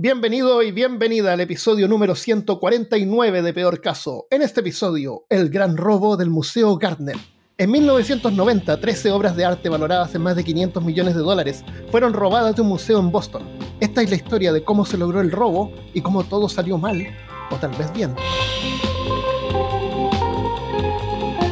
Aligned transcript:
Bienvenido 0.00 0.62
y 0.62 0.70
bienvenida 0.70 1.32
al 1.32 1.40
episodio 1.40 1.88
número 1.88 2.14
149 2.14 3.42
de 3.42 3.52
Peor 3.52 3.80
Caso. 3.80 4.28
En 4.30 4.42
este 4.42 4.60
episodio, 4.60 5.24
el 5.28 5.50
gran 5.50 5.76
robo 5.76 6.16
del 6.16 6.30
Museo 6.30 6.76
Gardner. 6.76 7.16
En 7.56 7.72
1990, 7.72 8.78
13 8.78 9.10
obras 9.10 9.34
de 9.34 9.44
arte 9.44 9.68
valoradas 9.68 10.14
en 10.14 10.22
más 10.22 10.36
de 10.36 10.44
500 10.44 10.84
millones 10.84 11.16
de 11.16 11.20
dólares 11.22 11.64
fueron 11.90 12.12
robadas 12.12 12.54
de 12.54 12.62
un 12.62 12.68
museo 12.68 13.00
en 13.00 13.10
Boston. 13.10 13.42
Esta 13.80 14.00
es 14.00 14.10
la 14.10 14.14
historia 14.14 14.52
de 14.52 14.62
cómo 14.62 14.86
se 14.86 14.96
logró 14.96 15.20
el 15.20 15.32
robo 15.32 15.72
y 15.92 16.00
cómo 16.00 16.22
todo 16.22 16.48
salió 16.48 16.78
mal, 16.78 17.04
o 17.50 17.56
tal 17.56 17.72
vez 17.72 17.92
bien. 17.92 18.14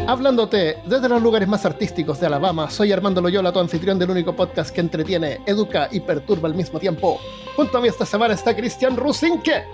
Hablándote 0.07 0.77
desde 0.87 1.09
los 1.09 1.21
lugares 1.21 1.49
más 1.49 1.67
artísticos 1.67 2.21
de 2.21 2.27
Alabama, 2.27 2.71
soy 2.71 2.93
Armando 2.93 3.21
Loyola, 3.21 3.53
tu 3.53 3.59
anfitrión 3.59 3.99
del 3.99 4.11
único 4.11 4.37
podcast 4.37 4.73
que 4.73 4.83
entretiene, 4.83 5.41
educa 5.47 5.89
y 5.91 5.99
perturba 5.99 6.49
al 6.49 6.55
mismo 6.55 6.79
tiempo. 6.79 7.19
Junto 7.57 7.79
a 7.79 7.81
mí 7.81 7.89
esta 7.89 8.05
semana 8.05 8.35
está 8.35 8.55
Cristian 8.55 8.99
Rusinque. 8.99 9.65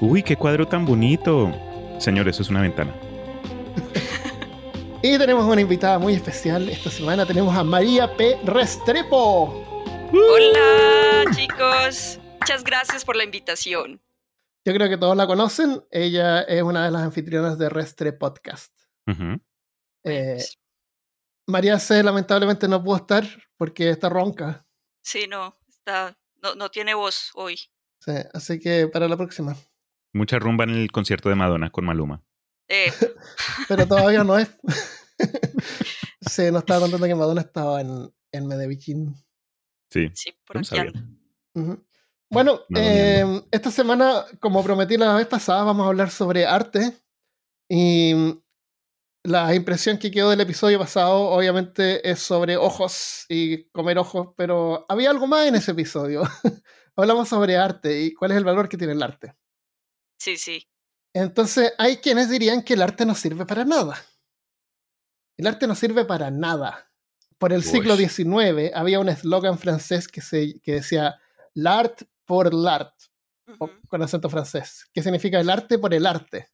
Uy, 0.00 0.20
qué 0.20 0.36
cuadro 0.36 0.66
tan 0.66 0.84
bonito. 0.84 1.52
Señor, 2.00 2.28
eso 2.28 2.42
es 2.42 2.50
una 2.50 2.60
ventana. 2.60 2.92
y 5.02 5.16
tenemos 5.16 5.44
una 5.44 5.60
invitada 5.60 6.00
muy 6.00 6.14
especial. 6.14 6.68
Esta 6.68 6.90
semana 6.90 7.24
tenemos 7.24 7.56
a 7.56 7.62
María 7.62 8.16
P. 8.16 8.40
Restrepo. 8.42 9.64
Hola, 10.12 11.30
chicos. 11.36 12.18
Muchas 12.40 12.64
gracias 12.64 13.04
por 13.04 13.14
la 13.14 13.22
invitación. 13.22 14.00
Yo 14.64 14.74
creo 14.74 14.88
que 14.88 14.98
todos 14.98 15.16
la 15.16 15.28
conocen. 15.28 15.80
Ella 15.92 16.40
es 16.40 16.64
una 16.64 16.84
de 16.84 16.90
las 16.90 17.02
anfitrionas 17.02 17.58
de 17.58 17.68
Restre 17.68 18.12
Podcast. 18.12 18.74
Eh, 20.02 20.44
María 21.46 21.78
C 21.78 22.02
lamentablemente 22.02 22.66
no 22.66 22.82
pudo 22.82 22.96
estar 22.96 23.24
porque 23.56 23.88
está 23.88 24.08
ronca. 24.08 24.66
Sí, 25.00 25.26
no, 25.28 25.56
está, 25.68 26.17
no, 26.42 26.54
no 26.54 26.70
tiene 26.70 26.94
voz 26.94 27.30
hoy. 27.34 27.56
Sí, 28.00 28.12
así 28.32 28.58
que 28.58 28.88
para 28.88 29.08
la 29.08 29.16
próxima. 29.16 29.56
Mucha 30.12 30.38
rumba 30.38 30.64
en 30.64 30.70
el 30.70 30.90
concierto 30.90 31.28
de 31.28 31.34
Madonna 31.34 31.70
con 31.70 31.84
Maluma. 31.84 32.22
Eh. 32.68 32.92
Pero 33.68 33.86
todavía 33.86 34.24
no 34.24 34.38
es. 34.38 34.48
sí, 36.20 36.50
nos 36.50 36.60
estaba 36.60 36.80
contando 36.80 37.06
que 37.06 37.14
Madonna 37.14 37.40
estaba 37.40 37.80
en, 37.80 38.12
en 38.32 38.46
Medellín. 38.46 39.14
Sí, 39.90 40.10
sí 40.14 40.34
por 40.46 40.58
aquí. 40.58 40.76
Bueno, 42.30 42.60
eh, 42.76 43.42
esta 43.50 43.70
semana, 43.70 44.24
como 44.38 44.62
prometí 44.62 44.98
la 44.98 45.14
vez 45.14 45.26
pasada, 45.26 45.64
vamos 45.64 45.86
a 45.86 45.88
hablar 45.88 46.10
sobre 46.10 46.44
arte. 46.46 46.92
Y 47.70 48.14
la 49.28 49.54
impresión 49.54 49.98
que 49.98 50.10
quedó 50.10 50.30
del 50.30 50.40
episodio 50.40 50.78
pasado, 50.78 51.28
obviamente, 51.28 52.08
es 52.08 52.20
sobre 52.20 52.56
ojos 52.56 53.26
y 53.28 53.64
comer 53.70 53.98
ojos, 53.98 54.28
pero 54.36 54.86
había 54.88 55.10
algo 55.10 55.26
más 55.26 55.46
en 55.46 55.54
ese 55.54 55.72
episodio. 55.72 56.22
Hablamos 56.96 57.28
sobre 57.28 57.56
arte 57.56 58.00
y 58.00 58.14
cuál 58.14 58.32
es 58.32 58.38
el 58.38 58.44
valor 58.44 58.68
que 58.68 58.78
tiene 58.78 58.94
el 58.94 59.02
arte. 59.02 59.34
Sí, 60.18 60.36
sí. 60.36 60.66
Entonces, 61.12 61.72
hay 61.78 61.98
quienes 61.98 62.30
dirían 62.30 62.62
que 62.62 62.74
el 62.74 62.82
arte 62.82 63.04
no 63.04 63.14
sirve 63.14 63.44
para 63.44 63.64
nada. 63.64 64.02
El 65.36 65.46
arte 65.46 65.66
no 65.66 65.74
sirve 65.74 66.04
para 66.04 66.30
nada. 66.30 66.90
Por 67.38 67.52
el 67.52 67.62
siglo 67.62 67.96
XIX 67.96 68.72
había 68.74 68.98
un 68.98 69.08
eslogan 69.08 69.58
francés 69.58 70.08
que, 70.08 70.20
se, 70.20 70.58
que 70.60 70.72
decía 70.72 71.20
l'art 71.54 72.02
pour 72.24 72.52
l'art, 72.52 72.94
con 73.88 74.02
acento 74.02 74.28
francés, 74.28 74.88
que 74.92 75.02
significa 75.02 75.38
el 75.38 75.48
arte 75.48 75.78
por 75.78 75.94
el 75.94 76.04
arte. 76.04 76.50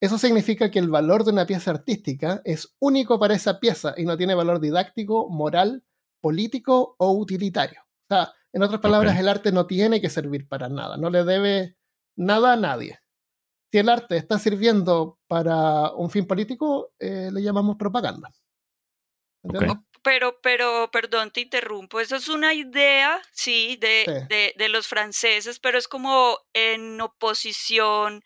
Eso 0.00 0.18
significa 0.18 0.70
que 0.70 0.78
el 0.78 0.90
valor 0.90 1.24
de 1.24 1.32
una 1.32 1.46
pieza 1.46 1.70
artística 1.70 2.42
es 2.44 2.76
único 2.78 3.18
para 3.18 3.34
esa 3.34 3.58
pieza 3.60 3.94
y 3.96 4.04
no 4.04 4.16
tiene 4.16 4.34
valor 4.34 4.60
didáctico, 4.60 5.28
moral, 5.30 5.84
político 6.20 6.96
o 6.98 7.12
utilitario. 7.12 7.80
O 8.10 8.14
sea, 8.14 8.32
en 8.52 8.62
otras 8.62 8.80
palabras, 8.80 9.18
el 9.18 9.28
arte 9.28 9.52
no 9.52 9.66
tiene 9.66 10.00
que 10.00 10.10
servir 10.10 10.48
para 10.48 10.68
nada, 10.68 10.96
no 10.96 11.10
le 11.10 11.24
debe 11.24 11.76
nada 12.16 12.52
a 12.52 12.56
nadie. 12.56 13.00
Si 13.72 13.78
el 13.78 13.88
arte 13.88 14.16
está 14.16 14.38
sirviendo 14.38 15.18
para 15.26 15.90
un 15.92 16.10
fin 16.10 16.26
político, 16.26 16.92
eh, 16.98 17.30
le 17.32 17.42
llamamos 17.42 17.76
propaganda. 17.76 18.30
Pero, 20.02 20.38
pero, 20.40 20.90
perdón, 20.92 21.30
te 21.32 21.40
interrumpo. 21.40 22.00
Eso 22.00 22.16
es 22.16 22.28
una 22.28 22.54
idea, 22.54 23.20
sí, 23.32 23.76
de, 23.80 24.26
de, 24.28 24.54
de 24.56 24.68
los 24.68 24.86
franceses, 24.86 25.58
pero 25.58 25.78
es 25.78 25.88
como 25.88 26.38
en 26.52 27.00
oposición 27.00 28.22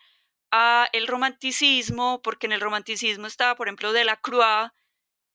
a 0.51 0.89
el 0.93 1.07
romanticismo, 1.07 2.21
porque 2.23 2.47
en 2.47 2.53
el 2.53 2.61
romanticismo 2.61 3.27
estaba, 3.27 3.55
por 3.55 3.69
ejemplo, 3.69 3.93
Delacroix, 3.93 4.73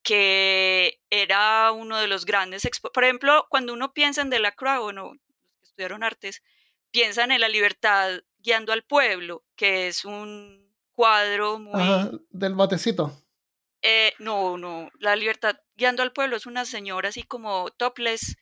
que 0.02 1.00
era 1.10 1.72
uno 1.72 1.96
de 1.98 2.06
los 2.06 2.26
grandes, 2.26 2.68
por 2.94 3.04
ejemplo, 3.04 3.46
cuando 3.50 3.72
uno 3.72 3.92
piensa 3.92 4.22
en 4.22 4.30
Delacroix, 4.30 4.80
bueno, 4.80 5.14
los 5.14 5.58
que 5.58 5.64
estudiaron 5.64 6.04
artes, 6.04 6.42
piensan 6.90 7.32
en 7.32 7.40
la 7.40 7.48
libertad 7.48 8.20
guiando 8.38 8.72
al 8.72 8.84
pueblo, 8.84 9.44
que 9.56 9.88
es 9.88 10.04
un 10.04 10.72
cuadro 10.92 11.58
muy... 11.58 12.20
del 12.30 12.54
botecito. 12.54 13.12
Eh, 13.82 14.14
no, 14.18 14.56
no, 14.56 14.90
la 14.98 15.16
libertad 15.16 15.56
guiando 15.76 16.02
al 16.02 16.12
pueblo 16.12 16.36
es 16.36 16.46
una 16.46 16.64
señora 16.64 17.08
así 17.08 17.22
como 17.22 17.70
topless, 17.70 18.36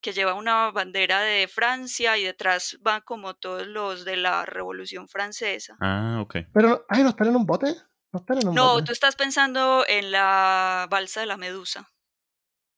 que 0.00 0.12
lleva 0.12 0.34
una 0.34 0.70
bandera 0.70 1.20
de 1.20 1.48
Francia 1.48 2.16
y 2.18 2.24
detrás 2.24 2.76
van 2.80 3.00
como 3.04 3.34
todos 3.34 3.66
los 3.66 4.04
de 4.04 4.16
la 4.16 4.44
Revolución 4.46 5.08
Francesa. 5.08 5.76
Ah, 5.80 6.18
ok. 6.22 6.36
Pero, 6.52 6.84
ay, 6.88 7.02
¿no 7.02 7.08
están 7.10 7.28
en 7.28 7.36
un 7.36 7.46
bote? 7.46 7.74
No, 8.12 8.20
están 8.20 8.38
en 8.38 8.48
un 8.48 8.54
no 8.54 8.82
tú 8.84 8.92
estás 8.92 9.16
pensando 9.16 9.84
en 9.86 10.10
la 10.12 10.86
balsa 10.90 11.20
de 11.20 11.26
la 11.26 11.36
Medusa. 11.36 11.88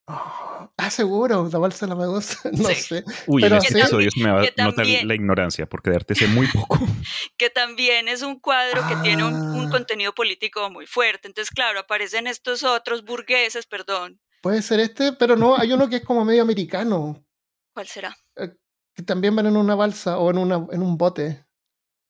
ah, 0.07 0.91
seguro, 0.91 1.49
la 1.53 1.59
balsa 1.59 1.87
de 1.87 1.91
la 1.91 1.97
medusa, 1.97 2.51
no 2.53 2.69
sé. 2.71 3.05
Uy, 3.27 3.43
pero 3.43 3.57
en 3.57 3.63
este 3.63 3.79
episodio 3.79 4.11
me 4.17 4.31
va 4.33 4.41
a 4.43 4.65
notar 4.65 4.87
la 4.87 5.15
ignorancia, 5.15 5.67
porque 5.67 5.91
de 5.91 5.97
arte 5.97 6.15
sé 6.17 6.27
muy 6.27 6.49
poco. 6.49 6.79
que 7.37 7.49
también 7.51 8.09
es 8.09 8.23
un 8.23 8.41
cuadro 8.41 8.83
que 8.89 8.97
tiene 8.97 9.25
un, 9.25 9.35
un, 9.35 9.67
Ah. 9.69 9.71
contenido 9.71 10.13
político 10.13 10.69
muy 10.71 10.87
fuerte. 10.87 11.29
Entonces, 11.29 11.51
claro, 11.55 11.79
aparecen 11.79 12.27
estos 12.27 12.65
otros 12.65 13.05
burgueses, 13.05 13.67
perdón, 13.67 14.21
Puede 14.41 14.63
ser 14.63 14.81
este, 14.81 15.13
pero 15.13 15.37
no, 15.37 15.57
hay 15.57 15.73
uno 15.73 15.89
que 15.89 15.97
es 15.97 16.05
como 16.05 16.25
medio 16.25 16.43
americano, 16.43 17.25
¿Cuál 17.75 17.87
será? 17.87 18.17
eh, 18.37 18.57
que 18.95 19.03
también 19.03 19.37
van 19.37 19.47
en 19.47 19.57
una 19.57 19.75
balsa 19.75 20.19
o 20.19 20.31
en, 20.31 20.39
una, 20.39 20.67
en 20.73 20.83
un 20.83 20.97
bote, 20.97 21.45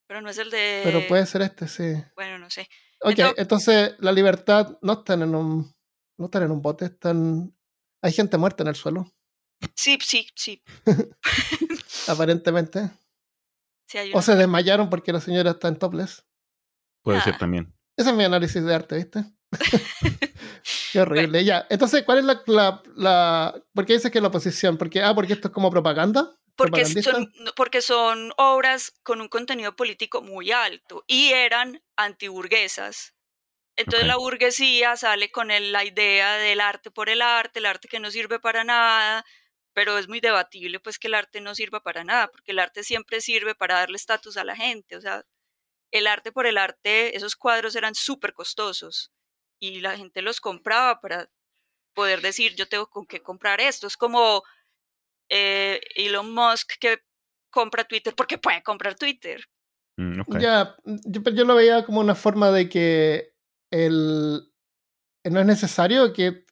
Pero 0.06 0.20
no 0.22 0.30
es 0.30 0.38
el 0.38 0.50
de... 0.50 0.80
pero 0.84 1.06
puede 1.08 1.26
ser 1.26 1.42
este, 1.42 1.66
sí. 1.68 1.92
Bueno, 2.14 2.38
no 2.38 2.48
sé. 2.50 2.68
Ok, 3.02 3.10
Entonces- 3.18 3.34
entonces 3.38 3.94
la 3.98 4.12
libertad 4.12 4.78
no 4.82 4.92
están 4.94 5.22
en 5.22 5.34
un, 5.34 5.74
no 6.18 6.24
están 6.26 6.42
en 6.44 6.50
un 6.52 6.62
bote, 6.62 6.84
están... 6.86 7.54
Hay 8.02 8.12
gente 8.12 8.36
muerta 8.38 8.62
en 8.62 8.68
el 8.68 8.74
suelo, 8.76 9.10
Sí, 9.76 9.98
sí, 10.02 10.26
sí. 10.34 10.62
aparentemente. 12.08 12.90
sí 13.86 13.98
hay 13.98 14.12
O 14.14 14.22
se 14.22 14.34
desmayaron 14.36 14.88
porque 14.88 15.12
la 15.12 15.20
señora 15.20 15.50
está 15.50 15.68
en 15.68 15.76
topless. 15.78 16.24
Puede 17.02 17.20
ser 17.20 17.34
Ah. 17.34 17.38
también. 17.38 17.74
Ese 17.96 18.10
es 18.10 18.16
mi 18.16 18.24
análisis 18.24 18.62
de 18.64 18.74
arte, 18.74 18.96
¿viste? 18.96 19.24
Qué 20.92 21.00
horrible. 21.00 21.44
Ya, 21.44 21.66
entonces, 21.70 22.02
¿cuál 22.04 22.18
es 22.18 22.24
la, 22.24 22.42
la, 22.46 22.82
la- 22.96 23.62
¿Por 23.74 23.86
qué 23.86 23.94
dices 23.94 24.10
que 24.10 24.20
la 24.20 24.28
oposición? 24.28 24.76
Porque, 24.78 25.02
ah, 25.02 25.14
porque 25.14 25.32
esto 25.34 25.48
es 25.48 25.54
como 25.54 25.70
propaganda. 25.70 26.30
porque 26.56 26.84
son, 26.84 27.32
porque 27.56 27.80
son 27.80 28.32
obras 28.36 28.92
con 29.02 29.20
un 29.20 29.28
contenido 29.28 29.74
político 29.76 30.20
muy 30.22 30.52
alto 30.52 31.04
y 31.06 31.32
eran 31.32 31.82
antiburguesas. 31.96 33.14
Entonces 33.76 34.04
Ok. 34.04 34.08
la 34.08 34.16
burguesía 34.16 34.96
sale 34.96 35.30
con 35.30 35.50
el- 35.50 35.72
la 35.72 35.84
idea 35.84 36.34
del 36.36 36.60
arte 36.60 36.90
por 36.90 37.08
el 37.08 37.22
arte, 37.22 37.60
el 37.60 37.66
arte 37.66 37.88
que 37.88 38.00
no 38.00 38.10
sirve 38.10 38.38
para 38.40 38.64
nada, 38.64 39.24
pero 39.72 39.96
es 39.98 40.08
muy 40.08 40.20
debatible 40.20 40.80
pues 40.80 40.98
que 40.98 41.08
el 41.08 41.14
arte 41.14 41.40
no 41.40 41.54
sirva 41.54 41.80
para 41.82 42.04
nada, 42.04 42.28
porque 42.30 42.52
el 42.52 42.58
arte 42.58 42.84
siempre 42.84 43.20
sirve 43.20 43.54
para 43.54 43.76
darle 43.76 43.96
estatus 43.96 44.36
a 44.36 44.44
la 44.44 44.56
gente, 44.56 44.96
o 44.96 45.00
sea, 45.00 45.24
el 45.92 46.06
arte 46.06 46.32
por 46.32 46.46
el 46.46 46.58
arte, 46.58 47.16
esos 47.16 47.36
cuadros 47.36 47.76
eran 47.76 47.94
súper 47.94 48.32
costosos 48.34 49.12
y 49.60 49.80
la 49.80 49.96
gente 49.96 50.22
los 50.22 50.40
compraba 50.40 51.00
para 51.00 51.30
poder 51.94 52.22
decir 52.22 52.56
yo 52.56 52.66
tengo 52.66 52.88
con 52.88 53.06
qué 53.06 53.22
comprar 53.22 53.60
esto, 53.60 53.86
es 53.86 53.96
como 53.96 54.42
eh, 55.28 55.80
Elon 55.94 56.32
Musk 56.34 56.72
que 56.80 56.98
compra 57.50 57.84
Twitter 57.84 58.14
porque 58.16 58.38
puede 58.38 58.62
comprar 58.62 58.96
Twitter. 58.96 59.44
Mm. 59.96 60.22
Ya, 60.40 60.76
yo, 60.84 61.22
pero 61.22 61.36
yo 61.36 61.44
lo 61.44 61.54
veía 61.54 61.84
como 61.84 62.00
una 62.00 62.14
forma 62.14 62.50
de 62.50 62.68
que 62.68 63.34
el, 63.70 64.50
no 65.24 65.40
es 65.40 65.46
necesario 65.46 66.12
que, 66.12 66.46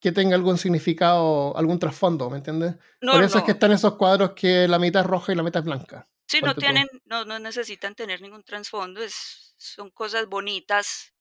que 0.00 0.12
tenga 0.12 0.36
algún 0.36 0.58
significado, 0.58 1.56
algún 1.56 1.78
trasfondo, 1.78 2.28
¿me 2.28 2.36
entiendes? 2.36 2.76
No, 3.00 3.12
Por 3.12 3.24
eso 3.24 3.36
no, 3.36 3.38
es 3.40 3.44
que 3.46 3.52
están 3.52 3.72
esos 3.72 3.96
cuadros 3.96 4.32
que 4.32 4.68
la 4.68 4.78
mitad 4.78 5.00
es 5.00 5.06
roja 5.06 5.32
y 5.32 5.36
la 5.36 5.42
mitad 5.42 5.60
es 5.60 5.66
blanca. 5.66 6.08
sí, 6.26 6.40
no 6.42 6.54
tienen, 6.54 6.88
no, 7.06 7.24
no 7.24 7.38
necesitan 7.38 7.94
tener 7.94 8.20
ningún 8.20 8.42
trasfondo, 8.42 9.02
es, 9.02 9.54
son 9.56 9.90
cosas 9.90 10.26
bonitas 10.26 11.13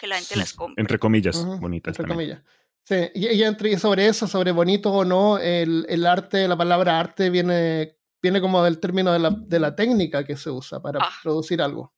que 0.00 0.06
la 0.08 0.16
gente 0.16 0.36
las 0.36 0.52
compra. 0.54 0.80
Entre 0.80 0.98
comillas, 0.98 1.36
Ujú, 1.36 1.58
bonitas 1.60 1.92
entre 1.98 2.08
también. 2.08 2.30
comillas. 2.38 2.54
Sí, 2.82 3.10
y, 3.14 3.28
y 3.28 3.42
entre 3.44 3.70
y 3.70 3.78
sobre 3.78 4.06
eso, 4.08 4.26
sobre 4.26 4.50
bonito 4.52 4.90
o 4.92 5.04
no, 5.04 5.38
el, 5.38 5.86
el 5.88 6.06
arte, 6.06 6.48
la 6.48 6.56
palabra 6.56 6.98
arte 6.98 7.30
viene, 7.30 7.96
viene 8.22 8.40
como 8.40 8.64
del 8.64 8.80
término 8.80 9.12
de 9.12 9.18
la, 9.20 9.30
de 9.30 9.60
la 9.60 9.76
técnica 9.76 10.24
que 10.24 10.36
se 10.36 10.50
usa 10.50 10.80
para 10.80 10.98
Ah. 11.00 11.10
producir 11.22 11.60
algo. 11.62 11.94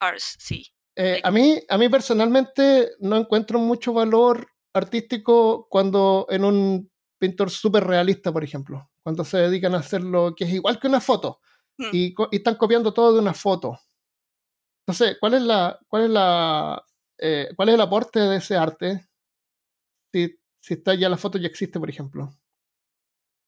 Ars, 0.00 0.36
sí. 0.38 0.66
Eh, 0.94 1.20
a, 1.24 1.30
mí, 1.30 1.58
a 1.68 1.76
mí 1.78 1.88
personalmente 1.88 2.90
no 3.00 3.16
encuentro 3.16 3.58
mucho 3.58 3.92
valor 3.92 4.46
artístico 4.74 5.66
cuando 5.70 6.26
en 6.30 6.44
un 6.44 6.90
pintor 7.18 7.50
súper 7.50 7.84
realista, 7.84 8.30
por 8.32 8.44
ejemplo. 8.44 8.88
cuando 9.02 9.24
se 9.24 9.38
dedican 9.38 9.74
a 9.74 9.78
hacer 9.78 10.02
lo 10.02 10.34
que 10.34 10.44
es 10.44 10.50
igual 10.52 10.78
que 10.78 10.86
una 10.88 11.00
foto 11.00 11.40
Mm. 11.78 11.90
y, 11.92 12.14
y 12.30 12.36
están 12.36 12.56
copiando 12.56 12.92
todo 12.94 13.12
de 13.12 13.20
una 13.20 13.34
foto. 13.34 13.78
Entonces, 14.86 15.16
¿cuál 15.20 15.34
es 15.34 15.42
la, 15.42 15.78
cuál 15.88 16.04
es 16.04 16.10
la, 16.10 16.82
eh, 17.18 17.48
cuál 17.56 17.68
es 17.70 17.74
el 17.74 17.80
aporte 17.80 18.20
de 18.20 18.36
ese 18.36 18.56
arte? 18.56 19.06
Si, 20.12 20.38
si 20.60 20.74
está 20.74 20.94
ya 20.94 21.08
la 21.08 21.16
foto 21.16 21.38
ya 21.38 21.48
existe, 21.48 21.78
por 21.78 21.90
ejemplo. 21.90 22.36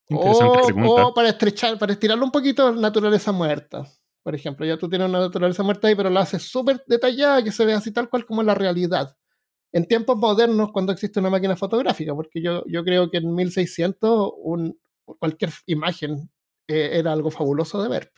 Interesante 0.08 0.72
O, 0.86 1.08
o 1.08 1.14
para 1.14 1.28
estrechar, 1.28 1.78
para 1.78 1.92
estirarlo 1.92 2.24
un 2.24 2.30
poquito, 2.30 2.72
naturaleza 2.72 3.32
muerta. 3.32 3.84
Por 4.22 4.34
ejemplo, 4.34 4.66
ya 4.66 4.76
tú 4.76 4.88
tienes 4.88 5.08
una 5.08 5.20
naturaleza 5.20 5.62
muerta 5.62 5.88
ahí, 5.88 5.94
pero 5.94 6.10
la 6.10 6.20
haces 6.20 6.42
súper 6.42 6.82
detallada, 6.86 7.42
que 7.42 7.52
se 7.52 7.64
ve 7.64 7.74
así 7.74 7.92
tal 7.92 8.08
cual 8.08 8.26
como 8.26 8.42
la 8.42 8.54
realidad. 8.54 9.16
En 9.72 9.86
tiempos 9.86 10.16
modernos, 10.16 10.70
cuando 10.72 10.92
existe 10.92 11.20
una 11.20 11.30
máquina 11.30 11.56
fotográfica, 11.56 12.14
porque 12.14 12.42
yo, 12.42 12.64
yo 12.66 12.84
creo 12.84 13.10
que 13.10 13.18
en 13.18 13.34
1600 13.34 14.32
un, 14.38 14.80
cualquier 15.04 15.50
imagen 15.66 16.30
eh, 16.66 16.90
era 16.98 17.12
algo 17.12 17.30
fabuloso 17.30 17.82
de 17.82 17.88
ver. 17.88 18.12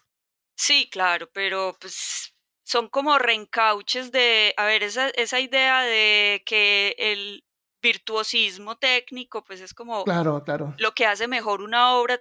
Sí, 0.56 0.88
claro, 0.90 1.28
pero 1.32 1.76
pues 1.80 2.34
son 2.70 2.88
como 2.88 3.18
reencauches 3.18 4.12
de, 4.12 4.54
a 4.56 4.64
ver, 4.64 4.84
esa, 4.84 5.08
esa 5.10 5.40
idea 5.40 5.82
de 5.82 6.42
que 6.46 6.94
el 6.98 7.44
virtuosismo 7.82 8.76
técnico, 8.76 9.42
pues 9.42 9.60
es 9.60 9.74
como 9.74 10.04
Claro, 10.04 10.44
claro. 10.44 10.74
lo 10.78 10.92
que 10.92 11.04
hace 11.06 11.26
mejor 11.26 11.62
una 11.62 11.94
obra 11.96 12.20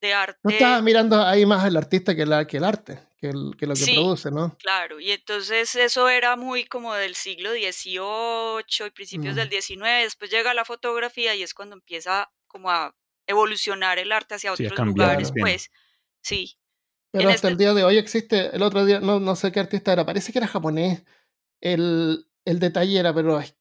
de 0.00 0.14
arte. 0.14 0.40
No 0.44 0.50
estaba 0.50 0.80
mirando 0.80 1.20
ahí 1.20 1.44
más 1.44 1.66
el 1.66 1.76
artista 1.76 2.14
que, 2.14 2.24
la, 2.24 2.46
que 2.46 2.56
el 2.56 2.64
arte, 2.64 3.00
que, 3.18 3.28
el- 3.28 3.54
que 3.58 3.66
lo 3.66 3.74
que 3.74 3.80
Sí. 3.84 3.94
produce, 3.94 4.30
¿no? 4.30 4.56
Claro, 4.58 4.98
y 4.98 5.10
entonces 5.10 5.74
eso 5.74 6.08
era 6.08 6.36
muy 6.36 6.64
como 6.64 6.94
del 6.94 7.14
siglo 7.14 7.50
XVIII 7.52 8.86
y 8.86 8.90
principios 8.92 9.34
Mm. 9.34 9.38
del 9.38 9.48
XIX, 9.50 10.04
después 10.04 10.30
llega 10.30 10.54
la 10.54 10.64
fotografía 10.64 11.34
y 11.34 11.42
es 11.42 11.52
cuando 11.52 11.74
empieza 11.74 12.30
como 12.46 12.70
a 12.70 12.94
evolucionar 13.26 13.98
el 13.98 14.10
arte 14.12 14.36
hacia 14.36 14.56
Sí, 14.56 14.64
otros 14.64 14.86
lugares, 14.86 15.32
pues 15.38 15.70
sí. 16.22 16.56
Pero 17.16 17.30
hasta 17.30 17.48
el 17.48 17.56
día 17.56 17.74
de 17.74 17.84
hoy 17.84 17.98
existe, 17.98 18.54
el 18.54 18.62
otro 18.62 18.84
día, 18.84 19.00
no, 19.00 19.20
no 19.20 19.36
sé 19.36 19.52
qué 19.52 19.60
artista 19.60 19.92
era, 19.92 20.04
parece 20.06 20.32
que 20.32 20.38
era 20.38 20.46
japonés. 20.48 21.04
El, 21.60 22.26
el 22.44 22.58
detalle 22.60 22.98
era, 22.98 23.14
pero 23.14 23.40
es, 23.40 23.56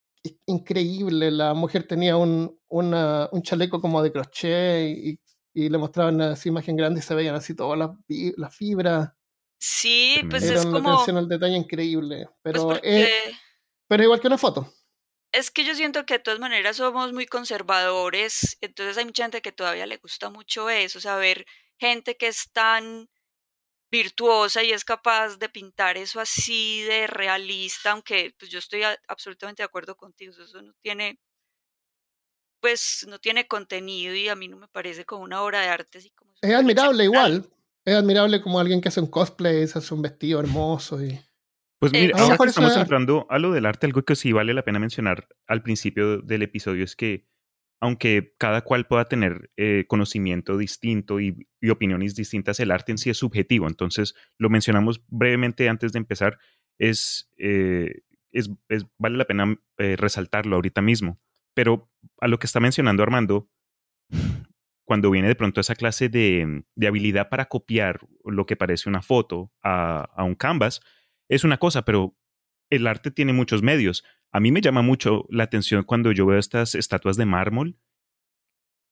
increíble. 0.45 1.31
La 1.31 1.53
mujer 1.53 1.87
tenía 1.87 2.17
un, 2.17 2.59
una- 2.67 3.29
un 3.31 3.41
chaleco 3.43 3.79
como 3.81 4.01
de 4.03 4.11
crochet 4.11 4.89
y, 4.97 5.19
y 5.53 5.69
le 5.69 5.77
mostraban 5.77 6.19
esa 6.21 6.49
imagen 6.49 6.75
grande 6.75 6.99
y 6.99 7.03
se 7.03 7.15
veían 7.15 7.35
así 7.35 7.55
todas 7.55 7.77
las, 7.77 7.91
las 8.37 8.55
fibras. 8.55 9.11
Sí, 9.59 10.23
pues. 10.29 10.43
Era 10.43 10.61
es 10.61 10.65
una 10.65 10.79
como, 10.79 10.93
atención 10.93 11.17
al 11.17 11.27
detalle 11.29 11.55
increíble. 11.57 12.25
pues 12.27 12.35
Pero, 12.43 12.67
porque 12.67 13.03
es, 13.05 13.35
pero 13.87 14.03
igual 14.03 14.19
que 14.19 14.27
una 14.27 14.37
foto. 14.37 14.71
es 15.31 15.51
que 15.51 15.63
yo 15.65 15.75
siento 15.75 16.05
que 16.05 16.15
de 16.15 16.19
todas 16.19 16.39
maneras 16.39 16.77
somos 16.77 17.11
muy 17.13 17.25
conservadores, 17.25 18.57
entonces 18.61 18.97
hay 18.97 19.05
mucha 19.05 19.23
gente 19.23 19.41
que 19.41 19.51
todavía 19.51 19.85
le 19.85 19.97
gusta 19.97 20.29
mucho 20.29 20.69
eso, 20.69 20.97
o 20.99 21.01
sea, 21.01 21.17
ver 21.17 21.45
gente 21.77 22.15
que 22.17 22.27
es 22.27 22.51
tan 22.51 23.09
virtuosa 23.95 24.63
y 24.63 24.71
es 24.71 24.83
capaz 24.83 25.37
de 25.37 25.49
pintar 25.49 25.97
eso 25.97 26.19
así 26.19 26.81
de 26.83 27.07
realista, 27.07 27.91
aunque 27.91 28.33
pues 28.37 28.51
yo 28.51 28.59
estoy 28.59 28.83
a- 28.83 28.99
absolutamente 29.07 29.61
de 29.61 29.65
acuerdo 29.65 29.95
contigo, 29.95 30.33
eso 30.33 30.61
no 30.61 30.73
tiene, 30.81 31.19
pues 32.61 33.05
no 33.07 33.19
tiene 33.19 33.47
contenido 33.47 34.15
y 34.15 34.27
a 34.27 34.35
mí 34.35 34.47
no 34.47 34.57
me 34.57 34.67
parece 34.67 35.05
como 35.05 35.23
una 35.23 35.41
obra 35.41 35.61
de 35.61 35.67
arte 35.67 35.99
así 35.99 36.09
como 36.11 36.33
Es 36.41 36.53
admirable 36.53 37.03
igual. 37.03 37.49
Es 37.85 37.95
admirable 37.95 38.41
como 38.41 38.59
alguien 38.59 38.81
que 38.81 38.87
hace 38.87 38.99
un 38.99 39.07
cosplay, 39.11 39.67
se 39.67 39.77
hace 39.77 39.93
un 39.93 40.01
vestido 40.01 40.39
hermoso 40.39 41.03
y... 41.03 41.19
Pues 41.79 41.91
mira, 41.91 42.17
ahora 42.17 42.37
que 42.37 42.45
estamos 42.47 42.71
es- 42.71 42.77
entrando 42.77 43.27
a 43.29 43.37
lo 43.37 43.51
del 43.51 43.65
arte, 43.65 43.85
algo 43.85 44.03
que 44.03 44.15
sí 44.15 44.31
vale 44.31 44.53
la 44.53 44.63
pena 44.63 44.79
mencionar 44.79 45.27
al 45.45 45.61
principio 45.61 46.17
del 46.21 46.41
episodio 46.41 46.83
es 46.83 46.95
que 46.95 47.27
aunque 47.79 48.33
cada 48.37 48.61
cual 48.61 48.87
pueda 48.87 49.05
tener 49.05 49.51
eh, 49.57 49.85
conocimiento 49.87 50.57
distinto 50.57 51.19
y, 51.19 51.47
opiniones 51.69 52.15
distintas, 52.15 52.59
el 52.59 52.71
arte 52.71 52.91
en 52.91 52.97
sí 52.97 53.09
es 53.09 53.17
subjetivo. 53.17 53.67
Entonces, 53.67 54.13
lo 54.37 54.49
mencionamos 54.49 55.03
brevemente 55.07 55.67
antes 55.67 55.93
de 55.93 55.99
empezar, 55.99 56.37
es, 56.77 57.31
eh, 57.37 58.01
es, 58.31 58.49
vale 58.99 59.17
la 59.17 59.25
pena 59.25 59.59
eh, 59.77 59.95
resaltarlo 59.97 60.55
ahorita 60.55 60.81
mismo. 60.81 61.19
Pero 61.55 61.91
a 62.21 62.27
lo 62.27 62.37
que 62.37 62.45
está 62.45 62.59
mencionando 62.59 63.01
Armando, 63.01 63.49
cuando 64.85 65.09
viene 65.09 65.27
de 65.27 65.35
pronto 65.35 65.61
esa 65.61 65.73
clase 65.73 66.09
de, 66.09 66.63
de 66.75 66.87
habilidad 66.87 67.29
para 67.29 67.45
copiar 67.45 68.01
lo 68.23 68.45
que 68.45 68.55
parece 68.55 68.89
una 68.89 69.01
foto 69.01 69.51
a 69.63 70.23
un 70.23 70.35
canvas, 70.35 70.81
es 71.29 71.43
una 71.43 71.57
cosa, 71.57 71.83
pero 71.83 72.15
el 72.69 72.87
arte 72.87 73.11
tiene 73.11 73.33
muchos 73.33 73.63
medios. 73.63 74.03
A 74.35 74.41
mí 74.41 74.51
me 74.51 74.59
llama 74.59 74.81
mucho 74.81 75.25
la 75.29 75.45
atención 75.45 75.85
cuando 75.85 76.11
yo 76.11 76.25
veo 76.25 76.37
estas 76.37 76.75
estatuas 76.75 77.15
de 77.15 77.25
mármol 77.25 77.79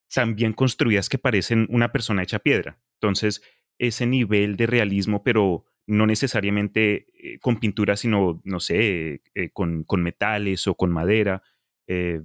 también 0.09 0.53
construidas 0.53 1.09
que 1.09 1.17
parecen 1.17 1.67
una 1.69 1.91
persona 1.91 2.23
hecha 2.23 2.39
piedra. 2.39 2.79
Entonces, 2.93 3.41
ese 3.77 4.05
nivel 4.05 4.55
de 4.55 4.67
realismo, 4.67 5.21
pero 5.21 5.65
no 5.85 6.05
necesariamente 6.07 7.07
eh, 7.19 7.39
con 7.39 7.59
pintura, 7.59 7.97
sino, 7.97 8.41
no 8.45 8.61
sé, 8.61 9.21
eh, 9.35 9.49
con, 9.51 9.83
con 9.83 10.01
metales 10.01 10.65
o 10.67 10.75
con 10.75 10.93
madera, 10.93 11.43
eh, 11.87 12.21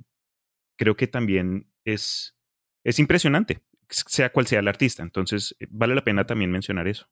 creo 0.76 0.96
que 0.96 1.08
también 1.08 1.72
es, 1.84 2.36
es 2.84 3.00
impresionante, 3.00 3.64
sea 3.88 4.30
cual 4.30 4.46
sea 4.46 4.60
el 4.60 4.68
artista. 4.68 5.02
Entonces, 5.02 5.56
eh, 5.58 5.66
vale 5.70 5.96
la 5.96 6.04
pena 6.04 6.24
también 6.24 6.52
mencionar 6.52 6.86
eso. 6.86 7.10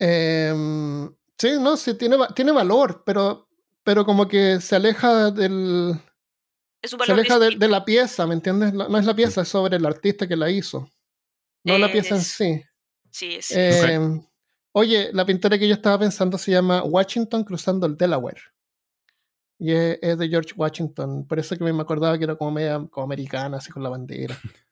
Em, 0.00 1.14
sí, 1.38 1.52
no, 1.60 1.76
sí, 1.76 1.94
tiene, 1.94 2.16
tiene 2.34 2.52
valor, 2.52 3.02
pero, 3.04 3.48
pero 3.82 4.04
como 4.04 4.28
que 4.28 4.60
se 4.60 4.76
aleja 4.76 5.30
del... 5.30 6.00
Es 6.82 6.92
un 6.92 7.00
Se 7.00 7.12
aleja 7.12 7.38
de, 7.38 7.68
la 7.68 7.84
pieza, 7.84 8.26
¿me 8.26 8.34
entiendes? 8.34 8.74
No, 8.74 8.88
no 8.88 8.98
es 8.98 9.06
la 9.06 9.14
pieza, 9.14 9.42
es 9.42 9.48
sobre 9.48 9.76
el 9.76 9.86
artista 9.86 10.26
que 10.26 10.36
la 10.36 10.50
hizo. 10.50 10.90
No 11.64 11.78
la 11.78 11.90
pieza 11.90 12.16
en 12.16 12.20
sí. 12.20 12.62
Sí, 13.10 13.36
es, 13.36 13.50
Em, 13.50 14.22
Oye, 14.76 15.10
la 15.12 15.24
pintura 15.24 15.56
que 15.56 15.68
yo 15.68 15.74
estaba 15.74 16.00
pensando 16.00 16.36
se 16.36 16.50
llama 16.50 16.82
Washington 16.82 17.44
cruzando 17.44 17.86
el 17.86 17.96
Delaware. 17.96 18.40
Y 19.56 19.70
es, 19.70 20.00
es 20.02 20.18
de 20.18 20.28
George 20.28 20.52
Washington. 20.56 21.24
Por 21.28 21.38
eso 21.38 21.56
que 21.56 21.62
me 21.62 21.80
acordaba 21.80 22.18
que 22.18 22.24
era 22.24 22.34
como 22.34 22.50
media 22.50 22.84
como 22.90 23.04
americana, 23.04 23.58
así 23.58 23.70
con 23.70 23.84
la 23.84 23.88
bandera. 23.88 24.36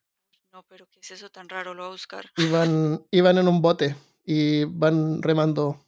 no, 0.52 0.64
pero 0.64 0.88
¿qué 0.88 0.98
es 1.00 1.12
eso 1.12 1.30
tan 1.30 1.48
raro? 1.48 1.72
Lo 1.72 1.82
voy 1.82 1.90
a 1.90 1.92
buscar. 1.92 2.26
Iban, 2.36 3.06
iban 3.12 3.38
en 3.38 3.46
un 3.46 3.62
bote 3.62 3.94
y 4.24 4.64
van 4.64 5.22
remando 5.22 5.81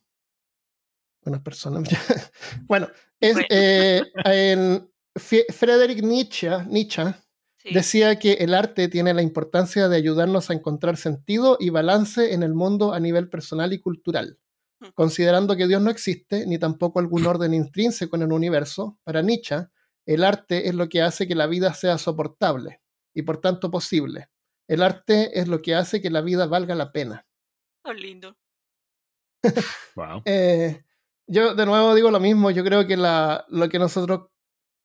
unas 1.31 1.43
personas. 1.43 1.89
bueno, 2.67 2.89
es 3.21 3.35
Bueno. 3.35 3.47
eh, 3.51 4.03
en 4.25 4.91
Friedrich 5.17 6.03
Nietzsche, 6.03 6.51
Nietzsche 6.67 7.03
Sí. 7.57 7.73
decía 7.73 8.19
que 8.19 8.35
el 8.35 8.53
arte 8.53 8.89
tiene 8.89 9.15
la 9.15 9.23
importancia 9.23 9.89
de 9.89 9.97
ayudarnos 9.97 10.51
a 10.51 10.53
encontrar 10.53 10.99
sentido 10.99 11.57
y 11.59 11.71
balance 11.71 12.35
en 12.35 12.43
el 12.43 12.53
mundo 12.53 12.93
a 12.93 13.01
nivel 13.01 13.31
personal 13.31 13.73
y 13.73 13.81
cultural. 13.81 14.39
Mm. 14.81 14.89
Considerando 14.95 15.57
que 15.57 15.67
Dios 15.67 15.81
no 15.81 15.91
existe, 15.91 16.45
ni 16.47 16.59
tampoco 16.59 16.99
algún 16.99 17.27
orden 17.27 17.55
intrínseco 17.55 18.17
en 18.17 18.23
el 18.25 18.33
universo, 18.33 18.99
para 19.03 19.23
Nietzsche, 19.23 19.57
el 20.05 20.25
arte 20.25 20.69
es 20.69 20.75
lo 20.75 20.91
que 20.91 21.01
hace 21.01 21.27
que 21.27 21.35
la 21.35 21.47
vida 21.47 21.73
sea 21.73 21.97
soportable 21.97 22.83
y 23.15 23.23
por 23.23 23.41
tanto 23.41 23.71
posible. 23.71 24.29
El 24.69 24.83
arte 24.83 25.39
es 25.41 25.49
lo 25.49 25.63
que 25.63 25.75
hace 25.75 26.03
que 26.03 26.11
la 26.11 26.21
vida 26.21 26.45
valga 26.47 26.75
la 26.75 26.93
pena. 26.93 27.27
Tan 27.83 27.97
lindo. 27.99 28.37
Wow. 29.97 30.23
Eh, 30.27 30.85
yo 31.27 31.55
de 31.55 31.67
nuevo 31.67 31.95
digo 31.95 32.11
lo 32.11 32.21
mismo, 32.21 32.51
yo 32.51 32.65
creo 32.65 32.87
que 32.87 32.97
la, 32.97 33.45
lo 33.49 33.69
que 33.69 33.79
nosotros, 33.79 34.29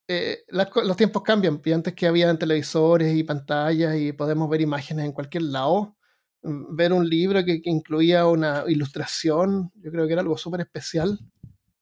eh, 0.08 0.40
las 0.48 0.68
co- 0.70 0.82
los 0.84 0.98
tiempos 0.98 1.22
cambian, 1.24 1.62
y 1.64 1.72
antes 1.72 1.94
que 1.94 2.08
había 2.08 2.36
televisores 2.38 3.16
y 3.16 3.24
pantallas 3.24 3.96
y 3.98 4.12
podemos 4.14 4.50
ver 4.50 4.62
imágenes 4.62 5.06
en 5.06 5.12
cualquier 5.12 5.44
lado, 5.44 5.96
mm, 6.44 6.76
ver 6.76 6.94
un 6.94 7.08
libro 7.08 7.44
que, 7.46 7.62
que 7.62 7.70
incluía 7.70 8.26
una 8.28 8.64
ilustración, 8.68 9.72
yo 9.76 9.92
creo 9.92 10.08
que 10.08 10.14
era 10.14 10.22
algo 10.22 10.38
súper 10.38 10.62
especial. 10.62 11.20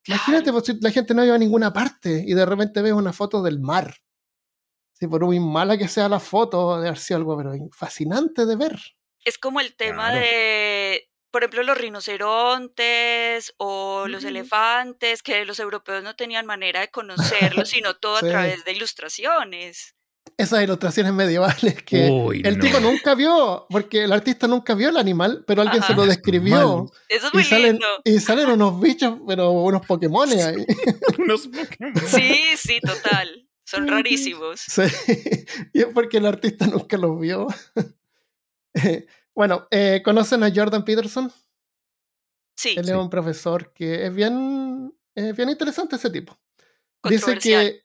Imagínate, 0.07 0.51
pues, 0.51 0.65
si 0.65 0.79
la 0.79 0.91
gente 0.91 1.13
no 1.13 1.23
iba 1.25 1.35
a 1.35 1.37
ninguna 1.37 1.73
parte 1.73 2.23
y 2.25 2.33
de 2.33 2.45
repente 2.45 2.81
ves 2.81 2.93
una 2.93 3.11
foto 3.13 3.41
del 3.43 3.59
mar. 3.59 3.93
Si 4.93 5.05
por 5.07 5.23
muy 5.25 5.39
mala 5.39 5.77
que 5.77 5.87
sea 5.87 6.09
la 6.09 6.19
foto, 6.19 6.75
debe 6.77 6.87
haber 6.87 6.97
sido 6.99 7.17
algo 7.17 7.37
pero 7.37 7.53
fascinante 7.71 8.45
de 8.45 8.55
ver. 8.55 8.79
Es 9.25 9.37
como 9.37 9.59
el 9.59 9.75
tema 9.75 10.09
Claro. 10.09 10.19
de, 10.25 11.06
por 11.31 11.43
ejemplo, 11.43 11.63
los 11.63 11.77
rinocerontes 11.77 13.53
o 13.57 14.07
los 14.07 14.23
elefantes, 14.23 15.21
que 15.23 15.45
los 15.45 15.59
europeos 15.59 16.03
no 16.03 16.15
tenían 16.15 16.45
manera 16.45 16.81
de 16.81 16.89
conocerlos, 16.89 17.69
sino 17.69 17.95
todo 17.95 18.19
Sí. 18.19 18.25
a 18.27 18.29
través 18.29 18.65
de 18.65 18.71
ilustraciones. 18.73 19.93
Esas 20.37 20.61
ilustraciones 20.61 21.13
medievales 21.13 21.81
que 21.83 22.09
Uy, 22.11 22.41
el 22.43 22.57
no. 22.57 22.63
tipo 22.65 22.79
nunca 22.79 23.15
vio, 23.15 23.65
porque 23.69 24.03
el 24.03 24.11
artista 24.11 24.45
nunca 24.47 24.75
vio 24.75 24.89
el 24.89 24.97
animal, 24.97 25.43
pero 25.47 25.61
alguien 25.61 25.81
se 25.83 25.93
lo 25.95 26.05
describió. 26.05 26.91
Eso 27.07 27.27
es 27.27 27.33
Y 27.33 27.37
muy 27.37 27.43
salen, 27.45 27.71
lindo. 27.73 27.87
y 28.03 28.19
salen 28.19 28.49
unos 28.49 28.79
bichos, 28.79 29.15
pero 29.25 29.51
unos 29.51 29.85
Pokémones 29.85 30.43
ahí. 30.43 30.65
Unos 31.17 31.47
Pokémon. 31.47 31.93
Sí, 32.07 32.41
sí, 32.57 32.79
total. 32.81 33.47
Son 33.65 33.87
rarísimos. 33.87 34.59
Sí. 34.61 34.81
Y 35.73 35.79
es 35.81 35.87
porque 35.93 36.17
el 36.17 36.25
artista 36.25 36.67
nunca 36.67 36.97
los 36.97 37.19
vio. 37.19 37.47
Bueno, 39.37 39.67
eh, 39.69 40.01
¿conocen 40.03 40.41
a 40.43 40.51
Jordan 40.53 40.83
Peterson? 40.83 41.31
Sí, 42.57 42.69
Él 42.75 42.89
es 42.89 42.95
un 42.95 43.07
profesor 43.07 43.71
que 43.71 44.07
es 44.07 44.15
bien, 44.15 44.91
es 45.13 45.37
bien 45.37 45.49
interesante 45.51 45.95
ese 45.95 46.09
tipo. 46.09 46.35
Dice 47.03 47.21
controversial. 47.21 47.65
que 47.71 47.83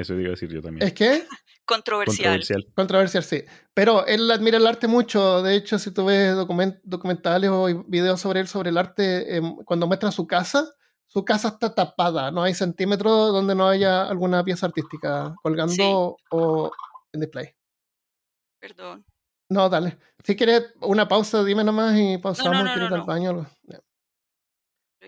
Eso 0.00 0.14
iba 0.14 0.28
a 0.28 0.30
decir 0.30 0.48
yo 0.48 0.62
también. 0.62 0.86
¿Es 0.86 0.94
que? 0.94 1.26
Controversial. 1.64 2.38
Controversial. 2.38 2.66
Controversial, 2.76 3.24
sí. 3.24 3.44
Pero 3.74 4.06
él 4.06 4.30
admira 4.30 4.58
el 4.58 4.66
arte 4.66 4.86
mucho. 4.86 5.42
De 5.42 5.56
hecho, 5.56 5.76
si 5.80 5.90
tú 5.90 6.04
ves 6.04 6.36
document- 6.36 6.80
documentales 6.84 7.50
o 7.52 7.66
videos 7.88 8.20
sobre 8.20 8.38
él, 8.38 8.46
sobre 8.46 8.70
el 8.70 8.78
arte, 8.78 9.36
em, 9.36 9.56
cuando 9.64 9.88
muestra 9.88 10.12
su 10.12 10.24
casa, 10.28 10.72
su 11.08 11.24
casa 11.24 11.48
está 11.48 11.74
tapada. 11.74 12.30
No 12.30 12.44
hay 12.44 12.54
centímetros 12.54 13.32
donde 13.32 13.56
no 13.56 13.66
haya 13.68 14.06
alguna 14.06 14.44
pieza 14.44 14.66
artística 14.66 15.34
colgando 15.42 15.74
Sí. 15.74 16.24
o 16.30 16.70
en 17.12 17.20
display. 17.20 17.48
Perdón. 18.60 19.04
No, 19.48 19.68
dale. 19.68 19.98
Si 20.24 20.36
quieres 20.36 20.74
una 20.80 21.08
pausa, 21.08 21.44
dime 21.44 21.64
nomás 21.64 21.98
y 21.98 22.18
pausamos. 22.18 22.52
no, 22.52 22.64
no, 22.64 22.72
¿Quieres 22.72 22.84
ir 22.84 22.90
no, 22.90 22.96
al 22.96 23.06
baño? 23.06 23.30
Algo. 23.30 23.46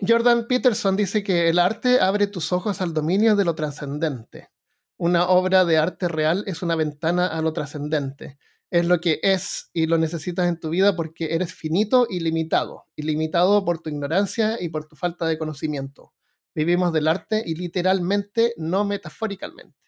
Jordan 0.07 0.47
Peterson 0.49 0.97
dice 0.97 1.23
que 1.23 1.49
el 1.49 1.59
arte 1.59 2.01
abre 2.01 2.27
tus 2.27 2.53
ojos 2.53 2.81
al 2.81 2.93
dominio 2.93 3.37
de 3.37 3.45
lo 3.45 3.55
trascendente. 3.55 4.51
Una 4.97 5.29
obra 5.29 5.65
de 5.65 5.79
arte 5.79 6.09
real 6.09 6.45
es 6.47 6.63
una 6.63 6.77
ventana 6.77 7.27
a 7.27 7.41
lo 7.43 7.53
trascendente. 7.53 8.39
Es 8.71 8.87
lo 8.87 9.01
que 9.01 9.21
es 9.23 9.71
y 9.73 9.87
lo 9.87 9.99
necesitas 9.99 10.49
en 10.49 10.59
tu 10.59 10.71
vida 10.71 10.97
porque 10.97 11.35
eres 11.35 11.55
finito 11.55 12.07
y 12.11 12.21
limitado. 12.21 12.87
Y 12.97 13.03
limitado 13.03 13.65
por 13.65 13.81
tu 13.81 13.91
ignorancia 13.91 14.61
y 14.61 14.69
por 14.69 14.87
tu 14.87 14.97
falta 14.97 15.27
de 15.27 15.39
conocimiento. 15.39 16.13
Vivimos 16.55 16.93
del 16.93 17.09
arte 17.09 17.43
y 17.45 17.55
literalmente, 17.55 18.55
no 18.57 18.85
metafóricamente. 18.85 19.79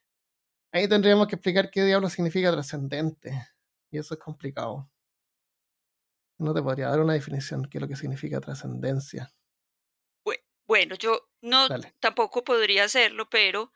Ahí 0.73 0.88
tendríamos 0.88 1.26
que 1.26 1.37
explicar 1.37 1.71
qué 1.71 1.85
diablo 1.85 2.09
significa 2.09 2.53
trascendente. 2.53 3.49
Y 3.97 3.99
eso 3.99 4.15
es 4.15 4.21
complicado. 4.21 4.91
No 6.38 6.55
te 6.55 6.62
podría 6.62 6.88
dar 6.88 7.00
una 7.00 7.12
definición 7.12 7.67
qué 7.67 7.76
es 7.76 7.83
lo 7.83 7.88
que 7.88 7.95
significa 7.97 8.41
trascendencia. 8.41 9.31
Bue- 10.25 10.45
Bueno, 10.67 10.95
yo 10.97 11.29
no 11.43 11.69
Dale. 11.69 11.95
tampoco 12.00 12.45
podría 12.45 12.85
hacerlo, 12.85 13.29
pero 13.31 13.73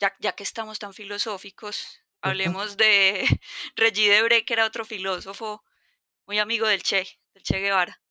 ya, 0.00 0.14
ya 0.20 0.32
que 0.32 0.42
estamos 0.44 0.78
tan 0.78 0.92
filosóficos, 0.94 2.00
hablemos 2.22 2.76
de 2.76 3.24
Regis 3.76 4.08
Debray, 4.08 4.44
que 4.44 4.54
era 4.54 4.66
otro 4.66 4.84
filósofo 4.84 5.64
muy 6.26 6.38
amigo 6.40 6.66
del 6.68 6.82
Che, 6.82 7.06
del 7.34 7.42
Che 7.44 7.60
Guevara. 7.60 8.02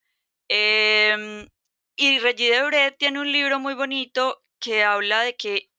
Em, 0.50 1.50
y 1.98 2.20
Regis 2.20 2.52
Debray 2.52 2.98
tiene 2.98 3.20
un 3.22 3.32
libro 3.32 3.60
muy 3.60 3.76
bonito 3.76 4.44
que 4.60 4.84
habla 4.84 5.24
de 5.24 5.36
que 5.38 5.72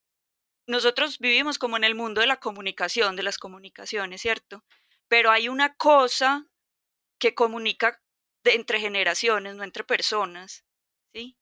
nosotros 0.67 1.19
vivimos 1.19 1.59
como 1.59 1.77
en 1.77 1.85
el 1.85 1.95
mundo 1.95 2.21
de 2.21 2.27
la 2.27 2.41
comunicación, 2.41 3.17
de 3.17 3.23
las 3.23 3.39
comunicaciones, 3.39 4.23
¿cierto? 4.23 4.65
Pero 5.09 5.31
hay 5.31 5.49
una 5.49 5.75
cosa 5.77 6.47
que 7.21 7.35
comunica 7.35 8.03
de- 8.45 8.55
entre 8.55 8.81
generaciones, 8.81 9.57
no 9.57 9.65
entre 9.65 9.85
personas, 9.85 10.65
¿sí? 11.15 11.39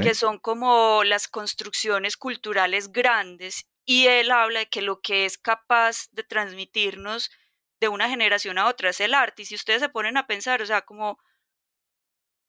Que 0.00 0.14
son 0.14 0.38
como 0.38 1.04
las 1.04 1.28
construcciones 1.28 2.16
culturales 2.16 2.92
grandes 2.92 3.66
y 3.86 4.06
él 4.08 4.30
habla 4.30 4.60
de 4.60 4.66
que 4.68 4.82
lo 4.82 5.00
que 5.00 5.26
es 5.26 5.38
capaz 5.38 6.08
de 6.12 6.24
transmitirnos 6.24 7.30
de 7.80 7.88
una 7.88 8.08
generación 8.08 8.58
a 8.58 8.68
otra 8.68 8.90
es 8.90 9.00
el 9.00 9.14
arte 9.14 9.42
y 9.42 9.46
si 9.46 9.54
ustedes 9.56 9.80
se 9.82 9.88
ponen 9.90 10.16
a 10.16 10.26
pensar, 10.26 10.62
o 10.62 10.66
sea, 10.66 10.82
como 10.82 11.18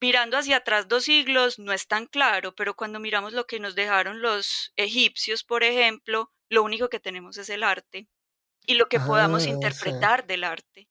mirando 0.01 0.37
hacia 0.37 0.57
atrás 0.57 0.87
dos 0.87 1.03
siglos 1.05 1.59
no 1.59 1.71
es 1.71 1.87
tan 1.87 2.07
claro, 2.07 2.55
pero 2.55 2.75
cuando 2.75 2.99
miramos 2.99 3.33
lo 3.33 3.45
que 3.45 3.59
nos 3.59 3.75
dejaron 3.75 4.21
los 4.23 4.73
egipcios, 4.75 5.43
por 5.43 5.63
ejemplo, 5.63 6.31
lo 6.49 6.63
único 6.63 6.89
que 6.89 6.99
tenemos 6.99 7.37
es 7.37 7.49
el 7.49 7.63
arte 7.63 8.07
y 8.67 8.75
lo 8.75 8.87
que 8.87 8.99
podamos 8.99 9.41
Ah, 9.41 9.45
sí. 9.45 9.49
interpretar 9.49 10.27
del 10.27 10.43
arte. 10.43 10.87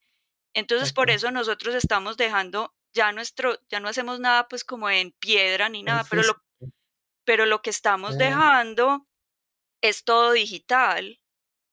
Entonces, 0.55 0.93
por 0.93 1.11
eso 1.11 1.31
nosotros 1.31 1.75
estamos 1.77 2.17
dejando 2.17 2.75
ya 2.95 3.13
nuestro, 3.13 3.59
ya 3.69 3.79
no 3.79 3.89
hacemos 3.89 4.19
nada 4.19 4.49
pues 4.49 4.65
como 4.65 4.89
en 4.91 5.13
piedra 5.13 5.69
ni 5.69 5.83
nada, 5.85 6.05
pero 6.11 6.23
lo, 6.23 6.43
pero 7.25 7.47
lo 7.47 7.61
que 7.63 7.71
estamos 7.71 8.13
Sí. 8.15 8.19
dejando 8.19 9.07
es 9.83 10.03
todo 10.05 10.33
digital. 10.33 11.21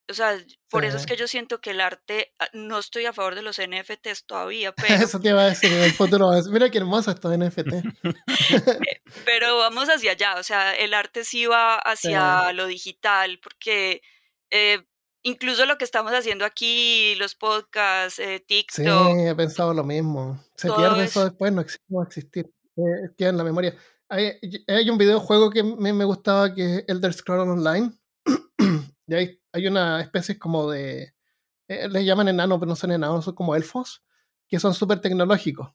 O 0.09 0.13
sea, 0.13 0.37
por 0.69 0.83
eso 0.83 0.97
es 0.97 1.03
Sí. 1.03 1.07
que 1.07 1.15
yo 1.15 1.29
siento 1.29 1.61
que 1.61 1.69
el 1.71 1.79
arte, 1.79 2.33
ah, 2.39 2.49
no 2.51 2.77
estoy 2.77 3.05
a 3.05 3.13
favor 3.13 3.35
de 3.35 3.41
los 3.41 3.57
NFTs 3.57 4.25
todavía, 4.25 4.73
pero, 5.01 5.05
Eso 5.05 5.17
te 5.21 5.29
iba 5.29 5.41
a 5.43 5.45
decir 5.49 5.71
en 5.71 5.81
el 5.81 5.93
futuro. 5.93 6.29
Mira 6.51 6.69
qué 6.69 6.79
hermoso 6.79 7.09
esto 7.11 7.29
de 7.29 7.37
NFT. 7.37 7.81
pero 9.25 9.57
vamos 9.59 9.87
hacia 9.89 10.11
allá. 10.11 10.35
O 10.35 10.43
sea, 10.43 10.73
el 10.75 10.93
arte 10.93 11.23
sí 11.23 11.45
va 11.45 11.75
hacia 11.85 12.51
lo 12.51 12.67
digital, 12.67 13.39
porque 13.41 14.01
eh, 14.51 14.83
incluso 15.23 15.65
lo 15.65 15.77
que 15.77 15.85
estamos 15.85 16.11
haciendo 16.13 16.45
aquí, 16.45 17.15
los 17.15 17.35
podcasts, 17.35 18.19
eh, 18.19 18.37
Sí, 18.47 18.65
TikTok, 18.65 19.17
he 19.17 19.35
pensado 19.35 19.73
lo 19.73 19.83
mismo. 19.83 20.39
Se 20.55 20.71
pierde 20.71 21.03
eso 21.05 21.23
después, 21.23 21.51
no 21.51 21.61
existe, 21.61 21.85
no 21.89 22.03
existir. 22.03 22.53
Eh, 22.75 23.09
queda 23.17 23.29
en 23.29 23.37
la 23.37 23.43
memoria. 23.43 23.75
Hay, 24.09 24.33
hay 24.67 24.89
un 24.89 24.97
videojuego 24.97 25.49
que 25.49 25.63
me, 25.63 25.93
me 25.93 26.05
gustaba 26.05 26.53
que 26.53 26.75
es 26.75 26.85
Elder 26.87 27.13
Scrolls 27.13 27.49
Online. 27.49 27.91
y 29.07 29.13
hay, 29.15 29.41
hay 29.51 29.67
una 29.67 30.01
especie 30.01 30.37
como 30.37 30.69
de. 30.69 31.13
eh, 31.67 31.87
les 31.89 32.05
llaman 32.05 32.27
enanos, 32.27 32.59
pero 32.59 32.69
no 32.69 32.75
son 32.75 32.91
enanos, 32.91 33.25
son 33.25 33.35
como 33.35 33.55
elfos, 33.55 34.03
que 34.47 34.59
son 34.59 34.73
súper 34.73 35.01
tecnológicos. 35.01 35.69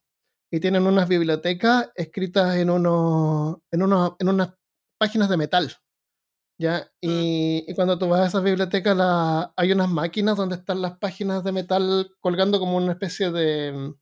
Y 0.51 0.59
tienen 0.59 0.87
unas 0.87 1.07
bibliotecas 1.07 1.89
escritas 1.95 2.55
en, 2.55 2.69
unos, 2.69 3.57
en, 3.71 3.83
unos, 3.83 4.13
en 4.19 4.29
unas 4.29 4.53
páginas 4.97 5.29
de 5.29 5.37
metal. 5.37 5.75
¿Ya? 6.59 6.91
Y, 7.01 7.65
y 7.67 7.75
cuando 7.75 7.99
tú 7.99 8.09
vas 8.09 8.21
a 8.21 8.27
esas 8.27 8.43
bibliotecas, 8.43 8.97
la- 8.97 9.53
hay 9.57 9.71
unas 9.73 9.89
máquinas 9.89 10.37
donde 10.37 10.57
están 10.57 10.81
las 10.81 10.97
páginas 10.99 11.43
de 11.45 11.53
metal 11.53 12.11
colgando 12.21 12.59
como 12.59 12.77
una 12.77 12.93
especie 12.93 13.31
de, 13.31 13.93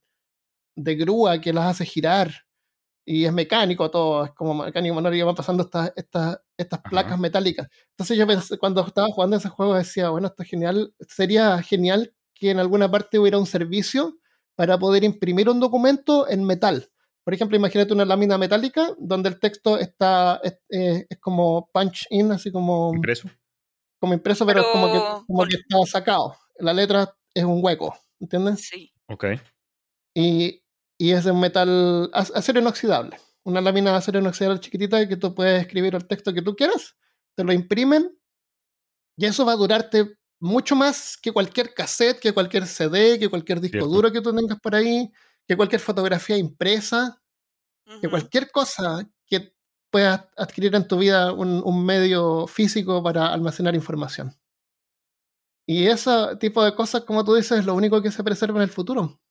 de 0.75 0.95
grúa 0.95 1.41
que 1.41 1.53
las 1.53 1.65
hace 1.67 1.85
girar. 1.85 2.31
Y 3.05 3.25
es 3.25 3.33
mecánico 3.33 3.91
todo, 3.91 4.25
es 4.25 4.31
como 4.33 4.53
mecánico 4.65 4.95
menor 4.95 5.15
y 5.15 5.21
van 5.23 5.35
pasando 5.35 5.63
estas, 5.63 5.93
estas, 5.95 6.39
estas 6.57 6.81
placas 6.89 7.19
metálicas. 7.19 7.67
Entonces 7.91 8.17
yo 8.17 8.27
pensé, 8.27 8.57
cuando 8.59 8.85
estaba 8.85 9.07
jugando 9.09 9.37
ese 9.37 9.49
juego 9.49 9.75
decía, 9.75 10.09
bueno, 10.09 10.27
esto 10.27 10.43
es 10.43 10.49
genial, 10.49 10.93
sería 11.07 11.61
genial 11.63 12.13
que 12.35 12.51
en 12.51 12.59
alguna 12.59 12.91
parte 12.91 13.19
hubiera 13.19 13.39
un 13.39 13.47
servicio 13.47 14.17
para 14.55 14.77
poder 14.79 15.03
imprimir 15.05 15.49
un 15.49 15.59
documento 15.61 16.29
en 16.29 16.43
metal. 16.45 16.89
Por 17.27 17.34
ejemplo, 17.34 17.57
imagínate 17.57 17.91
una 17.91 18.05
lámina 18.05 18.38
metálica 18.38 18.96
donde 18.98 19.27
el 19.27 19.38
texto 19.38 19.77
está 19.77 20.39
es, 20.41 20.53
eh, 20.69 21.05
es 21.10 21.19
como 21.19 21.69
punch 21.74 22.05
in, 22.10 22.31
así 22.31 22.53
como, 22.53 22.93
¿Impreso? 22.96 23.29
como 24.00 24.13
impreso, 24.13 24.46
pero, 24.46 24.62
Pero 24.62 24.72
como, 24.72 24.88
que, 24.88 25.25
como 25.27 25.43
que 25.46 25.55
está 25.57 25.77
sacado. 25.91 26.38
La 26.60 26.72
letra 26.74 27.13
es 27.34 27.43
un 27.43 27.60
hueco, 27.62 27.93
¿entiendes? 28.22 28.65
sí. 28.65 28.93
Ok. 29.07 29.25
Y, 30.15 30.63
y 30.98 31.12
es 31.12 31.25
de 31.25 31.31
un 31.31 31.41
metal 31.41 32.10
ac- 32.13 32.31
acero 32.34 32.62
inoxidable. 32.62 33.17
Una 33.43 33.60
lámina 33.60 33.91
de 33.91 33.98
acero 33.98 34.19
inoxidable 34.19 34.62
chiquitita 34.62 35.05
que 35.05 35.17
tú 35.17 35.36
puedes 35.36 35.60
escribir 35.63 35.96
el 35.96 36.07
texto 36.07 36.34
que 36.34 36.41
tú 36.41 36.55
quieras, 36.55 36.96
te 37.36 37.43
lo 37.43 37.51
imprimen 37.51 38.17
y 39.17 39.25
eso 39.25 39.46
va 39.46 39.51
a 39.51 39.57
durarte 39.57 40.15
mucho 40.39 40.77
más 40.77 41.17
que 41.22 41.34
cualquier 41.34 41.74
cassette, 41.74 42.22
que 42.22 42.31
cualquier 42.34 42.65
CD, 42.67 43.19
que 43.19 43.27
cualquier 43.27 43.60
disco 43.60 43.79
Cierto. 43.79 43.89
duro 43.89 44.12
que 44.13 44.22
tú 44.22 44.34
tengas 44.34 44.62
por 44.62 44.75
ahí, 44.75 45.12
que 45.47 45.55
cualquier 45.55 45.81
fotografía 45.81 46.37
impresa, 46.37 47.21
que 48.01 48.09
cualquier 48.09 48.51
cosa 48.51 49.09
que 49.25 49.53
puedas 49.89 50.25
adquirir 50.35 50.75
en 50.75 50.87
tu 50.87 50.97
vida 50.97 51.31
un, 51.31 51.61
un 51.63 51.85
medio 51.85 52.45
físico 52.47 53.01
para 53.01 53.31
almacenar 53.33 53.75
información. 53.75 54.35
Y 55.65 55.87
ese 55.87 56.35
tipo 56.39 56.63
de 56.63 56.75
cosas, 56.75 57.03
como 57.03 57.23
tú 57.25 57.35
dices, 57.35 57.59
es 57.59 57.65
lo 57.65 57.75
único 57.75 58.01
que 58.01 58.11
se 58.11 58.23
preserva 58.23 58.57
en 58.59 58.63
el 58.63 58.69
futuro. 58.69 59.21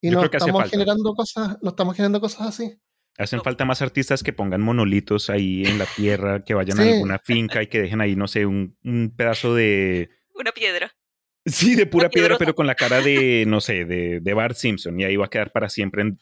Y 0.00 0.10
Yo 0.10 0.20
no 0.20 0.24
estamos 0.24 0.70
generando 0.70 1.14
cosas, 1.14 1.56
no 1.62 1.70
estamos 1.70 1.96
generando 1.96 2.20
cosas 2.20 2.48
así. 2.48 2.78
Hacen 3.16 3.38
No. 3.38 3.44
falta 3.44 3.64
más 3.64 3.80
artistas 3.80 4.22
que 4.22 4.32
pongan 4.32 4.60
monolitos 4.60 5.30
ahí 5.30 5.64
en 5.64 5.78
la 5.78 5.86
tierra, 5.86 6.44
que 6.44 6.54
vayan 6.54 6.76
Sí. 6.78 6.82
a 6.88 6.92
alguna 6.94 7.18
finca 7.20 7.62
y 7.62 7.68
que 7.68 7.80
dejen 7.80 8.00
ahí, 8.00 8.16
no 8.16 8.26
sé, 8.28 8.44
un, 8.46 8.76
un 8.84 9.14
pedazo 9.16 9.54
de... 9.54 10.10
Una 10.34 10.50
piedra. 10.52 10.92
Sí, 11.46 11.74
de 11.74 11.86
pura 11.86 12.08
piedra, 12.08 12.36
pero 12.38 12.54
con 12.54 12.66
la 12.66 12.74
cara 12.74 13.00
de, 13.00 13.44
no 13.46 13.60
sé, 13.60 13.84
de, 13.84 14.20
de 14.20 14.34
Bart 14.34 14.56
Simpson. 14.56 14.98
Y 14.98 15.04
ahí 15.04 15.16
va 15.16 15.26
a 15.26 15.30
quedar 15.30 15.52
para 15.52 15.68
siempre. 15.68 16.02
En 16.02 16.18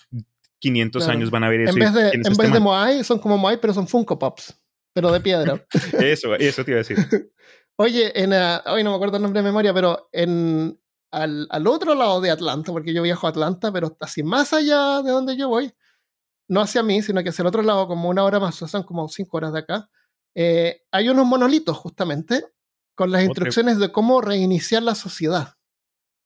500 0.59 1.02
Claro. 1.05 1.19
años 1.19 1.31
van 1.31 1.45
a 1.45 1.49
ver 1.49 1.61
eso. 1.62 1.73
En 1.73 1.79
vez 1.79 1.93
de, 1.95 2.11
¿quién 2.11 2.21
es 2.23 2.26
en 2.26 2.33
este 2.33 2.43
vez 2.43 2.52
de 2.52 2.61
man? 2.61 2.62
Moai, 2.62 3.05
son 3.05 3.19
como 3.19 3.38
Moai, 3.38 3.61
pero 3.61 3.73
son 3.75 3.87
Funko 3.88 4.19
Pops, 4.19 4.55
pero 4.93 5.11
de 5.12 5.21
piedra. 5.21 5.64
Eso, 6.00 6.35
eso 6.35 6.64
te 6.64 6.71
iba 6.73 6.81
a 6.81 6.85
decir. 6.85 6.97
Oye, 7.76 8.12
en, 8.23 8.33
ah, 8.33 8.62
hoy 8.67 8.85
no 8.85 8.91
me 8.91 8.97
acuerdo 8.97 9.17
el 9.17 9.23
nombre 9.23 9.41
de 9.41 9.45
memoria, 9.49 9.73
pero 9.73 10.09
en, 10.12 10.79
al, 11.11 11.47
al 11.50 11.67
otro 11.67 11.95
lado 11.95 12.21
de 12.21 12.31
Atlanta, 12.31 12.71
porque 12.71 12.93
yo 12.93 13.02
viajo 13.02 13.26
a 13.26 13.31
Atlanta, 13.31 13.73
pero 13.73 13.97
así 14.00 14.23
más 14.23 14.52
allá 14.52 15.02
de 15.02 15.11
donde 15.11 15.37
yo 15.37 15.49
voy, 15.49 15.73
no 16.49 16.61
hacia 16.61 16.83
mí, 16.83 17.00
sino 17.02 17.23
que 17.23 17.31
hacia 17.31 17.43
el 17.43 17.47
otro 17.49 17.62
lado, 17.62 17.88
como 17.88 18.09
una 18.11 18.25
hora 18.25 18.38
más, 18.38 18.57
o 18.57 18.59
sea, 18.59 18.69
son 18.69 18.83
como 18.83 19.09
cinco 19.09 19.38
horas 19.38 19.52
de 19.55 19.61
acá, 19.61 19.88
eh, 20.35 20.83
hay 20.93 21.09
unos 21.09 21.26
monolitos 21.26 21.76
justamente 21.79 22.45
con 22.94 23.11
las 23.11 23.25
instrucciones 23.25 23.78
de 23.78 23.90
cómo 23.92 24.20
reiniciar 24.20 24.82
la 24.82 24.94
sociedad, 24.94 25.54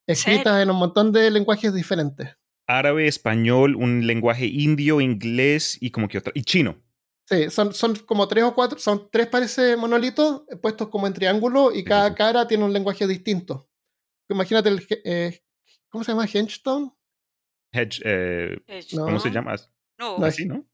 escritas 0.07 0.63
en 0.63 0.71
un 0.71 0.77
montón 0.77 1.13
de 1.13 1.31
lenguajes 1.31 1.73
diferentes. 1.75 2.37
Árabe, 2.69 3.07
español, 3.07 3.77
un 3.77 4.07
lenguaje 4.07 4.47
indio, 4.47 5.01
inglés 5.01 5.79
y 5.81 5.91
como 5.91 6.09
que 6.09 6.19
otra. 6.19 6.33
Y 6.35 6.43
chino. 6.43 6.83
Sí, 7.29 7.51
son, 7.51 7.75
son 7.75 7.95
como 7.97 8.29
tres 8.29 8.45
o 8.45 8.55
cuatro, 8.55 8.79
son 8.79 9.09
tres 9.11 9.27
parece 9.27 9.77
monolitos 9.77 10.43
eh, 10.49 10.57
puestos 10.57 10.89
como 10.89 11.07
en 11.07 11.13
triángulo 11.13 11.73
y 11.73 11.79
Sí, 11.79 11.85
cada 11.85 12.15
cara 12.15 12.47
tiene 12.47 12.65
un 12.65 12.73
lenguaje 12.73 13.07
distinto. 13.07 13.69
Imagínate 14.29 14.69
el, 14.69 14.87
eh, 15.05 15.41
¿cómo 15.89 16.05
se 16.05 16.13
llama? 16.13 16.27
Hengstone. 16.27 16.93
Hedge, 17.73 18.01
eh, 18.05 18.59
No. 18.93 19.05
¿Cómo 19.05 19.21
se 19.21 19.31
llama? 19.31 19.55
No, 19.99 20.19
No, 20.19 20.25
Así, 20.27 20.45
¿no? 20.47 20.67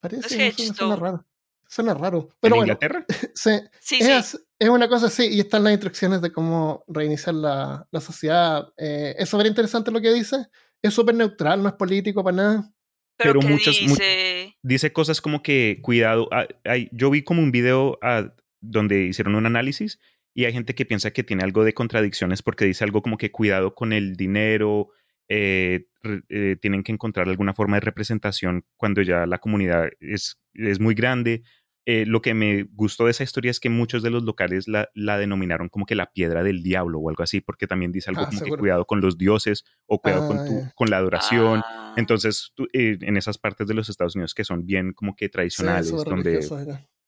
Parece, 0.00 0.20
Es 0.20 0.24
no 0.24 0.28
sé, 0.30 0.36
me 0.36 0.52
suena 0.52 0.94
Hedgestone. 0.94 0.96
raro. 0.96 1.26
Suena 1.68 1.94
raro. 1.94 2.28
Pero 2.40 2.54
¿En 2.54 2.58
bueno, 2.60 2.72
Inglaterra? 2.72 3.04
sí, 3.34 3.50
Sí, 3.80 3.98
es, 4.00 4.26
sí. 4.28 4.38
es 4.58 4.68
una 4.68 4.88
cosa 4.88 5.06
así, 5.06 5.26
y 5.26 5.40
están 5.40 5.64
las 5.64 5.72
instrucciones 5.72 6.22
de 6.22 6.32
cómo 6.32 6.82
reiniciar 6.88 7.34
la, 7.34 7.86
la 7.90 8.00
sociedad. 8.00 8.68
Eh, 8.78 9.14
es 9.18 9.28
súper 9.28 9.46
interesante 9.46 9.90
lo 9.90 10.00
que 10.00 10.12
dice. 10.12 10.46
Es 10.82 10.94
súper 10.94 11.14
neutral, 11.14 11.62
no 11.62 11.68
es 11.68 11.74
político 11.74 12.24
para 12.24 12.36
nada. 12.36 12.72
Pero, 13.18 13.34
pero 13.34 13.40
¿qué 13.40 13.48
muchas- 13.48 13.82
mu- 13.82 13.88
dice? 13.96 14.56
Dice 14.62 14.92
cosas 14.92 15.20
como 15.20 15.42
que, 15.42 15.80
cuidado, 15.82 16.28
ah, 16.32 16.46
hay- 16.64 16.88
yo 16.92 17.10
vi 17.10 17.22
como 17.22 17.42
un 17.42 17.50
video 17.52 17.98
ah, 18.00 18.32
donde 18.60 19.02
hicieron 19.04 19.34
un 19.34 19.44
análisis 19.46 19.98
y 20.34 20.44
hay 20.46 20.52
gente 20.52 20.74
que 20.74 20.86
piensa 20.86 21.10
que 21.10 21.24
tiene 21.24 21.42
algo 21.42 21.64
de 21.64 21.74
contradicciones 21.74 22.42
porque 22.42 22.64
dice 22.64 22.84
algo 22.84 23.02
como 23.02 23.18
que 23.18 23.30
cuidado 23.32 23.74
con 23.74 23.92
el 23.92 24.14
dinero, 24.16 24.90
eh, 25.28 25.86
re- 26.00 26.22
eh, 26.28 26.56
tienen 26.62 26.82
que 26.84 26.92
encontrar 26.92 27.28
alguna 27.28 27.54
forma 27.54 27.76
de 27.76 27.80
representación 27.80 28.64
cuando 28.76 29.02
ya 29.02 29.26
la 29.26 29.38
comunidad 29.38 29.88
es, 30.00 30.38
es 30.54 30.78
muy 30.80 30.94
grande. 30.94 31.42
Eh, 31.90 32.04
lo 32.04 32.20
que 32.20 32.34
me 32.34 32.64
gustó 32.74 33.06
de 33.06 33.12
esa 33.12 33.24
historia 33.24 33.50
es 33.50 33.60
que 33.60 33.70
muchos 33.70 34.02
de 34.02 34.10
los 34.10 34.22
locales 34.22 34.68
la, 34.68 34.90
la 34.94 35.16
denominaron 35.16 35.70
como 35.70 35.86
que 35.86 35.94
la 35.94 36.12
piedra 36.12 36.42
del 36.42 36.62
diablo 36.62 36.98
o 36.98 37.08
algo 37.08 37.22
así, 37.22 37.40
porque 37.40 37.66
también 37.66 37.92
dice 37.92 38.10
algo 38.10 38.24
Ah, 38.24 38.26
como 38.28 38.42
que 38.42 38.50
cuidado 38.58 38.84
con 38.84 39.00
los 39.00 39.16
dioses 39.16 39.64
o 39.86 39.98
cuidado 39.98 40.26
con, 40.26 40.36
Ah, 40.36 40.44
tu- 40.44 40.62
con 40.74 40.90
la 40.90 40.98
adoración. 40.98 41.62
Ah, 41.64 41.92
Entonces, 41.96 42.52
tú, 42.54 42.68
eh, 42.74 42.98
en 43.00 43.16
esas 43.16 43.38
partes 43.38 43.66
de 43.68 43.72
los 43.72 43.88
Estados 43.88 44.14
Unidos 44.16 44.34
que 44.34 44.44
son 44.44 44.66
bien 44.66 44.92
como 44.92 45.16
que 45.16 45.26
Sí, 45.28 45.30
tradicionales, 45.30 45.88
súper 45.88 46.08
donde 46.08 46.42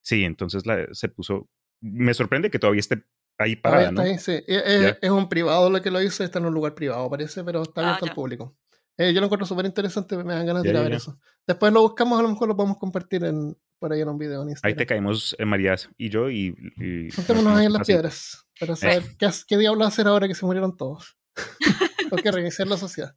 sí, 0.00 0.24
entonces 0.24 0.64
la- 0.64 0.86
se 0.92 1.10
puso. 1.10 1.50
Me 1.82 2.14
sorprende 2.14 2.50
que 2.50 2.58
todavía 2.58 2.80
esté 2.80 3.04
ahí 3.36 3.56
parada, 3.56 3.90
¿no? 3.92 4.00
está 4.00 4.12
ahí, 4.12 4.18
sí. 4.18 4.32
Es, 4.46 4.62
es- 4.64 4.80
Ya. 4.80 4.98
es 5.02 5.10
un 5.10 5.28
privado 5.28 5.68
lo 5.68 5.82
que 5.82 5.90
lo 5.90 6.00
hizo, 6.00 6.24
está 6.24 6.38
en 6.38 6.46
un 6.46 6.54
lugar 6.54 6.74
privado, 6.74 7.10
parece, 7.10 7.44
pero 7.44 7.60
está 7.60 7.82
Ah, 7.82 7.84
abierto 7.84 8.06
al 8.06 8.14
público. 8.14 8.56
Eh, 8.98 9.12
yo 9.14 9.20
lo 9.20 9.26
encuentro 9.26 9.46
súper 9.46 9.64
interesante, 9.66 10.16
me 10.22 10.34
dan 10.34 10.44
ganas 10.46 10.62
de 10.62 10.68
ir 10.70 10.76
a 10.76 10.82
ver 10.82 10.90
ya. 10.90 10.96
eso. 10.98 11.18
Después 11.46 11.72
lo 11.72 11.80
buscamos, 11.80 12.18
a 12.18 12.22
lo 12.22 12.28
mejor 12.28 12.48
lo 12.48 12.56
podemos 12.56 12.76
compartir 12.78 13.24
en, 13.24 13.56
por 13.78 13.92
ahí 13.92 14.00
en 14.02 14.08
un 14.10 14.18
video 14.18 14.42
en 14.42 14.54
Ahí 14.62 14.74
te 14.74 14.84
caemos, 14.86 15.34
eh, 15.38 15.44
Marías 15.46 15.88
y 15.96 16.10
yo, 16.10 16.28
y. 16.30 16.54
y 16.76 17.10
Juntémonos 17.10 17.56
ahí 17.58 17.66
en 17.66 17.72
las 17.72 17.82
así. 17.82 17.92
piedras 17.92 18.46
para 18.58 18.76
saber 18.76 19.02
qué, 19.18 19.24
has- 19.26 19.44
qué 19.46 19.56
diablo 19.56 19.84
hacer 19.84 20.06
ahora 20.06 20.28
que 20.28 20.34
se 20.34 20.44
murieron 20.44 20.76
todos. 20.76 21.16
Hay 22.12 22.22
que 22.22 22.30
reiniciar 22.30 22.68
la 22.68 22.76
sociedad. 22.76 23.16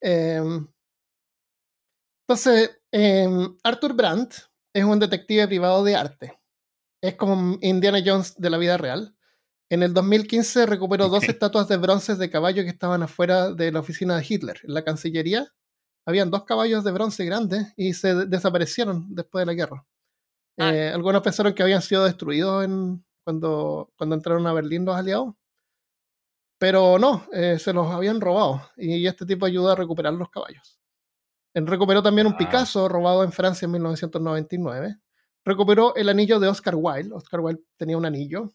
Em, 0.00 0.68
entonces, 2.28 2.80
em, 2.92 3.56
Arthur 3.64 3.94
Brandt 3.94 4.34
es 4.74 4.84
un 4.84 4.98
detective 4.98 5.46
privado 5.48 5.82
de 5.84 5.96
arte. 5.96 6.38
Es 7.02 7.16
como 7.16 7.58
Indiana 7.60 7.98
Jones 8.04 8.34
de 8.36 8.50
la 8.50 8.58
vida 8.58 8.76
real. 8.76 9.16
En 9.72 9.82
el 9.82 9.94
2015 9.94 10.66
recuperó 10.66 11.08
dos 11.08 11.24
estatuas 11.28 11.66
de 11.66 11.78
bronce 11.78 12.14
de 12.16 12.28
caballo 12.28 12.62
que 12.62 12.68
estaban 12.68 13.02
afuera 13.02 13.50
de 13.52 13.72
la 13.72 13.80
oficina 13.80 14.18
de 14.18 14.26
Hitler, 14.28 14.60
en 14.64 14.74
la 14.74 14.84
Cancillería. 14.84 15.48
Habían 16.06 16.30
dos 16.30 16.44
caballos 16.44 16.84
de 16.84 16.92
bronce 16.92 17.24
grandes 17.24 17.72
y 17.74 17.94
se 17.94 18.14
de- 18.14 18.26
desaparecieron 18.26 19.06
después 19.14 19.40
de 19.42 19.46
la 19.46 19.54
guerra. 19.54 19.86
Ah. 20.58 20.74
Eh, 20.74 20.90
algunos 20.90 21.22
pensaron 21.22 21.54
que 21.54 21.62
habían 21.62 21.80
sido 21.80 22.04
destruidos 22.04 22.66
en, 22.66 23.02
cuando, 23.24 23.90
cuando 23.96 24.14
entraron 24.14 24.46
a 24.46 24.52
Berlín 24.52 24.84
los 24.84 24.94
aliados. 24.94 25.34
Pero 26.58 26.98
no, 26.98 27.26
eh, 27.32 27.58
se 27.58 27.72
los 27.72 27.90
habían 27.90 28.20
robado. 28.20 28.60
Y 28.76 29.06
este 29.06 29.24
tipo 29.24 29.46
ayudó 29.46 29.70
a 29.70 29.76
recuperar 29.76 30.12
los 30.12 30.28
caballos. 30.28 30.78
Él 31.54 31.66
recuperó 31.66 32.02
también 32.02 32.26
un 32.26 32.34
Wow. 32.34 32.38
Picasso 32.38 32.88
robado 32.90 33.24
en 33.24 33.32
Francia 33.32 33.64
en 33.64 33.72
1999. 33.72 34.98
Recuperó 35.46 35.94
el 35.96 36.10
anillo 36.10 36.38
de 36.38 36.48
Oscar 36.48 36.74
Wilde. 36.76 37.14
Oscar 37.14 37.40
Wilde 37.40 37.62
tenía 37.78 37.96
un 37.96 38.04
anillo. 38.04 38.52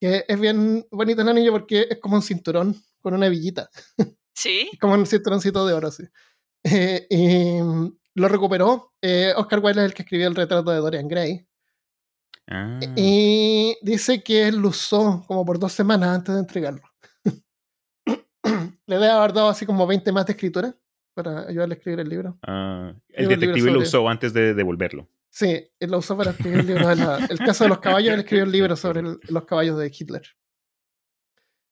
Que 0.00 0.24
es 0.28 0.40
bien 0.40 0.86
bonito 0.90 1.22
el 1.22 1.28
anillo 1.28 1.52
porque 1.52 1.86
es 1.90 1.98
como 1.98 2.16
un 2.16 2.22
cinturón 2.22 2.74
con 3.00 3.14
una 3.14 3.28
villita. 3.28 3.68
Sí, 4.34 4.70
Como 4.80 4.94
un 4.94 5.04
cinturoncito 5.04 5.66
de 5.66 5.74
oro, 5.74 5.90
sí. 5.90 6.04
Eh, 6.62 7.08
y 7.10 7.60
mm, 7.60 7.98
lo 8.14 8.28
recuperó. 8.28 8.92
Eh, 9.02 9.32
Oscar 9.36 9.58
Wilde 9.58 9.80
es 9.80 9.86
el 9.86 9.94
que 9.94 10.02
escribió 10.02 10.28
el 10.28 10.36
retrato 10.36 10.70
de 10.70 10.76
Dorian 10.76 11.08
Gray. 11.08 11.44
Ah, 12.46 12.78
Y 12.94 13.76
dice 13.82 14.22
que 14.22 14.46
él 14.46 14.58
lo 14.58 14.68
usó 14.68 15.24
como 15.26 15.44
por 15.44 15.58
dos 15.58 15.72
semanas 15.72 16.10
antes 16.10 16.32
de 16.34 16.40
entregarlo. 16.40 16.82
Le 18.86 18.94
debe 18.94 19.10
haber 19.10 19.32
dado 19.32 19.48
así 19.48 19.66
como 19.66 19.88
20 19.88 20.12
más 20.12 20.26
de 20.26 20.32
escritura 20.34 20.72
para 21.14 21.48
ayudarle 21.48 21.74
a 21.74 21.78
escribir 21.78 21.98
el 21.98 22.08
libro. 22.08 22.38
ah, 22.46 22.94
el 23.08 23.26
detective 23.26 23.72
lo 23.72 23.80
usó 23.80 24.08
antes 24.08 24.32
de 24.32 24.54
devolverlo. 24.54 25.08
Sí, 25.30 25.70
él 25.78 25.90
lo 25.90 25.98
usó 25.98 26.16
para 26.16 26.30
escribir 26.32 26.60
el 26.60 26.66
libro. 26.66 26.88
de 26.88 26.96
la- 26.96 27.26
el 27.30 27.38
caso 27.38 27.64
de 27.64 27.68
los 27.70 27.78
caballos, 27.80 28.14
él 28.14 28.20
escribió 28.20 28.44
un 28.44 28.52
libro 28.52 28.76
sobre 28.76 29.00
el- 29.00 29.20
los 29.28 29.44
caballos 29.44 29.78
de 29.78 29.86
Hitler. 29.96 30.22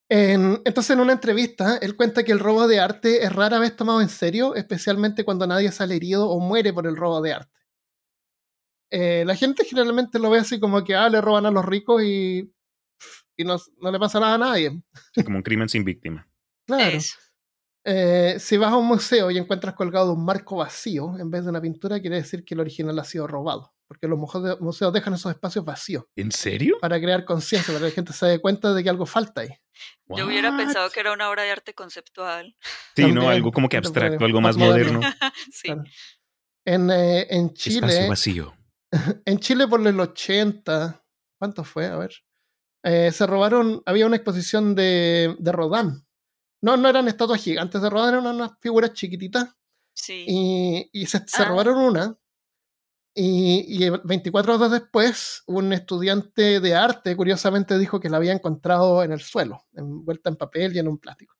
En- 0.09 0.61
entonces, 0.64 0.90
en 0.90 1.01
una 1.01 1.12
entrevista, 1.14 1.79
él 1.79 1.97
cuenta 1.97 2.23
que 2.23 2.31
el 2.33 2.38
robo 2.38 2.69
de 2.69 2.79
arte 2.79 3.25
es 3.25 3.33
rara 3.33 3.59
vez 3.59 3.75
tomado 3.75 4.01
en 4.01 4.09
serio, 4.09 4.55
especialmente 4.55 5.25
cuando 5.25 5.47
nadie 5.47 5.73
sale 5.73 5.97
herido 5.97 6.29
o 6.29 6.38
muere 6.38 6.73
por 6.73 6.87
el 6.87 6.97
robo 6.97 7.21
de 7.23 7.33
arte. 7.33 7.53
Eh, 8.92 9.25
la 9.27 9.35
gente 9.35 9.64
generalmente 9.64 10.21
lo 10.21 10.31
ve 10.31 10.38
así 10.38 10.61
como 10.61 10.85
que 10.85 10.95
ah, 10.95 11.09
le 11.09 11.21
roban 11.21 11.45
a 11.45 11.51
los 11.51 11.64
ricos 11.64 12.03
y, 12.05 12.55
y 13.37 13.45
no, 13.45 13.57
no 13.81 13.90
le 13.90 13.99
pasa 13.99 14.21
nada 14.21 14.35
a 14.35 14.38
nadie. 14.38 14.81
Sí, 15.12 15.25
como 15.25 15.38
un 15.38 15.42
crimen 15.42 15.69
sin 15.69 15.83
víctima. 15.85 16.29
Claro. 16.66 16.97
Eh, 17.88 18.40
si 18.40 18.57
vas 18.57 18.72
a 18.72 18.77
un 18.77 18.87
museo 18.87 19.31
y 19.31 19.38
encuentras 19.38 19.75
colgado 19.75 20.12
un 20.12 20.25
marco 20.25 20.57
vacío 20.57 21.16
en 21.20 21.31
vez 21.31 21.44
de 21.44 21.51
una 21.51 21.61
pintura, 21.61 22.01
quiere 22.01 22.16
decir 22.16 22.44
que 22.44 22.55
el 22.55 22.61
original 22.61 22.99
ha 22.99 23.05
sido 23.05 23.29
robado. 23.29 23.72
Porque 23.87 24.09
los 24.09 24.18
museos 24.18 24.61
museos 24.61 24.92
dejan 24.92 25.14
esos 25.14 25.31
espacios 25.31 25.64
vacíos 25.64 26.07
¿En 26.16 26.33
serio? 26.33 26.79
para 26.81 27.01
crear 27.01 27.25
conciencia, 27.25 27.72
para 27.72 27.85
que 27.85 27.90
la 27.90 27.94
gente 27.94 28.12
se 28.12 28.27
dé 28.27 28.40
cuenta 28.40 28.75
de 28.75 28.83
que 28.83 28.90
algo 28.90 29.07
falta 29.07 29.42
ahí. 29.42 29.51
Yo 30.09 30.27
hubiera 30.27 30.57
pensado 30.57 30.90
que 30.90 30.99
era 30.99 31.12
una 31.12 31.31
obra 31.31 31.44
de 31.44 31.53
arte 31.53 31.75
conceptual. 31.75 32.57
Sí, 32.96 33.12
¿no? 33.12 33.29
Algo 33.29 33.53
como 33.53 33.68
que 33.68 33.77
abstracto, 33.77 34.25
algo 34.25 34.40
más 34.40 34.57
moderno. 34.57 35.01
Sí. 35.53 35.68
Claro. 35.68 35.85
En, 36.64 36.90
eh, 36.90 37.29
en 37.31 37.46
Espacio 37.46 37.81
Chile, 37.81 38.09
vacío. 38.09 38.57
en 39.25 39.38
Chile 39.38 39.68
por 39.68 39.87
el 39.87 40.01
80, 40.01 41.05
¿cuánto 41.38 41.62
fue? 41.62 41.87
A 41.87 41.96
ver. 41.96 42.12
Eh, 42.83 43.12
se 43.12 43.27
robaron, 43.29 43.81
había 43.87 44.07
una 44.07 44.16
exposición 44.16 44.75
de, 44.75 45.37
de 45.38 45.53
Rodin. 45.53 46.06
No, 46.66 46.76
no 46.76 46.88
eran 46.88 47.07
estatuas 47.09 47.40
gigantes 47.40 47.81
de 47.81 47.88
Rodin, 47.88 48.14
eran 48.14 48.26
unas 48.26 48.52
figuras 48.61 48.92
chiquititas. 48.92 49.48
Sí. 49.94 50.24
Y, 50.26 50.90
y 50.92 51.07
se, 51.07 51.18
se 51.26 51.42
Ah. 51.42 51.46
robaron 51.46 51.79
una. 51.79 52.16
Y, 53.14 53.87
y 53.87 53.88
24 54.05 54.57
horas 54.57 54.70
después, 54.70 55.42
un 55.46 55.72
estudiante 55.72 56.61
de 56.61 56.74
arte, 56.74 57.16
curiosamente, 57.16 57.79
dijo 57.79 57.98
que 57.98 58.11
la 58.11 58.18
había 58.18 58.33
encontrado 58.33 59.02
en 59.02 59.12
el 59.12 59.20
suelo, 59.20 59.64
envuelta 59.74 60.29
en 60.29 60.37
papel 60.37 60.76
y 60.76 60.81
en 60.81 60.88
un 60.88 60.98
plástico. 60.98 61.35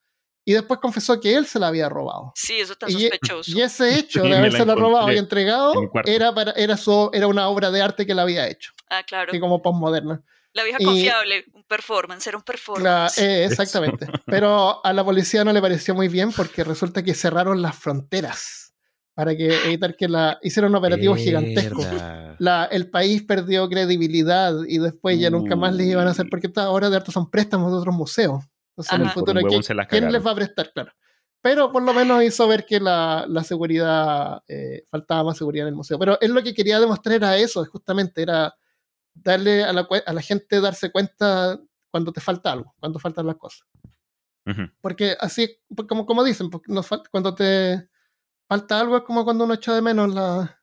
Y 0.48 0.52
después 0.52 0.78
confesó 0.80 1.20
que 1.20 1.34
él 1.34 1.44
se 1.44 1.58
la 1.58 1.66
había 1.66 1.88
robado. 1.88 2.32
Sí, 2.36 2.60
eso 2.60 2.74
Y, 2.86 2.92
sospechoso. 2.92 3.50
y 3.50 3.60
ese 3.60 3.94
hecho 3.98 4.22
de 4.22 4.36
haberse 4.38 4.64
la 4.64 4.74
robado 4.76 5.12
y 5.12 5.18
entregado 5.18 5.74
en 5.74 5.90
era, 6.06 6.32
para, 6.32 6.52
era, 6.52 6.76
su, 6.78 7.10
era 7.12 7.26
una 7.26 7.48
obra 7.48 7.70
de 7.70 7.82
arte 7.82 8.06
que 8.06 8.14
la 8.14 8.22
había 8.22 8.46
hecho, 8.48 8.72
Ah, 8.88 9.02
claro. 9.06 9.30
así 9.32 9.40
como 9.40 9.60
postmoderna. 9.60 10.22
La 10.56 10.64
vieja 10.64 10.78
y- 10.80 10.84
confiable, 10.84 11.44
un 11.52 11.64
performance, 11.64 12.26
era 12.26 12.36
un 12.38 12.40
La- 12.40 12.44
performance. 12.44 13.18
eh, 13.18 13.44
exactamente. 13.50 14.06
Pero 14.26 14.84
a 14.84 14.92
la 14.92 15.04
policía 15.04 15.44
no 15.44 15.52
le 15.52 15.60
pareció 15.60 15.94
muy 15.94 16.08
bien 16.08 16.32
porque 16.32 16.64
resulta 16.64 17.02
que 17.02 17.14
cerraron 17.14 17.60
las 17.62 17.76
fronteras 17.76 18.74
para 19.14 19.34
que 19.36 19.46
evitar 19.64 19.96
que 19.96 20.08
la 20.08 20.38
hicieron 20.42 20.72
un 20.72 20.76
operativo 20.76 21.14
gigantesco. 21.14 21.78
Mierda. 21.78 22.36
La, 22.38 22.64
el 22.64 22.90
país 22.90 23.22
perdió 23.22 23.66
credibilidad 23.68 24.54
y 24.68 24.78
después 24.78 25.18
ya 25.18 25.30
nunca 25.30 25.56
más 25.56 25.74
les 25.74 25.86
iban 25.86 26.06
a 26.06 26.10
hacer 26.10 26.26
porque 26.30 26.48
estas 26.48 26.66
obras 26.66 26.90
de 26.90 26.96
arte 26.96 27.12
son 27.12 27.30
préstamos 27.30 27.72
de 27.72 27.78
otros 27.78 27.94
museos. 27.94 28.44
Entonces 28.72 28.92
en 28.92 29.00
el 29.00 29.06
Ajá. 29.06 29.14
Por 29.14 29.22
un 29.22 29.26
futuro, 29.28 29.48
¿quién, 29.48 29.62
se 29.62 29.74
la 29.74 29.86
quién 29.86 30.12
les 30.12 30.24
va 30.26 30.32
a 30.32 30.34
prestar? 30.34 30.70
Claro. 30.72 30.92
Pero 31.40 31.72
por 31.72 31.82
lo 31.82 31.94
menos 31.94 32.22
hizo 32.24 32.46
ver 32.48 32.66
que 32.66 32.78
la, 32.80 33.24
la 33.28 33.42
seguridad, 33.44 34.42
eh, 34.48 34.84
faltaba 34.90 35.24
más 35.24 35.38
seguridad 35.38 35.66
en 35.66 35.68
el 35.72 35.76
museo. 35.76 35.98
Pero 35.98 36.18
él 36.20 36.32
lo 36.32 36.42
que 36.42 36.52
quería 36.52 36.78
demostrar 36.80 37.16
era 37.16 37.36
eso, 37.38 37.64
justamente, 37.66 38.20
era 38.20 38.54
darle 39.22 39.64
a 39.64 39.72
la, 39.72 39.87
a 40.07 40.12
la 40.12 40.22
gente 40.22 40.61
darse 40.61 40.90
cuenta 40.92 41.59
cuando 41.90 42.12
te 42.12 42.20
falta 42.20 42.52
algo, 42.52 42.74
cuando 42.79 42.98
faltan 42.98 43.26
las 43.26 43.37
cosas. 43.37 43.66
Porque 44.81 45.16
así, 45.18 45.59
pues, 45.74 45.88
como, 45.88 46.07
como 46.07 46.22
dicen, 46.22 46.50
porque 46.50 46.72
nos 46.72 46.88
fal- 46.88 47.02
cuando 47.11 47.35
te 47.35 47.88
falta 48.48 48.79
algo 48.79 48.96
es 48.98 49.02
como 49.02 49.24
cuando 49.24 49.42
uno 49.44 49.55
echa 49.55 49.74
de 49.74 49.83
menos 49.83 50.14
la, 50.14 50.62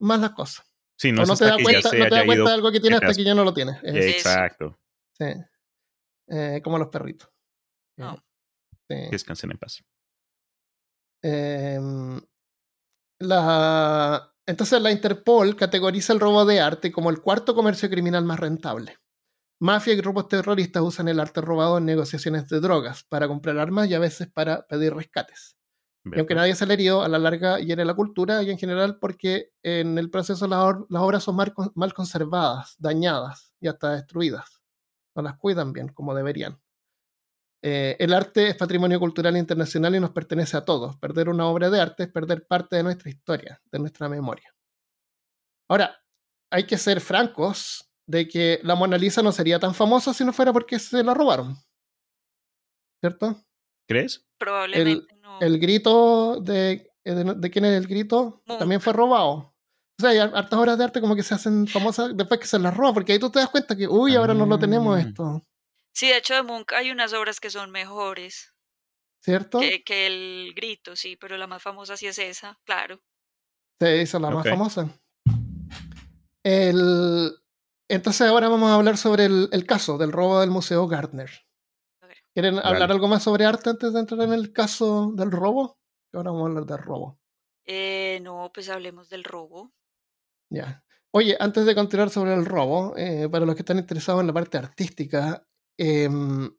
más 0.00 0.18
las 0.20 0.30
cosas. 0.32 0.66
Sí, 0.98 1.12
no, 1.12 1.24
no 1.24 1.36
te 1.36 1.44
da 1.44 1.56
cuenta, 1.62 1.88
se 1.88 1.98
no 1.98 2.04
te 2.08 2.14
da 2.16 2.24
cuenta 2.24 2.34
ido 2.34 2.46
de 2.48 2.52
algo 2.52 2.72
que 2.72 2.80
tienes 2.80 2.96
hasta 2.96 3.10
has- 3.10 3.16
que 3.16 3.24
ya 3.24 3.34
no 3.34 3.44
lo 3.44 3.54
tienes. 3.54 3.76
Es-. 3.84 4.16
Exacto. 4.16 4.78
sí. 5.16 5.24
Eh, 6.32 6.60
como 6.62 6.78
los 6.78 6.88
perritos. 6.88 7.28
No. 7.96 8.14
Sí. 8.88 8.96
Que 8.96 9.08
descansen 9.10 9.50
en 9.52 9.58
paz. 9.58 9.82
Em, 11.22 12.20
la, 13.20 14.32
entonces 14.50 14.82
la 14.82 14.90
Interpol 14.90 15.54
categoriza 15.54 16.12
el 16.12 16.20
robo 16.20 16.44
de 16.44 16.60
arte 16.60 16.90
como 16.90 17.10
el 17.10 17.20
cuarto 17.20 17.54
comercio 17.54 17.88
criminal 17.88 18.24
más 18.24 18.40
rentable. 18.40 18.98
Mafia 19.60 19.92
y 19.92 19.96
grupos 19.96 20.26
terroristas 20.26 20.82
usan 20.82 21.06
el 21.08 21.20
arte 21.20 21.40
robado 21.40 21.78
en 21.78 21.84
negociaciones 21.84 22.48
de 22.48 22.60
drogas 22.60 23.04
para 23.04 23.28
comprar 23.28 23.58
armas 23.58 23.88
y 23.88 23.94
a 23.94 23.98
veces 24.00 24.26
para 24.26 24.66
pedir 24.66 24.92
rescates. 24.94 25.56
Y 26.04 26.18
aunque 26.18 26.34
¿verdad? 26.34 26.42
nadie 26.42 26.54
se 26.56 26.66
le 26.66 26.74
herió, 26.74 27.02
a 27.02 27.08
la 27.08 27.18
larga 27.18 27.60
hiere 27.60 27.84
la 27.84 27.94
cultura 27.94 28.42
y 28.42 28.50
en 28.50 28.58
general 28.58 28.98
porque 28.98 29.52
en 29.62 29.98
el 29.98 30.10
proceso 30.10 30.48
las, 30.48 30.76
las 30.88 31.02
obras 31.02 31.22
son 31.22 31.36
mal 31.36 31.94
conservadas, 31.94 32.74
dañadas 32.78 33.52
y 33.60 33.68
hasta 33.68 33.92
destruidas. 33.92 34.62
No 35.14 35.22
las 35.22 35.36
cuidan 35.36 35.72
bien 35.72 35.88
como 35.88 36.14
deberían. 36.14 36.58
Eh, 37.62 37.96
el 37.98 38.14
arte 38.14 38.48
es 38.48 38.56
patrimonio 38.56 38.98
cultural 38.98 39.36
internacional 39.36 39.94
y 39.94 40.00
nos 40.00 40.10
pertenece 40.10 40.56
a 40.56 40.64
todos. 40.64 40.96
Perder 40.96 41.28
una 41.28 41.46
obra 41.46 41.68
de 41.68 41.80
arte 41.80 42.04
es 42.04 42.08
perder 42.10 42.46
parte 42.46 42.76
de 42.76 42.82
nuestra 42.82 43.10
historia, 43.10 43.60
de 43.70 43.78
nuestra 43.78 44.08
memoria. 44.08 44.54
Ahora, 45.68 45.94
hay 46.50 46.64
que 46.66 46.78
ser 46.78 47.00
francos 47.00 47.90
de 48.06 48.26
que 48.26 48.60
la 48.62 48.74
Mona 48.74 48.96
Lisa 48.98 49.22
no 49.22 49.30
sería 49.30 49.58
tan 49.60 49.74
famosa 49.74 50.12
si 50.14 50.24
no 50.24 50.32
fuera 50.32 50.52
porque 50.52 50.78
se 50.78 51.04
la 51.04 51.14
robaron. 51.14 51.56
¿Cierto? 53.02 53.36
¿Crees? 53.88 54.26
Probablemente 54.38 54.90
el, 55.14 55.20
no. 55.20 55.40
El 55.40 55.58
grito 55.58 56.40
de, 56.40 56.90
de, 57.04 57.34
de 57.36 57.50
quién 57.50 57.64
es 57.66 57.76
el 57.76 57.86
grito 57.86 58.42
también 58.58 58.80
fue 58.80 58.92
robado. 58.92 59.32
O 59.98 60.00
sea, 60.00 60.10
hay 60.10 60.18
hartas 60.18 60.58
obras 60.58 60.78
de 60.78 60.84
arte 60.84 61.00
como 61.00 61.14
que 61.14 61.22
se 61.22 61.34
hacen 61.34 61.66
famosas 61.66 62.16
después 62.16 62.40
que 62.40 62.46
se 62.46 62.58
las 62.58 62.74
roban, 62.76 62.94
porque 62.94 63.12
ahí 63.12 63.18
tú 63.18 63.30
te 63.30 63.38
das 63.38 63.50
cuenta 63.50 63.76
que, 63.76 63.86
uy, 63.86 64.16
ahora 64.16 64.32
no 64.34 64.46
lo 64.46 64.58
tenemos 64.58 64.96
Ah. 64.96 65.00
esto. 65.00 65.42
Sí, 65.92 66.08
de 66.08 66.18
hecho 66.18 66.34
de 66.34 66.42
Munch 66.42 66.72
hay 66.72 66.90
unas 66.90 67.12
obras 67.12 67.40
que 67.40 67.50
son 67.50 67.70
mejores 67.70 68.54
¿Cierto? 69.22 69.60
que, 69.60 69.82
que 69.82 70.06
el 70.06 70.52
grito, 70.54 70.96
sí, 70.96 71.16
pero 71.16 71.36
la 71.36 71.46
más 71.46 71.62
famosa 71.62 71.96
sí 71.96 72.06
es 72.06 72.18
esa, 72.18 72.58
claro. 72.64 73.00
Se 73.80 74.00
hizo 74.02 74.18
la 74.18 74.30
más 74.30 74.48
famosa. 74.48 74.88
El, 76.42 77.32
entonces 77.88 78.26
ahora 78.26 78.48
vamos 78.48 78.70
a 78.70 78.76
hablar 78.76 78.96
sobre 78.96 79.26
el, 79.26 79.48
el 79.52 79.66
caso 79.66 79.98
del 79.98 80.12
robo 80.12 80.40
del 80.40 80.50
Museo 80.50 80.86
Gardner. 80.86 81.30
¿Quieren 82.32 82.58
hablar 82.60 82.92
algo 82.92 83.08
más 83.08 83.24
sobre 83.24 83.44
arte 83.44 83.70
antes 83.70 83.92
de 83.92 84.00
entrar 84.00 84.20
en 84.22 84.32
el 84.32 84.52
caso 84.52 85.12
del 85.14 85.30
robo? 85.30 85.78
Ahora 86.12 86.30
vamos 86.30 86.46
a 86.46 86.48
hablar 86.48 86.66
del 86.66 86.78
robo. 86.78 87.20
Eh, 87.64 88.20
no, 88.22 88.50
pues 88.54 88.68
hablemos 88.68 89.08
del 89.08 89.24
robo. 89.24 89.72
Ya. 90.50 90.84
Oye, 91.12 91.36
antes 91.40 91.66
de 91.66 91.74
continuar 91.74 92.10
sobre 92.10 92.34
el 92.34 92.46
robo, 92.46 92.96
eh, 92.96 93.28
para 93.28 93.44
los 93.44 93.56
que 93.56 93.62
están 93.62 93.78
interesados 93.78 94.20
en 94.20 94.28
la 94.28 94.32
parte 94.32 94.58
artística, 94.58 95.44
em, 95.82 96.50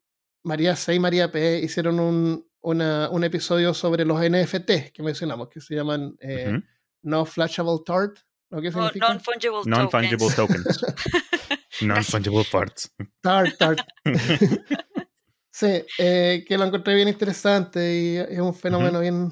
María 0.43 0.75
C 0.75 0.95
y 0.95 0.99
María 0.99 1.31
P 1.31 1.59
hicieron 1.59 1.99
un, 1.99 2.45
una- 2.61 3.09
un 3.11 3.23
episodio 3.23 3.73
sobre 3.75 4.03
los 4.05 4.19
NFT 4.19 4.91
que 4.91 5.03
mencionamos, 5.03 5.49
que 5.49 5.61
se 5.61 5.75
llaman 5.75 6.15
eh. 6.19 6.59
No 7.03 7.25
Flashable 7.25 7.79
Tart. 7.85 8.17
¿no? 8.49 8.61
¿Qué 8.61 8.69
No- 8.69 8.73
significa? 8.89 9.07
Non-fungible 9.09 9.61
Non-fungible 9.65 10.35
tokens. 10.35 10.79
tokens. 10.79 11.03
Non-fungible 11.81 12.45
parts. 12.51 12.93
Tart, 13.21 13.57
tart. 13.57 13.79
sí, 15.51 15.83
eh, 15.97 16.43
que 16.47 16.57
lo 16.57 16.65
encontré 16.65 16.95
bien 16.95 17.07
interesante 17.07 17.79
y 17.95 18.17
es 18.17 18.39
un 18.39 18.53
fenómeno 18.53 18.99
bien. 18.99 19.31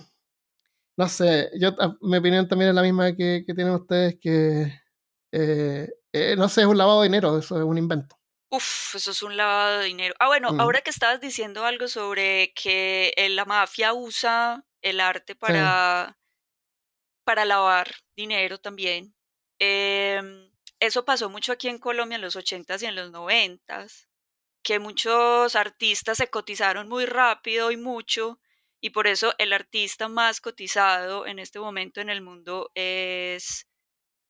No 0.98 1.08
sé, 1.08 1.50
yo 1.60 1.70
a- 1.80 1.96
mi 2.02 2.18
opinión 2.18 2.48
también 2.48 2.70
es 2.70 2.76
la 2.76 2.82
misma 2.84 3.16
que, 3.16 3.44
que 3.46 3.54
tienen 3.54 3.74
ustedes, 3.74 4.18
que 4.20 4.74
eh, 5.32 5.90
eh, 6.12 6.36
no 6.38 6.50
sé, 6.50 6.62
es 6.62 6.68
un 6.68 6.78
lavado 6.78 7.02
de 7.02 7.08
dinero, 7.08 7.38
eso 7.38 7.58
es 7.58 7.64
un 7.64 7.78
invento. 7.78 8.19
Uf, 8.52 8.96
eso 8.96 9.12
es 9.12 9.22
un 9.24 9.38
lavado 9.38 9.80
de 9.80 9.86
dinero. 9.86 10.16
Ah, 10.20 10.28
bueno, 10.28 10.54
Mm. 10.54 10.56
ahora 10.58 10.82
que 10.82 10.90
estabas 10.90 11.22
diciendo 11.22 11.66
algo 11.66 11.88
sobre 11.88 12.52
que 12.56 13.14
la 13.30 13.46
mafia 13.46 13.94
usa 13.94 14.66
el 14.82 15.00
arte 15.02 15.36
para, 15.36 16.18
para 17.24 17.46
lavar 17.46 17.88
dinero 18.16 18.60
también. 18.60 19.16
em, 19.62 20.50
eso 20.80 21.04
pasó 21.04 21.30
mucho 21.30 21.52
aquí 21.52 21.68
en 21.68 21.78
Colombia 21.80 22.16
en 22.16 22.22
los 22.22 22.36
80s 22.38 22.82
y 22.84 22.86
en 22.86 22.96
los 22.96 23.12
90s, 23.12 24.08
que 24.64 24.80
muchos 24.80 25.56
artistas 25.58 26.18
se 26.18 26.30
cotizaron 26.30 26.88
muy 26.90 27.06
rápido 27.06 27.72
y 27.72 27.78
mucho, 27.78 28.40
y 28.82 28.92
por 28.92 29.08
eso 29.08 29.34
el 29.38 29.52
artista 29.54 30.08
más 30.10 30.40
cotizado 30.42 31.28
en 31.28 31.40
este 31.40 31.60
momento 31.60 32.00
en 32.02 32.10
el 32.10 32.22
mundo 32.22 32.72
es 32.76 33.68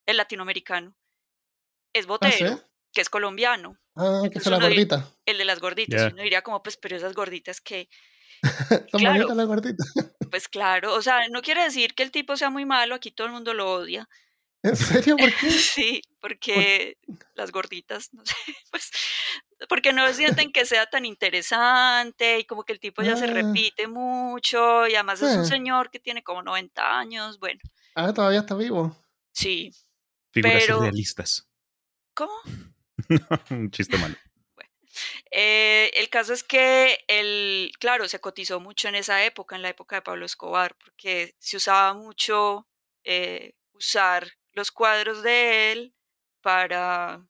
el 0.08 0.18
latinoamericano. 0.18 0.96
Es 1.94 2.08
Ah, 2.22 2.32
¿sí? 2.32 2.46
Botero, 2.46 2.62
que 2.94 3.02
es 3.02 3.10
colombiano 3.10 3.78
Ah, 4.00 4.20
que 4.22 4.28
Entonces 4.28 4.46
es 4.48 4.52
la 4.52 4.58
uno 4.58 4.68
di- 4.68 4.76
gordita. 4.76 5.14
el 5.26 5.38
de 5.38 5.46
las 5.46 5.60
gorditas. 5.60 6.14
Uno 6.14 6.24
diría 6.24 6.42
como, 6.42 6.64
pues, 6.64 6.78
pero 6.78 6.96
esas 6.96 7.14
gorditas 7.14 7.60
que, 7.62 7.90
Son 8.92 9.00
claro. 9.02 9.16
bonitas 9.28 9.38
las 9.38 9.48
gorditas. 9.48 9.94
pues 10.32 10.48
claro, 10.48 10.94
o 10.96 11.02
sea, 11.02 11.28
no 11.30 11.42
quiere 11.42 11.64
decir 11.64 11.94
que 11.94 12.04
el 12.04 12.12
tipo 12.12 12.38
sea 12.38 12.50
muy 12.50 12.66
malo, 12.66 12.96
aquí 12.96 13.12
todo 13.12 13.28
el 13.28 13.34
mundo 13.34 13.54
lo 13.54 13.72
odia. 13.72 14.08
¿En 14.64 14.76
serio? 14.76 15.16
¿Por 15.18 15.30
qué? 15.36 15.52
Sí, 15.52 16.02
porque 16.22 16.98
las 17.36 17.52
gorditas, 17.52 18.14
no 18.14 18.26
sé, 18.26 18.36
pues, 18.72 18.92
porque 19.70 19.94
no 19.94 20.12
sienten 20.14 20.52
que 20.52 20.66
sea 20.66 20.86
tan 20.86 21.06
interesante 21.06 22.40
y 22.40 22.46
como 22.46 22.64
que 22.64 22.74
el 22.74 22.80
tipo 22.80 23.02
ya 23.02 23.16
se 23.16 23.26
Ah. 23.26 23.28
repite 23.34 23.88
mucho 23.88 24.88
y 24.88 24.96
además 24.96 25.22
es 25.22 25.36
un 25.38 25.46
señor 25.46 25.90
que 25.92 26.00
tiene 26.00 26.24
como 26.24 26.44
90 26.44 26.98
años, 27.00 27.40
bueno, 27.40 27.60
Ah, 27.96 28.14
todavía 28.14 28.40
está 28.42 28.56
vivo. 28.56 28.96
sí. 29.34 29.72
Figuras 30.32 30.62
Pero- 30.64 30.78
surrealistas. 30.78 31.48
¿Cómo? 32.14 32.32
Un 33.50 33.72
chiste 33.72 33.98
malo. 33.98 34.16
Eh, 35.32 35.92
el 35.96 36.10
caso 36.10 36.34
es 36.34 36.44
que 36.44 36.98
el, 37.08 37.72
claro, 37.80 38.08
se 38.08 38.20
cotizó 38.20 38.60
mucho 38.60 38.88
en 38.88 38.96
esa 38.96 39.24
época, 39.24 39.56
en 39.56 39.62
la 39.62 39.70
época 39.70 39.98
de 39.98 40.02
Pablo 40.02 40.26
Escobar, 40.26 40.76
porque 40.84 41.36
se 41.40 41.58
usaba 41.58 41.94
mucho 41.94 42.68
eh, 43.04 43.54
usar 43.74 44.28
los 44.54 44.72
cuadros 44.72 45.24
de 45.24 45.72
él 45.72 45.96
para 46.42 47.26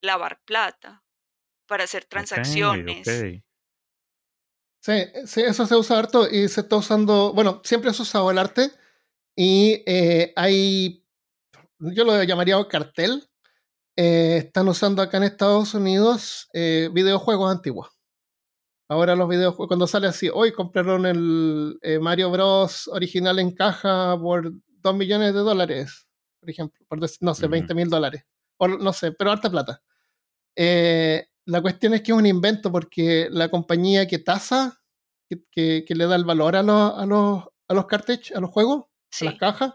lavar 0.00 0.40
plata, 0.44 1.04
para 1.66 1.84
hacer 1.84 2.04
transacciones. 2.04 3.06
Sí, 4.80 5.04
sí, 5.26 5.40
eso 5.40 5.66
se 5.66 5.74
usa 5.74 5.98
harto 5.98 6.28
y 6.30 6.48
se 6.48 6.60
está 6.60 6.76
usando, 6.76 7.32
bueno, 7.32 7.60
siempre 7.64 7.92
se 7.92 8.02
ha 8.02 8.04
usado 8.04 8.30
el 8.30 8.38
arte 8.38 8.70
y 9.34 9.82
eh, 9.86 10.32
hay, 10.36 11.04
yo 11.78 12.04
lo 12.04 12.22
llamaría 12.22 12.56
cartel, 12.68 13.28
eh, 13.96 14.36
están 14.38 14.68
usando 14.68 15.02
acá 15.02 15.16
en 15.16 15.24
Estados 15.24 15.74
Unidos 15.74 16.48
eh, 16.52 16.90
videojuegos 16.92 17.50
antiguos. 17.50 17.88
Ahora 18.88 19.16
los 19.16 19.28
videojuegos, 19.28 19.66
cuando 19.68 19.86
sale 19.86 20.06
así, 20.06 20.30
hoy 20.32 20.52
compraron 20.52 21.06
el 21.06 21.78
eh, 21.82 21.98
Mario 21.98 22.30
Bros. 22.30 22.86
original 22.88 23.38
en 23.40 23.50
caja 23.52 24.16
por 24.20 24.52
2 24.80 24.94
millones 24.94 25.34
de 25.34 25.40
dólares, 25.40 26.06
por 26.38 26.50
ejemplo, 26.50 26.84
por 26.88 27.00
no 27.00 27.34
sé, 27.34 27.46
Ujú. 27.46 27.50
20 27.50 27.74
mil 27.74 27.90
dólares, 27.90 28.24
o 28.58 28.68
no 28.68 28.92
sé, 28.92 29.10
pero 29.12 29.32
harta 29.32 29.50
plata. 29.50 29.82
Eh, 30.54 31.26
la 31.46 31.60
cuestión 31.62 31.94
es 31.94 32.02
que 32.02 32.12
es 32.12 32.18
un 32.18 32.26
invento 32.26 32.70
porque 32.70 33.28
la 33.30 33.48
compañía 33.48 34.06
que 34.06 34.18
tasa, 34.18 34.80
que, 35.28 35.42
que- 35.50 35.84
que 35.86 35.94
le 35.94 36.06
da 36.06 36.14
el 36.16 36.24
valor 36.24 36.54
a 36.56 36.62
los, 36.62 36.92
a 36.98 37.06
los, 37.06 37.44
a 37.68 37.74
los 37.74 37.86
cartuchos, 37.86 38.36
a 38.36 38.40
los 38.40 38.50
juegos, 38.50 38.84
a 38.84 38.88
Sí, 39.10 39.24
las 39.26 39.34
cajas, 39.36 39.74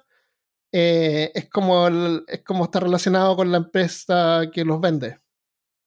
eh, 0.71 1.31
es, 1.33 1.49
como 1.49 1.87
el- 1.87 2.23
es 2.27 2.43
como 2.43 2.65
está 2.65 2.79
relacionado 2.79 3.35
con 3.35 3.51
la 3.51 3.57
empresa 3.57 4.43
que 4.53 4.63
los 4.65 4.79
vende. 4.81 5.19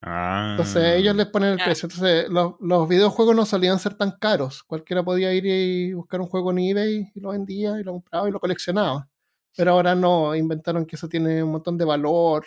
Ah. 0.02 0.48
Entonces 0.52 0.96
ellos 0.96 1.16
les 1.16 1.26
ponen 1.26 1.50
el 1.52 1.58
precio. 1.64 1.86
Entonces 1.86 2.28
los, 2.28 2.54
los 2.60 2.88
videojuegos 2.88 3.34
no 3.34 3.46
solían 3.46 3.78
ser 3.78 3.94
tan 3.96 4.12
caros. 4.18 4.62
Cualquiera 4.64 5.02
podía 5.02 5.32
ir 5.32 5.46
y 5.46 5.94
buscar 5.94 6.20
un 6.20 6.28
juego 6.28 6.50
en 6.50 6.58
eBay 6.58 7.10
y 7.14 7.20
lo 7.20 7.30
vendía 7.30 7.80
y 7.80 7.84
lo 7.84 7.92
compraba 7.92 8.28
y 8.28 8.32
lo 8.32 8.40
coleccionaba. 8.40 9.08
Pero 9.56 9.72
ahora 9.72 9.94
no, 9.94 10.34
inventaron 10.34 10.84
que 10.86 10.96
eso 10.96 11.08
tiene 11.08 11.42
un 11.42 11.52
montón 11.52 11.78
de 11.78 11.84
valor 11.86 12.44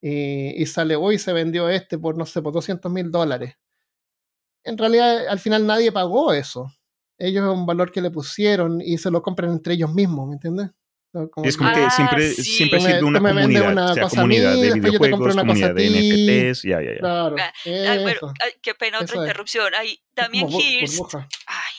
y, 0.00 0.60
y 0.62 0.66
sale, 0.66 0.96
hoy 0.96 1.18
se 1.18 1.32
vendió 1.32 1.68
este 1.68 1.98
por, 1.98 2.16
no 2.16 2.26
sé, 2.26 2.42
por 2.42 2.52
200 2.52 2.90
mil 2.90 3.10
dólares. 3.10 3.54
En 4.64 4.78
realidad 4.78 5.26
al 5.28 5.38
final 5.38 5.66
nadie 5.66 5.92
pagó 5.92 6.32
eso. 6.32 6.72
Ellos 7.18 7.44
es 7.44 7.50
un 7.56 7.66
valor 7.66 7.92
que 7.92 8.00
le 8.00 8.10
pusieron 8.10 8.80
y 8.80 8.98
se 8.98 9.10
lo 9.10 9.22
compran 9.22 9.50
entre 9.52 9.74
ellos 9.74 9.92
mismos, 9.92 10.28
¿me 10.28 10.34
entiendes? 10.34 10.70
Como 11.12 11.46
es 11.46 11.56
como 11.58 11.72
que 11.74 11.80
Ah, 11.80 11.90
siempre, 11.90 12.30
sí. 12.30 12.42
siempre 12.42 12.80
me- 12.80 12.86
sirve 12.86 13.02
una 13.04 13.18
comunidad, 13.20 13.72
una 13.72 13.92
sea 13.94 14.02
cosa 14.04 14.16
a 14.16 14.22
comunidad 14.22 14.54
mí, 14.54 14.62
de 14.62 14.72
videojuegos, 14.80 15.36
comunidad 15.36 15.74
de. 15.74 15.86
NFTs, 15.90 16.62
ya, 16.62 16.80
ya, 16.82 16.92
ya. 16.92 16.98
Claro, 17.00 17.36
Ah, 17.38 17.52
Ay, 17.66 17.98
bueno, 18.02 18.08
eso. 18.16 18.32
ay, 18.40 18.52
qué 18.62 18.74
pena 18.74 19.00
otra 19.00 19.16
interrupción. 19.16 19.74
Ay, 19.74 20.02
Damien 20.12 20.48
Hirst, 20.48 21.14
ay, 21.46 21.74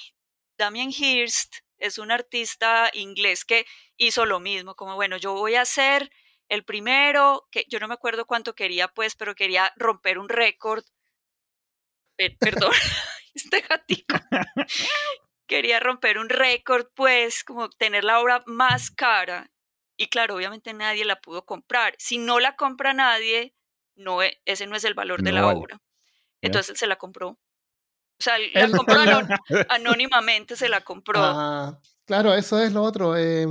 Damien 0.58 0.92
Hirst 0.96 1.56
es 1.80 1.98
un 1.98 2.12
artista 2.12 2.92
inglés 2.94 3.44
que 3.44 3.66
hizo 3.98 4.26
lo 4.28 4.40
mismo, 4.40 4.76
como 4.76 4.96
bueno, 4.96 5.18
yo 5.18 5.34
voy 5.34 5.56
a 5.56 5.66
ser 5.66 6.12
el 6.48 6.64
primero, 6.64 7.48
que 7.50 7.66
yo 7.70 7.80
no 7.80 7.88
me 7.88 7.96
acuerdo 7.96 8.26
cuánto 8.26 8.54
quería, 8.54 8.88
pues, 8.88 9.16
pero 9.16 9.34
quería 9.34 9.74
romper 9.78 10.20
un 10.20 10.30
récord. 10.30 10.84
Pe- 12.16 12.38
perdón, 12.40 12.72
este 13.34 13.62
gatico. 13.62 14.16
Quería 15.48 15.80
romper 15.80 16.18
un 16.18 16.30
récord, 16.30 16.88
pues, 16.96 17.44
como 17.44 17.70
tener 17.70 18.04
la 18.04 18.20
obra 18.22 18.44
más 18.46 18.90
cara. 18.92 19.52
Y 19.98 20.08
claro, 20.08 20.36
obviamente 20.36 20.74
nadie 20.74 21.06
la 21.06 21.20
pudo 21.22 21.46
comprar. 21.46 21.96
Si 22.00 22.18
no 22.18 22.40
la 22.40 22.56
compra 22.56 22.94
nadie, 22.94 23.54
no 23.96 24.24
e- 24.24 24.42
ese 24.46 24.66
no 24.68 24.76
es 24.76 24.84
el 24.86 24.94
valor 24.94 25.22
de 25.22 25.32
la 25.32 25.42
vale. 25.44 25.60
obra. 25.60 25.82
Entonces 26.42 26.78
se 26.80 26.88
la 26.88 26.96
compró. 26.96 27.30
O 27.30 28.24
sea, 28.24 28.38
la 28.40 28.70
compró 28.70 28.96
anón- 29.02 29.28
anónimamente, 29.70 30.56
se 30.56 30.70
la 30.70 30.82
compró. 30.82 31.20
Ah, 31.22 31.80
claro, 32.06 32.34
eso 32.34 32.60
es 32.60 32.74
lo 32.74 32.82
otro. 32.84 33.16
eh, 33.18 33.46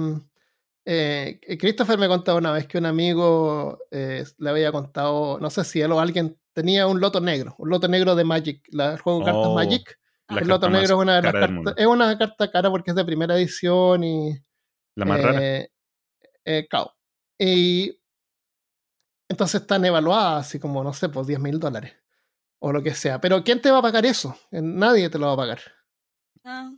eh, 0.84 1.38
Christopher 1.60 1.98
me 1.98 2.08
contaba 2.08 2.38
una 2.38 2.52
vez 2.52 2.66
que 2.66 2.78
un 2.78 2.86
amigo 2.86 3.78
eh, 3.90 4.24
le 4.38 4.50
había 4.50 4.72
contado, 4.72 5.38
no 5.38 5.50
sé 5.50 5.62
si 5.64 5.80
él 5.80 5.92
o 5.92 6.00
alguien 6.00 6.38
tenía 6.52 6.86
un 6.86 7.00
loto 7.00 7.20
negro, 7.20 7.54
un 7.58 7.70
loto 7.70 7.86
negro 7.88 8.14
de 8.16 8.24
Magic, 8.24 8.66
la, 8.70 8.92
el 8.94 8.98
juego 9.00 9.20
de 9.20 9.24
cartas 9.26 9.46
Oh, 9.50 9.54
Magic. 9.54 9.98
La 10.32 10.40
el 10.40 10.48
loto 10.48 10.68
negro 10.68 10.96
es 10.96 11.02
una 11.02 11.16
de 11.16 11.22
las 11.22 11.32
cartas, 11.32 11.74
es 11.76 11.86
una 11.86 12.18
carta 12.18 12.50
cara 12.50 12.70
porque 12.70 12.90
es 12.90 12.96
de 12.96 13.04
primera 13.04 13.36
edición 13.36 14.04
y 14.04 14.38
La 14.94 15.04
más 15.04 15.22
rara. 15.22 15.40
eh, 15.42 15.68
eh, 16.44 16.66
cao. 16.68 16.94
Y 17.38 17.98
entonces 19.28 19.62
están 19.62 19.84
evaluadas 19.84 20.46
así 20.46 20.58
como, 20.58 20.84
no 20.84 20.92
sé, 20.92 21.08
por 21.08 21.26
10 21.26 21.40
mil 21.40 21.58
dólares 21.58 21.94
o 22.58 22.72
lo 22.72 22.82
que 22.82 22.94
sea. 22.94 23.20
Pero 23.20 23.42
¿quién 23.42 23.60
te 23.60 23.70
va 23.70 23.78
a 23.78 23.82
pagar 23.82 24.06
eso? 24.06 24.36
Eh, 24.50 24.60
Nadie 24.62 25.10
te 25.10 25.18
lo 25.18 25.26
va 25.26 25.32
a 25.32 25.36
pagar. 25.36 25.60
Ah, 26.44 26.70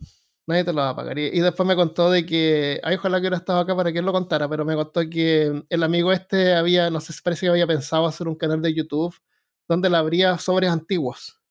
Nadie 0.47 0.63
te 0.63 0.73
lo 0.73 0.81
va 0.81 0.89
a 0.89 0.95
pagar. 0.95 1.17
Y, 1.17 1.39
después 1.39 1.67
me 1.67 1.75
contó 1.75 2.09
de 2.09 2.25
que, 2.25 2.79
ay, 2.83 2.95
ojalá 2.95 3.17
que 3.17 3.21
hubiera 3.21 3.37
estado 3.37 3.59
acá 3.59 3.75
para 3.75 3.91
que 3.91 3.99
él 3.99 4.05
lo 4.05 4.11
contara, 4.11 4.47
pero 4.47 4.65
me 4.65 4.75
contó 4.75 5.01
que 5.09 5.63
el 5.69 5.83
amigo 5.83 6.11
este 6.11 6.53
había, 6.53 6.89
no 6.89 6.99
sé 7.01 7.13
si 7.13 7.21
parece 7.21 7.45
que 7.45 7.51
había 7.51 7.67
pensado 7.67 8.05
hacer 8.05 8.27
un 8.27 8.35
canal 8.35 8.61
de 8.61 8.73
YouTube 8.73 9.15
donde 9.67 9.89
le 9.89 9.97
abría 9.97 10.37
sobres 10.37 10.69
antiguos. 10.69 11.41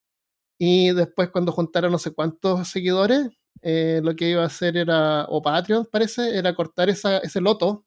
Y 0.59 0.93
después 0.93 1.31
cuando 1.31 1.53
juntaron 1.53 1.93
no 1.93 1.99
sé 1.99 2.13
cuántos 2.13 2.69
seguidores, 2.69 3.29
eh, 3.63 4.01
lo 4.03 4.15
que 4.15 4.31
iba 4.31 4.43
a 4.43 4.47
hacer 4.47 4.77
era, 4.77 5.25
o 5.29 5.43
Patreon 5.43 5.87
parece, 5.91 6.37
era 6.37 6.55
cortar 6.55 6.89
esa, 6.89 7.19
ese 7.19 7.41
loto 7.41 7.85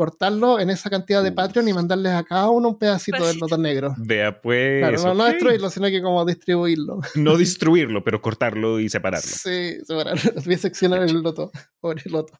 cortarlo 0.00 0.58
en 0.58 0.70
esa 0.70 0.88
cantidad 0.88 1.22
de 1.22 1.30
Patreon 1.30 1.68
y 1.68 1.74
mandarles 1.74 2.12
a 2.12 2.24
cada 2.24 2.48
uno 2.48 2.70
un 2.70 2.78
pedacito 2.78 3.18
pues 3.18 3.32
del 3.32 3.38
loto 3.38 3.58
negro. 3.58 3.94
Vea, 3.98 4.40
pues. 4.40 4.78
Claro, 4.78 5.14
no, 5.14 5.24
destruirlo, 5.26 5.68
sino 5.68 5.88
que 5.88 6.00
como 6.00 6.24
distribuirlo. 6.24 7.00
No 7.16 7.36
distribuirlo, 7.36 8.02
pero 8.02 8.22
cortarlo 8.22 8.80
y 8.80 8.88
separarlo. 8.88 9.28
Sí, 9.28 9.76
separarlo. 9.84 10.22
Voy 10.46 10.54
a 10.54 10.56
seccionar 10.56 11.02
el 11.02 11.20
loto. 11.20 11.50
Pobre 11.80 12.02
loto. 12.06 12.32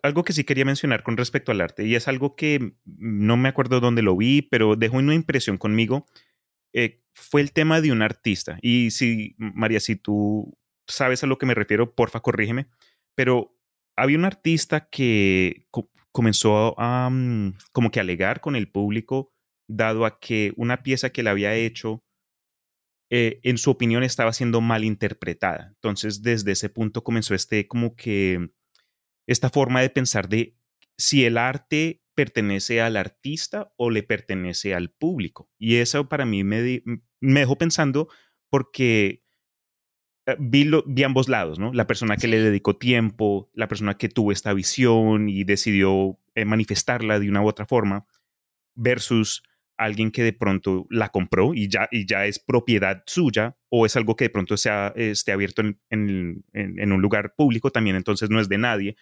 algo 0.00 0.22
que 0.22 0.32
sí 0.32 0.44
quería 0.44 0.64
mencionar 0.64 1.02
con 1.02 1.16
respecto 1.16 1.50
al 1.50 1.60
arte, 1.60 1.84
y 1.86 1.96
es 1.96 2.06
algo 2.06 2.36
que 2.36 2.76
no 2.84 3.36
me 3.36 3.48
acuerdo 3.48 3.80
dónde 3.80 4.02
lo 4.02 4.16
vi, 4.16 4.42
pero 4.42 4.76
dejó 4.76 4.98
una 4.98 5.16
impresión 5.16 5.58
conmigo, 5.58 6.06
eh, 6.72 7.01
fue 7.14 7.40
el 7.40 7.52
tema 7.52 7.80
de 7.80 7.92
un 7.92 8.02
artista. 8.02 8.58
Y 8.62 8.90
si, 8.90 9.34
María, 9.38 9.80
si 9.80 9.96
tú 9.96 10.56
sabes 10.86 11.22
a 11.22 11.26
lo 11.26 11.38
que 11.38 11.46
me 11.46 11.54
refiero, 11.54 11.94
porfa, 11.94 12.20
corrígeme, 12.20 12.68
pero 13.14 13.56
había 13.96 14.18
un 14.18 14.24
artista 14.24 14.88
que 14.88 15.66
comenzó 16.12 16.78
a 16.78 17.08
mm, 17.10 17.54
como 17.72 17.90
que 17.90 18.00
alegar 18.00 18.40
con 18.40 18.56
el 18.56 18.70
público, 18.70 19.32
dado 19.68 20.04
a 20.06 20.18
que 20.18 20.52
una 20.56 20.82
pieza 20.82 21.10
que 21.10 21.22
le 21.22 21.30
había 21.30 21.54
hecho, 21.54 22.04
eh, 23.10 23.40
en 23.42 23.58
su 23.58 23.70
opinión, 23.70 24.02
estaba 24.02 24.32
siendo 24.32 24.60
mal 24.60 24.84
interpretada. 24.84 25.68
Entonces, 25.74 26.22
desde 26.22 26.52
ese 26.52 26.68
punto 26.68 27.04
comenzó 27.04 27.34
este 27.34 27.68
como 27.68 27.94
que 27.94 28.50
esta 29.26 29.50
forma 29.50 29.80
de 29.80 29.90
pensar 29.90 30.28
de 30.28 30.56
si 30.98 31.24
el 31.24 31.38
arte 31.38 32.02
pertenece 32.14 32.80
al 32.80 32.96
artista 32.96 33.72
o 33.76 33.90
le 33.90 34.02
pertenece 34.02 34.74
al 34.74 34.90
público. 34.90 35.50
Y 35.58 35.76
eso 35.76 36.08
para 36.08 36.26
mí 36.26 36.44
me, 36.44 36.82
me 37.20 37.40
dejó 37.40 37.56
pensando 37.56 38.08
porque 38.50 39.22
eh, 40.26 40.36
vi, 40.38 41.02
ambos 41.02 41.28
lados, 41.28 41.58
¿no? 41.58 41.72
La 41.72 41.86
persona 41.86 42.16
que 42.16 42.28
le 42.28 42.40
dedicó 42.40 42.76
tiempo, 42.76 43.50
la 43.54 43.68
persona 43.68 43.96
que 43.96 44.08
tuvo 44.08 44.30
esta 44.30 44.52
visión 44.54 45.28
y 45.28 45.44
decidió 45.44 46.18
eh, 46.34 46.44
manifestarla 46.44 47.18
de 47.18 47.28
una 47.28 47.42
u 47.42 47.48
otra 47.48 47.66
forma, 47.66 48.06
versus 48.74 49.42
alguien 49.76 50.12
que 50.12 50.22
de 50.22 50.32
pronto 50.32 50.86
la 50.90 51.08
compró 51.08 51.54
y 51.54 51.68
ya, 51.68 51.88
y 51.90 52.06
ya 52.06 52.26
es 52.26 52.38
propiedad 52.38 53.02
suya 53.06 53.56
o 53.68 53.84
es 53.84 53.96
algo 53.96 54.14
que 54.14 54.26
de 54.26 54.30
pronto 54.30 54.56
sea, 54.56 54.92
esté 54.94 55.32
abierto 55.32 55.62
en, 55.62 55.80
en, 55.90 56.92
un 56.92 57.02
lugar 57.02 57.34
público 57.36 57.70
también, 57.70 57.96
entonces 57.96 58.30
no 58.30 58.38
es 58.38 58.48
de 58.48 58.58
nadie. 58.58 58.96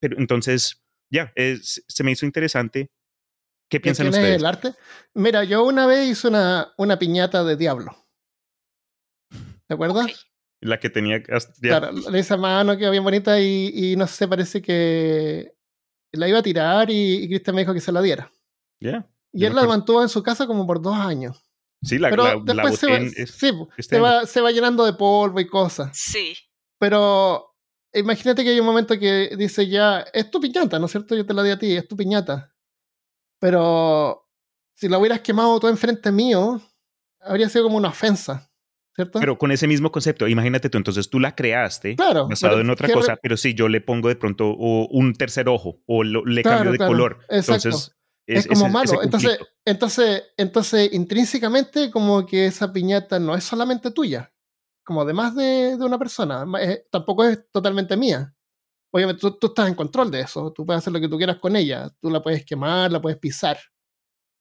Pero 0.00 0.18
entonces, 0.18 0.84
ya, 1.10 1.32
se 1.34 2.04
me 2.04 2.12
hizo 2.12 2.26
interesante. 2.26 2.90
¿Qué 3.68 3.80
piensan 3.80 4.08
ustedes? 4.08 4.36
el 4.36 4.46
arte? 4.46 4.74
Mira, 5.14 5.44
yo 5.44 5.64
una 5.64 5.86
vez 5.86 6.08
hice 6.08 6.28
una, 6.28 6.72
una 6.76 6.98
piñata 6.98 7.44
de 7.44 7.56
diablo. 7.56 7.94
¿De 9.30 9.74
acuerdo? 9.74 10.04
La 10.60 10.80
que 10.80 10.90
tenía. 10.90 11.22
Claro, 11.22 11.90
esa 12.14 12.36
mano 12.36 12.76
que 12.76 12.90
bien 12.90 13.04
bonita 13.04 13.40
y, 13.40 13.70
y, 13.72 13.96
no 13.96 14.06
sé, 14.08 14.26
parece 14.26 14.60
que 14.60 15.54
la 16.12 16.28
iba 16.28 16.40
a 16.40 16.42
tirar 16.42 16.90
y, 16.90 17.28
Cristian 17.28 17.54
me 17.54 17.62
dijo 17.62 17.72
que 17.72 17.80
se 17.80 17.92
la 17.92 18.02
diera. 18.02 18.32
Ya. 18.80 19.08
Y 19.32 19.44
él 19.44 19.54
la 19.54 19.64
mantuvo 19.64 20.02
en 20.02 20.08
su 20.08 20.22
casa 20.22 20.46
como 20.46 20.66
por 20.66 20.82
dos 20.82 20.96
años. 20.96 21.40
Sí, 21.82 21.98
la, 21.98 22.10
Pero 22.10 22.24
la, 22.24 22.42
después 22.44 22.78
se, 22.78 22.90
va, 22.90 22.98
sí, 23.08 23.52
se, 23.78 24.00
va, 24.00 24.26
se 24.26 24.40
va 24.40 24.50
llenando 24.50 24.84
de 24.84 24.92
polvo 24.92 25.40
y 25.40 25.46
cosas. 25.46 25.96
Sí. 25.96 26.34
Pero 26.78 27.49
imagínate 27.94 28.44
que 28.44 28.50
hay 28.50 28.60
un 28.60 28.66
momento 28.66 28.98
que 28.98 29.34
dice 29.36 29.66
ya, 29.68 30.00
es 30.12 30.30
tu 30.30 30.40
piñata, 30.40 30.78
¿no 30.78 30.86
es 30.86 30.92
cierto? 30.92 31.14
Yo 31.16 31.26
te 31.26 31.34
la 31.34 31.42
di 31.42 31.50
a 31.50 31.58
ti, 31.58 31.76
es 31.76 31.88
tu 31.88 31.96
piñata. 31.96 32.54
Pero 33.38 34.28
si 34.74 34.88
la 34.88 34.98
hubieras 34.98 35.20
quemado 35.20 35.58
todo 35.58 35.70
enfrente 35.70 36.12
mío, 36.12 36.60
habría 37.20 37.48
sido 37.48 37.64
como 37.64 37.76
una 37.76 37.88
ofensa. 37.88 38.50
Pero 39.12 39.38
con 39.38 39.50
ese 39.50 39.66
mismo 39.66 39.90
concepto, 39.90 40.28
imagínate 40.28 40.68
tú, 40.68 40.76
entonces 40.76 41.08
tú 41.08 41.20
la 41.20 41.34
creaste 41.34 41.96
basado 41.96 42.60
en 42.60 42.70
otra 42.70 42.92
cosa, 42.92 43.16
pero 43.16 43.36
si 43.36 43.54
yo 43.54 43.68
le 43.68 43.80
pongo 43.80 44.08
de 44.08 44.16
pronto 44.16 44.54
un 44.54 45.14
tercer 45.14 45.48
ojo 45.48 45.80
o 45.86 46.02
le 46.04 46.42
cambio 46.42 46.72
de 46.72 46.78
color, 46.78 47.18
entonces 47.28 47.92
es, 48.26 48.46
como 48.46 48.68
malo. 48.68 49.02
entonces, 49.02 49.38
entonces, 49.64 50.22
entonces, 50.36 50.92
intrínsecamente, 50.92 51.90
como 51.90 52.26
que 52.26 52.46
esa 52.46 52.72
piñata 52.72 53.18
no 53.18 53.34
es 53.34 53.44
solamente 53.44 53.90
tuya, 53.90 54.32
como 54.90 55.02
además 55.02 55.36
de, 55.36 55.76
de 55.76 55.84
una 55.84 56.00
persona, 56.00 56.44
tampoco 56.90 57.22
es 57.22 57.48
totalmente 57.52 57.96
mía. 57.96 58.34
Obviamente, 58.92 59.20
tú, 59.20 59.38
tú, 59.38 59.46
estás 59.46 59.68
en 59.68 59.76
control 59.76 60.10
de 60.10 60.22
eso, 60.22 60.52
tú 60.52 60.66
puedes 60.66 60.80
hacer 60.80 60.92
lo 60.92 60.98
que 60.98 61.06
tú 61.06 61.16
quieras 61.16 61.36
con 61.36 61.54
ella, 61.54 61.88
tú 62.00 62.10
la 62.10 62.20
puedes 62.20 62.44
quemar, 62.44 62.90
la 62.90 63.00
puedes 63.00 63.16
pisar. 63.16 63.56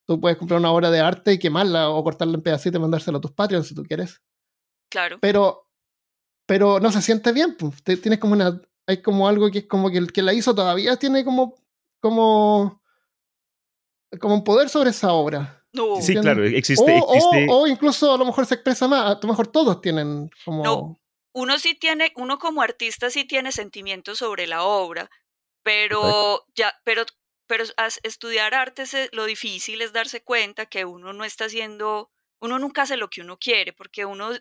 Tú 0.07 0.19
puedes 0.19 0.39
comprar 0.39 0.59
una 0.59 0.71
obra 0.71 0.89
de 0.89 1.01
arte 1.01 1.33
y 1.33 1.37
quemarla 1.37 1.91
o 1.91 2.03
cortarla 2.03 2.33
en 2.33 2.41
pedacitos 2.41 2.79
y 2.79 2.81
mandársela 2.81 3.19
a 3.19 3.21
tus 3.21 3.31
Patreons 3.31 3.67
si 3.67 3.75
tú 3.75 3.83
quieres. 3.83 4.23
Claro. 4.89 5.19
Pero, 5.21 5.69
pero 6.47 6.79
no 6.79 6.91
se 6.91 7.03
siente 7.03 7.31
bien. 7.31 7.55
Pues. 7.55 7.83
Tienes 7.83 8.17
como 8.17 8.33
una. 8.33 8.59
Hay 8.87 9.03
como 9.03 9.27
algo 9.27 9.51
que 9.51 9.59
es 9.59 9.67
como 9.67 9.91
que 9.91 9.99
el 9.99 10.11
que 10.11 10.23
la 10.23 10.33
hizo 10.33 10.55
todavía 10.55 10.95
tiene 10.95 11.23
como. 11.23 11.53
como. 12.01 12.81
como 14.19 14.33
un 14.33 14.43
poder 14.43 14.67
sobre 14.69 14.89
esa 14.89 15.13
obra. 15.13 15.58
No. 15.71 16.01
Sí, 16.01 16.15
claro, 16.15 16.43
existe 16.43 17.01
o, 17.49 17.67
incluso 17.67 18.13
a 18.13 18.17
lo 18.17 18.25
mejor 18.25 18.45
se 18.45 18.55
expresa 18.55 18.87
más. 18.87 19.15
A 19.15 19.19
lo 19.21 19.29
mejor 19.29 19.47
todos 19.47 19.81
tienen 19.81 20.29
como. 20.43 20.63
No. 20.63 21.01
Uno 21.31 21.59
sí 21.59 21.75
tiene, 21.75 22.11
uno 22.15 22.39
como 22.39 22.61
artista 22.61 23.09
sí 23.11 23.23
tiene 23.23 23.51
sentimientos 23.51 24.17
sobre 24.17 24.47
la 24.47 24.63
obra, 24.63 25.09
pero 25.61 26.43
ya, 26.55 26.73
pero, 26.83 27.05
pero 27.45 27.65
estudiar 28.03 28.55
arte 28.55 28.83
lo 29.11 29.25
difícil 29.25 29.81
es 29.81 29.93
darse 29.93 30.23
cuenta 30.23 30.65
que 30.65 30.85
uno 30.85 31.13
no 31.13 31.23
está 31.23 31.45
haciendo, 31.45 32.09
uno 32.41 32.57
nunca 32.57 32.81
hace 32.81 32.97
lo 32.97 33.11
que 33.11 33.21
uno 33.21 33.37
quiere, 33.37 33.73
porque 33.73 34.05
uno 34.05 34.33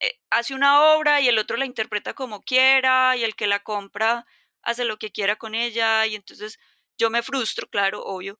eh, 0.00 0.18
hace 0.30 0.54
una 0.54 0.94
obra 0.94 1.20
y 1.20 1.28
el 1.28 1.38
otro 1.38 1.58
la 1.58 1.66
interpreta 1.66 2.14
como 2.14 2.42
quiera 2.42 3.16
y 3.16 3.22
el 3.22 3.36
que 3.36 3.46
la 3.46 3.62
compra 3.62 4.26
hace 4.62 4.86
lo 4.86 4.98
que 4.98 5.12
quiera 5.12 5.36
con 5.36 5.54
ella 5.54 6.06
y 6.06 6.14
entonces 6.14 6.58
yo 6.98 7.10
me 7.10 7.22
frustro, 7.22 7.68
claro, 7.68 8.02
obvio, 8.02 8.38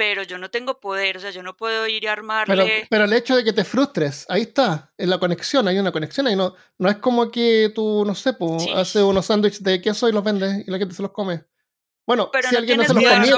pero 0.00 0.22
yo 0.22 0.38
no 0.38 0.50
tengo 0.50 0.80
poder, 0.80 1.18
o 1.18 1.20
sea, 1.20 1.30
yo 1.30 1.42
no 1.42 1.54
puedo 1.58 1.86
ir 1.86 2.08
a 2.08 2.12
armarle. 2.12 2.86
Pero, 2.88 3.04
el 3.04 3.12
hecho 3.12 3.36
de 3.36 3.44
que 3.44 3.52
te 3.52 3.64
frustres, 3.64 4.24
ahí 4.30 4.40
está, 4.40 4.94
en 4.96 5.10
la 5.10 5.18
conexión, 5.18 5.68
hay 5.68 5.78
una 5.78 5.92
conexión 5.92 6.26
ahí, 6.26 6.34
no, 6.34 6.54
no 6.78 6.88
es 6.88 6.96
como 6.96 7.30
que 7.30 7.70
tú, 7.74 8.02
no 8.06 8.14
sé, 8.14 8.32
pues, 8.32 8.66
haces 8.74 9.02
unos 9.02 9.26
sándwiches 9.26 9.62
de 9.62 9.78
queso 9.82 10.08
y 10.08 10.12
los 10.12 10.24
vendes 10.24 10.66
y 10.66 10.70
la 10.70 10.78
gente 10.78 10.94
se 10.94 11.02
los 11.02 11.10
come. 11.10 11.44
Bueno, 12.06 12.30
si 12.48 12.56
alguien 12.56 12.78
no 12.78 12.84
se 12.84 12.94
los 12.94 13.04
comía 13.04 13.36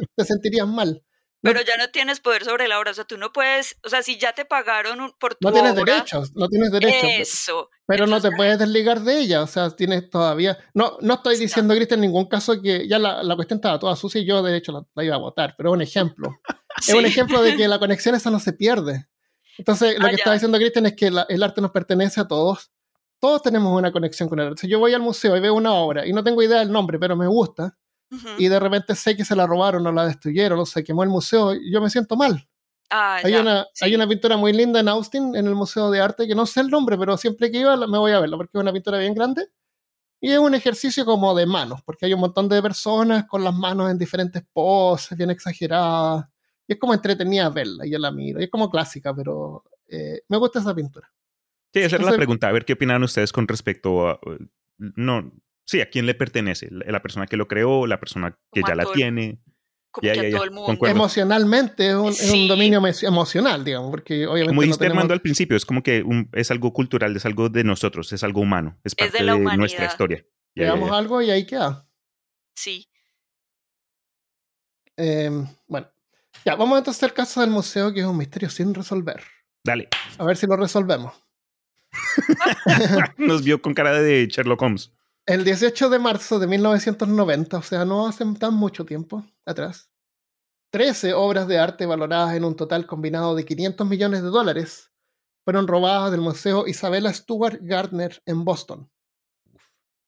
y 0.00 0.06
te 0.16 0.24
sentirías 0.24 0.66
mal. 0.66 1.00
Pero 1.46 1.60
ya 1.62 1.76
no 1.76 1.88
tienes 1.90 2.20
poder 2.20 2.44
sobre 2.44 2.68
la 2.68 2.78
obra, 2.78 2.90
o 2.90 2.94
sea, 2.94 3.04
tú 3.04 3.16
no 3.16 3.32
puedes, 3.32 3.76
o 3.84 3.88
sea, 3.88 4.02
si 4.02 4.18
ya 4.18 4.32
te 4.32 4.44
pagaron 4.44 5.12
por 5.18 5.34
tu 5.34 5.46
No 5.46 5.52
tienes 5.52 5.74
derechos, 5.74 6.34
no 6.34 6.48
tienes 6.48 6.70
derechos. 6.70 7.10
Eso. 7.18 7.70
Pero 7.86 8.06
no 8.06 8.20
te 8.20 8.30
puedes 8.32 8.58
desligar 8.58 9.00
de 9.00 9.18
ella, 9.18 9.42
o 9.42 9.46
sea, 9.46 9.70
tienes 9.70 10.10
todavía... 10.10 10.58
No, 10.74 10.98
no 11.00 11.14
estoy 11.14 11.38
diciendo, 11.38 11.74
Cristian, 11.74 11.98
en 11.98 12.10
ningún 12.10 12.26
caso 12.26 12.60
que 12.60 12.88
ya 12.88 12.98
la, 12.98 13.22
la, 13.22 13.36
cuestión 13.36 13.58
estaba 13.58 13.78
toda 13.78 13.96
sucia 13.96 14.20
y 14.20 14.26
yo, 14.26 14.42
de 14.42 14.56
hecho, 14.56 14.86
la, 14.94 15.04
iba 15.04 15.14
a 15.14 15.18
votar, 15.18 15.54
pero 15.56 15.70
es 15.70 15.74
un 15.74 15.82
ejemplo. 15.82 16.40
Es 16.78 16.92
un 16.92 17.06
ejemplo 17.06 17.40
de 17.40 17.56
que 17.56 17.68
la 17.68 17.78
conexión 17.78 18.14
esa 18.14 18.30
no 18.30 18.38
se 18.38 18.52
pierde. 18.52 19.06
Entonces, 19.56 19.98
lo 19.98 20.06
ah, 20.06 20.10
que 20.10 20.16
está 20.16 20.34
diciendo 20.34 20.58
Cristian 20.58 20.84
es 20.84 20.94
que 20.94 21.06
el 21.06 21.42
arte 21.42 21.62
nos 21.62 21.70
pertenece 21.70 22.20
a 22.20 22.28
todos. 22.28 22.70
Todos 23.18 23.40
tenemos 23.40 23.72
una 23.72 23.90
conexión 23.92 24.28
con 24.28 24.38
el 24.40 24.48
arte. 24.48 24.60
Si 24.60 24.68
yo 24.68 24.78
voy 24.78 24.92
al 24.92 25.00
museo 25.00 25.34
y 25.36 25.40
veo 25.40 25.54
una 25.54 25.72
obra 25.72 26.06
y 26.06 26.12
no 26.12 26.22
tengo 26.22 26.42
idea 26.42 26.58
del 26.58 26.70
nombre, 26.70 26.98
pero 26.98 27.16
me 27.16 27.26
gusta, 27.26 27.78
y 28.38 28.48
de 28.48 28.60
repente 28.60 28.94
sé 28.94 29.16
que 29.16 29.24
se 29.24 29.34
la 29.34 29.46
robaron 29.46 29.86
o 29.86 29.92
la 29.92 30.06
destruyeron 30.06 30.58
o 30.58 30.66
se 30.66 30.84
quemó 30.84 31.02
el 31.02 31.08
museo, 31.08 31.54
yo 31.54 31.80
me 31.80 31.90
siento 31.90 32.16
mal. 32.16 32.48
Ah, 32.90 33.20
hay, 33.22 33.34
una, 33.34 33.66
hay 33.80 33.94
una 33.94 34.06
pintura 34.06 34.36
muy 34.36 34.52
linda 34.52 34.78
en 34.78 34.88
Austin, 34.88 35.34
en 35.34 35.46
el 35.46 35.56
Museo 35.56 35.90
de 35.90 36.00
Arte, 36.00 36.28
que 36.28 36.36
no 36.36 36.46
sé 36.46 36.60
el 36.60 36.68
nombre, 36.68 36.96
pero 36.96 37.16
siempre 37.16 37.50
que 37.50 37.58
iba 37.58 37.76
me 37.76 37.98
voy 37.98 38.12
a 38.12 38.20
verla 38.20 38.36
porque 38.36 38.56
es 38.56 38.62
una 38.62 38.72
pintura 38.72 38.98
bien 38.98 39.14
grande. 39.14 39.48
Y 40.20 40.30
es 40.30 40.38
un 40.38 40.54
ejercicio 40.54 41.04
como 41.04 41.34
de 41.34 41.46
manos, 41.46 41.82
porque 41.84 42.06
hay 42.06 42.14
un 42.14 42.20
montón 42.20 42.48
de 42.48 42.62
personas 42.62 43.26
con 43.26 43.44
las 43.44 43.54
manos 43.54 43.90
en 43.90 43.98
diferentes 43.98 44.42
poses, 44.50 45.16
bien 45.16 45.30
exageradas. 45.30 46.26
Y 46.66 46.72
es 46.72 46.78
como 46.78 46.94
entretenida 46.94 47.50
verla, 47.50 47.86
y 47.86 47.90
yo 47.90 47.98
la 47.98 48.10
miro. 48.10 48.40
Y 48.40 48.44
es 48.44 48.50
como 48.50 48.70
clásica, 48.70 49.14
pero 49.14 49.62
eh, 49.88 50.22
me 50.28 50.38
gusta 50.38 50.60
esa 50.60 50.74
pintura. 50.74 51.12
Sí, 51.72 51.80
esa 51.80 51.96
era 51.96 52.06
la 52.06 52.16
pregunta. 52.16 52.48
A 52.48 52.52
ver 52.52 52.64
qué 52.64 52.72
opinan 52.72 53.02
ustedes 53.02 53.32
con 53.32 53.46
respecto 53.46 54.08
a. 54.08 54.18
No, 54.78 55.32
sí, 55.66 55.80
a 55.80 55.90
quién 55.90 56.06
le 56.06 56.14
pertenece, 56.14 56.68
la 56.70 57.02
persona 57.02 57.26
que 57.26 57.36
lo 57.36 57.46
creó, 57.46 57.86
la 57.86 58.00
persona 58.00 58.38
que 58.52 58.62
ya 58.66 58.74
la 58.74 58.86
tiene. 58.92 59.40
Como 59.90 60.12
que 60.12 60.20
a 60.20 60.30
todo 60.30 60.44
el 60.44 60.50
mundo. 60.50 60.86
Emocionalmente 60.86 61.88
es 61.88 62.30
un, 62.30 62.48
dominio 62.48 62.82
emocional, 63.02 63.64
digamos, 63.64 63.90
porque 63.90 64.26
obviamente. 64.26 64.48
Como 64.48 64.62
dijiste 64.62 64.86
Armando 64.86 65.14
al 65.14 65.20
principio, 65.20 65.56
es 65.56 65.66
como 65.66 65.82
que 65.82 66.04
es 66.32 66.50
algo 66.50 66.72
cultural, 66.72 67.16
es 67.16 67.26
algo 67.26 67.48
de 67.48 67.64
nosotros, 67.64 68.12
es 68.12 68.22
algo 68.22 68.40
humano, 68.40 68.78
es 68.84 68.94
parte 68.94 69.22
de, 69.22 69.56
nuestra 69.56 69.86
historia. 69.86 70.24
Creamos 70.54 70.90
algo 70.90 71.20
y 71.20 71.30
ahí 71.30 71.44
queda. 71.46 71.86
Sí. 72.54 72.88
Em, 74.96 75.46
bueno, 75.66 75.90
ya, 76.44 76.54
vamos 76.54 76.78
entonces 76.78 77.02
al 77.02 77.12
caso 77.12 77.42
del 77.42 77.50
museo, 77.50 77.92
que 77.92 78.00
es 78.00 78.06
un 78.06 78.16
misterio 78.16 78.48
sin 78.48 78.72
resolver. 78.72 79.22
Dale. 79.62 79.88
A 80.16 80.24
ver 80.24 80.36
si 80.36 80.46
lo 80.46 80.56
resolvemos. 80.56 81.12
Nos 83.18 83.44
vio 83.44 83.60
con 83.60 83.74
cara 83.74 84.00
de 84.00 84.26
Sherlock 84.26 84.62
Holmes. 84.62 84.95
El 85.26 85.44
18 85.44 85.90
de 85.90 85.98
marzo 85.98 86.38
de 86.38 86.46
1990, 86.46 87.58
o 87.58 87.62
sea, 87.62 87.84
no 87.84 88.06
hace 88.06 88.24
tan 88.38 88.54
mucho 88.54 88.86
tiempo 88.86 89.26
atrás, 89.44 89.90
13 90.70 91.14
obras 91.14 91.48
de 91.48 91.58
arte 91.58 91.84
valoradas 91.84 92.36
en 92.36 92.44
un 92.44 92.54
total 92.54 92.86
combinado 92.86 93.34
de 93.34 93.44
500 93.44 93.86
millones 93.88 94.22
de 94.22 94.28
dólares 94.28 94.92
fueron 95.44 95.66
robadas 95.66 96.10
del 96.12 96.20
Museo 96.20 96.66
Isabella 96.66 97.12
Stewart 97.12 97.58
Gardner 97.60 98.22
en 98.24 98.44
Boston. 98.44 98.90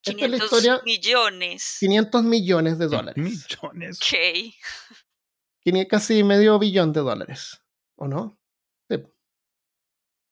500 0.02 0.40
historia, 0.40 0.81
millones. 0.85 1.76
500 1.81 2.22
millones 2.24 2.78
de 2.78 2.87
dólares. 2.87 3.24
Millones. 3.24 3.98
Ok. 4.00 5.88
Casi 5.88 6.22
medio 6.22 6.59
billón 6.59 6.92
de 6.92 7.00
dólares, 7.00 7.61
¿o 7.96 8.09
no? 8.09 8.38
Sí. 8.88 9.02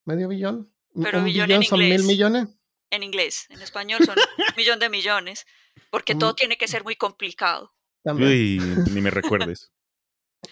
¿Medio 0.05 0.29
billón? 0.29 0.73
Pero 0.95 1.19
¿Un 1.19 1.25
billón 1.25 1.47
billón 1.47 1.61
en 1.61 1.67
son 1.67 1.81
inglés. 1.81 1.99
mil 1.99 2.07
millones? 2.07 2.56
En 2.89 3.03
inglés, 3.03 3.45
en 3.49 3.61
español 3.61 4.03
son 4.05 4.17
un 4.17 4.45
millón 4.55 4.79
de 4.79 4.89
millones, 4.89 5.45
porque 5.89 6.15
todo 6.15 6.33
tiene 6.35 6.57
que 6.57 6.67
ser 6.67 6.83
muy 6.83 6.95
complicado. 6.95 7.73
También. 8.03 8.29
Uy, 8.29 8.59
ni 8.91 9.01
me 9.01 9.09
recuerdes. 9.09 9.71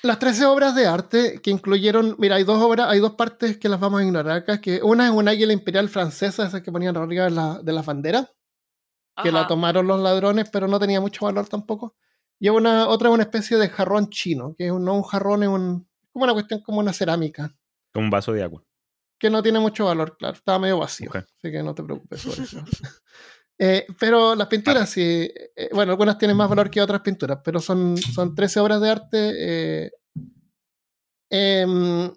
Las 0.01 0.19
13 0.19 0.45
obras 0.45 0.75
de 0.75 0.87
arte 0.87 1.39
que 1.41 1.51
incluyeron, 1.51 2.15
mira, 2.17 2.35
hay 2.35 2.43
dos 2.43 2.61
obras, 2.61 2.87
hay 2.89 2.99
dos 2.99 3.13
partes 3.15 3.57
que 3.57 3.69
las 3.69 3.79
vamos 3.79 4.01
a 4.01 4.03
ignorar 4.03 4.37
acá, 4.37 4.59
que 4.59 4.81
una 4.83 5.05
es 5.05 5.11
un 5.11 5.27
águila 5.27 5.53
imperial 5.53 5.87
francesa, 5.89 6.45
esa 6.47 6.61
que 6.61 6.71
ponían 6.71 6.97
arriba 6.97 7.25
de, 7.25 7.31
la, 7.31 7.59
de 7.61 7.71
las 7.71 7.85
banderas, 7.85 8.29
que 9.23 9.31
la 9.31 9.47
tomaron 9.47 9.87
los 9.87 9.99
ladrones, 10.01 10.49
pero 10.51 10.67
no 10.67 10.79
tenía 10.79 10.99
mucho 10.99 11.25
valor 11.25 11.47
tampoco. 11.47 11.95
Y 12.39 12.49
una, 12.49 12.87
otra 12.89 13.07
es 13.09 13.13
una 13.13 13.23
especie 13.23 13.55
de 13.57 13.69
jarrón 13.69 14.09
chino, 14.09 14.53
que 14.57 14.65
es 14.65 14.71
un- 14.71 14.83
no 14.83 14.93
un 14.95 15.03
jarrón, 15.03 15.43
es 15.43 15.49
un, 15.49 15.87
como 16.11 16.25
una 16.25 16.33
cuestión 16.33 16.61
como 16.61 16.79
una 16.79 16.91
cerámica, 16.91 17.55
Como 17.93 18.05
un 18.05 18.09
vaso 18.09 18.33
de 18.33 18.43
agua. 18.43 18.61
Que 19.17 19.29
no 19.29 19.41
tiene 19.43 19.59
mucho 19.59 19.85
valor, 19.85 20.17
claro, 20.17 20.35
estaba 20.35 20.59
medio 20.59 20.79
vacío, 20.79 21.09
Ok. 21.09 21.15
así 21.17 21.51
que 21.51 21.63
no 21.63 21.73
te 21.75 21.83
preocupes 21.83 22.21
sobre 22.21 22.43
eso. 22.43 22.63
Eh, 23.57 23.87
pero 23.97 24.35
las 24.35 24.47
pinturas, 24.47 24.89
sí, 24.89 25.01
eh, 25.55 25.69
bueno, 25.71 25.93
algunas 25.93 26.17
tienen 26.17 26.35
más 26.35 26.49
valor 26.49 26.69
que 26.69 26.81
otras 26.81 26.99
pinturas, 26.99 27.39
pero 27.41 27.61
son, 27.61 27.95
son 27.95 28.35
13 28.35 28.59
obras 28.59 28.81
de 28.81 28.89
arte. 28.89 29.31
eh, 29.85 29.91
em, 31.29 32.11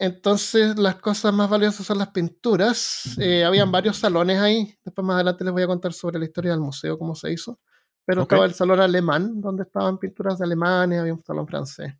entonces, 0.00 0.78
las 0.78 0.96
cosas 0.96 1.34
más 1.34 1.50
valiosas 1.50 1.84
son 1.84 1.98
las 1.98 2.08
pinturas. 2.12 3.18
Eh, 3.18 3.44
habían 3.44 3.72
varios 3.72 3.96
salones 3.98 4.38
ahí. 4.38 4.72
Después, 4.84 5.04
más 5.04 5.16
adelante, 5.16 5.42
les 5.44 5.52
voy 5.52 5.62
a 5.64 5.66
contar 5.66 5.92
sobre 5.92 6.18
la 6.20 6.24
historia 6.24 6.52
del 6.52 6.60
museo, 6.60 6.96
cómo 6.96 7.14
se 7.16 7.32
hizo. 7.32 7.58
Pero 8.06 8.22
Ok. 8.22 8.32
estaba 8.32 8.44
el 8.46 8.54
salón 8.54 8.80
alemán, 8.80 9.40
donde 9.40 9.64
estaban 9.64 9.98
pinturas 9.98 10.38
de 10.38 10.44
alemanes, 10.44 11.00
había 11.00 11.12
un 11.14 11.22
salón 11.22 11.48
francés. 11.48 11.92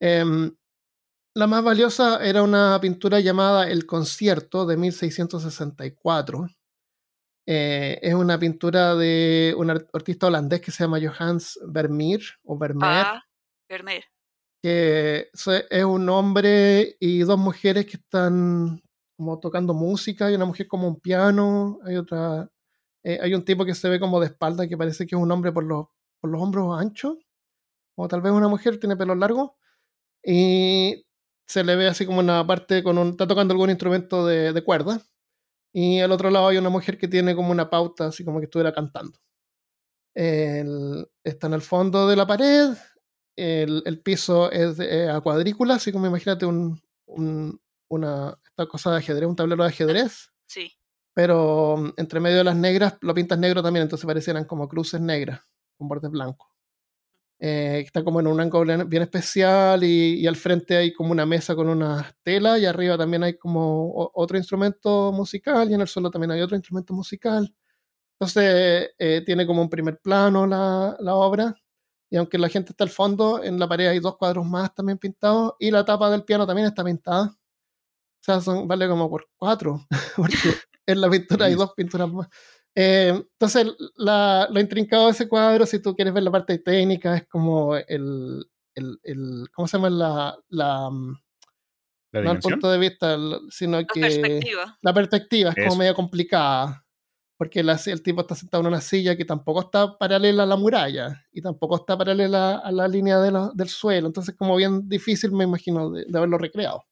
Em, 0.00 0.54
la 1.34 1.46
más 1.46 1.62
valiosa 1.64 2.24
era 2.24 2.42
una 2.42 2.78
pintura 2.80 3.20
llamada 3.20 3.68
El 3.68 3.86
Concierto 3.86 4.66
de 4.66 4.76
1664. 4.76 6.46
Eh, 7.46 7.98
es 8.00 8.14
una 8.14 8.38
pintura 8.38 8.94
de 8.94 9.54
un 9.58 9.70
ar- 9.70 9.86
artista 9.92 10.28
holandés 10.28 10.60
que 10.60 10.70
se 10.70 10.84
llama 10.84 10.98
Johannes 11.00 11.58
Vermeer 11.66 12.20
o 12.44 12.56
Vermeer, 12.56 13.04
Ah, 13.06 13.22
Vermeer. 13.68 14.04
que 14.62 15.28
es 15.32 15.84
un 15.84 16.08
hombre 16.08 16.96
y 17.00 17.18
dos 17.20 17.38
mujeres 17.38 17.84
que 17.84 17.98
están 17.98 18.80
como 19.16 19.38
tocando 19.40 19.74
música. 19.74 20.26
Hay 20.26 20.34
una 20.36 20.46
mujer 20.46 20.66
como 20.68 20.88
un 20.88 20.98
piano, 21.00 21.78
hay 21.84 21.96
otra, 21.96 22.48
eh, 23.02 23.18
hay 23.20 23.34
un 23.34 23.44
tipo 23.44 23.64
que 23.66 23.74
se 23.74 23.88
ve 23.90 24.00
como 24.00 24.20
de 24.20 24.26
espalda 24.26 24.66
que 24.66 24.78
parece 24.78 25.06
que 25.06 25.14
es 25.14 25.20
un 25.20 25.30
hombre 25.30 25.52
por 25.52 25.64
los, 25.64 25.86
por 26.20 26.30
los 26.30 26.40
hombros 26.40 26.80
anchos, 26.80 27.18
o 27.96 28.08
tal 28.08 28.22
vez 28.22 28.32
una 28.32 28.48
mujer 28.48 28.78
tiene 28.80 28.96
pelo 28.96 29.14
largo 29.14 29.58
y 30.24 31.04
se 31.46 31.64
le 31.64 31.76
ve 31.76 31.86
así 31.88 32.06
como 32.06 32.20
una 32.20 32.46
parte 32.46 32.82
con 32.82 32.98
un, 32.98 33.10
está 33.10 33.26
tocando 33.26 33.52
algún 33.52 33.70
instrumento 33.70 34.26
de, 34.26 34.52
de 34.52 34.64
cuerda. 34.64 35.00
Y 35.72 36.00
al 36.00 36.12
otro 36.12 36.30
lado 36.30 36.48
hay 36.48 36.56
una 36.58 36.70
mujer 36.70 36.98
que 36.98 37.08
tiene 37.08 37.34
como 37.34 37.50
una 37.50 37.68
pauta, 37.68 38.06
así 38.06 38.24
como 38.24 38.38
que 38.40 38.44
estuviera 38.44 38.72
cantando. 38.72 39.18
El- 40.14 41.06
está 41.24 41.46
en 41.48 41.54
el 41.54 41.62
fondo 41.62 42.08
de 42.08 42.16
la 42.16 42.26
pared. 42.26 42.70
El, 43.36 43.82
el 43.84 44.00
piso 44.00 44.50
es 44.52 44.76
de- 44.76 45.04
eh, 45.06 45.10
a 45.10 45.20
cuadrícula, 45.20 45.74
así 45.74 45.90
como 45.92 46.06
imagínate 46.06 46.46
un, 46.46 46.80
un- 47.06 47.60
una 47.90 48.38
esta 48.44 48.66
cosa 48.66 48.92
de 48.92 48.98
ajedrez, 48.98 49.28
un 49.28 49.36
tablero 49.36 49.64
de 49.64 49.68
ajedrez. 49.70 50.30
Sí. 50.46 50.72
Pero 51.14 51.76
mm, 51.76 51.92
entre 51.96 52.20
medio 52.20 52.38
de 52.38 52.44
las 52.44 52.56
negras 52.56 52.96
lo 53.00 53.12
pintas 53.14 53.38
negro 53.38 53.62
también, 53.62 53.82
entonces 53.82 54.06
parecieran 54.06 54.44
como 54.44 54.68
cruces 54.68 55.00
negras 55.00 55.40
con 55.76 55.88
bordes 55.88 56.10
blancos. 56.10 56.48
Eh, 57.40 57.82
está 57.84 58.02
como 58.04 58.20
en 58.20 58.26
un 58.28 58.40
ángulo 58.40 58.86
bien- 58.86 59.02
especial 59.02 59.84
y, 59.84 60.14
y 60.20 60.26
al 60.26 60.36
frente 60.36 60.76
hay 60.76 60.92
como 60.92 61.12
una 61.12 61.26
mesa 61.26 61.54
con 61.54 61.68
una 61.68 62.14
tela 62.22 62.58
y 62.58 62.64
arriba 62.66 62.96
también 62.96 63.24
hay 63.24 63.36
como 63.38 64.10
otro 64.14 64.38
instrumento 64.38 65.12
musical 65.12 65.70
y 65.70 65.74
en 65.74 65.80
el 65.82 65.88
suelo 65.88 66.10
también 66.10 66.30
hay 66.32 66.40
otro 66.40 66.56
instrumento 66.56 66.94
musical. 66.94 67.54
Entonces 68.18 68.90
eh, 68.98 69.22
tiene 69.26 69.46
como 69.46 69.62
un 69.62 69.70
primer 69.70 69.98
plano 70.00 70.46
la, 70.46 70.96
la 71.00 71.14
obra 71.16 71.54
y 72.10 72.16
aunque 72.16 72.38
la 72.38 72.48
gente 72.48 72.72
está 72.72 72.84
al 72.84 72.90
fondo, 72.90 73.42
en 73.44 73.58
la 73.58 73.68
pared 73.68 73.88
hay 73.88 73.98
dos 74.00 74.16
cuadros 74.16 74.46
más 74.46 74.74
también 74.74 74.98
pintados 74.98 75.54
y 75.58 75.70
la 75.70 75.84
tapa 75.84 76.10
del 76.10 76.24
piano 76.24 76.46
también 76.46 76.68
está 76.68 76.84
pintada. 76.84 77.36
O 78.22 78.24
sea, 78.24 78.40
son, 78.40 78.66
vale 78.68 78.88
como 78.88 79.10
por 79.10 79.28
cuatro, 79.36 79.86
porque 80.16 80.36
en 80.86 81.00
la 81.00 81.10
pintura 81.10 81.46
hay 81.46 81.54
dos 81.54 81.72
pinturas 81.74 82.10
más. 82.12 82.28
Eh, 82.76 83.08
entonces, 83.14 83.66
la- 83.96 84.48
lo 84.50 84.60
intrincado 84.60 85.06
de 85.06 85.12
ese 85.12 85.28
cuadro, 85.28 85.64
si 85.66 85.80
tú 85.80 85.94
quieres 85.94 86.12
ver 86.12 86.22
la 86.24 86.30
parte 86.32 86.58
técnica, 86.58 87.16
es 87.16 87.26
como 87.28 87.76
el, 87.76 88.44
el, 88.74 88.98
el- 89.04 89.46
¿cómo 89.54 89.68
se 89.68 89.76
llama? 89.76 89.90
La, 89.90 90.36
la, 90.48 90.90
mm, 90.90 91.16
La 92.12 92.22
no 92.22 92.32
el 92.32 92.38
punto 92.40 92.70
de 92.70 92.78
vista, 92.78 93.16
sino 93.50 93.78
La 93.80 93.86
que 93.86 94.00
perspectiva. 94.00 94.78
la 94.82 94.94
perspectiva 94.94 95.50
es 95.50 95.56
como 95.56 95.68
Eso. 95.68 95.76
media 95.76 95.94
complicada, 95.94 96.84
porque 97.38 97.62
la- 97.62 97.80
el 97.86 98.02
tipo 98.02 98.20
está 98.22 98.34
sentado 98.34 98.60
en 98.62 98.68
una 98.68 98.80
silla 98.80 99.16
que 99.16 99.24
tampoco 99.24 99.60
está 99.60 99.96
paralela 99.96 100.42
a 100.42 100.46
la 100.46 100.56
muralla 100.56 101.24
y 101.32 101.42
tampoco 101.42 101.76
está 101.76 101.96
paralela 101.96 102.56
a 102.58 102.72
la 102.72 102.88
línea 102.88 103.18
de 103.20 103.30
la- 103.30 103.50
del 103.54 103.68
suelo, 103.68 104.06
entonces 104.08 104.34
como 104.36 104.56
bien 104.56 104.88
difícil 104.88 105.30
me 105.32 105.44
imagino 105.44 105.90
de, 105.90 106.04
de 106.08 106.18
haberlo 106.18 106.38
recreado. 106.38 106.84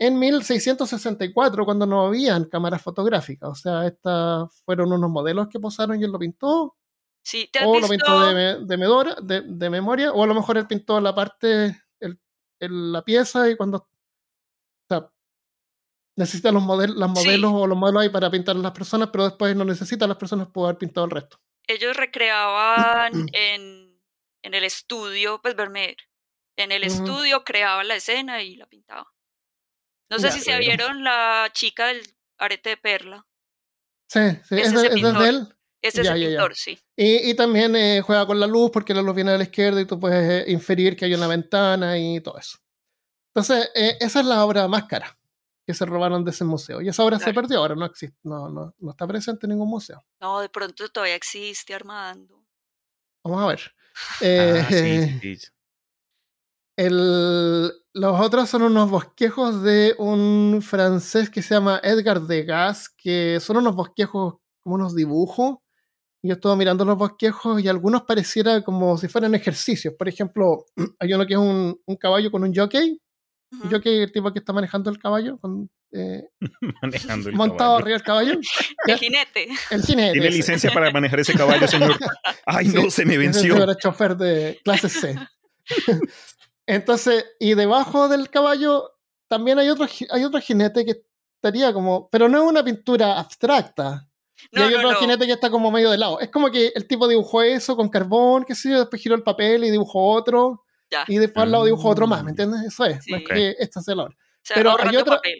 En 0.00 0.18
1664, 0.18 1.64
cuando 1.66 1.84
no 1.86 2.06
habían 2.06 2.44
cámaras 2.46 2.80
fotográficas, 2.82 3.50
o 3.50 3.54
sea, 3.54 3.86
estas 3.86 4.62
fueron 4.64 4.92
unos 4.92 5.10
modelos 5.10 5.48
que 5.48 5.60
posaron 5.60 6.00
y 6.00 6.04
él 6.04 6.10
lo 6.10 6.18
pintó, 6.18 6.76
Sí, 7.22 7.50
¿te 7.52 7.62
o 7.66 7.78
lo 7.78 7.86
pintó 7.86 8.26
de, 8.26 8.34
me- 8.34 8.64
de, 8.66 8.76
medora- 8.78 9.16
de- 9.22 9.42
de 9.46 9.68
memoria, 9.70 10.10
o 10.12 10.22
a 10.24 10.26
lo 10.26 10.34
mejor 10.34 10.56
él 10.56 10.66
pintó 10.66 10.98
la 11.02 11.14
parte, 11.14 11.82
el- 12.00 12.18
el- 12.60 12.92
la 12.92 13.02
pieza 13.02 13.48
y 13.50 13.56
cuando... 13.56 13.76
O 13.78 13.88
sea, 14.88 15.10
necesita 16.16 16.50
los, 16.50 16.62
Sí. 16.62 16.68
modelos 16.68 17.52
o 17.54 17.66
los 17.66 17.76
modelos 17.76 18.02
ahí 18.02 18.08
para 18.08 18.30
pintar 18.30 18.56
a 18.56 18.60
las 18.60 18.72
personas, 18.72 19.10
pero 19.12 19.24
después 19.24 19.54
no 19.54 19.66
necesita 19.66 20.06
a 20.06 20.08
las 20.08 20.16
personas 20.16 20.48
poder 20.48 20.70
haber 20.70 20.78
pintado 20.78 21.04
el 21.04 21.10
resto. 21.10 21.38
Ellos 21.66 21.94
recreaban 21.96 23.12
en, 23.34 24.00
en 24.42 24.54
el 24.54 24.64
estudio, 24.64 25.40
pues 25.42 25.54
Vermeer. 25.54 25.96
En 26.56 26.72
el 26.72 26.84
estudio 26.84 27.44
creaba 27.44 27.84
la 27.84 27.96
escena 27.96 28.42
y 28.42 28.56
la 28.56 28.66
pintaba. 28.66 29.06
No 30.10 30.18
sé 30.18 30.26
Ya, 30.26 30.32
si 30.32 30.40
se 30.40 30.50
bueno. 30.50 30.60
vieron 30.66 31.04
la 31.04 31.48
chica 31.52 31.86
del 31.86 32.02
arete 32.38 32.70
de 32.70 32.76
perla. 32.76 33.26
Sí, 34.08 34.20
sí, 34.48 34.56
Ese 34.56 34.60
es, 34.60 34.82
es 34.84 35.02
de, 35.18 35.28
él. 35.28 35.48
Ese 35.82 36.02
Ya, 36.02 36.10
es 36.10 36.16
el 36.16 36.20
ya, 36.22 36.28
ya. 36.28 36.28
pintor, 36.28 36.54
sí. 36.56 36.78
Y, 36.96 37.30
y 37.30 37.34
también 37.34 37.76
eh, 37.76 38.02
juega 38.02 38.26
con 38.26 38.40
la 38.40 38.46
luz 38.46 38.70
porque 38.72 38.92
la 38.92 39.02
luz 39.02 39.14
viene 39.14 39.30
de 39.32 39.38
la 39.38 39.44
izquierda 39.44 39.80
y 39.80 39.84
tú 39.86 39.98
puedes 40.00 40.46
eh, 40.48 40.50
inferir 40.50 40.96
que 40.96 41.04
hay 41.04 41.14
una 41.14 41.28
ventana 41.28 41.96
y 41.98 42.20
todo 42.20 42.36
eso. 42.38 42.58
Entonces, 43.32 43.70
eh, 43.74 43.96
esa 44.00 44.20
es 44.20 44.26
la 44.26 44.44
obra 44.44 44.66
más 44.66 44.84
cara 44.86 45.16
que 45.64 45.72
se 45.72 45.86
robaron 45.86 46.24
de 46.24 46.32
ese 46.32 46.44
museo. 46.44 46.80
Y 46.82 46.88
esa 46.88 47.04
obra 47.04 47.20
se 47.20 47.32
perdió, 47.32 47.58
ahora 47.58 47.76
no 47.76 47.84
existe, 47.86 48.18
no, 48.24 48.48
no, 48.48 48.74
no 48.78 48.90
está 48.90 49.06
presente 49.06 49.46
en 49.46 49.50
ningún 49.50 49.68
museo. 49.70 50.04
No, 50.20 50.40
de 50.40 50.48
pronto 50.48 50.88
todavía 50.88 51.14
existe 51.14 51.72
Armando. 51.74 52.44
Vamos 53.24 53.42
a 53.42 53.46
ver. 53.46 53.60
Ah, 54.22 54.66
sí, 54.70 55.18
sí, 55.20 55.36
sí. 55.36 55.48
El- 56.86 57.72
los 57.92 58.20
otros 58.20 58.48
son 58.48 58.62
unos 58.62 58.88
bosquejos 58.90 59.62
de 59.62 59.94
un 59.98 60.60
francés 60.62 61.28
que 61.28 61.42
se 61.42 61.54
llama 61.54 61.80
Edgar 61.82 62.20
Degas, 62.22 62.88
que 62.88 63.38
son 63.40 63.56
unos 63.58 63.74
bosquejos 63.74 64.34
como 64.62 64.76
unos 64.76 64.94
dibujos. 64.94 65.58
Y 66.22 66.28
yo 66.28 66.34
estuve 66.34 66.54
mirando 66.56 66.84
los 66.84 66.96
bosquejos 66.98 67.60
y 67.62 67.68
algunos 67.68 68.02
pareciera 68.02 68.62
como 68.62 68.96
si 68.98 69.08
fueran 69.08 69.34
ejercicios. 69.34 69.94
Por 69.98 70.08
ejemplo, 70.08 70.66
hay 71.00 71.12
uno 71.14 71.26
que 71.26 71.34
es 71.34 71.38
un, 71.40 71.78
un 71.84 71.96
caballo 71.96 72.30
con 72.30 72.42
un 72.44 72.54
jockey. 72.54 73.00
Ujú. 73.52 73.64
Un 73.64 73.70
jockey, 73.70 73.98
el 74.02 74.12
tipo 74.12 74.32
que 74.32 74.38
está 74.38 74.52
manejando 74.52 74.90
el 74.90 74.98
caballo, 74.98 75.38
con, 75.38 75.68
eh, 75.92 76.28
Manejando 76.82 77.28
el 77.30 77.34
montado 77.34 77.58
caballo. 77.58 77.82
arriba 77.82 77.96
del 77.98 78.04
caballo. 78.06 78.40
El 78.86 78.96
jinete. 78.98 79.48
El 79.70 79.82
jinete. 79.82 80.12
¿Tiene 80.12 80.28
ese. 80.28 80.36
licencia 80.36 80.70
para 80.72 80.90
manejar 80.92 81.20
ese 81.20 81.34
caballo, 81.34 81.66
señor? 81.66 81.96
Ay, 82.46 82.68
no, 82.68 82.82
Sí, 82.82 82.90
se 82.92 83.04
me 83.04 83.18
venció. 83.18 83.56
era 83.62 83.74
chofer 83.76 84.16
de 84.16 84.60
clase 84.64 84.88
C. 84.88 85.16
Entonces, 86.74 87.24
y 87.38 87.54
debajo 87.54 88.08
del 88.08 88.30
caballo 88.30 88.90
también 89.28 89.58
hay 89.58 89.68
otro, 89.68 89.86
hay 90.10 90.24
otro 90.24 90.40
jinete 90.40 90.84
que 90.84 91.02
estaría 91.36 91.72
como, 91.72 92.08
pero 92.10 92.28
no 92.28 92.38
es 92.42 92.44
una 92.48 92.62
pintura 92.64 93.18
abstracta. 93.18 94.06
Y 94.52 94.56
No, 94.56 94.64
hay 94.64 94.70
no, 94.72 94.78
otro 94.78 94.92
no. 94.92 94.98
jinete 94.98 95.26
que 95.26 95.32
está 95.32 95.50
como 95.50 95.70
medio 95.70 95.90
de 95.90 95.98
lado. 95.98 96.20
Es 96.20 96.30
como 96.30 96.50
que 96.50 96.72
el 96.74 96.86
tipo 96.86 97.06
dibujó 97.08 97.42
eso 97.42 97.76
con 97.76 97.88
carbón, 97.88 98.44
qué 98.44 98.54
sé 98.54 98.70
yo, 98.70 98.78
después 98.80 99.02
giró 99.02 99.14
el 99.14 99.22
papel 99.22 99.64
y 99.64 99.70
dibujó 99.70 100.12
otro, 100.12 100.64
Ya. 100.90 101.04
y 101.08 101.18
después 101.18 101.42
al 101.44 101.52
lado 101.52 101.64
dibujó 101.64 101.88
otro 101.90 102.06
más, 102.06 102.20
¿me 102.22 102.26
Mm. 102.26 102.28
entiendes? 102.30 102.62
Eso 102.66 102.84
es, 102.84 103.06
no 103.08 103.16
es 103.16 103.22
Sí. 103.22 103.34
que 103.34 103.56
esta 103.58 103.80
sea 103.80 103.94
la 103.94 104.04
obra. 104.04 104.14
O 104.16 104.40
sea, 104.42 104.56
pero 104.56 104.70
hay 104.80 105.04
papel. 105.04 105.38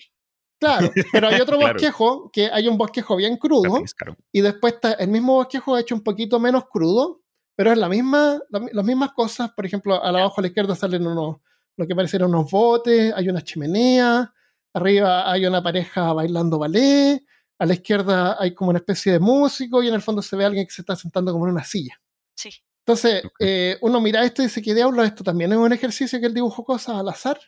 Claro, 0.60 0.90
pero 1.12 1.28
hay 1.28 1.40
otro 1.40 1.56
bosquejo 1.94 2.30
que 2.32 2.50
hay 2.52 2.68
un 2.68 2.76
bosquejo 2.76 3.16
bien 3.16 3.36
crudo 3.38 3.82
y 4.30 4.40
después 4.42 4.74
está 4.74 4.92
el 4.92 5.08
mismo 5.08 5.34
bosquejo 5.34 5.78
hecho 5.78 5.94
un 5.94 6.02
poquito 6.02 6.38
menos 6.38 6.64
crudo, 6.70 7.19
pero 7.60 7.72
es 7.72 7.76
la 7.78 7.90
misma, 7.90 8.40
las 8.48 8.84
mismas 8.86 9.12
cosas. 9.12 9.52
Por 9.52 9.66
ejemplo, 9.66 10.02
a 10.02 10.10
la 10.10 10.20
abajo 10.20 10.36
a 10.38 10.40
la 10.40 10.46
izquierda 10.46 10.74
salen 10.74 11.06
unos, 11.06 11.42
lo 11.76 11.86
que 11.86 11.94
parecen 11.94 12.22
unos 12.22 12.50
botes, 12.50 13.12
hay 13.14 13.28
una 13.28 13.42
chimenea, 13.42 14.32
arriba 14.72 15.30
hay 15.30 15.44
una 15.44 15.62
pareja 15.62 16.10
bailando 16.14 16.58
ballet, 16.58 17.22
a 17.58 17.66
la 17.66 17.74
izquierda 17.74 18.38
hay 18.40 18.54
como 18.54 18.70
una 18.70 18.78
especie 18.78 19.12
de 19.12 19.18
músico 19.18 19.82
y 19.82 19.88
en 19.88 19.94
el 19.94 20.00
fondo 20.00 20.22
se 20.22 20.36
ve 20.36 20.44
a 20.44 20.46
alguien 20.46 20.64
que 20.64 20.72
se 20.72 20.80
está 20.80 20.96
sentando 20.96 21.32
como 21.32 21.44
en 21.44 21.52
una 21.52 21.62
silla. 21.62 22.00
Sí. 22.34 22.48
Entonces, 22.78 23.24
eh, 23.38 23.76
uno 23.82 24.00
mira 24.00 24.24
esto 24.24 24.40
y 24.40 24.46
dice, 24.46 24.62
¿qué 24.62 24.74
diablo? 24.74 25.04
Esto 25.04 25.22
también 25.22 25.52
es 25.52 25.58
un 25.58 25.74
ejercicio 25.74 26.18
que 26.18 26.28
él 26.28 26.32
dibujó 26.32 26.64
cosas 26.64 26.96
al 26.96 27.10
azar. 27.10 27.38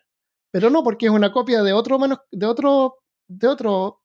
Pero 0.50 0.68
no, 0.68 0.84
porque 0.84 1.06
es 1.06 1.12
una 1.12 1.32
copia 1.32 1.62
de 1.62 1.72
otro, 1.72 1.98
de 2.30 2.46
otro, 2.46 2.98
de 3.28 3.48
otro 3.48 4.02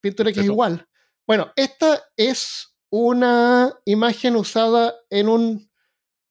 pintura 0.00 0.30
que 0.30 0.38
es 0.38 0.46
igual. 0.46 0.86
Bueno, 1.26 1.50
esta 1.56 2.00
es 2.16 2.69
una 2.90 3.72
imagen 3.84 4.36
usada 4.36 4.94
en 5.08 5.28
un... 5.28 5.70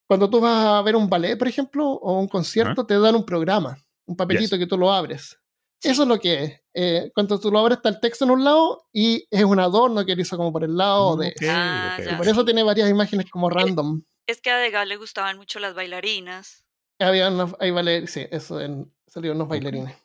Cuando 0.06 0.28
tú 0.28 0.40
vas 0.40 0.64
a 0.64 0.82
ver 0.82 0.96
un 0.96 1.08
ballet, 1.08 1.38
por 1.38 1.48
ejemplo, 1.48 1.88
o 1.88 2.18
un 2.18 2.28
concierto, 2.28 2.84
te 2.84 2.98
dan 2.98 3.14
un 3.14 3.24
programa, 3.24 3.78
un 4.06 4.16
papelito 4.16 4.58
que 4.58 4.66
tú 4.66 4.76
lo 4.76 4.92
abres. 4.92 5.38
Eso 5.82 6.02
es 6.02 6.08
lo 6.08 6.18
que 6.18 6.44
es. 6.44 6.60
Eh, 6.74 7.10
cuando 7.14 7.38
tú 7.40 7.50
lo 7.50 7.58
abres 7.58 7.78
está 7.78 7.88
el 7.88 8.00
texto 8.00 8.24
en 8.24 8.32
un 8.32 8.44
lado 8.44 8.86
y 8.92 9.26
es 9.30 9.44
un 9.44 9.58
adorno 9.58 10.04
que 10.04 10.12
él 10.12 10.20
hizo 10.20 10.36
como 10.36 10.52
por 10.52 10.64
el 10.64 10.76
lado 10.76 11.16
de... 11.16 11.34
Ah, 11.48 11.96
por 12.16 12.28
eso 12.28 12.44
tiene 12.44 12.62
varias 12.62 12.90
imágenes 12.90 13.30
como 13.30 13.48
random. 13.48 14.02
Es 14.26 14.40
que 14.40 14.50
a 14.50 14.58
Degas 14.58 14.86
le 14.86 14.96
gustaban 14.96 15.36
mucho 15.36 15.58
las 15.58 15.74
bailarinas. 15.74 16.64
Había 16.98 17.28
unos, 17.28 17.56
hay 17.58 17.72
sí, 18.06 18.26
eso 18.30 18.60
en, 18.60 18.92
salieron 19.06 19.38
unos 19.38 19.48
bailarines. 19.48 19.96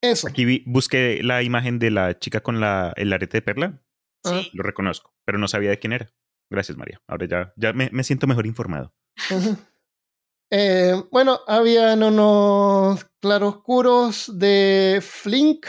Eso. 0.00 0.28
Aquí 0.28 0.62
busqué 0.64 1.20
la 1.22 1.42
imagen 1.42 1.78
de 1.78 1.90
la 1.90 2.18
chica 2.18 2.40
con 2.40 2.60
la, 2.60 2.92
el 2.96 3.12
arete 3.12 3.38
de 3.38 3.42
perla. 3.42 3.82
Sí. 4.24 4.50
Lo 4.52 4.62
reconozco, 4.62 5.14
pero 5.24 5.38
no 5.38 5.48
sabía 5.48 5.70
de 5.70 5.78
quién 5.78 5.92
era. 5.92 6.12
Gracias, 6.50 6.76
María. 6.76 7.00
Ahora 7.06 7.26
ya, 7.26 7.52
ya 7.56 7.72
me, 7.72 7.90
me 7.92 8.04
siento 8.04 8.26
mejor 8.26 8.46
informado. 8.46 8.94
eh, 10.50 10.94
bueno, 11.10 11.40
habían 11.46 12.02
unos 12.02 13.04
claroscuros 13.20 14.38
de 14.38 15.00
Flink, 15.02 15.66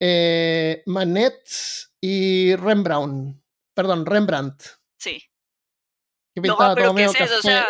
eh, 0.00 0.82
Manet 0.86 1.48
y 2.00 2.54
Rembrandt. 2.56 3.40
Perdón, 3.74 4.06
Rembrandt. 4.06 4.62
Sí 4.98 5.22
no, 6.42 6.56
pero 6.74 6.94
¿qué 6.94 7.04
es 7.04 7.20
eso? 7.20 7.38
O 7.38 7.42
sea, 7.42 7.66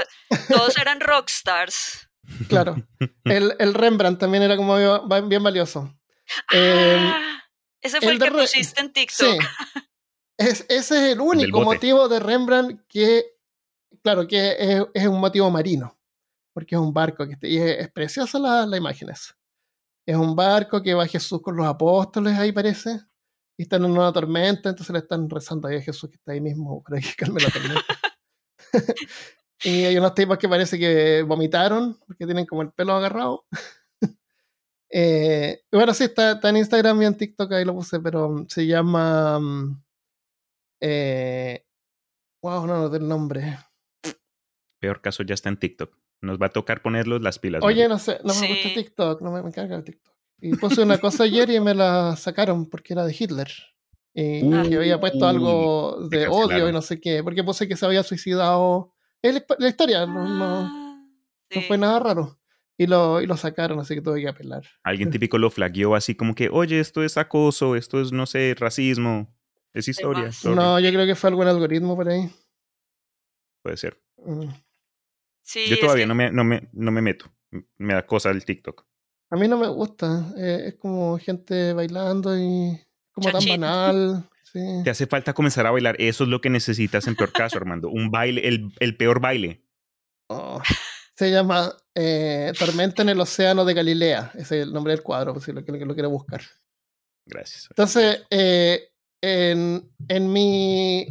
todos 0.49 0.76
eran 0.78 1.01
rockstars. 1.01 2.09
Claro. 2.49 2.76
El, 3.24 3.55
el, 3.59 3.74
Rembrandt 3.74 4.18
también 4.18 4.43
era 4.43 4.57
como 4.57 4.76
bien, 5.28 5.43
valioso. 5.43 5.97
Em, 6.51 6.99
ah, 6.99 7.45
ese 7.81 8.01
fue 8.01 8.12
el, 8.12 8.18
que 8.18 8.31
pusiste 8.31 8.81
en 8.81 8.93
TikTok. 8.93 9.43
Sí. 9.43 9.81
Es, 10.39 10.66
ese 10.68 10.79
es 10.79 11.12
el 11.12 11.20
único 11.20 11.62
motivo 11.62 12.09
de 12.09 12.20
Rembrandt 12.20 12.83
que, 12.89 13.24
claro, 14.03 14.27
que 14.27 14.57
es, 14.59 14.85
es, 14.93 15.07
un 15.07 15.18
motivo 15.18 15.51
marino, 15.51 15.99
porque 16.53 16.74
es 16.74 16.81
un 16.81 16.93
barco 16.93 17.27
que 17.27 17.37
y 17.49 17.59
es, 17.59 17.91
preciosa 17.91 18.39
la, 18.39 18.66
la 18.66 18.77
imagen 18.77 19.09
esa. 19.09 19.35
Es 20.07 20.16
un 20.16 20.37
barco 20.37 20.83
que 20.83 20.95
va 20.95 21.07
Jesús 21.07 21.41
con 21.41 21.57
los 21.57 21.66
apóstoles, 21.66 22.39
ahí 22.39 22.53
parece, 22.53 23.01
y 23.57 23.62
están 23.62 23.85
en 23.85 23.93
una 23.93 24.12
tormenta, 24.12 24.68
entonces 24.68 24.93
le 24.93 24.99
están 24.99 25.29
rezando 25.31 25.68
ahí 25.68 25.77
a 25.77 25.83
Jesús 25.83 26.11
que 26.11 26.16
está 26.16 26.33
ahí 26.33 26.41
mismo 26.41 26.83
para 26.83 27.01
que 27.01 27.14
calme 27.16 27.41
la 27.41 27.51
tormenta. 27.51 27.99
y 29.64 29.85
hay 29.85 29.97
unos 29.97 30.14
tipos 30.14 30.37
que 30.37 30.49
parece 30.49 30.79
que 30.79 31.22
vomitaron, 31.22 31.99
porque 32.07 32.27
tienen 32.27 32.45
como 32.45 32.62
el 32.62 32.72
pelo 32.72 32.93
agarrado. 32.93 33.47
Eh, 34.99 35.62
bueno, 35.70 35.92
sí, 35.92 36.05
está, 36.05 36.40
en 36.42 36.57
Instagram 36.57 37.03
y 37.03 37.05
en 37.05 37.16
TikTok, 37.18 37.53
ahí 37.53 37.66
lo 37.66 37.74
puse, 37.74 38.01
pero 38.01 38.47
se 38.49 38.66
llama... 38.66 39.38
Mm, 39.38 39.84
eh, 40.80 41.66
wow, 42.42 42.66
no, 42.66 42.88
no 42.88 42.97
el 42.97 43.07
nombre. 43.07 43.59
Peor 44.80 45.03
caso, 45.03 45.22
ya 45.22 45.34
está 45.34 45.51
en 45.51 45.59
TikTok. 45.59 45.94
Nos 46.22 46.38
va 46.40 46.47
a 46.47 46.53
tocar 46.53 46.80
ponerlos 46.80 47.20
las 47.20 47.38
pilas. 47.38 47.62
Oye, 47.62 47.86
no 47.88 47.99
sé, 47.99 48.20
no 48.24 48.34
me 48.36 48.49
gusta 48.49 48.72
TikTok, 48.72 49.20
no 49.20 49.32
me, 49.32 49.42
me 49.42 49.49
encarga 49.49 49.76
el 49.76 49.84
TikTok. 49.84 50.14
Y 50.40 50.57
puse 50.57 50.80
una 50.80 50.97
cosa 50.97 51.24
ayer 51.24 51.51
y 51.51 51.61
me 51.61 51.74
la 51.74 52.16
sacaron 52.16 52.64
porque 52.64 52.94
era 52.94 53.05
de 53.05 53.14
Hitler. 53.18 53.51
Y 54.14 54.74
había 54.74 54.99
puesto 54.99 55.28
algo 55.28 56.09
de 56.09 56.26
odio 56.26 56.70
y 56.70 56.72
no 56.72 56.80
sé 56.80 56.99
qué, 56.99 57.22
porque 57.22 57.44
puse 57.44 57.68
que 57.68 57.76
se 57.76 57.84
había 57.84 58.03
suicidado. 58.03 58.94
Es 59.20 59.44
la 59.59 59.68
historia, 59.68 60.07
no, 60.07 60.26
no, 60.26 60.70
ah, 60.72 61.61
fue 61.68 61.76
nada 61.76 61.99
raro. 61.99 62.38
Y 62.79 62.87
lo, 62.87 63.22
y 63.22 63.27
lo 63.27 63.37
sacaron, 63.37 63.79
así 63.79 63.95
que 63.95 64.03
tuve 64.03 64.20
que 64.20 64.29
apelar. 64.29 64.62
Alguien 64.83 65.11
típico 65.11 65.39
lo 65.39 65.51
flagueó 65.51 65.95
así 65.95 66.14
como 66.14 66.35
que, 66.35 66.49
oye, 66.51 66.79
esto 66.81 67.03
es 67.03 67.16
acoso, 67.16 67.77
esto 67.77 68.01
es, 68.01 68.12
no 68.12 68.27
sé, 68.27 68.55
racismo, 68.59 69.35
es 69.72 69.89
historia. 69.89 70.31
No, 70.45 70.79
yo 70.79 70.91
creo 70.91 71.07
que 71.07 71.14
fue 71.14 71.31
algún 71.31 71.47
algoritmo 71.47 71.97
por 71.97 72.09
ahí. 72.09 72.31
Puede 73.62 73.77
ser. 73.77 74.01
Mm. 74.18 74.49
yo 75.68 75.79
todavía 75.81 76.07
no, 76.07 76.14
me, 76.14 76.31
no, 76.31 76.45
me, 76.45 76.68
no 76.72 76.91
me 76.91 77.01
meto, 77.01 77.27
me 77.79 77.95
da 77.95 78.07
cosa 78.07 78.31
el 78.31 78.45
TikTok. 78.45 78.85
A 79.31 79.37
mí 79.37 79.49
no 79.49 79.59
me 79.59 79.68
gusta, 79.68 80.33
eh, 80.37 80.64
es 80.68 80.74
como 80.77 81.18
gente 81.18 81.72
bailando 81.72 82.37
y 82.39 82.79
como 83.12 83.31
tan 83.31 83.45
banal. 83.45 84.29
Te 84.85 84.91
hace 84.91 85.07
falta 85.07 85.35
comenzar 85.35 85.66
a 85.66 85.70
bailar. 85.70 85.97
Eso 85.99 86.24
es 86.24 86.31
lo 86.31 86.41
que 86.41 86.51
necesitas 86.51 87.07
en 87.07 87.16
peor 87.16 87.33
caso, 87.33 87.59
Armando. 87.59 87.89
Un 87.89 88.11
baile, 88.11 88.47
el, 88.49 88.72
el 88.81 88.97
peor 88.97 89.20
baile. 89.20 89.62
Oh, 90.29 90.61
se 91.17 91.31
llama 91.31 91.75
eh, 91.95 92.53
Tormenta 92.59 93.03
en 93.03 93.09
el 93.09 93.21
Océano 93.21 93.64
de 93.64 93.75
Galilea. 93.75 94.33
Ese 94.35 94.61
es 94.61 94.67
el 94.67 94.73
nombre 94.73 94.93
del 94.93 95.03
cuadro, 95.03 95.39
si 95.41 95.53
lo, 95.53 95.61
lo, 95.61 95.85
lo 95.87 95.95
quiere 95.95 96.09
buscar. 96.09 96.43
Gracias. 97.25 97.67
Entonces, 97.71 98.25
eh, 98.31 98.91
en, 99.21 99.91
en, 100.09 100.33
mi 100.33 101.07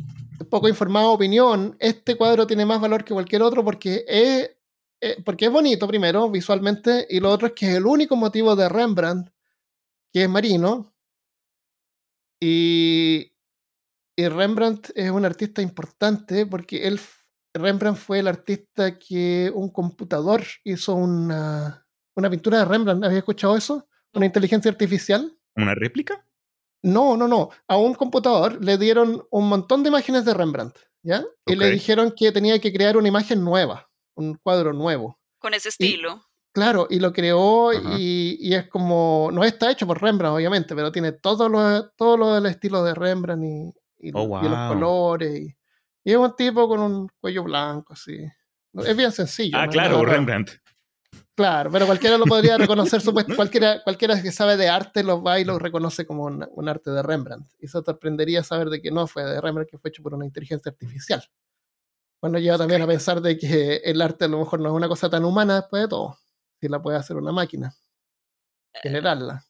poco 0.49 0.70
informada 0.70 1.08
opinión, 1.08 1.76
este 1.80 2.16
cuadro 2.16 2.45
tiene 2.47 2.66
más 2.66 2.80
valor 2.80 3.03
que 3.03 3.14
cualquier 3.14 3.41
otro 3.41 3.66
porque 3.66 4.06
es, 4.08 4.51
eh, 5.01 5.22
porque 5.26 5.45
es 5.45 5.51
bonito, 5.51 5.88
primero, 5.88 6.30
visualmente, 6.30 7.06
y 7.10 7.20
lo 7.20 7.32
otro 7.32 7.47
es 7.47 7.53
que 7.53 7.68
es 7.68 7.76
el 7.76 7.86
único 7.86 8.16
motivo 8.16 8.56
de 8.56 8.70
Rembrandt, 8.70 9.32
que 10.14 10.24
es 10.24 10.30
marino, 10.30 10.95
y, 12.39 13.32
Rembrandt 14.18 14.91
es 14.95 15.10
un 15.10 15.26
artista 15.26 15.62
importante 15.62 16.45
porque 16.45 16.88
él, 16.88 16.99
Rembrandt 17.60 17.97
fue 17.97 18.20
el 18.20 18.28
artista 18.28 18.97
que 18.97 19.51
un 19.53 19.70
computador 19.70 20.43
hizo 20.64 20.95
una, 20.95 21.86
una 22.16 22.30
pintura 22.30 22.60
de 22.60 22.66
Rembrandt. 22.66 23.03
¿Había 23.03 23.20
escuchado 23.20 23.56
eso? 23.56 23.88
¿Una 24.14 24.26
inteligencia 24.26 24.70
artificial? 24.70 25.38
¿Una 25.56 25.76
réplica? 25.76 26.26
No, 26.82 27.18
no, 27.18 27.28
no. 27.28 27.49
A 27.68 27.78
un 27.78 27.95
computador 27.95 28.64
le 28.64 28.78
dieron 28.78 29.26
un 29.32 29.49
montón 29.49 29.84
de 29.84 29.89
imágenes 29.89 30.24
de 30.26 30.34
Rembrandt, 30.34 30.78
¿ya? 31.01 31.26
Y 31.45 31.56
le 31.56 31.72
dijeron 31.72 32.14
que 32.16 32.32
tenía 32.32 32.60
que 32.60 32.72
crear 32.72 32.95
una 32.97 33.08
imagen 33.08 33.43
nueva, 33.43 33.89
un 34.16 34.36
cuadro 34.36 34.72
nuevo. 34.72 35.20
Con 35.39 35.53
ese 35.53 35.70
estilo. 35.70 36.22
Claro, 36.53 36.88
y 36.89 36.99
lo 36.99 37.12
creó 37.12 37.74
y, 37.97 38.53
es 38.53 38.70
como, 38.70 39.30
no 39.34 39.43
está 39.43 39.72
hecho 39.72 39.86
por 39.86 40.01
Rembrandt, 40.01 40.36
obviamente, 40.36 40.74
pero 40.76 40.91
tiene 40.91 41.12
todo 41.12 41.49
lo, 41.49 41.89
todo 41.91 42.16
lo 42.18 42.34
del 42.34 42.45
estilo 42.45 42.84
de 42.84 42.93
Rembrandt 42.93 43.76
y, 43.99 44.12
oh, 44.14 44.41
los 44.41 44.74
colores. 44.74 45.56
Y, 46.06 46.12
es 46.12 46.18
un 46.18 46.34
tipo 46.36 46.68
con 46.70 46.80
un 46.80 47.10
cuello 47.20 47.43
blanco, 47.43 47.93
así. 47.93 48.18
Es 48.74 48.95
bien 48.95 49.12
sencillo. 49.12 49.58
Ah, 49.58 49.68
claro, 49.68 50.06
Rembrandt. 50.06 50.51
Claro, 51.36 51.70
pero 51.70 51.86
cualquiera 51.86 52.18
lo 52.18 52.26
podría 52.26 52.58
reconocer, 52.58 53.01
supuesto, 53.01 53.36
cualquiera, 53.36 53.84
cualquiera 53.84 54.22
que 54.22 54.32
sabe 54.32 54.56
de 54.56 54.70
arte 54.70 55.03
lo 55.03 55.22
va 55.22 55.38
y 55.39 55.43
lo 55.43 55.60
reconoce 55.60 56.06
como 56.06 56.24
un, 56.24 56.70
arte 56.70 56.91
de 56.91 57.03
Rembrandt. 57.03 57.51
Y 57.60 57.68
se 57.68 57.82
sorprendería 57.84 58.41
saber 58.43 58.70
de 58.70 58.82
que 58.82 58.91
no 58.91 59.06
fue 59.08 59.26
de 59.26 59.41
Rembrandt, 59.41 59.70
que 59.70 59.78
fue 59.78 59.89
hecho 59.89 60.01
por 60.01 60.14
una 60.14 60.26
inteligencia 60.26 60.70
artificial. 60.70 61.24
Bueno, 62.22 62.39
lleva 62.39 62.58
también 62.58 62.82
a 62.82 62.88
pensar 62.88 63.22
de 63.22 63.38
que 63.38 63.78
el 63.84 64.01
arte 64.01 64.26
a 64.26 64.28
lo 64.30 64.39
mejor 64.39 64.62
no 64.62 64.70
es 64.70 64.76
una 64.76 64.88
cosa 64.88 65.10
tan 65.10 65.26
humana 65.26 65.56
después 65.58 65.84
de 65.84 65.89
todo 65.89 66.18
si 66.60 66.70
la 66.70 66.82
puede 66.82 66.97
hacer 66.97 67.18
una 67.18 67.32
máquina. 67.32 67.76
Eh, 68.74 68.80
generarla. 68.82 69.45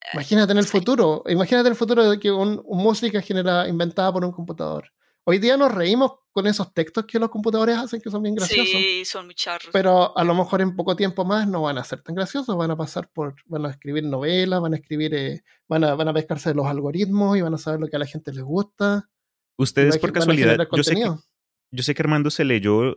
Eh, 0.00 0.08
imagínate 0.14 0.52
en 0.52 0.58
el 0.58 0.66
futuro, 0.66 1.22
imagínate 1.26 1.68
en 1.68 1.72
el 1.72 1.78
futuro 1.78 2.08
de 2.08 2.18
que 2.18 2.30
un, 2.30 2.62
música 2.68 3.20
genera, 3.22 3.66
inventada 3.68 4.12
por 4.12 4.24
un 4.24 4.32
computador. 4.32 4.92
Hoy 5.30 5.38
día 5.38 5.58
nos 5.58 5.74
reímos 5.74 6.12
con 6.30 6.46
esos 6.46 6.72
textos 6.72 7.04
que 7.04 7.18
los 7.18 7.28
computadores 7.28 7.76
hacen 7.76 8.00
que 8.00 8.08
son 8.08 8.22
bien 8.22 8.34
graciosos. 8.34 8.80
Sí, 8.80 9.04
son 9.04 9.26
muy 9.26 9.34
charros. 9.34 9.68
Pero 9.74 10.16
a 10.16 10.24
lo 10.24 10.34
mejor 10.34 10.62
en 10.62 10.74
poco 10.74 10.96
tiempo 10.96 11.22
más 11.26 11.46
no 11.46 11.60
van 11.60 11.76
a 11.76 11.84
ser 11.84 12.00
tan 12.00 12.14
graciosos, 12.14 12.56
van 12.56 12.70
a 12.70 12.76
pasar 12.76 13.10
por, 13.12 13.34
van 13.44 13.66
a 13.66 13.70
escribir 13.70 14.04
novelas, 14.04 14.62
van 14.62 14.72
a 14.72 14.76
escribir, 14.76 15.14
eh, 15.14 15.42
van, 15.68 15.84
a, 15.84 15.94
van 15.94 16.08
a 16.08 16.14
pescarse 16.14 16.48
de 16.48 16.54
los 16.54 16.66
algoritmos 16.66 17.36
y 17.36 17.42
van 17.42 17.52
a 17.52 17.58
saber 17.58 17.78
lo 17.78 17.88
que 17.88 17.96
a 17.96 17.98
la 17.98 18.06
gente 18.06 18.32
les 18.32 18.42
gusta. 18.42 19.10
Ustedes 19.58 19.98
por 19.98 20.14
casualidad, 20.14 20.56
yo 20.72 20.82
sé, 20.82 20.94
que, 20.94 21.14
yo 21.72 21.82
sé, 21.82 21.94
que, 21.94 22.02
Armando 22.02 22.30
se 22.30 22.46
leyó 22.46 22.94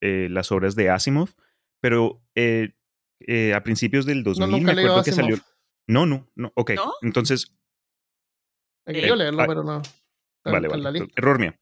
las 0.00 0.52
obras 0.52 0.74
de 0.74 0.88
Asimov 0.88 1.34
pero 1.82 2.22
eh, 2.34 2.72
eh, 3.20 3.52
a 3.52 3.62
principios 3.62 4.06
del 4.06 4.22
2000 4.22 4.62
me 4.62 4.72
acuerdo 4.72 5.02
que 5.02 5.12
salió. 5.12 5.36
No, 5.86 6.06
no, 6.06 6.28
no. 6.34 6.50
Ok, 6.54 6.72
entonces. 7.02 7.54
Hay 8.86 8.94
que 8.94 9.14
leerlo, 9.14 9.44
pero 9.46 9.62
no. 9.62 9.82
Vale, 10.50 10.68
vale. 10.68 11.08
Error 11.16 11.38
mío. 11.38 11.54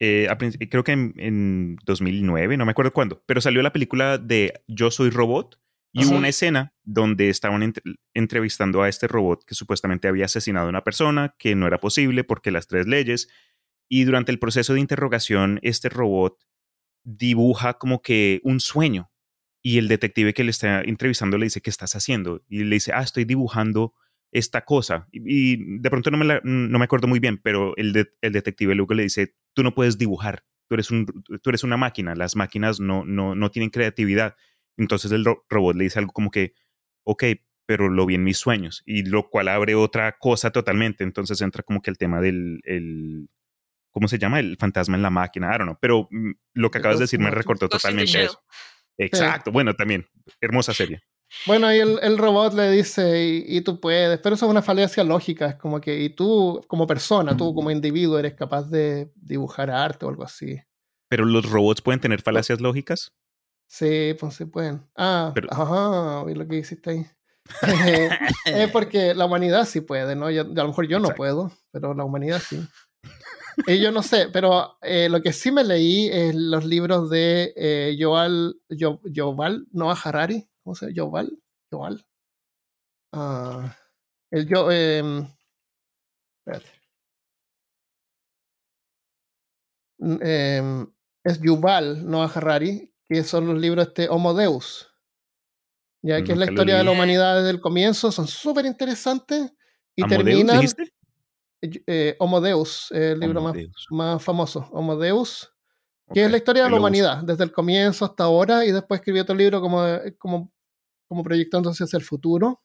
Eh, 0.00 0.28
creo 0.70 0.84
que 0.84 0.92
en, 0.92 1.76
2009, 1.84 2.56
no 2.56 2.64
me 2.64 2.70
acuerdo 2.70 2.92
cuándo, 2.92 3.22
pero 3.26 3.40
salió 3.40 3.62
la 3.62 3.72
película 3.72 4.18
de 4.18 4.62
Yo 4.68 4.92
Soy 4.92 5.10
Robot 5.10 5.60
Y 5.92 6.04
hubo 6.04 6.16
una 6.16 6.28
escena 6.28 6.72
donde 6.84 7.30
estaban 7.30 7.74
entrevistando 8.14 8.82
a 8.82 8.88
este 8.88 9.08
robot 9.08 9.44
que 9.44 9.56
supuestamente 9.56 10.06
había 10.06 10.26
asesinado 10.26 10.66
a 10.66 10.70
una 10.70 10.84
persona, 10.84 11.34
que 11.38 11.56
no 11.56 11.66
era 11.66 11.80
posible 11.80 12.22
porque 12.22 12.52
las 12.52 12.68
tres 12.68 12.86
leyes. 12.86 13.28
Y 13.88 14.04
durante 14.04 14.30
el 14.30 14.38
proceso 14.38 14.74
de 14.74 14.80
interrogación, 14.80 15.58
este 15.62 15.88
robot 15.88 16.38
dibuja 17.02 17.78
como 17.78 18.02
que 18.02 18.40
un 18.44 18.60
sueño. 18.60 19.10
Y 19.62 19.78
el 19.78 19.88
detective 19.88 20.34
que 20.34 20.44
le 20.44 20.50
está 20.50 20.82
entrevistando 20.82 21.36
le 21.38 21.46
dice, 21.46 21.60
¿qué 21.60 21.70
estás 21.70 21.96
haciendo? 21.96 22.44
Y 22.48 22.62
le 22.64 22.76
dice, 22.76 22.92
ah, 22.94 23.02
estoy 23.02 23.24
dibujando 23.24 23.94
esta 24.32 24.64
cosa. 24.64 25.08
Y, 25.12 25.78
de 25.80 25.90
pronto 25.90 26.10
no 26.10 26.18
me, 26.18 26.40
no 26.42 26.78
me 26.78 26.84
acuerdo 26.84 27.08
muy 27.08 27.18
bien, 27.18 27.38
pero 27.38 27.76
el, 27.76 28.10
el 28.20 28.32
detective 28.32 28.74
luego 28.74 28.94
le 28.94 29.04
dice, 29.04 29.34
tú 29.54 29.62
no 29.62 29.74
puedes 29.74 29.98
dibujar, 29.98 30.44
tú 30.68 30.74
eres, 30.74 30.90
un, 30.90 31.06
tú 31.42 31.50
eres 31.50 31.64
una 31.64 31.76
máquina, 31.76 32.14
las 32.14 32.36
máquinas 32.36 32.80
no, 32.80 33.04
no, 33.04 33.34
no 33.34 33.50
tienen 33.50 33.70
creatividad. 33.70 34.36
Entonces 34.76 35.10
el 35.12 35.24
robot 35.24 35.76
le 35.76 35.84
dice 35.84 35.98
algo 35.98 36.12
como 36.12 36.30
que, 36.30 36.54
ok, 37.04 37.24
pero 37.66 37.88
lo 37.88 38.06
vi 38.06 38.14
en 38.14 38.24
mis 38.24 38.38
sueños, 38.38 38.82
y 38.86 39.02
lo 39.02 39.28
cual 39.28 39.48
abre 39.48 39.74
otra 39.74 40.16
cosa 40.18 40.50
totalmente. 40.50 41.04
Entonces 41.04 41.40
entra 41.40 41.62
como 41.62 41.82
que 41.82 41.90
el 41.90 41.98
tema 41.98 42.20
del, 42.20 42.60
el, 42.64 43.28
¿cómo 43.90 44.08
se 44.08 44.18
llama? 44.18 44.40
El 44.40 44.56
fantasma 44.56 44.96
en 44.96 45.02
la 45.02 45.10
máquina, 45.10 45.48
I 45.48 45.58
don't 45.58 45.64
know. 45.64 45.78
Pero 45.80 46.08
mm, 46.10 46.30
lo 46.54 46.70
que 46.70 46.78
acabas 46.78 46.98
de 46.98 47.04
decir 47.04 47.20
me 47.20 47.30
recortó 47.30 47.68
totalmente 47.68 48.24
eso. 48.24 48.42
Exacto, 48.96 49.52
bueno, 49.52 49.74
también, 49.74 50.06
hermosa 50.40 50.72
serie. 50.72 51.02
Bueno, 51.46 51.72
y 51.74 51.78
el, 51.78 51.98
el 52.02 52.18
robot 52.18 52.54
le 52.54 52.70
dice, 52.70 53.44
y, 53.46 53.60
tú 53.60 53.80
puedes, 53.80 54.18
pero 54.20 54.34
eso 54.34 54.46
es 54.46 54.50
una 54.50 54.62
falencia 54.62 55.04
lógica, 55.04 55.46
es 55.46 55.54
como 55.56 55.80
que, 55.80 56.00
y 56.00 56.10
tú 56.10 56.64
como 56.66 56.86
persona, 56.86 57.36
tú 57.36 57.54
como 57.54 57.70
individuo, 57.70 58.18
eres 58.18 58.34
capaz 58.34 58.70
de 58.70 59.12
dibujar 59.14 59.70
arte 59.70 60.06
o 60.06 60.08
algo 60.08 60.24
así. 60.24 60.58
¿Pero 61.08 61.24
los 61.24 61.50
robots 61.50 61.82
pueden 61.82 62.00
tener 62.00 62.22
falacias 62.22 62.60
lógicas? 62.60 63.12
Sí, 63.66 64.16
pues 64.18 64.34
sí 64.34 64.46
pueden. 64.46 64.86
Ah, 64.96 65.34
ajá, 65.50 66.24
vi 66.24 66.34
lo 66.34 66.48
que 66.48 66.56
hiciste 66.56 66.90
ahí. 66.90 67.06
es 68.44 68.70
porque 68.70 69.14
la 69.14 69.26
humanidad 69.26 69.66
sí 69.66 69.80
puede, 69.80 70.14
¿no? 70.14 70.26
a 70.26 70.32
lo 70.32 70.68
mejor 70.68 70.86
yo 70.86 70.98
no 70.98 71.10
puedo, 71.10 71.52
pero 71.70 71.94
la 71.94 72.04
humanidad 72.04 72.40
sí. 72.40 72.60
Y 73.66 73.80
yo 73.80 73.90
no 73.90 74.02
sé, 74.02 74.28
pero 74.32 74.76
eh, 74.82 75.08
lo 75.08 75.20
que 75.20 75.32
sí 75.32 75.50
me 75.50 75.64
leí 75.64 76.08
es 76.08 76.34
los 76.34 76.64
libros 76.64 77.10
de 77.10 77.52
eh, 77.56 77.96
Yoval, 77.98 78.56
Yoval 78.68 79.66
Noah 79.72 79.98
Harari, 80.04 80.48
¿cómo 80.68 80.74
se 80.74 80.86
llama? 80.86 80.96
Yoval, 80.96 81.42
Yoval. 81.72 82.06
Ah, 83.14 83.74
el 84.30 84.46
yo, 84.46 84.70
eh, 84.70 85.02
espérate. 86.44 86.68
Eh, 90.20 90.86
es 91.24 91.40
Yuval 91.40 92.06
Noah 92.06 92.30
Harari, 92.34 92.94
que 93.08 93.24
son 93.24 93.46
los 93.46 93.58
libros 93.58 93.86
este 93.86 94.10
Homo 94.10 94.34
Deus, 94.34 94.92
ya 96.02 96.22
que 96.22 96.32
es 96.32 96.38
la 96.38 96.44
historia 96.44 96.76
de 96.76 96.84
la 96.84 96.90
humanidad 96.90 97.36
desde 97.36 97.50
el 97.50 97.62
comienzo, 97.62 98.12
son 98.12 98.28
súper 98.28 98.66
interesantes 98.66 99.50
y 99.96 100.06
terminan... 100.06 100.66
Eh, 101.60 102.14
Homo 102.20 102.40
Deus, 102.40 102.88
el 102.92 103.18
libro 103.18 103.40
más, 103.40 103.56
más, 103.90 104.22
famoso, 104.22 104.68
Homo 104.70 104.96
Deus, 104.96 105.50
que 106.12 106.24
es 106.24 106.30
la 106.30 106.36
historia 106.36 106.64
de 106.64 106.70
la 106.70 106.76
humanidad, 106.76 107.22
desde 107.22 107.44
el 107.44 107.52
comienzo 107.52 108.04
hasta 108.04 108.24
ahora, 108.24 108.64
y 108.64 108.72
después 108.72 109.00
escribió 109.00 109.22
otro 109.22 109.34
libro 109.34 109.60
como, 109.60 109.82
como, 110.18 110.52
como 111.08 111.22
proyectándose 111.22 111.84
hacia 111.84 111.96
el 111.96 112.04
futuro. 112.04 112.62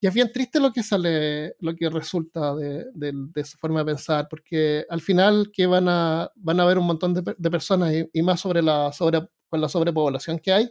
Y 0.00 0.06
es 0.06 0.14
bien 0.14 0.30
triste 0.32 0.60
lo 0.60 0.72
que 0.72 0.84
sale, 0.84 1.56
lo 1.58 1.74
que 1.74 1.90
resulta 1.90 2.54
de, 2.54 2.86
de, 2.94 3.44
su 3.44 3.58
forma 3.58 3.80
de 3.80 3.86
pensar, 3.86 4.28
porque 4.30 4.86
al 4.88 5.00
final 5.00 5.50
que 5.52 5.66
van 5.66 5.88
a, 5.88 6.30
van 6.36 6.60
a 6.60 6.62
haber 6.62 6.78
un 6.78 6.86
montón 6.86 7.14
de, 7.14 7.34
de 7.36 7.50
personas, 7.50 7.92
y, 8.12 8.22
más 8.22 8.40
sobre 8.40 8.62
la, 8.62 8.92
sobre, 8.92 9.28
con 9.48 9.60
la 9.60 9.68
sobrepoblación 9.68 10.38
que 10.38 10.52
hay, 10.52 10.70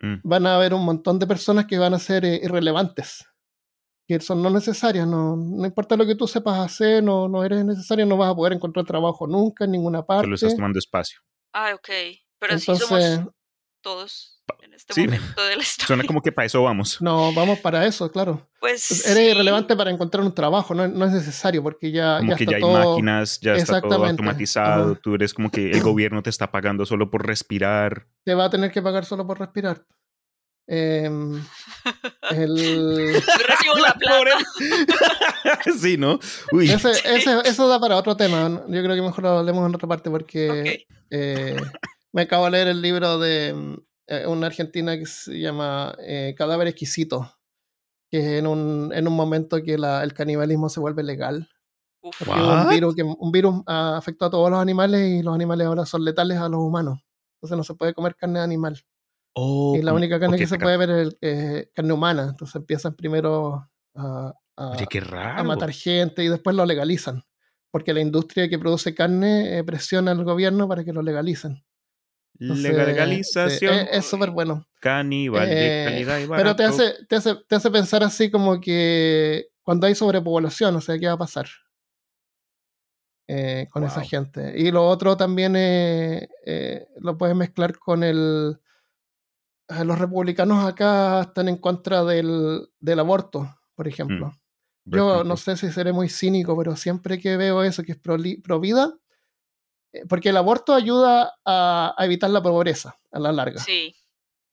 mm. 0.00 0.16
van 0.22 0.46
a 0.46 0.56
haber 0.56 0.74
un 0.74 0.84
montón 0.84 1.18
de 1.18 1.26
personas 1.26 1.64
que 1.64 1.78
van 1.78 1.94
a 1.94 1.98
ser 1.98 2.26
eh, 2.26 2.40
irrelevantes, 2.42 3.24
que 4.06 4.20
son 4.20 4.42
no 4.42 4.50
necesarias, 4.50 5.06
no, 5.06 5.34
no 5.34 5.64
importa 5.64 5.96
lo 5.96 6.04
que 6.04 6.14
tú 6.14 6.28
sepas 6.28 6.58
hacer, 6.58 7.02
no, 7.02 7.26
no 7.26 7.42
eres 7.44 7.64
necesario, 7.64 8.04
no 8.04 8.18
vas 8.18 8.32
a 8.32 8.36
poder 8.36 8.52
encontrar 8.52 8.84
trabajo 8.84 9.26
nunca 9.26 9.64
en 9.64 9.70
ninguna 9.70 10.04
parte. 10.04 10.24
Solo 10.24 10.34
estás 10.34 10.56
tomando 10.56 10.78
espacio. 10.78 11.20
Ah, 11.54 11.72
ok. 11.74 11.88
Pero 12.38 12.52
Entonces, 12.52 12.86
somos 12.86 13.34
todos 13.80 14.38
este 14.78 15.00
momento 15.00 15.44
de 15.44 15.56
la 15.56 15.62
historia. 15.62 15.86
Suena 15.86 16.04
como 16.04 16.22
que 16.22 16.32
para 16.32 16.46
eso 16.46 16.62
vamos. 16.62 17.00
No, 17.00 17.32
vamos 17.34 17.58
para 17.58 17.86
eso, 17.86 18.10
claro. 18.10 18.48
Pues 18.60 19.06
eres 19.06 19.32
irrelevante 19.32 19.76
para 19.76 19.90
encontrar 19.90 20.24
un 20.24 20.34
trabajo, 20.34 20.74
no, 20.74 20.88
no 20.88 21.04
es 21.04 21.12
necesario 21.12 21.62
porque 21.62 21.92
ya, 21.92 22.18
como 22.18 22.34
que 22.36 22.46
ya 22.46 22.56
hay 22.56 22.62
máquinas, 22.62 23.40
ya 23.40 23.54
está 23.54 23.80
todo 23.80 24.04
automatizado, 24.04 24.96
tú 24.96 25.14
eres 25.14 25.34
como 25.34 25.50
que 25.50 25.70
el 25.70 25.82
gobierno 25.82 26.22
te 26.22 26.30
está 26.30 26.50
pagando 26.50 26.86
solo 26.86 27.10
por 27.10 27.26
respirar. 27.26 28.06
Te 28.24 28.34
va 28.34 28.46
a 28.46 28.50
tener 28.50 28.72
que 28.72 28.82
pagar 28.82 29.04
solo 29.04 29.26
por 29.26 29.38
respirar. 29.38 29.84
Eh, 30.70 31.08
el... 32.30 33.14
Recibo 33.14 33.78
la 33.80 33.94
plata. 33.98 34.38
sí, 35.80 35.96
¿no? 35.96 36.18
Uy. 36.52 36.70
Ese, 36.70 36.90
ese, 36.90 37.40
eso 37.44 37.68
da 37.68 37.80
para 37.80 37.96
otro 37.96 38.16
tema. 38.16 38.62
Yo 38.68 38.82
creo 38.82 38.94
que 38.94 39.02
mejor 39.02 39.24
lo 39.24 39.38
hablemos 39.38 39.66
en 39.66 39.74
otra 39.74 39.88
parte 39.88 40.10
porque 40.10 40.86
eh, 41.10 41.56
me 42.12 42.22
acabo 42.22 42.44
de 42.44 42.50
leer 42.50 42.68
el 42.68 42.82
libro 42.82 43.18
de 43.18 43.78
eh, 44.08 44.26
una 44.26 44.46
argentina 44.46 44.96
que 44.96 45.04
se 45.04 45.38
llama 45.38 45.94
eh, 45.98 46.34
Cadáver 46.36 46.66
Exquisito, 46.66 47.30
que 48.10 48.18
es 48.18 48.26
en 48.38 48.46
un, 48.46 48.90
en 48.94 49.06
un 49.06 49.14
momento 49.14 49.62
que 49.62 49.76
la, 49.76 50.02
el 50.02 50.14
canibalismo 50.14 50.70
se 50.70 50.80
vuelve 50.80 51.02
legal. 51.02 51.50
Porque 52.00 52.32
un 52.32 52.68
virus, 52.70 52.94
que, 52.94 53.02
un 53.02 53.30
virus 53.30 53.62
afectó 53.66 54.26
a 54.26 54.30
todos 54.30 54.50
los 54.50 54.60
animales 54.60 55.06
y 55.10 55.22
los 55.22 55.34
animales 55.34 55.66
ahora 55.66 55.84
son 55.84 56.04
letales 56.04 56.38
a 56.38 56.48
los 56.48 56.60
humanos. 56.60 57.00
Entonces 57.36 57.58
no 57.58 57.64
se 57.64 57.74
puede 57.74 57.92
comer 57.92 58.16
carne 58.16 58.38
de 58.38 58.44
animal. 58.46 58.80
Oh, 59.34 59.76
y 59.76 59.82
la 59.82 59.92
única 59.92 60.18
carne 60.18 60.38
que 60.38 60.46
se 60.46 60.58
puede 60.58 60.78
ver 60.78 60.90
es 60.90 61.16
eh, 61.20 61.70
carne 61.74 61.92
humana. 61.92 62.28
Entonces 62.30 62.56
empiezan 62.56 62.94
primero 62.94 63.68
a, 63.94 64.32
a, 64.56 65.42
matar 65.44 65.70
gente 65.72 66.24
y 66.24 66.28
después 66.28 66.56
lo 66.56 66.64
legalizan. 66.64 67.24
Porque 67.70 67.92
la 67.92 68.00
industria 68.00 68.48
que 68.48 68.58
produce 68.58 68.94
carne 68.94 69.62
presiona 69.66 70.12
al 70.12 70.24
gobierno 70.24 70.66
para 70.66 70.82
que 70.82 70.94
lo 70.94 71.02
legalicen. 71.02 71.62
Legalización. 72.38 73.88
es 73.90 74.06
súper 74.06 74.30
bueno. 74.30 74.66
Caníbal 74.80 75.48
de 75.48 75.84
calidad 75.86 76.18
y 76.18 76.26
barato. 76.26 76.44
Pero 76.44 76.56
te 76.56 76.64
hace, 76.64 77.06
te, 77.08 77.16
hace, 77.16 77.34
te 77.48 77.56
hace 77.56 77.70
pensar 77.70 78.04
así 78.04 78.30
como 78.30 78.60
que 78.60 79.48
cuando 79.62 79.86
hay 79.86 79.94
sobrepoblación, 79.94 80.76
o 80.76 80.80
sea, 80.80 80.98
¿qué 80.98 81.06
va 81.06 81.14
a 81.14 81.18
pasar? 81.18 81.46
Eh, 83.30 83.66
con 83.70 83.84
esa 83.84 84.00
gente. 84.02 84.54
Y 84.56 84.70
lo 84.70 84.86
otro 84.88 85.16
también 85.16 85.52
eh, 85.56 86.28
lo 87.00 87.18
puedes 87.18 87.36
mezclar 87.36 87.78
con 87.78 88.02
el. 88.02 88.58
Los 89.84 89.98
republicanos 89.98 90.64
acá 90.64 91.20
están 91.20 91.48
en 91.48 91.58
contra 91.58 92.04
del, 92.04 92.70
del 92.80 93.00
aborto, 93.00 93.54
por 93.74 93.86
ejemplo. 93.86 94.32
Mm. 94.86 94.96
Yo 94.96 95.24
no 95.24 95.36
sé 95.36 95.58
si 95.58 95.70
seré 95.70 95.92
muy 95.92 96.08
cínico, 96.08 96.56
pero 96.56 96.74
siempre 96.74 97.18
que 97.18 97.36
veo 97.36 97.62
eso, 97.62 97.82
que 97.82 97.92
es 97.92 97.98
pro, 97.98 98.16
pro 98.42 98.60
vida, 98.60 98.94
eh, 98.94 98.96
porque 100.08 100.30
el 100.30 100.36
aborto 100.36 100.74
ayuda 100.74 101.34
a, 101.44 101.94
evitar 101.98 102.30
la 102.30 102.42
pobreza 102.42 102.98
a 103.10 103.18
la 103.18 103.32
larga. 103.32 103.60
Sí. 103.60 103.94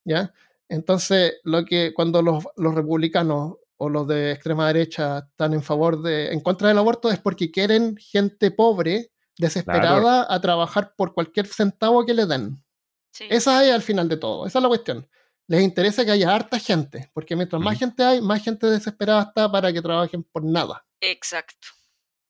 ¿Ya? 0.03 0.33
Entonces, 0.69 1.35
lo 1.43 1.65
que 1.65 1.93
cuando 1.93 2.21
los, 2.21 2.45
los, 2.55 2.73
republicanos 2.73 3.55
o 3.77 3.89
los 3.89 4.07
de 4.07 4.31
extrema 4.31 4.67
derecha 4.67 5.27
están 5.29 5.53
en 5.53 5.61
favor 5.61 6.01
de, 6.01 6.31
en 6.31 6.39
contra 6.39 6.69
del 6.69 6.77
aborto 6.77 7.11
es 7.11 7.19
porque 7.19 7.51
quieren 7.51 7.97
gente 7.97 8.51
pobre, 8.51 9.11
desesperada, 9.37 10.25
a 10.33 10.39
trabajar 10.41 10.93
por 10.95 11.13
cualquier 11.13 11.47
centavo 11.47 12.05
que 12.05 12.13
le 12.13 12.25
den. 12.25 12.63
Sí. 13.11 13.25
Esa 13.29 13.65
es 13.65 13.73
al 13.73 13.81
final 13.81 14.09
de 14.09 14.17
todo, 14.17 14.45
esa 14.45 14.59
es 14.59 14.63
la 14.63 14.69
cuestión. 14.69 15.07
Les 15.47 15.61
interesa 15.61 16.03
que 16.03 16.11
haya 16.11 16.33
harta 16.33 16.57
gente, 16.57 17.11
porque 17.13 17.35
mientras 17.35 17.61
más 17.61 17.77
gente 17.77 18.03
hay, 18.03 18.21
más 18.21 18.43
gente 18.43 18.65
desesperada 18.67 19.21
está 19.21 19.51
para 19.51 19.71
que 19.71 19.81
trabajen 19.81 20.23
por 20.23 20.43
nada. 20.43 20.85
Exacto. 20.99 21.67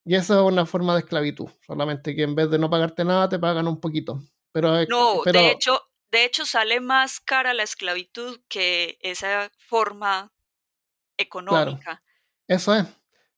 Y 0.06 0.16
esa 0.16 0.36
es 0.36 0.41
una 0.41 0.66
forma 0.68 0.93
de 0.93 0.99
esclavitud, 0.99 1.49
solamente 1.66 2.16
que 2.16 2.24
en 2.24 2.36
vez 2.36 2.49
de 2.51 2.60
no 2.60 2.70
pagarte 2.70 3.03
nada, 3.03 3.28
te 3.28 3.39
pagan 3.39 3.68
un 3.68 3.82
poquito. 3.82 4.22
Pero, 4.51 4.86
no, 4.86 5.22
de, 5.24 5.51
hecho, 5.51 5.82
de 6.12 6.26
hecho 6.26 6.45
sale 6.45 6.80
más 6.80 7.20
cara 7.20 7.53
la 7.53 7.64
esclavitud 7.64 8.39
que 8.47 8.97
esa 9.01 9.51
forma 9.58 10.32
económica. 11.18 12.03
eso 12.47 12.76
es. 12.76 12.86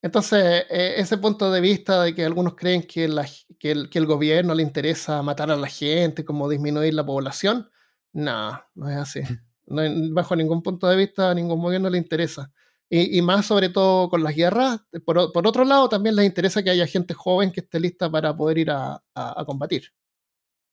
Entonces, 0.02 0.66
e, 0.70 1.00
ese 1.00 1.18
punto 1.18 1.52
de 1.52 1.62
vista 1.62 2.04
de 2.04 2.14
que 2.14 2.26
algunos 2.26 2.56
creen 2.56 2.84
que, 2.84 3.08
la, 3.08 3.26
que, 3.60 3.72
el, 3.72 3.90
que, 3.90 4.00
el, 4.00 4.06
gobierno 4.06 4.54
le 4.54 4.62
interesa 4.62 5.24
matar 5.24 5.50
a 5.50 5.56
la 5.56 5.68
gente, 5.68 6.24
como 6.24 6.50
disminuir 6.50 6.94
la 6.94 7.06
población, 7.06 7.70
no, 8.14 8.62
no 8.76 8.90
es 8.90 8.98
así. 8.98 9.22
No, 9.70 9.82
bajo 10.14 10.34
ningún 10.34 10.64
punto 10.64 10.88
de 10.88 10.96
vista, 10.96 11.30
a 11.30 11.34
ningún 11.34 11.62
gobierno 11.62 11.90
le 11.90 11.98
interesa. 11.98 12.54
Y, 12.90 13.22
más 13.22 13.46
sobre 13.46 13.68
todo 13.70 14.10
con 14.10 14.24
las 14.24 14.34
guerras. 14.34 14.80
Por, 15.06 15.18
otro 15.18 15.66
lado, 15.66 15.90
también 15.90 16.16
les 16.16 16.26
interesa 16.26 16.64
que 16.64 16.70
haya 16.70 16.88
gente 16.88 17.14
joven 17.14 17.52
que 17.52 17.60
esté 17.60 17.80
lista 17.82 18.10
para 18.10 18.36
poder 18.36 18.60
ir 18.60 18.72
a, 18.72 19.02
combatir. 19.46 19.92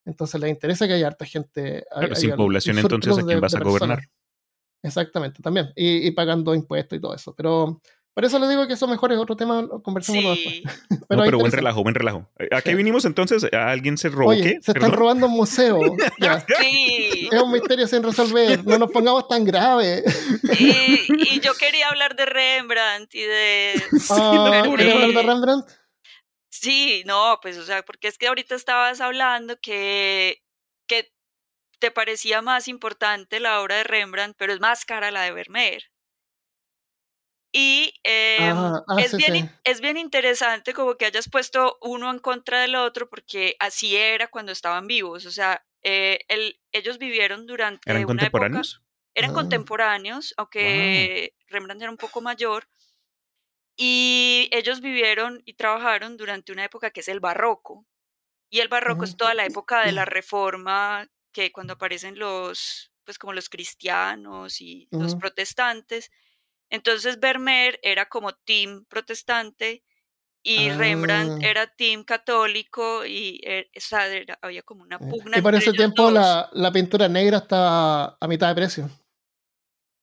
Entonces 0.05 0.39
les 0.39 0.49
interesa 0.49 0.87
que 0.87 0.93
haya 0.93 1.07
harta 1.07 1.25
gente. 1.25 1.85
sin 2.13 2.35
población, 2.35 2.79
entonces, 2.79 3.17
¿a 3.17 3.23
quién 3.23 3.41
vas 3.41 3.55
a 3.55 3.59
gobernar? 3.59 4.03
Exactamente, 4.81 5.41
también. 5.41 5.71
Y, 5.75 6.11
pagando 6.11 6.53
impuestos 6.53 6.97
y 6.97 7.01
todo 7.01 7.15
eso. 7.15 7.33
Pero, 7.35 7.81
Por 8.15 8.23
eso 8.23 8.39
le 8.39 8.47
digo 8.47 8.65
que 8.65 8.73
eso 8.73 8.87
mejor 8.87 9.11
es 9.11 9.19
otro 9.19 9.35
tema, 9.35 9.61
lo 9.61 9.83
conversamos 9.83 10.23
Sí, 10.39 10.63
después. 10.63 10.83
Pero, 11.09 11.21
ahí 11.21 11.27
pero 11.27 11.37
buen 11.37 11.51
relajo, 11.51 11.83
buen 11.83 11.93
relajo. 11.93 12.27
Eh, 12.39 12.47
¿A 12.51 12.61
qué 12.61 12.73
vinimos 12.73 13.03
entonces? 13.05 13.45
¿A 13.53 13.69
¿Alguien 13.69 13.97
se 13.97 14.07
robó 14.09 14.31
Oye, 14.31 14.41
qué? 14.41 14.49
se 14.53 14.71
están 14.71 14.73
Perdón. 14.73 14.93
robando 14.93 15.25
un 15.27 15.33
museo. 15.33 15.79
Ya. 16.19 16.39
sí. 16.61 17.29
Es 17.31 17.41
un 17.41 17.51
misterio 17.51 17.85
sin 17.87 18.01
resolver. 18.01 18.65
No 18.65 18.79
nos 18.79 18.89
pongamos 18.91 19.27
tan 19.27 19.43
grave. 19.43 20.03
Y, 20.57 21.35
y 21.35 21.39
yo 21.41 21.53
quería 21.55 21.89
hablar 21.89 22.15
de 22.15 22.25
Rembrandt 22.25 23.13
y 23.13 23.21
de... 23.21 23.83
Ah, 24.09 24.63
lo 24.65 24.73
¿quieres 24.75 24.93
hablar 24.95 25.11
de. 25.11 25.21
Rembrandt? 25.23 25.67
Sí, 26.49 27.03
no, 27.05 27.37
pues, 27.41 27.57
o 27.57 27.63
sea, 27.65 27.83
porque 27.83 28.07
es 28.07 28.17
que 28.17 28.27
ahorita 28.27 28.55
estabas 28.55 29.01
hablando 29.01 29.59
que, 29.59 30.41
que 30.87 31.11
te 31.79 31.91
parecía 31.91 32.41
más 32.41 32.67
importante 32.69 33.39
la 33.41 33.61
obra 33.61 33.75
de 33.75 33.83
Rembrandt, 33.83 34.35
pero 34.39 34.53
es 34.53 34.61
más 34.61 34.85
cara 34.85 35.11
la 35.11 35.23
de 35.23 35.33
Vermeer. 35.33 35.83
Y 37.57 37.93
em, 38.03 38.73
ah, 38.87 39.01
es, 39.01 39.15
sí, 39.15 39.17
bien, 39.17 39.31
sí. 39.31 39.49
es 39.63 39.79
bien 39.81 39.97
interesante 39.97 40.73
como 40.73 40.95
que 40.97 41.05
hayas 41.05 41.29
puesto 41.29 41.77
uno 41.81 42.11
en 42.11 42.19
contra 42.19 42.61
del 42.61 42.75
otro, 42.75 43.09
porque 43.09 43.55
así 43.59 43.95
era 43.95 44.27
cuando 44.29 44.51
estaban 44.51 44.87
vivos. 44.87 45.25
O 45.25 45.31
sea, 45.31 45.65
eh, 45.83 46.19
el- 46.27 46.59
ellos 46.73 46.97
vivieron 46.97 47.45
durante 47.47 47.81
¿Eran 47.85 48.05
una 48.05 48.25
época 48.25 48.49
contemporáneos? 48.49 48.83
eran 49.15 49.31
Ah. 49.31 49.33
contemporáneos, 49.33 50.33
aunque 50.37 51.35
Rembrandt 51.47 51.81
era 51.83 51.91
un 51.91 51.97
poco 51.97 52.19
mayor, 52.21 52.67
y 53.77 54.49
ellos 54.51 54.81
vivieron 54.81 55.41
y 55.45 55.53
trabajaron 55.55 56.17
durante 56.17 56.51
una 56.51 56.65
época 56.65 56.91
que 56.91 57.01
es 57.01 57.07
el 57.09 57.19
barroco. 57.19 57.85
Y 58.49 58.61
el 58.61 58.69
barroco 58.69 59.05
es 59.05 59.15
Ujú. 59.15 59.17
toda 59.17 59.33
la 59.35 59.45
época 59.45 59.81
de 59.83 59.93
la 59.93 60.05
reforma, 60.05 61.07
que 61.33 61.51
cuando 61.51 61.73
aparecen 61.73 62.19
los, 62.19 62.93
pues 63.05 63.19
como 63.19 63.33
los 63.33 63.49
cristianos 63.49 64.61
y 64.61 64.91
los 64.97 65.15
protestantes. 65.15 66.11
Entonces 66.69 67.19
Vermeer 67.19 67.79
era 67.83 68.07
como 68.07 68.33
team 68.33 68.85
protestante 68.85 69.83
y 70.43 70.69
Rembrandt 70.69 71.43
Ah. 71.43 71.47
era 71.47 71.67
team 71.67 72.03
católico 72.03 73.05
y 73.05 73.39
eh, 73.43 73.69
o 73.75 73.79
sea, 73.79 74.07
era- 74.07 74.37
había 74.41 74.61
como 74.63 74.83
una 74.83 74.97
Eh, 74.97 75.07
pugna 75.09 75.37
Y 75.37 75.41
por 75.41 75.55
ese 75.55 75.73
tiempo 75.73 76.11
la, 76.11 76.49
la 76.53 76.71
pintura 76.71 77.07
negra 77.09 77.37
está 77.39 78.15
a 78.19 78.27
mitad 78.27 78.49
de 78.49 78.55
precio. 78.55 78.89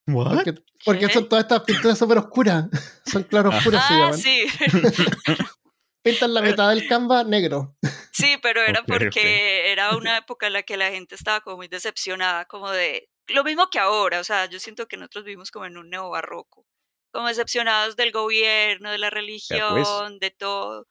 ¿What? 0.08 0.44
Porque, 0.84 1.08
son 1.10 1.28
todas 1.28 1.44
estas 1.44 1.62
pinturas 1.62 1.96
súper 1.96 2.18
oscuras. 2.18 2.64
Son 3.06 3.22
claroscuras 3.22 3.86
se 3.86 3.94
Ah, 3.94 3.98
llaman. 4.00 4.18
sí, 4.18 4.46
Pintan 6.04 6.34
la 6.34 6.42
mitad 6.42 6.68
del 6.70 6.88
canva 6.88 7.22
negro. 7.22 7.76
Sí, 8.12 8.36
pero 8.42 8.60
era 8.62 8.82
porque 8.82 9.70
era 9.70 9.96
una 9.96 10.18
época 10.18 10.48
en 10.48 10.54
la 10.54 10.64
que 10.64 10.76
la 10.76 10.90
gente 10.90 11.14
estaba 11.14 11.40
como 11.40 11.58
muy 11.58 11.68
decepcionada, 11.68 12.44
como 12.46 12.70
de 12.72 13.08
lo 13.28 13.44
mismo 13.44 13.68
que 13.70 13.78
ahora, 13.78 14.20
o 14.20 14.24
sea, 14.24 14.46
yo 14.46 14.58
siento 14.58 14.86
que 14.88 14.96
nosotros 14.96 15.24
vivimos 15.24 15.50
como 15.50 15.66
en 15.66 15.76
un 15.78 15.90
neobarroco, 15.90 16.66
como 17.12 17.28
decepcionados 17.28 17.96
del 17.96 18.12
gobierno, 18.12 18.90
de 18.90 18.98
la 18.98 19.08
pues. 19.10 19.14
religión, 19.20 20.18
de 20.18 20.30
todo. 20.30 20.86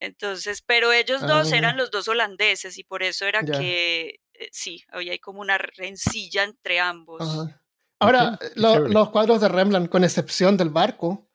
Entonces, 0.00 0.62
pero 0.62 0.92
ellos 0.92 1.22
dos 1.22 1.52
Ah. 1.52 1.56
eran 1.56 1.76
los 1.76 1.90
dos 1.90 2.08
holandeses 2.08 2.76
y 2.78 2.84
por 2.84 3.02
eso 3.02 3.24
era 3.26 3.42
Ya. 3.44 3.58
que 3.58 4.20
eh, 4.36 4.48
sí, 4.50 4.82
había 4.88 5.12
ahí 5.12 5.20
como 5.20 5.40
una 5.40 5.56
rencilla 5.58 6.42
entre 6.42 6.80
ambos. 6.80 7.22
Ajá. 7.22 7.62
Ahora, 8.00 8.36
lo- 8.56 8.74
chévere. 8.74 8.92
los 8.92 9.10
cuadros 9.10 9.40
de 9.40 9.48
Rembrandt, 9.48 9.88
con 9.88 10.02
excepción 10.02 10.56
del 10.56 10.70
barco, 10.70 11.28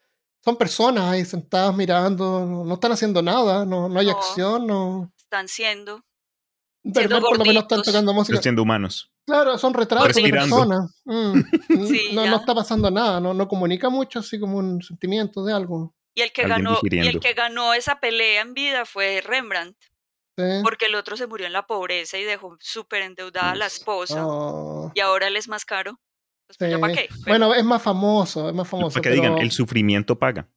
son 0.44 0.58
personas 0.58 1.06
ahí 1.06 1.24
sentadas 1.24 1.74
mirando, 1.76 2.46
no, 2.46 2.66
no 2.66 2.74
están 2.74 2.92
haciendo 2.92 3.22
nada, 3.22 3.66
no, 3.66 3.88
no 3.88 4.00
hay 4.02 4.08
No. 4.08 4.18
acción, 4.18 4.68
no. 4.68 5.14
Están 5.18 5.48
siendo 5.48 6.04
Vermeer 6.94 7.22
por 7.22 7.38
lo 7.38 7.46
menos 7.46 7.64
están 7.64 7.82
tocando 7.82 8.14
música. 8.14 8.34
Pero 8.34 8.42
siendo 8.44 8.62
humanos. 8.64 9.12
Claro, 9.26 9.58
son 9.58 9.74
retratos 9.74 10.08
de 10.08 10.14
Respirando. 10.22 10.56
personas. 10.56 10.96
Mm. 11.06 11.88
Sí, 11.88 12.10
no, 12.14 12.24
está 12.36 12.54
pasando 12.56 12.90
nada, 12.92 13.20
no, 13.20 13.34
no 13.34 13.48
comunica 13.48 13.90
mucho, 13.90 14.20
así 14.20 14.40
como 14.40 14.58
un 14.58 14.82
sentimiento 14.82 15.44
de 15.44 15.54
algo. 15.54 15.96
y 16.16 16.22
el 16.22 16.32
que 16.32 16.42
Alguien 16.44 16.64
ganó 16.66 16.80
y 16.84 17.08
el 17.08 17.20
que 17.20 17.34
ganó 17.34 17.74
esa 17.74 18.00
pelea 18.00 18.42
en 18.42 18.54
vida 18.54 18.86
fue 18.86 19.22
Rembrandt. 19.22 19.76
¿sí? 20.38 20.44
porque 20.64 20.86
el 20.86 20.96
otro 20.96 21.18
se 21.18 21.28
murió 21.28 21.48
en 21.48 21.54
la 21.54 21.68
pobreza 21.68 22.18
y 22.18 22.24
dejó 22.24 22.56
súper 22.62 23.02
endeudada 23.02 23.52
a 23.52 23.56
la 23.56 23.66
esposa 23.66 24.26
Oh, 24.26 24.90
y 24.96 25.00
ahora 25.02 25.28
él 25.28 25.36
es 25.36 25.50
más 25.50 25.66
caro. 25.66 26.00
Pues, 26.48 26.58
pues. 26.58 26.72
Pero- 26.80 27.16
Bueno, 27.28 27.54
es 27.54 27.64
más 27.66 27.82
famoso, 27.82 28.48
es 28.50 28.56
más 28.56 28.68
famoso. 28.68 28.94
Para 28.94 29.02
que 29.04 29.10
pero, 29.10 29.22
digan, 29.22 29.38
el 29.40 29.52
sufrimiento 29.52 30.18
paga. 30.18 30.48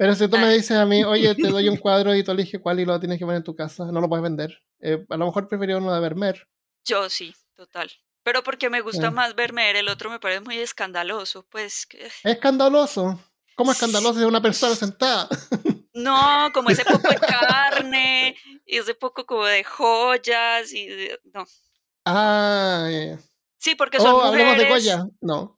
Pero 0.00 0.14
si 0.14 0.26
tú 0.28 0.38
me 0.38 0.44
Ah. 0.46 0.48
dices 0.50 0.78
a 0.78 0.86
mí, 0.86 1.04
oye, 1.04 1.34
te 1.34 1.48
doy 1.48 1.68
un 1.68 1.76
cuadro 1.84 2.14
y 2.14 2.24
tú 2.24 2.30
eliges 2.32 2.58
cuál 2.62 2.80
y 2.80 2.86
lo 2.86 2.98
tienes 2.98 3.18
que 3.18 3.26
poner 3.26 3.38
en 3.38 3.44
tu 3.44 3.54
casa, 3.54 3.84
no 3.92 4.00
lo 4.00 4.08
puedes 4.08 4.22
vender. 4.22 4.62
Eh, 4.80 5.04
a 5.10 5.16
lo 5.18 5.26
mejor 5.26 5.46
preferiría 5.46 5.76
uno 5.76 5.92
de 5.94 6.00
Vermeer. 6.00 6.48
yo 6.86 7.10
sí, 7.10 7.34
total. 7.54 7.90
Pero 8.22 8.42
porque 8.42 8.70
me 8.70 8.80
gusta 8.80 9.10
más 9.10 9.34
Vermeer, 9.34 9.76
el 9.76 9.88
otro 9.88 10.08
me 10.10 10.18
parece 10.20 10.40
muy 10.40 10.58
escandaloso, 10.58 11.46
pues 11.50 11.86
escandaloso. 12.24 13.18
¿Cómo 13.56 13.72
escandaloso 13.72 14.20
es 14.20 14.24
una 14.26 14.40
persona 14.40 14.74
sentada? 14.74 15.28
no, 15.92 16.50
como 16.54 16.70
ese 16.70 16.84
poco 16.84 17.08
de 17.08 17.16
carne 17.16 18.36
y 18.64 18.78
ese 18.78 18.94
poco 18.94 19.26
como 19.26 19.44
de 19.44 19.64
joyas 19.64 20.72
y 20.72 20.86
de- 20.86 21.20
no. 21.34 21.44
Ah. 22.06 22.88
Sí, 23.60 23.74
porque 23.74 23.98
son 24.00 24.14
Oh, 24.14 24.22
hablemos 24.22 24.56
de 24.56 24.64
mujeres. 24.64 24.86
Goya. 24.86 25.04
No, 25.20 25.54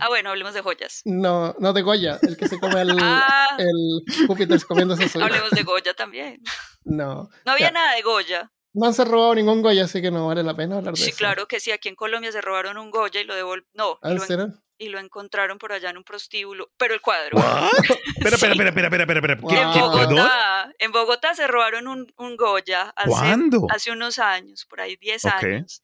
Ah, 0.00 0.08
bueno, 0.08 0.30
hablemos 0.30 0.52
de 0.52 0.62
joyas. 0.62 1.00
no, 1.04 1.54
no 1.60 1.72
de 1.72 1.82
Goya, 1.82 2.18
el 2.22 2.36
que 2.36 2.48
se 2.48 2.58
come 2.58 2.80
el, 2.82 2.90
Ah, 3.00 3.56
el 3.58 4.26
Júpiter 4.26 4.62
comiéndose 4.66 5.08
su 5.08 5.22
hablemos 5.22 5.50
de 5.52 5.62
Goya 5.62 5.94
también. 5.94 6.42
No. 6.84 7.28
No 7.44 7.52
había 7.52 7.68
Ya. 7.68 7.72
nada 7.72 7.94
de 7.94 8.02
Goya. 8.02 8.50
No 8.74 8.86
han 8.86 8.94
se 8.94 9.04
robado 9.04 9.34
ningún 9.34 9.62
Goya, 9.62 9.84
así 9.84 10.02
que 10.02 10.10
no 10.10 10.26
vale 10.26 10.42
la 10.42 10.54
pena 10.54 10.76
hablar 10.78 10.94
de 10.94 11.00
Sí, 11.00 11.10
eso. 11.10 11.18
claro 11.18 11.46
que 11.48 11.60
sí, 11.60 11.70
aquí 11.70 11.88
en 11.88 11.94
Colombia 11.94 12.30
se 12.32 12.40
robaron 12.42 12.76
un 12.78 12.90
Goya 12.90 13.20
y 13.20 13.24
lo 13.24 13.34
devolvieron. 13.34 13.70
No, 13.74 13.98
¿Ah, 14.02 14.10
y 14.10 14.12
¿En 14.12 14.18
lo, 14.18 14.24
en- 14.44 14.54
y 14.78 14.88
lo 14.90 14.98
encontraron 14.98 15.56
por 15.56 15.72
allá 15.72 15.88
en 15.88 15.96
un 15.96 16.04
prostíbulo. 16.04 16.70
Pero 16.76 16.92
el 16.94 17.00
cuadro. 17.00 17.38
Espera, 17.38 17.70
espera, 18.16 18.36
Sí. 18.36 18.44
espera, 18.46 18.68
espera, 18.68 18.88
espera, 18.88 19.02
espera, 19.04 19.34
espera. 19.34 19.38
¿Qué- 19.48 19.60
En. 19.78 19.80
Bogotá, 19.80 20.72
en 20.78 20.92
Bogotá 20.92 21.34
se 21.34 21.46
robaron 21.46 21.86
un, 21.88 22.12
un 22.18 22.36
Goya 22.36 22.92
hace, 22.96 23.08
¿Cuándo? 23.08 23.66
hace 23.70 23.92
unos 23.92 24.18
años, 24.18 24.66
por 24.68 24.80
ahí 24.82 24.96
10 24.96 25.24
Ok. 25.24 25.32
años. 25.44 25.82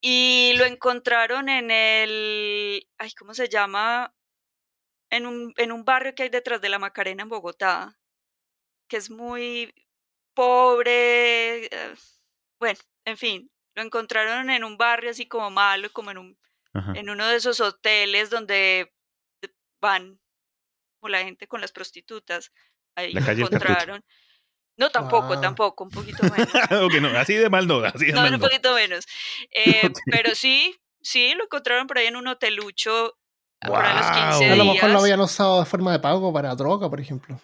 Y 0.00 0.54
lo 0.56 0.64
encontraron 0.64 1.48
en 1.48 1.70
el, 1.70 2.88
ay, 2.98 3.12
¿cómo 3.18 3.34
se 3.34 3.48
llama? 3.48 4.14
En 5.10 5.26
un, 5.26 5.54
en 5.56 5.72
un 5.72 5.84
barrio 5.84 6.14
que 6.14 6.24
hay 6.24 6.28
detrás 6.28 6.60
de 6.60 6.68
la 6.68 6.78
Macarena 6.78 7.22
en 7.22 7.28
Bogotá, 7.28 7.98
que 8.88 8.96
es 8.98 9.10
muy 9.10 9.74
pobre. 10.34 11.66
eh, 11.66 11.94
Bueno, 12.60 12.78
en 13.04 13.16
fin, 13.18 13.50
lo 13.74 13.82
encontraron 13.82 14.50
en 14.50 14.64
un 14.64 14.76
barrio 14.76 15.10
así 15.10 15.26
como 15.26 15.50
malo, 15.50 15.90
como 15.92 16.10
en 16.10 16.18
un 16.18 16.38
Ajá. 16.74 16.92
en 16.94 17.10
uno 17.10 17.26
de 17.26 17.36
esos 17.36 17.60
hoteles 17.60 18.30
donde 18.30 18.92
van 19.80 20.20
como 21.00 21.10
la 21.10 21.24
gente 21.24 21.46
con 21.48 21.60
las 21.60 21.72
prostitutas. 21.72 22.52
Ahí 22.96 23.12
La 23.12 23.20
lo 23.20 23.32
encontraron. 23.32 24.04
No, 24.78 24.88
tampoco, 24.90 25.34
Ah. 25.34 25.40
tampoco, 25.40 25.84
un 25.84 25.90
poquito 25.90 26.22
menos. 26.22 26.48
ok, 26.82 26.94
no, 27.02 27.08
así 27.18 27.34
de 27.34 27.50
mal 27.50 27.66
no, 27.66 27.80
así 27.84 28.06
de 28.06 28.12
No, 28.12 28.22
mal 28.22 28.32
un 28.34 28.40
no. 28.40 28.46
poquito 28.46 28.72
menos. 28.74 29.04
Eh. 29.52 29.90
Pero 30.06 30.34
sí, 30.34 30.74
sí, 31.02 31.34
lo 31.36 31.44
encontraron 31.44 31.86
por 31.86 31.98
ahí 31.98 32.06
en 32.06 32.16
un 32.16 32.26
hotelucho 32.28 33.14
por 33.60 33.84
ahí 33.84 33.90
a 33.90 33.96
los 33.96 34.06
Guau. 34.06 34.38
15 34.38 34.52
A 34.52 34.56
lo 34.56 34.64
mejor 34.66 34.82
lo 34.84 34.88
días. 34.90 35.02
habían 35.02 35.20
usado 35.20 35.58
de 35.58 35.66
forma 35.66 35.90
de 35.90 35.98
pago 35.98 36.32
para 36.32 36.54
droga, 36.54 36.88
por 36.88 37.00
ejemplo. 37.00 37.40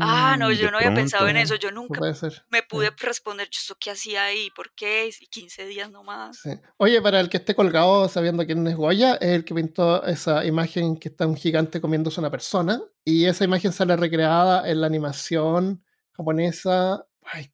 Ah, 0.00 0.36
no, 0.38 0.50
yo 0.52 0.70
no 0.70 0.78
había 0.78 0.94
pensado 0.94 1.28
en 1.28 1.36
eso. 1.36 1.54
Yo 1.56 1.70
nunca 1.70 1.98
puede 1.98 2.14
ser. 2.14 2.46
me 2.48 2.62
pude 2.62 2.90
responder, 2.96 3.46
¿yo 3.50 3.74
qué 3.78 3.90
hacía 3.90 4.24
ahí? 4.24 4.48
¿Por 4.56 4.72
qué? 4.74 5.10
Y 5.20 5.26
15 5.26 5.66
días 5.66 5.90
nomás. 5.90 6.38
Sí. 6.42 6.48
Oye, 6.78 7.02
para 7.02 7.20
el 7.20 7.28
que 7.28 7.36
esté 7.36 7.54
colgado 7.54 8.08
sabiendo 8.08 8.46
quién 8.46 8.66
es 8.68 8.74
Goya, 8.74 9.16
es 9.16 9.28
el 9.32 9.44
que 9.44 9.54
pintó 9.54 10.02
esa 10.06 10.46
imagen 10.46 10.96
que 10.96 11.10
está 11.10 11.26
un 11.26 11.36
gigante 11.36 11.78
comiéndose 11.82 12.20
a 12.20 12.22
una 12.22 12.30
persona. 12.30 12.80
Y 13.04 13.26
esa 13.26 13.44
imagen 13.44 13.72
sale 13.74 13.94
recreada 13.96 14.66
en 14.66 14.80
la 14.80 14.86
animación 14.86 15.84
japonesa. 16.12 17.04
Ay, 17.22 17.52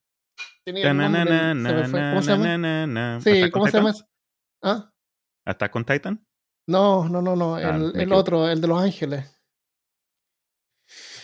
tenía. 0.64 0.88
¿Cómo 0.92 2.22
se 2.22 2.30
llama? 2.30 3.20
Sí, 3.20 3.30
¿Attack 3.30 3.44
on 3.44 3.50
¿cómo 3.50 3.66
se 3.68 3.76
llama? 3.78 3.94
¿Ah? 4.62 4.92
¿Attack 5.44 5.76
on 5.76 5.84
Titan? 5.84 6.26
No, 6.68 7.08
no, 7.08 7.22
no, 7.22 7.36
no. 7.36 7.56
Ah, 7.56 7.76
El, 7.76 7.92
me 7.92 8.02
el 8.02 8.12
otro, 8.12 8.48
el 8.48 8.60
de 8.60 8.66
Los 8.66 8.82
Ángeles. 8.82 9.32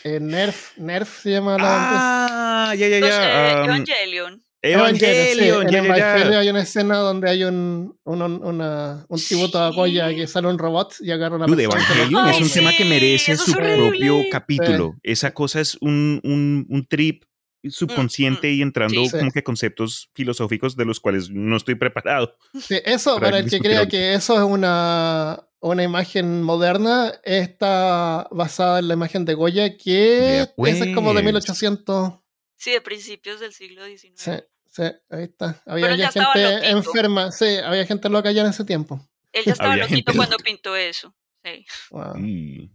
Eh, 0.05 0.19
Nerf, 0.21 0.77
Nerf 0.79 1.21
se 1.21 1.31
llama 1.31 1.57
la 1.59 1.75
empresa. 1.75 2.71
Ah, 2.71 2.75
ya, 2.75 2.89
ya, 2.89 2.97
Entonces, 2.97 3.19
ya. 3.21 3.61
um, 3.61 3.65
Evangelion. 3.65 4.45
Evangelion, 4.63 5.67
sí, 5.69 5.73
ya, 5.73 5.79
en. 5.79 5.85
Evangelion 5.87 6.35
hay 6.41 6.49
una 6.51 6.63
escena 6.63 6.97
donde 6.99 7.29
hay 7.31 7.45
un, 7.45 7.99
un, 8.05 8.23
un- 8.23 8.45
una- 8.45 9.05
un 9.09 9.19
tributo 9.21 9.59
a 9.59 9.71
Goya 9.71 10.15
que 10.15 10.27
sale 10.29 10.47
un 10.49 10.59
robot 10.59 10.95
y 11.01 11.11
agarra 11.11 11.37
una 11.37 11.47
Dude, 11.47 11.63
y 11.63 11.65
Evangelion 11.65 12.29
es 12.29 12.41
un 12.41 12.51
tema 12.51 12.71
que 12.77 12.85
merece 12.85 13.37
su 13.37 13.53
propio 13.53 14.23
capítulo. 14.31 14.95
Esa 15.03 15.33
cosa 15.35 15.61
es 15.61 15.77
un, 15.81 16.21
un, 16.23 16.67
un 16.69 16.87
trip 16.87 17.25
subconsciente 17.69 18.51
y 18.53 18.61
entrando 18.63 19.03
sí. 19.05 19.11
Sí. 19.11 19.19
como 19.19 19.31
que 19.31 19.43
conceptos 19.43 20.11
filosóficos 20.15 20.77
de 20.77 20.85
los 20.85 21.01
cuales 21.01 21.31
no 21.31 21.57
estoy 21.57 21.75
preparado. 21.77 22.37
Sí, 22.61 22.77
eso, 22.85 23.15
Para 23.15 23.27
para 23.27 23.39
el 23.39 23.51
que 23.51 23.61
crea 23.61 23.87
que 23.89 24.15
eso 24.15 24.35
es 24.37 24.43
una, 24.45 25.41
una 25.61 25.83
imagen 25.85 26.43
moderna, 26.43 27.13
está 27.25 28.27
basada 28.33 28.79
en 28.81 28.89
la 28.89 28.95
imagen 28.95 29.25
de 29.25 29.35
Goya, 29.35 29.77
que 29.77 30.41
es 30.41 30.49
como 30.95 31.11
de 31.15 31.23
pues. 31.23 31.25
1800. 31.25 32.15
Sí, 32.63 32.71
de 32.71 32.81
principios 32.81 33.41
del 33.41 33.53
siglo 33.53 33.85
XIX. 33.85 34.13
Sí, 34.15 34.31
sí, 34.69 34.83
ahí 35.11 35.25
está. 35.25 35.61
Había 35.67 35.97
gente 36.13 36.71
enferma, 36.71 37.33
sí, 37.33 37.57
había 37.57 37.85
gente 37.85 38.09
loca 38.09 38.31
ya 38.31 38.43
en 38.43 38.51
ese 38.51 38.65
tiempo. 38.65 39.01
Él 39.33 39.45
ya 39.45 39.53
estaba 39.55 39.73
Había 39.73 39.85
loquito 39.87 40.13
gente 40.13 40.17
cuando 40.17 40.35
loca. 40.37 40.45
pintó 40.45 40.77
eso. 40.77 41.13
Sí. 41.45 41.67
Wow, 41.91 42.17
Y- 42.19 42.71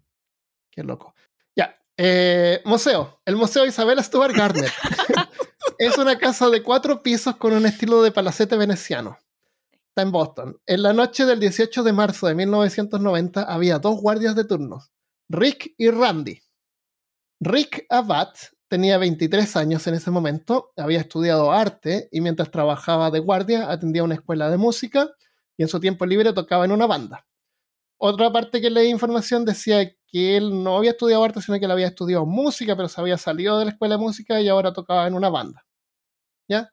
Qué 0.70 0.84
loco. 0.84 1.16
Ya. 1.56 1.80
Eh, 1.96 2.62
museo. 2.66 3.22
El 3.24 3.38
Museo 3.38 3.66
Isabel 3.66 4.04
Stuart 4.04 4.36
Gardner. 4.36 4.70
es 5.80 5.98
una 5.98 6.18
casa 6.18 6.50
de 6.50 6.62
cuatro 6.62 7.02
pisos 7.02 7.38
con 7.38 7.54
un 7.54 7.66
estilo 7.66 8.02
de 8.04 8.12
palacete 8.12 8.58
veneciano. 8.58 9.18
Está 9.72 10.02
en 10.02 10.12
Boston. 10.12 10.62
En 10.66 10.84
la 10.84 10.92
noche 10.92 11.26
del 11.26 11.40
18 11.40 11.82
de 11.84 11.94
marzo 11.94 12.28
de 12.28 12.36
1990 12.36 13.44
había 13.44 13.80
dos 13.80 14.02
guardias 14.02 14.36
de 14.36 14.44
turno, 14.44 14.84
Rick 15.30 15.74
y 15.78 15.90
Randy. 15.92 16.42
Rick 17.40 17.86
Abad 17.90 18.34
tenía 18.68 18.98
23 18.98 19.56
años 19.56 19.86
en 19.88 19.96
ese 19.96 20.12
momento, 20.12 20.72
había 20.78 21.00
estudiado 21.00 21.52
arte 21.52 22.10
y 22.12 22.22
mientras 22.22 22.52
trabajaba 22.52 23.12
de 23.12 23.20
guardia 23.20 23.72
atendía 23.72 24.04
una 24.04 24.16
escuela 24.16 24.50
de 24.50 24.58
música 24.58 25.10
y 25.58 25.64
en 25.64 25.70
su 25.70 25.80
tiempo 25.80 26.06
libre 26.06 26.34
tocaba 26.34 26.66
en 26.66 26.72
una 26.72 26.86
banda. 26.86 27.26
Otra 28.00 28.32
parte 28.32 28.62
que 28.62 28.70
leí 28.70 28.90
información 28.90 29.44
decía 29.46 29.92
que 30.08 30.38
él 30.38 30.64
no 30.64 30.78
había 30.78 30.92
estudiado 30.92 31.24
arte, 31.24 31.42
sino 31.42 31.58
que 31.60 31.66
él 31.66 31.72
había 31.72 31.88
estudiado 31.88 32.26
música, 32.26 32.76
pero 32.76 32.88
se 32.88 33.02
había 33.02 33.18
salido 33.18 33.58
de 33.58 33.66
la 33.66 33.72
escuela 33.72 33.96
de 33.96 34.02
música 34.02 34.40
y 34.40 34.48
ahora 34.48 34.74
tocaba 34.74 35.08
en 35.08 35.16
una 35.16 35.30
banda. 35.30 35.66
¿Ya? 36.48 36.72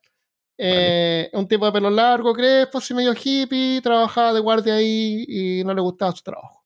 Eh, 0.59 1.31
un 1.33 1.49
tipo 1.49 1.67
de 1.67 1.73
pelo 1.73 1.91
largo, 1.91 2.33
crespo, 2.33 2.79
así 2.79 2.95
medio 2.95 3.13
hippie, 3.13 3.81
trabajaba 3.83 4.33
de 4.33 4.41
guardia 4.41 4.75
ahí 4.77 5.25
y 5.27 5.65
no 5.65 5.75
le 5.75 5.81
gustaba 5.81 6.13
su 6.13 6.23
trabajo. 6.23 6.65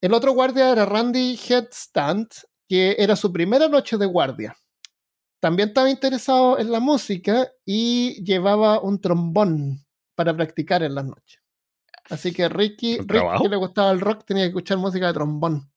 El 0.00 0.14
otro 0.14 0.32
guardia 0.32 0.70
era 0.70 0.86
Randy 0.86 1.38
Headstand, 1.48 2.28
que 2.68 2.96
era 2.98 3.16
su 3.16 3.32
primera 3.32 3.68
noche 3.68 3.96
de 3.96 4.06
guardia. 4.06 4.56
También 5.40 5.68
estaba 5.68 5.88
interesado 5.88 6.58
en 6.58 6.70
la 6.70 6.80
música 6.80 7.50
y 7.64 8.22
llevaba 8.24 8.80
un 8.80 9.00
trombón 9.00 9.84
para 10.14 10.34
practicar 10.34 10.82
en 10.82 10.94
las 10.94 11.04
noches. 11.04 11.40
Así 12.10 12.32
que 12.32 12.48
Ricky, 12.48 12.98
Ricky 12.98 13.42
que 13.42 13.48
le 13.48 13.56
gustaba 13.56 13.90
el 13.90 14.00
rock, 14.00 14.24
tenía 14.24 14.44
que 14.44 14.48
escuchar 14.48 14.78
música 14.78 15.06
de 15.06 15.12
trombón. 15.12 15.70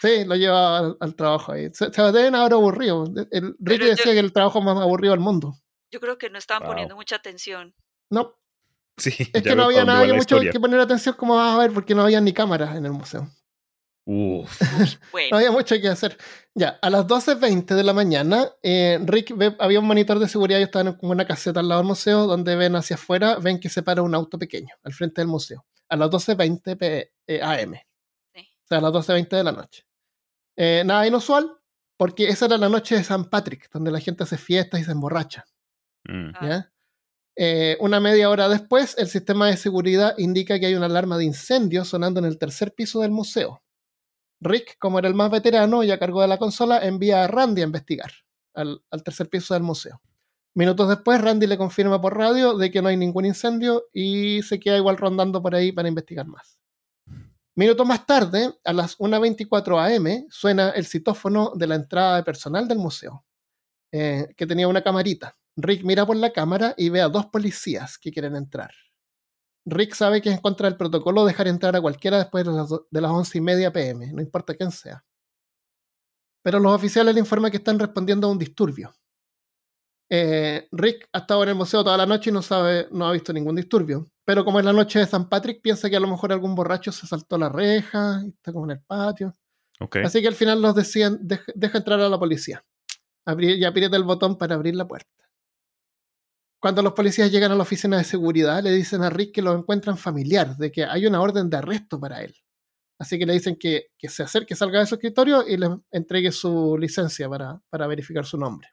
Sí, 0.00 0.24
lo 0.24 0.34
llevaba 0.34 0.96
al, 0.98 1.14
trabajo 1.14 1.52
ahí. 1.52 1.68
Se, 1.72 1.92
se 1.92 2.02
deben 2.02 2.34
haber 2.34 2.54
aburrido. 2.54 3.04
El, 3.30 3.54
Ricky 3.58 3.84
decía 3.86 4.12
que 4.12 4.18
el 4.18 4.32
trabajo 4.32 4.62
más 4.62 4.78
aburrido 4.78 5.12
del 5.12 5.20
mundo 5.20 5.54
yo 5.94 6.00
creo 6.00 6.18
que 6.18 6.28
no 6.28 6.38
estaban 6.38 6.66
poniendo 6.66 6.96
mucha 6.96 7.16
atención. 7.16 7.72
No. 8.10 8.36
Sí, 8.96 9.10
es 9.32 9.42
que 9.42 9.54
no 9.54 9.64
había 9.64 9.84
nada 9.84 10.04
que 10.04 10.12
mucho 10.12 10.40
que 10.40 10.60
poner 10.60 10.80
atención 10.80 11.14
como 11.14 11.36
vas 11.36 11.54
a 11.54 11.58
ver 11.58 11.72
porque 11.72 11.94
no 11.94 12.02
había 12.02 12.20
ni 12.20 12.32
cámaras 12.32 12.76
en 12.76 12.84
el 12.84 12.92
museo. 12.92 13.28
Uf. 14.06 14.60
No 15.30 15.38
había 15.38 15.50
mucho 15.50 15.80
que 15.80 15.88
hacer. 15.88 16.18
Ya, 16.54 16.78
a 16.82 16.90
las 16.90 17.06
12.20 17.06 17.74
de 17.74 17.82
la 17.82 17.92
mañana, 17.92 18.50
eh, 18.62 18.98
Rick 19.02 19.36
ve, 19.36 19.56
había 19.58 19.80
un 19.80 19.86
monitor 19.86 20.18
de 20.18 20.28
seguridad 20.28 20.58
y 20.58 20.62
estaban 20.62 20.94
como 20.94 21.12
una 21.12 21.26
caseta 21.26 21.60
al 21.60 21.68
lado 21.68 21.80
del 21.80 21.88
museo 21.88 22.26
donde 22.26 22.54
ven 22.54 22.76
hacia 22.76 22.96
afuera, 22.96 23.36
ven 23.36 23.58
que 23.58 23.70
se 23.70 23.82
para 23.82 24.02
un 24.02 24.14
auto 24.14 24.38
pequeño 24.38 24.74
al 24.82 24.92
frente 24.92 25.20
del 25.20 25.28
museo. 25.28 25.64
A 25.88 25.96
las 25.96 26.10
12.20 26.10 27.10
eh, 27.26 27.42
AM. 27.42 27.74
O 27.74 28.66
sea, 28.66 28.78
a 28.78 28.80
las 28.80 28.92
12.20 28.92 29.28
de 29.28 29.44
la 29.44 29.52
noche. 29.52 29.86
Eh, 30.56 30.82
nada 30.84 31.06
inusual, 31.06 31.50
porque 31.96 32.28
esa 32.28 32.46
era 32.46 32.58
la 32.58 32.68
noche 32.68 32.96
de 32.96 33.04
San 33.04 33.26
Patrick, 33.26 33.70
donde 33.72 33.90
la 33.90 34.00
gente 34.00 34.22
hace 34.22 34.38
fiestas 34.38 34.80
y 34.80 34.84
se 34.84 34.92
emborracha. 34.92 35.44
Mm. 36.04 36.30
Ah. 36.34 36.70
Eh, 37.36 37.76
una 37.80 37.98
media 38.00 38.30
hora 38.30 38.48
después, 38.48 38.96
el 38.96 39.08
sistema 39.08 39.48
de 39.48 39.56
seguridad 39.56 40.14
indica 40.18 40.58
que 40.60 40.66
hay 40.66 40.74
una 40.74 40.86
alarma 40.86 41.18
de 41.18 41.24
incendio 41.24 41.84
sonando 41.84 42.20
en 42.20 42.26
el 42.26 42.38
tercer 42.38 42.72
piso 42.74 43.00
del 43.00 43.10
museo. 43.10 43.63
Rick, 44.40 44.76
como 44.78 44.98
era 44.98 45.08
el 45.08 45.14
más 45.14 45.30
veterano 45.30 45.82
y 45.82 45.90
a 45.90 45.98
cargo 45.98 46.20
de 46.20 46.28
la 46.28 46.38
consola, 46.38 46.84
envía 46.84 47.24
a 47.24 47.26
Randy 47.26 47.62
a 47.62 47.64
investigar 47.64 48.10
al, 48.54 48.82
tercer 49.04 49.28
piso 49.28 49.54
del 49.54 49.62
museo. 49.62 50.00
Minutos 50.54 50.88
después, 50.88 51.20
Randy 51.20 51.46
le 51.46 51.58
confirma 51.58 52.00
por 52.00 52.16
radio 52.16 52.56
de 52.56 52.70
que 52.70 52.80
no 52.80 52.88
hay 52.88 52.96
ningún 52.96 53.24
incendio 53.24 53.84
y 53.92 54.42
se 54.42 54.60
queda 54.60 54.76
igual 54.76 54.96
rondando 54.96 55.42
por 55.42 55.54
ahí 55.54 55.72
para 55.72 55.88
investigar 55.88 56.26
más. 56.26 56.60
Minutos 57.56 57.86
más 57.86 58.06
tarde, 58.06 58.52
a 58.64 58.72
las 58.72 58.98
1.24 58.98 59.96
am, 59.96 60.26
suena 60.28 60.70
el 60.70 60.86
citófono 60.86 61.52
de 61.54 61.66
la 61.66 61.76
entrada 61.76 62.16
de 62.16 62.22
personal 62.24 62.66
del 62.66 62.78
museo, 62.78 63.24
eh, 63.92 64.28
que 64.36 64.46
tenía 64.46 64.68
una 64.68 64.82
camarita. 64.82 65.36
Rick 65.56 65.84
mira 65.84 66.04
por 66.04 66.16
la 66.16 66.32
cámara 66.32 66.74
y 66.76 66.88
ve 66.88 67.00
a 67.00 67.08
dos 67.08 67.26
policías 67.26 67.96
que 67.98 68.10
quieren 68.10 68.34
entrar. 68.34 68.72
Rick 69.66 69.94
sabe 69.94 70.20
que 70.20 70.28
es 70.28 70.34
en 70.36 70.40
contra 70.40 70.68
del 70.68 70.76
protocolo 70.76 71.24
dejar 71.24 71.48
entrar 71.48 71.74
a 71.74 71.80
cualquiera 71.80 72.18
después 72.18 72.44
de 72.44 72.52
las, 72.52 72.68
de 72.68 73.00
las 73.00 73.10
11 73.10 73.38
y 73.38 73.40
media 73.40 73.72
pm, 73.72 74.12
no 74.12 74.20
importa 74.20 74.54
quién 74.54 74.70
sea. 74.70 75.04
Pero 76.42 76.60
los 76.60 76.72
oficiales 76.72 77.14
le 77.14 77.20
informan 77.20 77.50
que 77.50 77.56
están 77.56 77.78
respondiendo 77.78 78.26
a 78.26 78.30
un 78.30 78.38
disturbio. 78.38 78.94
Eh, 80.10 80.68
Rick 80.70 81.08
ha 81.12 81.18
estado 81.18 81.42
en 81.42 81.48
el 81.50 81.54
museo 81.54 81.82
toda 81.82 81.96
la 81.96 82.06
noche 82.06 82.30
y 82.30 82.32
no 82.32 82.42
sabe, 82.42 82.86
no 82.90 83.06
ha 83.06 83.12
visto 83.12 83.32
ningún 83.32 83.56
disturbio. 83.56 84.06
Pero 84.24 84.44
como 84.44 84.58
es 84.58 84.64
la 84.64 84.72
noche 84.72 84.98
de 84.98 85.06
San 85.06 85.28
Patrick, 85.28 85.62
piensa 85.62 85.88
que 85.88 85.96
a 85.96 86.00
lo 86.00 86.08
mejor 86.08 86.32
algún 86.32 86.54
borracho 86.54 86.92
se 86.92 87.06
saltó 87.06 87.38
la 87.38 87.48
reja 87.48 88.20
y 88.24 88.28
está 88.28 88.52
como 88.52 88.66
en 88.66 88.72
el 88.72 88.80
patio. 88.82 89.34
Así 90.04 90.20
que 90.20 90.28
al 90.28 90.34
final 90.34 90.62
los 90.62 90.74
decían, 90.74 91.18
deja, 91.22 91.78
entrar 91.78 92.00
a 92.00 92.08
la 92.08 92.18
policía. 92.18 92.64
y 93.38 93.64
aprieta 93.64 93.96
el 93.96 94.04
botón 94.04 94.36
para 94.36 94.54
abrir 94.54 94.76
la 94.76 94.86
puerta. 94.86 95.23
Cuando 96.64 96.80
los 96.80 96.94
policías 96.94 97.30
llegan 97.30 97.52
a 97.52 97.56
la 97.56 97.62
oficina 97.62 97.98
de 97.98 98.04
seguridad, 98.04 98.62
le 98.62 98.70
dicen 98.70 99.02
a 99.02 99.10
Rick 99.10 99.34
que 99.34 99.42
lo 99.42 99.54
encuentran 99.54 99.98
familiar, 99.98 100.56
de 100.56 100.72
que 100.72 100.82
hay 100.82 101.06
una 101.06 101.20
orden 101.20 101.50
de 101.50 101.58
arresto 101.58 102.00
para 102.00 102.22
él. 102.22 102.34
Así 102.98 103.18
que 103.18 103.26
le 103.26 103.34
dicen 103.34 103.56
que, 103.56 103.88
se 104.08 104.22
acerque, 104.22 104.56
salga 104.56 104.80
de 104.80 104.86
su 104.86 104.94
escritorio 104.94 105.46
y 105.46 105.58
le 105.58 105.68
entregue 105.90 106.32
su 106.32 106.78
licencia 106.78 107.28
para, 107.28 107.86
verificar 107.86 108.24
su 108.24 108.38
nombre. 108.38 108.66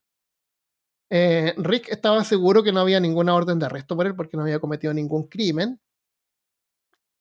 Eh, 1.10 1.54
Rick 1.58 1.90
estaba 1.90 2.24
seguro 2.24 2.64
que 2.64 2.72
no 2.72 2.80
había 2.80 3.02
ninguna 3.02 3.36
orden 3.36 3.60
de 3.60 3.66
arresto 3.66 3.98
por 3.98 4.08
él 4.08 4.16
porque 4.16 4.38
no 4.38 4.44
había 4.44 4.62
cometido 4.62 4.94
ningún 4.94 5.28
crimen, 5.28 5.82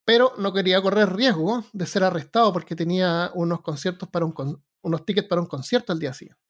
pero 0.04 0.34
no 0.38 0.52
quería 0.52 0.80
correr 0.80 1.12
riesgo 1.12 1.64
de 1.72 1.86
ser 1.86 2.04
arrestado 2.04 2.52
porque 2.52 2.76
tenía 2.76 3.32
unos 3.34 3.60
conciertos 3.62 4.08
para 4.08 4.24
un, 4.24 4.62
unos 4.82 5.04
tickets 5.04 5.26
para 5.26 5.40
un 5.40 5.48
concierto 5.48 5.92
al 5.92 5.98
día 5.98 6.14
siguiente. 6.14 6.40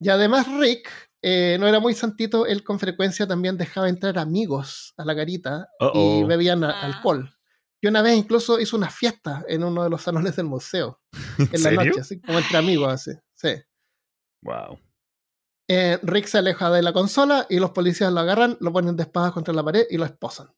Y 0.00 0.08
además 0.08 0.48
Rick 0.58 1.11
eh, 1.22 1.56
no 1.60 1.68
era 1.68 1.78
muy 1.78 1.94
santito, 1.94 2.46
él 2.46 2.64
con 2.64 2.80
frecuencia 2.80 3.28
también 3.28 3.56
dejaba 3.56 3.88
entrar 3.88 4.18
amigos 4.18 4.92
a 4.96 5.04
la 5.04 5.14
garita 5.14 5.68
y 5.94 6.24
bebían 6.24 6.64
ah. 6.64 6.82
alcohol. 6.82 7.32
Y 7.80 7.86
una 7.86 8.02
vez 8.02 8.16
incluso 8.16 8.60
hizo 8.60 8.76
una 8.76 8.90
fiesta 8.90 9.44
en 9.48 9.62
uno 9.64 9.84
de 9.84 9.90
los 9.90 10.02
salones 10.02 10.36
del 10.36 10.46
museo, 10.46 11.00
en 11.52 11.62
la 11.62 11.70
noche, 11.70 12.00
así 12.00 12.20
como 12.20 12.38
entre 12.38 12.58
amigos, 12.58 12.92
así. 12.92 13.12
Sí. 13.34 13.54
Wow. 14.42 14.78
Eh, 15.68 15.98
Rick 16.02 16.26
se 16.26 16.38
aleja 16.38 16.70
de 16.70 16.82
la 16.82 16.92
consola 16.92 17.46
y 17.48 17.58
los 17.58 17.70
policías 17.70 18.12
lo 18.12 18.20
agarran, 18.20 18.56
lo 18.60 18.72
ponen 18.72 18.96
de 18.96 19.04
espadas 19.04 19.32
contra 19.32 19.54
la 19.54 19.64
pared 19.64 19.86
y 19.90 19.98
lo 19.98 20.04
esposan. 20.04 20.48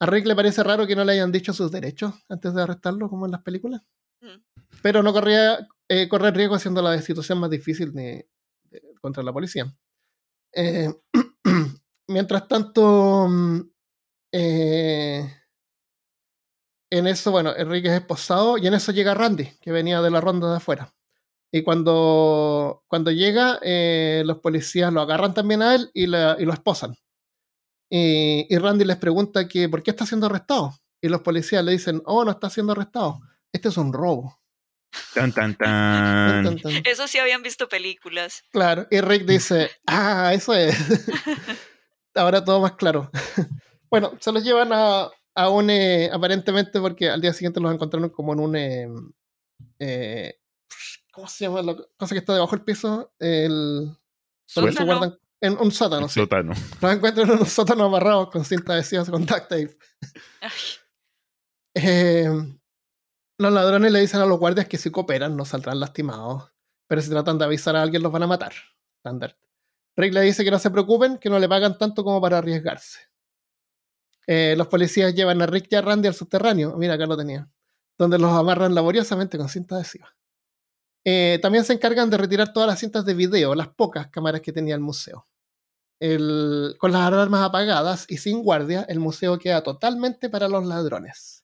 A 0.00 0.06
Rick 0.06 0.26
le 0.26 0.34
parece 0.34 0.62
raro 0.62 0.86
que 0.86 0.96
no 0.96 1.04
le 1.04 1.12
hayan 1.12 1.30
dicho 1.30 1.52
sus 1.52 1.70
derechos 1.70 2.14
antes 2.28 2.54
de 2.54 2.62
arrestarlo, 2.62 3.10
como 3.10 3.26
en 3.26 3.32
las 3.32 3.42
películas. 3.42 3.82
Mm. 4.22 4.42
Pero 4.82 5.02
no 5.02 5.12
corría 5.12 5.68
eh, 5.88 6.08
correr 6.08 6.34
riesgo 6.34 6.54
haciendo 6.54 6.80
la 6.80 7.00
situación 7.02 7.38
más 7.38 7.50
difícil 7.50 7.92
contra 9.00 9.22
la 9.22 9.32
policía. 9.32 9.70
Eh, 10.52 10.92
mientras 12.08 12.48
tanto, 12.48 13.26
mm, 13.28 13.60
eh, 14.32 15.34
en 16.90 17.06
eso, 17.06 17.30
bueno, 17.30 17.54
Enrique 17.56 17.88
es 17.88 17.94
esposado 17.94 18.58
y 18.58 18.66
en 18.66 18.74
eso 18.74 18.92
llega 18.92 19.14
Randy, 19.14 19.48
que 19.60 19.72
venía 19.72 20.02
de 20.02 20.10
la 20.10 20.20
ronda 20.20 20.50
de 20.50 20.56
afuera. 20.56 20.92
Y 21.52 21.62
cuando, 21.62 22.84
cuando 22.88 23.10
llega, 23.10 23.58
eh, 23.62 24.22
los 24.24 24.38
policías 24.38 24.92
lo 24.92 25.00
agarran 25.00 25.34
también 25.34 25.62
a 25.62 25.74
él 25.74 25.90
y, 25.94 26.06
lo 26.06 26.52
esposan. 26.52 26.94
Y, 27.90 28.46
y, 28.48 28.58
Randy 28.58 28.84
les 28.84 28.96
pregunta 28.98 29.48
que 29.48 29.68
por 29.68 29.82
qué 29.82 29.90
está 29.90 30.06
siendo 30.06 30.26
arrestado. 30.26 30.74
Y 31.00 31.08
los 31.08 31.22
policías 31.22 31.64
le 31.64 31.72
dicen, 31.72 32.02
oh, 32.06 32.24
no 32.24 32.30
está 32.32 32.50
siendo 32.50 32.72
arrestado. 32.72 33.20
Este 33.52 33.68
es 33.68 33.76
un 33.76 33.92
robo. 33.92 34.39
Tan, 35.14 35.32
tan, 35.32 35.54
tan. 35.56 36.60
Eso 36.84 37.06
sí 37.06 37.18
habían 37.18 37.42
visto 37.42 37.68
películas. 37.68 38.42
Claro, 38.50 38.86
y 38.90 39.00
Rick 39.00 39.24
dice, 39.24 39.70
ah, 39.86 40.32
eso 40.34 40.54
es. 40.54 40.76
Ahora 42.14 42.44
todo 42.44 42.60
más 42.60 42.72
claro. 42.72 43.10
bueno, 43.90 44.12
se 44.20 44.32
los 44.32 44.42
llevan 44.42 44.72
a, 44.72 45.08
a 45.34 45.48
un, 45.48 45.70
eh, 45.70 46.10
aparentemente 46.12 46.80
porque 46.80 47.08
al 47.08 47.20
día 47.20 47.32
siguiente 47.32 47.60
los 47.60 47.72
encontraron 47.72 48.10
como 48.10 48.32
en 48.32 48.40
un, 48.40 48.56
eh, 48.56 48.88
eh, 49.78 50.40
¿cómo 51.12 51.28
se 51.28 51.44
llama? 51.44 51.62
La 51.62 51.76
cosa 51.96 52.14
que 52.14 52.18
está 52.18 52.34
debajo 52.34 52.56
del 52.56 52.64
piso. 52.64 53.12
El, 53.18 53.96
se 54.46 54.60
guardan 54.60 55.16
en 55.40 55.56
un 55.58 55.70
sótano. 55.70 56.08
Sí. 56.08 56.20
sótano. 56.20 56.52
Los 56.80 56.92
encuentran 56.92 57.30
en 57.30 57.38
un 57.38 57.46
sótano 57.46 57.84
amarrados 57.84 58.30
con 58.30 58.44
cinta 58.44 58.72
adhesiva 58.74 59.04
con 59.04 59.24
duct 59.24 59.48
tape. 59.48 59.78
Los 63.40 63.54
ladrones 63.54 63.90
le 63.90 64.00
dicen 64.00 64.20
a 64.20 64.26
los 64.26 64.38
guardias 64.38 64.68
que 64.68 64.76
si 64.76 64.90
cooperan 64.90 65.34
no 65.34 65.46
saldrán 65.46 65.80
lastimados, 65.80 66.52
pero 66.86 67.00
si 67.00 67.08
tratan 67.08 67.38
de 67.38 67.46
avisar 67.46 67.74
a 67.74 67.80
alguien 67.80 68.02
los 68.02 68.12
van 68.12 68.24
a 68.24 68.26
matar. 68.26 68.52
Standard. 68.98 69.34
Rick 69.96 70.12
le 70.12 70.20
dice 70.20 70.44
que 70.44 70.50
no 70.50 70.58
se 70.58 70.70
preocupen, 70.70 71.16
que 71.16 71.30
no 71.30 71.38
le 71.38 71.48
pagan 71.48 71.78
tanto 71.78 72.04
como 72.04 72.20
para 72.20 72.36
arriesgarse. 72.36 72.98
Eh, 74.26 74.54
los 74.58 74.66
policías 74.66 75.14
llevan 75.14 75.40
a 75.40 75.46
Rick 75.46 75.68
y 75.70 75.74
a 75.74 75.80
Randy 75.80 76.08
al 76.08 76.14
subterráneo, 76.14 76.76
mira 76.76 76.94
acá 76.94 77.06
lo 77.06 77.16
tenía, 77.16 77.48
donde 77.96 78.18
los 78.18 78.30
amarran 78.30 78.74
laboriosamente 78.74 79.38
con 79.38 79.48
cinta 79.48 79.76
adhesiva. 79.76 80.14
Eh, 81.02 81.38
también 81.40 81.64
se 81.64 81.72
encargan 81.72 82.10
de 82.10 82.18
retirar 82.18 82.52
todas 82.52 82.68
las 82.68 82.78
cintas 82.78 83.06
de 83.06 83.14
video, 83.14 83.54
las 83.54 83.68
pocas 83.68 84.08
cámaras 84.08 84.42
que 84.42 84.52
tenía 84.52 84.74
el 84.74 84.82
museo. 84.82 85.24
con 86.78 86.92
las 86.92 87.02
alarmas 87.02 87.42
apagadas 87.42 88.04
y 88.08 88.18
sin 88.18 88.42
guardia, 88.42 88.84
el 88.88 89.00
museo 89.00 89.38
queda 89.38 89.62
totalmente 89.62 90.28
para 90.28 90.48
los 90.48 90.66
ladrones 90.66 91.39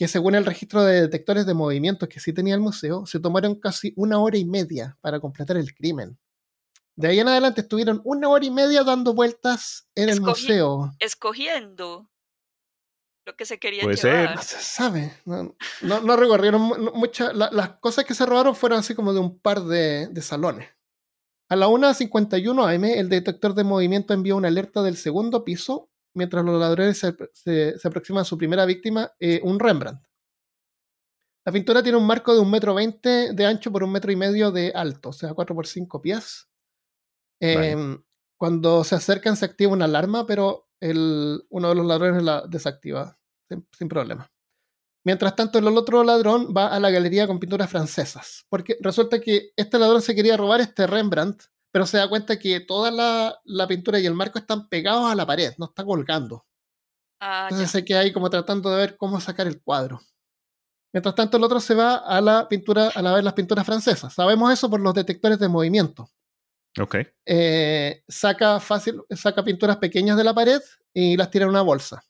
que 0.00 0.08
según 0.08 0.34
el 0.34 0.46
registro 0.46 0.82
de 0.82 1.02
detectores 1.02 1.44
de 1.44 1.52
movimientos 1.52 2.08
que 2.08 2.20
sí 2.20 2.32
tenía 2.32 2.54
el 2.54 2.60
museo, 2.62 3.04
se 3.04 3.20
tomaron 3.20 3.56
casi 3.56 3.92
una 3.96 4.18
hora 4.18 4.38
y 4.38 4.46
media 4.46 4.96
para 5.02 5.20
completar 5.20 5.58
el 5.58 5.74
crimen. 5.74 6.18
De 6.96 7.08
ahí 7.08 7.20
en 7.20 7.28
adelante 7.28 7.60
estuvieron 7.60 8.00
una 8.04 8.30
hora 8.30 8.42
y 8.46 8.50
media 8.50 8.82
dando 8.82 9.12
vueltas 9.12 9.88
en 9.94 10.08
el 10.08 10.22
museo. 10.22 10.90
Escogiendo 11.00 12.10
lo 13.26 13.36
que 13.36 13.44
se 13.44 13.58
quería 13.58 13.82
Puede 13.82 13.96
llevar. 13.96 14.28
ser. 14.28 14.36
No 14.36 14.42
se 14.42 14.56
sabe. 14.58 15.12
No, 15.26 15.54
no, 15.82 16.00
no 16.00 16.16
recorrieron 16.16 16.62
mu- 16.62 16.92
muchas. 16.94 17.34
la- 17.36 17.50
las 17.52 17.74
cosas 17.80 18.06
que 18.06 18.14
se 18.14 18.24
robaron 18.24 18.56
fueron 18.56 18.78
así 18.78 18.94
como 18.94 19.12
de 19.12 19.20
un 19.20 19.38
par 19.38 19.60
de, 19.64 20.08
de 20.08 20.22
salones. 20.22 20.66
A 21.50 21.56
la 21.56 21.68
1.51 21.68 22.74
am, 22.74 22.84
el 22.86 23.10
detector 23.10 23.52
de 23.52 23.64
movimiento 23.64 24.14
envió 24.14 24.34
una 24.34 24.48
alerta 24.48 24.82
del 24.82 24.96
segundo 24.96 25.44
piso 25.44 25.89
mientras 26.14 26.44
los 26.44 26.60
ladrones 26.60 26.98
se, 26.98 27.14
se- 27.32 27.78
se 27.78 27.88
aproximan 27.88 28.22
a 28.22 28.24
su 28.24 28.36
primera 28.38 28.64
víctima, 28.66 29.12
eh, 29.20 29.40
un 29.44 29.58
Rembrandt. 29.58 30.02
La 31.46 31.52
pintura 31.52 31.82
tiene 31.82 31.96
un 31.98 32.06
marco 32.06 32.34
de 32.34 32.40
un 32.40 32.50
metro 32.50 32.74
veinte 32.74 33.32
de 33.32 33.46
ancho 33.46 33.72
por 33.72 33.82
un 33.82 33.92
metro 33.92 34.12
y 34.12 34.16
medio 34.16 34.50
de 34.52 34.72
alto, 34.74 35.08
o 35.08 35.12
sea, 35.12 35.32
4 35.34 35.54
por 35.54 35.66
5 35.66 36.00
pies. 36.02 36.48
Vale. 37.40 37.70
Em, 37.70 38.02
Cuando 38.38 38.84
se 38.84 38.94
acercan 38.94 39.36
se 39.36 39.44
activa 39.44 39.72
una 39.72 39.84
alarma, 39.86 40.26
pero 40.26 40.68
el, 40.80 41.42
uno 41.50 41.68
de 41.68 41.74
los 41.74 41.86
ladrones 41.86 42.22
la 42.22 42.46
desactiva 42.46 43.18
sin, 43.48 43.66
sin 43.76 43.88
problema. 43.88 44.30
Mientras 45.04 45.34
tanto, 45.34 45.58
el 45.58 45.66
otro 45.68 46.04
ladrón 46.04 46.52
va 46.56 46.68
a 46.68 46.78
la 46.80 46.90
galería 46.90 47.26
con 47.26 47.38
pinturas 47.40 47.70
francesas, 47.70 48.44
porque 48.50 48.76
resulta 48.80 49.20
que 49.20 49.52
este 49.56 49.78
ladrón 49.78 50.02
se 50.02 50.14
quería 50.14 50.36
robar 50.36 50.60
este 50.60 50.86
Rembrandt, 50.86 51.44
pero 51.72 51.86
se 51.86 51.98
da 51.98 52.08
cuenta 52.08 52.38
que 52.38 52.60
toda 52.60 52.90
la, 52.90 53.40
la 53.44 53.66
pintura 53.66 53.98
y 54.00 54.06
el 54.06 54.14
marco 54.14 54.38
están 54.38 54.68
pegados 54.68 55.10
a 55.10 55.14
la 55.14 55.26
pared, 55.26 55.52
no 55.58 55.66
está 55.66 55.84
colgando. 55.84 56.46
Ah, 57.20 57.48
ya. 57.50 57.56
Entonces 57.56 57.70
se 57.70 57.84
queda 57.84 58.00
ahí 58.00 58.12
como 58.12 58.30
tratando 58.30 58.70
de 58.70 58.76
ver 58.76 58.96
cómo 58.96 59.20
sacar 59.20 59.46
el 59.46 59.62
cuadro. 59.62 60.00
Mientras 60.92 61.14
tanto, 61.14 61.36
el 61.36 61.44
otro 61.44 61.60
se 61.60 61.74
va 61.74 61.96
a 61.96 62.20
la 62.20 62.48
pintura, 62.48 62.88
a 62.88 63.02
la 63.02 63.12
ver 63.12 63.22
las 63.22 63.34
pinturas 63.34 63.64
francesas. 63.64 64.12
Sabemos 64.12 64.52
eso 64.52 64.68
por 64.68 64.80
los 64.80 64.94
detectores 64.94 65.38
de 65.38 65.48
movimiento. 65.48 66.10
Ok. 66.80 66.96
Eh, 67.26 68.02
saca 68.08 68.58
fácil, 68.58 69.00
saca 69.10 69.44
pinturas 69.44 69.76
pequeñas 69.76 70.16
de 70.16 70.24
la 70.24 70.34
pared 70.34 70.60
y 70.92 71.16
las 71.16 71.30
tira 71.30 71.44
en 71.44 71.50
una 71.50 71.62
bolsa. 71.62 72.02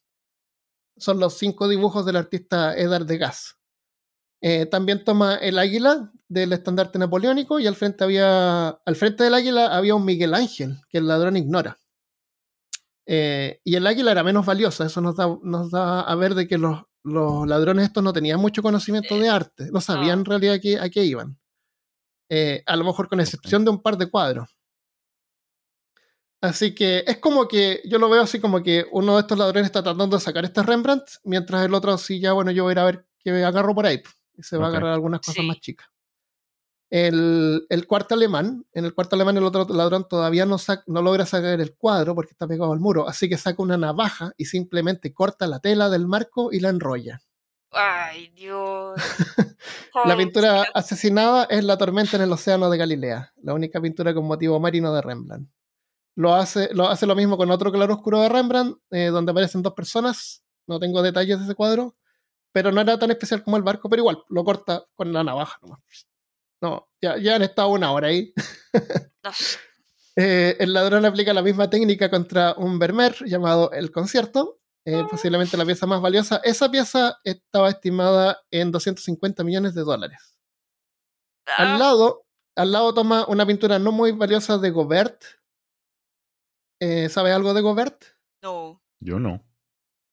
Son 0.97 1.19
los 1.19 1.37
cinco 1.37 1.67
dibujos 1.67 2.05
del 2.05 2.15
artista 2.15 2.75
Edard 2.75 3.05
Degas. 3.05 3.57
Eh, 4.41 4.65
también 4.65 5.03
toma 5.03 5.35
el 5.35 5.59
águila 5.59 6.11
del 6.27 6.53
estandarte 6.53 6.97
napoleónico 6.97 7.59
y 7.59 7.67
al 7.67 7.75
frente 7.75 8.03
había 8.03 8.69
al 8.69 8.95
frente 8.95 9.23
del 9.23 9.35
águila 9.35 9.75
había 9.75 9.93
un 9.93 10.03
Miguel 10.03 10.33
Ángel 10.33 10.77
que 10.89 10.97
el 10.97 11.07
ladrón 11.07 11.37
ignora. 11.37 11.77
Eh, 13.05 13.59
y 13.63 13.75
el 13.75 13.85
águila 13.85 14.11
era 14.11 14.23
menos 14.23 14.45
valiosa, 14.45 14.85
eso 14.85 15.01
nos 15.01 15.15
da, 15.15 15.27
nos 15.43 15.69
da 15.71 16.01
a 16.01 16.15
ver 16.15 16.33
de 16.33 16.47
que 16.47 16.57
los, 16.57 16.81
los 17.03 17.47
ladrones 17.47 17.85
estos 17.85 18.03
no 18.03 18.13
tenían 18.13 18.39
mucho 18.39 18.61
conocimiento 18.61 19.17
de 19.17 19.29
arte, 19.29 19.69
no 19.71 19.81
sabían 19.81 20.19
en 20.19 20.25
realidad 20.25 20.55
a 20.55 20.59
qué, 20.59 20.79
a 20.79 20.89
qué 20.89 21.03
iban. 21.03 21.37
Eh, 22.29 22.63
a 22.65 22.75
lo 22.77 22.85
mejor 22.85 23.09
con 23.09 23.19
excepción 23.19 23.65
de 23.65 23.71
un 23.71 23.81
par 23.81 23.97
de 23.97 24.09
cuadros. 24.09 24.55
Así 26.41 26.73
que 26.73 27.03
es 27.05 27.17
como 27.17 27.47
que 27.47 27.81
yo 27.85 27.99
lo 27.99 28.09
veo 28.09 28.21
así 28.21 28.39
como 28.39 28.63
que 28.63 28.85
uno 28.91 29.15
de 29.15 29.21
estos 29.21 29.37
ladrones 29.37 29.65
está 29.65 29.83
tratando 29.83 30.17
de 30.17 30.23
sacar 30.23 30.45
este 30.45 30.63
Rembrandt, 30.63 31.03
mientras 31.23 31.63
el 31.65 31.73
otro 31.73 31.97
sí 31.97 32.19
ya, 32.19 32.33
bueno, 32.33 32.51
yo 32.51 32.63
voy 32.63 32.71
a 32.71 32.73
ir 32.73 32.79
a 32.79 32.85
ver 32.85 33.05
qué 33.19 33.31
agarro 33.43 33.75
por 33.75 33.85
ahí. 33.85 34.01
Y 34.41 34.43
se 34.43 34.57
va 34.57 34.65
a 34.65 34.69
agarrar 34.69 34.93
algunas 34.93 35.21
cosas 35.21 35.35
Sí. 35.35 35.47
más 35.47 35.59
chicas. 35.59 35.87
El, 36.89 37.65
el 37.69 37.87
cuarto 37.87 38.15
alemán, 38.15 38.65
en 38.73 38.83
el 38.83 38.93
cuarto 38.93 39.15
alemán 39.15 39.37
el 39.37 39.45
otro 39.45 39.65
ladrón 39.69 40.07
todavía 40.09 40.45
no, 40.45 40.57
no 40.87 41.01
logra 41.01 41.25
sacar 41.25 41.61
el 41.61 41.75
cuadro 41.75 42.15
porque 42.15 42.31
está 42.33 42.47
pegado 42.47 42.73
al 42.73 42.81
muro, 42.81 43.07
así 43.07 43.29
que 43.29 43.37
saca 43.37 43.63
una 43.63 43.77
navaja 43.77 44.33
y 44.35 44.45
simplemente 44.45 45.13
corta 45.13 45.47
la 45.47 45.59
tela 45.61 45.89
del 45.89 46.05
marco 46.07 46.51
y 46.51 46.59
la 46.59 46.67
enrolla. 46.69 47.21
Ay, 47.71 48.27
Dios. 48.35 48.99
La 50.05 50.17
pintura 50.17 50.63
asesinada 50.73 51.45
es 51.45 51.63
La 51.63 51.77
tormenta 51.77 52.17
en 52.17 52.23
el 52.23 52.31
océano 52.33 52.69
de 52.69 52.77
Galilea, 52.77 53.31
la 53.41 53.53
única 53.53 53.79
pintura 53.79 54.13
con 54.13 54.25
motivo 54.25 54.59
marino 54.59 54.93
de 54.93 55.01
Rembrandt. 55.01 55.49
Lo 56.15 56.33
hace 56.33 56.73
lo, 56.73 56.89
hace 56.89 57.05
lo 57.05 57.15
mismo 57.15 57.37
con 57.37 57.49
otro 57.51 57.71
claroscuro 57.71 58.19
de 58.19 58.27
Rembrandt, 58.27 58.77
eh, 58.91 59.05
donde 59.07 59.31
aparecen 59.31 59.61
dos 59.61 59.73
personas. 59.73 60.43
No 60.67 60.79
tengo 60.79 61.01
detalles 61.01 61.39
de 61.39 61.45
ese 61.45 61.55
cuadro, 61.55 61.95
pero 62.53 62.71
no 62.71 62.81
era 62.81 62.97
tan 62.99 63.11
especial 63.11 63.43
como 63.43 63.57
el 63.57 63.63
barco, 63.63 63.89
pero 63.89 64.01
igual, 64.01 64.23
lo 64.29 64.43
corta 64.43 64.85
con 64.95 65.11
la 65.13 65.23
navaja 65.23 65.57
nomás. 65.61 65.79
No, 66.61 66.89
ya, 67.01 67.17
ya 67.17 67.35
han 67.35 67.41
estado 67.41 67.69
una 67.69 67.91
hora 67.91 68.07
ahí. 68.09 68.33
no, 69.23 69.31
Eh, 70.17 70.57
el 70.59 70.73
ladrón 70.73 71.05
aplica 71.05 71.33
la 71.33 71.41
misma 71.41 71.69
técnica 71.69 72.11
contra 72.11 72.53
un 72.57 72.77
Vermeer 72.79 73.15
llamado 73.25 73.71
El 73.71 73.91
Concierto, 73.91 74.59
eh, 74.85 75.03
posiblemente 75.09 75.55
la 75.55 75.65
pieza 75.65 75.87
más 75.87 76.01
valiosa. 76.01 76.41
Esa 76.43 76.69
pieza 76.69 77.17
estaba 77.23 77.69
estimada 77.69 78.43
en 78.51 78.73
250 78.73 79.45
millones 79.45 79.73
de 79.73 79.83
dólares. 79.83 80.37
Al 81.57 81.75
Ah, 81.75 81.77
lado, 81.77 82.25
al 82.57 82.73
lado 82.73 82.93
toma 82.93 83.25
una 83.29 83.45
pintura 83.45 83.79
no 83.79 83.93
muy 83.93 84.11
valiosa 84.11 84.57
de 84.57 84.69
Gobert. 84.71 85.23
Eh, 86.81 87.07
¿Sabe 87.07 87.31
algo 87.31 87.53
de 87.53 87.61
Gobert? 87.61 88.03
no. 88.43 88.81
Yo 88.99 89.17
no. 89.17 89.41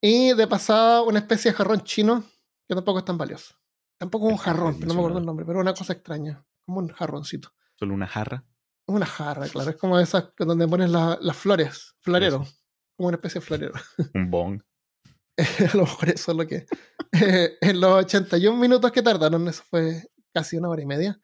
Y 0.01 0.33
de 0.35 0.47
pasada 0.47 1.03
una 1.03 1.19
especie 1.19 1.51
de 1.51 1.57
jarrón 1.57 1.83
chino 1.83 2.25
que 2.69 2.75
tampoco 2.75 2.99
es 3.01 3.05
tan 3.05 3.19
valioso. 3.19 3.55
Tampoco 3.99 4.27
es 4.29 4.33
un 4.33 4.39
jarrón, 4.39 4.79
no 4.81 4.95
me 4.95 5.01
acuerdo 5.01 5.19
el 5.19 5.27
nombre, 5.27 5.45
pero 5.45 5.59
una 5.61 5.75
cosa 5.75 5.93
extraña, 5.93 6.45
como 6.65 6.79
un 6.81 6.89
jarroncito. 6.89 7.53
Solo 7.77 7.95
una 7.95 8.07
jarra. 8.07 8.45
Una 8.87 9.07
jarra, 9.07 9.49
claro, 9.49 9.71
es 9.71 9.77
como 9.77 9.99
esas 9.99 10.31
donde 10.39 10.69
pones 10.69 10.89
la- 10.91 11.19
las 11.21 11.37
flores, 11.37 11.95
florero, 12.01 12.47
como 12.97 13.09
una 13.09 13.17
especie 13.17 13.41
de 13.41 13.47
florero. 13.47 13.73
Un 14.15 14.31
bong. 14.31 14.63
a 15.73 15.77
lo 15.77 15.83
mejor 15.83 16.09
eso 16.11 16.31
es 16.33 16.37
lo 16.39 16.47
que. 16.47 16.67
Eh, 17.13 17.57
en 17.61 17.81
los 17.81 18.05
81 18.05 18.57
minutos 18.57 18.91
que 18.93 19.03
tardaron, 19.03 19.47
eso 19.49 19.63
fue 19.69 20.09
casi 20.33 20.57
una 20.57 20.69
hora 20.69 20.83
y 20.83 20.87
media, 20.87 21.21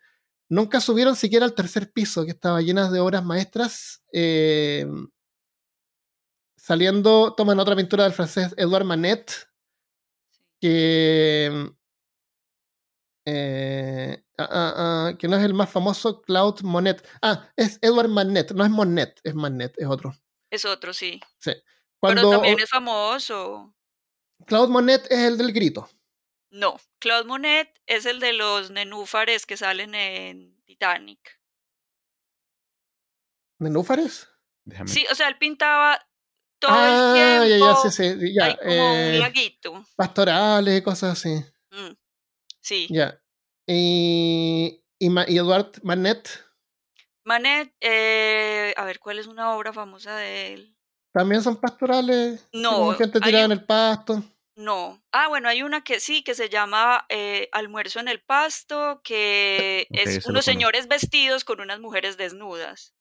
nunca 0.49 0.81
subieron 0.81 1.15
siquiera 1.17 1.45
al 1.47 1.55
tercer 1.55 1.93
piso, 1.93 2.25
que 2.25 2.33
estaba 2.33 2.61
llenas 2.61 2.91
de 2.93 3.01
obras 3.01 3.25
maestras. 3.25 4.03
eh, 4.13 4.87
saliendo, 6.65 7.35
toman 7.35 7.61
otra 7.61 7.77
pintura 7.77 8.05
del 8.05 8.15
francés 8.15 8.55
Edouard 8.57 8.87
Manet, 8.87 9.31
que. 10.59 11.71
eh, 13.27 14.25
ah, 14.39 14.49
ah, 14.51 14.75
ah, 14.77 15.13
que 15.19 15.29
no 15.29 15.37
es 15.37 15.45
el 15.45 15.53
más 15.53 15.71
famoso, 15.71 16.23
Claude 16.23 16.63
Monet. 16.63 17.07
Ah, 17.21 17.53
es 17.57 17.79
Edouard 17.83 18.09
Manet, 18.09 18.53
no 18.53 18.65
es 18.65 18.71
Monet, 18.71 19.21
es 19.25 19.35
Manet, 19.35 19.75
es 19.77 19.87
otro. 19.87 20.15
Es 20.51 20.65
otro, 20.65 20.95
sí. 20.95 21.21
Cuando 22.01 22.23
Pero 22.23 22.31
también 22.31 22.59
es 22.59 22.71
famoso. 22.71 23.75
Claude 24.47 24.73
Monet 24.73 25.07
es 25.11 25.19
el 25.19 25.37
del 25.37 25.53
grito. 25.53 25.91
No, 26.49 26.81
Claude 26.99 27.27
Monet 27.27 27.79
es 27.87 28.07
el 28.07 28.21
de 28.21 28.33
los 28.33 28.71
nenúfares 28.71 29.45
que 29.45 29.59
salen 29.59 29.95
en 29.95 30.63
Titanic. 30.65 31.39
¿Nenúfares? 33.59 34.31
Déjame. 34.65 34.89
Sí, 34.89 35.05
o 35.11 35.15
sea, 35.15 35.29
él 35.29 35.37
pintaba 35.37 36.01
todo 36.67 36.77
ah, 36.79 37.43
el 37.45 37.51
ya, 37.51 37.57
tiempo. 37.57 37.83
ya, 37.83 37.91
sí, 37.91 37.91
sí, 38.21 38.35
ya. 38.35 38.45
hay 38.47 38.57
como 38.57 38.71
eh, 38.73 39.13
un 39.15 39.19
laguito. 39.21 39.85
pastorales, 39.97 40.83
cosas 40.83 41.13
así. 41.19 41.35
Mm, 41.71 41.93
Sí. 42.61 42.87
Ya. 42.91 43.21
Y, 43.67 44.83
y, 44.99 45.09
y 45.29 45.37
Edouard 45.39 45.73
Manet 45.83 46.29
Manet, 47.25 47.73
eh, 47.81 48.75
a 48.77 48.85
ver, 48.85 48.99
¿cuál 48.99 49.19
es 49.19 49.27
una 49.27 49.55
obra 49.57 49.73
famosa 49.73 50.15
de 50.17 50.55
él? 50.55 50.71
también 51.13 51.43
son 51.43 51.57
pastorales. 51.61 52.45
No, 52.53 52.93
gente 52.95 53.21
tirada 53.21 53.47
un- 53.47 53.53
en 53.53 53.59
el 53.59 53.65
pasto. 53.65 54.23
No. 54.57 55.01
Ah, 55.13 55.29
bueno, 55.29 55.49
hay 55.49 55.63
una 55.63 55.83
que 55.85 56.01
sí, 56.01 56.23
que 56.25 56.35
se 56.35 56.49
llama 56.49 57.07
eh, 57.09 57.49
Almuerzo 57.53 58.01
en 58.01 58.09
el 58.09 58.21
Pasto, 58.21 59.01
que 59.05 59.87
es 59.91 60.27
unos 60.27 60.45
señores 60.45 60.87
vestidos 60.89 61.45
con 61.45 61.61
unas 61.61 61.81
mujeres 61.81 62.17
desnudas. 62.17 62.94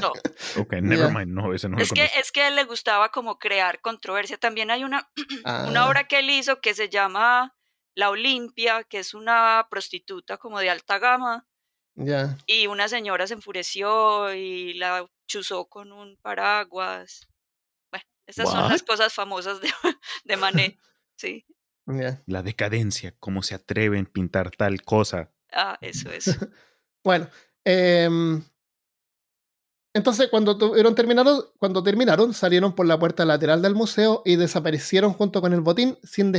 No, 0.00 0.12
Ok, 0.58 0.72
never 0.82 1.10
mind. 1.12 1.32
No, 1.32 1.54
ese 1.54 1.68
no 1.68 1.78
es 1.78 1.90
que, 1.92 2.08
es 2.18 2.30
que 2.32 2.50
le 2.50 2.64
gustaba 2.64 3.10
como 3.10 3.38
crear 3.38 3.80
controversia. 3.80 4.36
También 4.38 4.70
hay 4.70 4.84
una, 4.84 5.10
una 5.44 5.82
Ah, 5.84 5.88
obra 5.88 6.04
que 6.04 6.18
él 6.18 6.30
hizo 6.30 6.60
que 6.60 6.74
se 6.74 6.88
llama 6.88 7.56
La 7.94 8.10
Olimpia, 8.10 8.84
que 8.84 8.98
es 8.98 9.14
una 9.14 9.66
prostituta 9.70 10.36
como 10.38 10.58
de 10.60 10.70
alta 10.70 10.98
gama, 10.98 11.46
Ya. 11.94 12.36
y 12.46 12.66
una 12.66 12.88
señora 12.88 13.26
se 13.26 13.34
enfureció 13.34 14.34
y 14.34 14.74
la 14.74 15.06
chuzó 15.26 15.66
con 15.68 15.92
un 15.92 16.18
paraguas. 16.20 17.28
Bueno, 17.90 18.04
esas 18.26 18.50
son 18.50 18.68
las 18.68 18.82
cosas 18.82 19.14
famosas 19.14 19.60
de, 19.60 19.68
de 20.24 20.36
Manet. 20.36 20.78
Sí, 21.16 21.46
Ya. 21.86 22.22
La 22.26 22.42
decadencia. 22.42 23.14
¿Cómo 23.18 23.42
se 23.42 23.54
atreven 23.54 24.06
a 24.06 24.12
pintar 24.12 24.50
tal 24.50 24.82
cosa? 24.82 25.32
ah, 25.52 25.78
eso 25.80 26.10
es. 26.10 26.26
Bueno. 27.04 27.28
em, 27.64 28.42
entonces, 29.94 30.28
cuando 30.30 30.56
tuvieron 30.56 30.94
terminaron, 30.94 31.42
cuando 31.58 31.82
terminaron, 31.82 32.32
salieron 32.32 32.74
por 32.74 32.86
la 32.86 32.98
puerta 32.98 33.26
lateral 33.26 33.60
del 33.60 33.74
museo 33.74 34.22
y 34.24 34.36
desaparecieron 34.36 35.12
junto 35.12 35.42
con 35.42 35.52
el 35.52 35.60
botín 35.60 35.98
sin, 36.02 36.32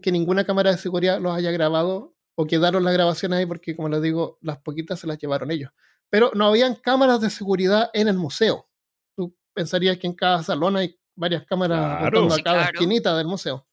que 0.00 0.12
ninguna 0.12 0.44
cámara 0.44 0.72
de 0.72 0.78
seguridad 0.78 1.18
los 1.18 1.34
haya 1.34 1.50
grabado 1.50 2.14
o 2.34 2.46
quedaron 2.46 2.84
las 2.84 2.92
grabaciones 2.92 3.38
ahí 3.38 3.46
porque, 3.46 3.74
como 3.74 3.88
les 3.88 4.02
digo, 4.02 4.38
las 4.42 4.58
poquitas 4.58 5.00
se 5.00 5.06
las 5.06 5.18
llevaron 5.18 5.50
ellos. 5.50 5.70
Pero 6.10 6.30
no 6.34 6.46
habían 6.46 6.74
cámaras 6.74 7.20
de 7.22 7.30
seguridad 7.30 7.90
en 7.94 8.08
el 8.08 8.16
museo. 8.16 8.68
Tú 9.16 9.34
pensarías 9.54 9.96
que 9.98 10.06
en 10.06 10.14
cada 10.14 10.42
salón 10.42 10.76
hay 10.76 10.98
varias 11.16 11.44
cámaras 11.46 11.98
Claro. 12.00 12.26
a 12.26 12.28
cada 12.28 12.42
claro. 12.42 12.60
esquinita 12.72 13.16
del 13.16 13.26
museo. 13.26 13.66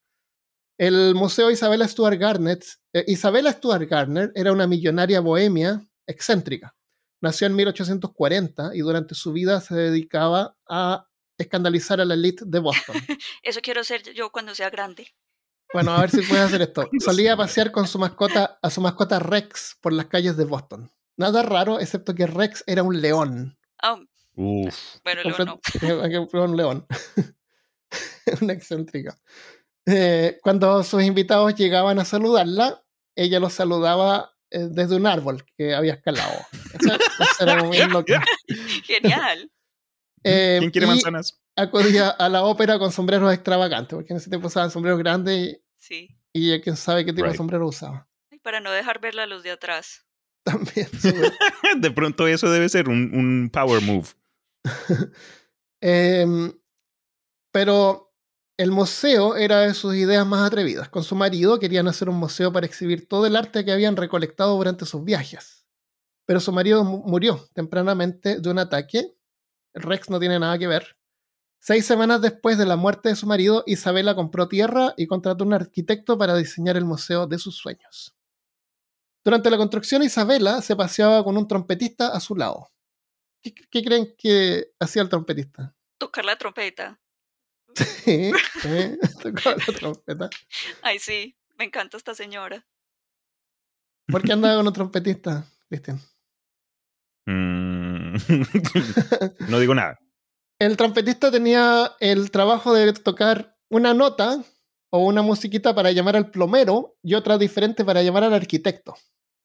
El 0.78 1.14
Museo 1.14 1.50
Isabella 1.50 1.88
Stuart 1.88 2.18
Garnet, 2.18 2.64
eh, 2.92 3.04
Isabella 3.06 3.52
Stuart 3.52 3.88
Gardner 3.88 4.30
era 4.34 4.52
una 4.52 4.66
millonaria 4.66 5.20
bohemia 5.20 5.86
excéntrica. 6.06 6.74
Nació 7.20 7.46
en 7.46 7.56
1840 7.56 8.70
y 8.74 8.80
durante 8.80 9.14
su 9.14 9.32
vida 9.32 9.60
se 9.60 9.74
dedicaba 9.74 10.56
a 10.68 11.06
escandalizar 11.38 12.00
a 12.00 12.04
la 12.04 12.14
elite 12.14 12.44
de 12.46 12.58
Boston. 12.58 12.96
Eso 13.42 13.60
quiero 13.62 13.84
ser 13.84 14.02
yo 14.14 14.30
cuando 14.30 14.54
sea 14.54 14.70
grande. 14.70 15.14
Bueno, 15.72 15.92
a 15.92 16.00
ver 16.00 16.10
si 16.10 16.22
puedes 16.22 16.44
hacer 16.44 16.62
esto. 16.62 16.88
Solía 17.00 17.36
pasear 17.36 17.72
con 17.72 17.86
su 17.88 17.98
mascota, 17.98 18.58
a 18.62 18.70
su 18.70 18.80
mascota 18.80 19.18
Rex 19.18 19.76
por 19.80 19.92
las 19.92 20.06
calles 20.06 20.36
de 20.36 20.44
Boston. 20.44 20.90
Nada 21.16 21.42
raro, 21.42 21.80
excepto 21.80 22.14
que 22.14 22.26
Rex 22.26 22.62
era 22.66 22.82
un 22.82 23.00
león. 23.00 23.58
Ah, 23.82 23.98
Uf. 24.36 24.96
bueno, 25.04 25.22
luego 25.24 25.44
no. 25.44 25.60
Un 26.44 26.56
león. 26.56 26.86
una 28.40 28.52
excéntrica. 28.52 29.18
Eh, 29.86 30.38
cuando 30.42 30.82
sus 30.84 31.02
invitados 31.02 31.54
llegaban 31.54 31.98
a 31.98 32.04
saludarla, 32.04 32.82
ella 33.14 33.40
los 33.40 33.52
saludaba 33.52 34.35
eh, 34.50 34.68
desde 34.70 34.96
un 34.96 35.06
árbol 35.06 35.44
que 35.56 35.74
había 35.74 35.94
escalado. 35.94 36.34
Eso, 36.78 36.94
eso 37.20 37.42
era 37.44 37.62
muy 37.64 37.78
loco. 37.78 38.12
Genial. 38.84 39.50
Eh, 40.28 40.56
¿Quién 40.58 40.70
quiere 40.72 40.86
y 40.86 40.90
manzanas? 40.90 41.40
acudía 41.54 42.08
a 42.10 42.28
la 42.28 42.42
ópera 42.42 42.80
con 42.80 42.90
sombreros 42.90 43.32
extravagantes, 43.32 43.94
porque 43.94 44.12
en 44.12 44.16
ese 44.16 44.28
tiempo 44.28 44.48
usaban 44.48 44.72
sombreros 44.72 44.98
grandes 44.98 45.60
Sí. 45.76 46.18
y, 46.32 46.52
y 46.52 46.60
quién 46.62 46.76
sabe 46.76 47.04
qué 47.04 47.12
tipo 47.12 47.22
de 47.26 47.28
Right. 47.30 47.36
sombrero 47.36 47.68
usaba. 47.68 48.08
Y 48.32 48.38
para 48.40 48.58
no 48.58 48.72
dejar 48.72 49.00
verla 49.00 49.22
a 49.22 49.26
los 49.26 49.44
de 49.44 49.52
atrás. 49.52 50.04
También. 50.42 50.88
De 51.78 51.90
pronto 51.92 52.26
eso 52.26 52.50
debe 52.50 52.68
ser 52.68 52.88
un, 52.88 53.14
un 53.14 53.50
power 53.52 53.80
move. 53.82 54.08
Em, 55.80 56.52
pero 57.52 58.05
el 58.58 58.70
museo 58.70 59.36
era 59.36 59.60
de 59.60 59.74
sus 59.74 59.94
ideas 59.94 60.26
más 60.26 60.46
atrevidas. 60.46 60.88
Con 60.88 61.04
su 61.04 61.14
marido 61.14 61.58
querían 61.58 61.88
hacer 61.88 62.08
un 62.08 62.16
museo 62.16 62.52
para 62.52 62.66
exhibir 62.66 63.06
todo 63.08 63.26
el 63.26 63.36
arte 63.36 63.64
que 63.64 63.72
habían 63.72 63.96
recolectado 63.96 64.56
durante 64.56 64.86
sus 64.86 65.04
viajes. 65.04 65.66
Pero 66.24 66.40
su 66.40 66.52
marido 66.52 66.82
mu- 66.82 67.02
murió 67.06 67.46
tempranamente 67.52 68.40
de 68.40 68.50
un 68.50 68.58
ataque. 68.58 69.14
Rex 69.74 70.08
no 70.10 70.18
tiene 70.18 70.38
nada 70.38 70.58
que 70.58 70.66
ver. 70.66 70.96
Seis 71.60 71.84
semanas 71.84 72.20
después 72.22 72.58
de 72.58 72.66
la 72.66 72.76
muerte 72.76 73.08
de 73.10 73.16
su 73.16 73.26
marido, 73.26 73.62
Isabela 73.66 74.14
compró 74.14 74.48
tierra 74.48 74.94
y 74.96 75.06
contrató 75.06 75.44
un 75.44 75.52
arquitecto 75.52 76.16
para 76.16 76.36
diseñar 76.36 76.76
el 76.76 76.84
museo 76.84 77.26
de 77.26 77.38
sus 77.38 77.56
sueños. 77.56 78.14
Durante 79.24 79.50
la 79.50 79.56
construcción, 79.56 80.02
Isabela 80.02 80.62
se 80.62 80.76
paseaba 80.76 81.24
con 81.24 81.36
un 81.36 81.48
trompetista 81.48 82.08
a 82.08 82.20
su 82.20 82.36
lado. 82.36 82.70
¿Qué, 83.42 83.52
qué 83.54 83.82
creen 83.84 84.14
que 84.16 84.72
hacía 84.78 85.02
el 85.02 85.08
trompetista? 85.08 85.74
Tocar 85.98 86.24
la 86.24 86.36
trompeta. 86.36 87.00
Sí, 87.76 88.32
sí, 88.62 88.98
tocaba 89.22 89.56
la 89.56 89.74
trompeta. 89.74 90.30
Ay, 90.82 90.98
sí. 90.98 91.36
Me 91.58 91.64
encanta 91.64 91.96
esta 91.96 92.14
señora. 92.14 92.66
¿Por 94.06 94.22
qué 94.22 94.32
andaba 94.32 94.56
con 94.56 94.66
un 94.66 94.72
trompetista, 94.72 95.46
Cristian? 95.68 96.00
Mm. 97.26 98.16
no 99.48 99.58
digo 99.58 99.74
nada. 99.74 99.98
El 100.58 100.76
trompetista 100.76 101.30
tenía 101.30 101.92
el 102.00 102.30
trabajo 102.30 102.72
de 102.72 102.92
tocar 102.92 103.56
una 103.68 103.94
nota 103.94 104.42
o 104.90 105.00
una 105.00 105.22
musiquita 105.22 105.74
para 105.74 105.90
llamar 105.90 106.16
al 106.16 106.30
plomero 106.30 106.96
y 107.02 107.14
otra 107.14 107.36
diferente 107.36 107.84
para 107.84 108.02
llamar 108.02 108.24
al 108.24 108.34
arquitecto. 108.34 108.94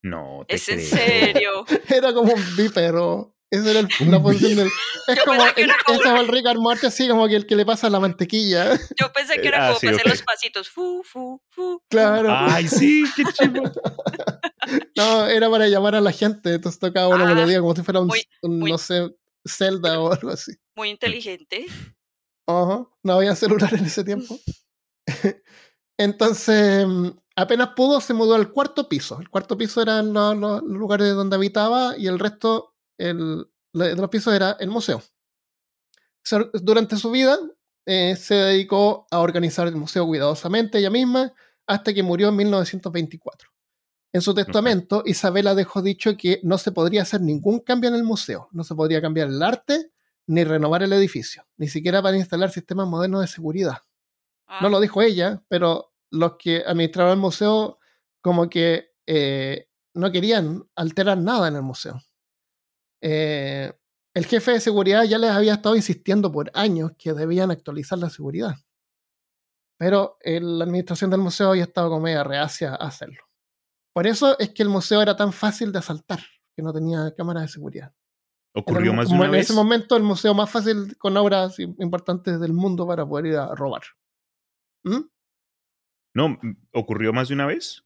No, 0.04 0.46
te 0.48 0.56
¿Es 0.56 0.70
en 0.70 0.82
serio? 0.82 1.66
Era 1.90 2.14
como 2.14 2.34
un 2.34 2.56
bípero. 2.56 3.36
Esa 3.52 3.70
era 3.72 3.80
el- 3.82 3.88
la 4.12 4.20
función 4.22 4.56
del. 4.56 4.68
Es 5.08 5.18
Yo 5.18 5.26
como 5.26 5.44
el, 5.44 5.70
es 5.70 6.02
como 6.02 6.18
el 6.22 6.28
Rick 6.30 6.46
Morty, 6.58 6.86
así 6.88 7.08
como 7.08 7.28
que 7.28 7.36
el 7.36 7.46
que 7.46 7.56
le 7.56 7.66
pasa 7.66 7.90
la 7.90 8.00
mantequilla. 8.00 8.72
Yo 9.00 9.12
pensé 9.14 9.42
que 9.42 9.48
era 9.50 9.66
Ah, 9.66 9.68
como 9.70 9.80
sí, 9.80 9.88
para 9.88 9.98
hacer 9.98 10.10
los 10.10 10.22
pasitos. 10.24 10.70
Fu, 10.70 11.04
fu, 11.04 11.42
fu. 11.50 11.82
Claro. 11.90 12.30
Ay, 12.32 12.68
sí, 12.68 13.04
qué 13.16 13.24
chivo. 13.26 13.64
No, 14.96 15.26
era 15.26 15.50
para 15.50 15.68
llamar 15.68 15.96
a 15.96 16.02
la 16.02 16.12
gente. 16.12 16.54
Entonces 16.54 16.80
tocaba 16.80 17.08
una 17.08 17.24
Ah, 17.30 17.34
melodía 17.34 17.60
como 17.60 17.76
si 17.76 17.82
fuera 17.82 18.00
un, 18.00 18.08
muy- 18.08 18.24
un, 18.44 18.60
muy- 18.60 18.72
no 18.72 18.78
sé, 18.78 19.10
Zelda 19.46 20.00
o 20.00 20.14
algo 20.14 20.30
así. 20.30 20.54
Muy 20.76 20.90
inteligente. 20.90 21.66
Ajá, 22.48 22.88
No 23.04 23.14
había 23.14 23.36
celular 23.36 23.74
en 23.74 23.86
ese 23.86 24.04
tiempo. 24.04 24.40
Entonces, 25.98 26.86
apenas 27.36 27.70
pudo, 27.76 28.02
se 28.02 28.14
mudó 28.14 28.36
al 28.36 28.52
cuarto 28.52 28.88
piso. 28.88 29.20
El 29.20 29.30
cuarto 29.30 29.58
piso 29.58 29.82
eran 29.82 30.14
los, 30.14 30.36
los 30.38 30.62
lugares 30.64 31.14
donde 31.16 31.36
habitaba 31.36 31.98
y 31.98 32.08
el 32.08 32.20
resto 32.20 32.71
el, 33.10 33.46
de 33.74 33.96
los 33.96 34.10
pisos 34.10 34.34
era 34.34 34.58
el 34.60 34.70
museo. 34.70 35.02
Se- 36.24 36.50
Durante 36.54 36.98
su 36.98 37.12
vida 37.12 37.38
eh, 37.86 38.16
se 38.16 38.36
dedicó 38.36 39.08
a 39.12 39.20
organizar 39.20 39.68
el 39.68 39.76
museo 39.76 40.06
cuidadosamente 40.06 40.78
ella 40.78 40.90
misma 40.90 41.34
hasta 41.68 41.94
que 41.94 42.04
murió 42.04 42.30
en 42.30 42.36
1924. 42.38 43.50
En 44.14 44.22
su 44.22 44.34
testamento, 44.34 45.04
Isabela 45.06 45.56
dejó 45.56 45.82
dicho 45.82 46.18
que 46.18 46.42
no 46.44 46.58
se 46.58 46.72
podría 46.74 47.04
hacer 47.04 47.22
ningún 47.22 47.60
cambio 47.62 47.90
en 47.90 47.96
el 47.96 48.04
museo, 48.04 48.50
no 48.52 48.64
se 48.64 48.76
podría 48.76 49.02
cambiar 49.02 49.30
el 49.30 49.42
arte 49.42 49.92
ni 50.28 50.44
renovar 50.44 50.84
el 50.84 50.94
edificio, 50.94 51.48
ni 51.58 51.68
siquiera 51.70 52.02
para 52.02 52.18
instalar 52.18 52.52
sistemas 52.52 52.88
modernos 52.88 53.22
de 53.22 53.28
seguridad. 53.28 53.78
Ah, 54.48 54.60
No 54.62 54.70
lo 54.70 54.80
dijo 54.82 55.02
ella, 55.02 55.42
pero 55.48 55.94
los 56.12 56.36
que 56.38 56.64
administraban 56.66 57.14
el 57.14 57.20
museo 57.20 57.80
como 58.22 58.50
que 58.50 58.92
eh, 59.08 59.68
no 59.94 60.12
querían 60.12 60.64
alterar 60.76 61.18
nada 61.18 61.48
en 61.48 61.56
el 61.56 61.62
museo. 61.64 62.02
Eh, 63.02 63.72
el 64.14 64.26
jefe 64.26 64.52
de 64.52 64.60
seguridad 64.60 65.04
ya 65.04 65.18
les 65.18 65.32
había 65.32 65.54
estado 65.54 65.76
insistiendo 65.76 66.32
por 66.32 66.52
años 66.54 66.92
que 66.98 67.14
debían 67.14 67.50
actualizar 67.52 67.98
la 67.98 68.10
seguridad. 68.10 68.56
Pero 69.80 70.18
la 70.24 70.64
administración 70.66 71.10
del 71.10 71.22
museo 71.22 71.50
había 71.50 71.64
estado 71.64 71.90
como 71.90 72.02
media 72.02 72.24
reacia 72.24 72.72
a 72.72 72.88
hacerlo. 72.88 73.24
Por 73.94 74.06
eso 74.08 74.38
es 74.40 74.50
que 74.52 74.64
el 74.64 74.70
museo 74.70 75.02
era 75.02 75.16
tan 75.16 75.34
fácil 75.34 75.72
de 75.72 75.80
asaltar, 75.80 76.20
que 76.56 76.62
no 76.62 76.72
tenía 76.72 77.14
cámaras 77.16 77.44
de 77.44 77.50
seguridad. 77.50 77.94
Ocurrió 78.54 78.92
el- 78.92 78.98
más 78.98 79.10
de 79.10 79.16
una 79.16 79.26
en 79.26 79.32
vez. 79.32 79.46
ese 79.46 79.54
momento 79.54 79.96
el 79.96 80.04
museo 80.04 80.34
más 80.34 80.50
fácil 80.52 80.98
con 80.98 81.16
obras 81.18 81.58
im- 81.58 81.76
importantes 81.80 82.40
del 82.40 82.54
mundo 82.54 82.86
para 82.86 83.06
poder 83.08 83.26
ir 83.28 83.38
a 83.38 83.56
robar. 83.56 83.82
¿Mm? 84.84 85.00
No, 86.14 86.30
mm, 86.30 86.58
ocurrió 86.74 87.14
más 87.14 87.30
de 87.30 87.34
una 87.36 87.46
vez. 87.48 87.84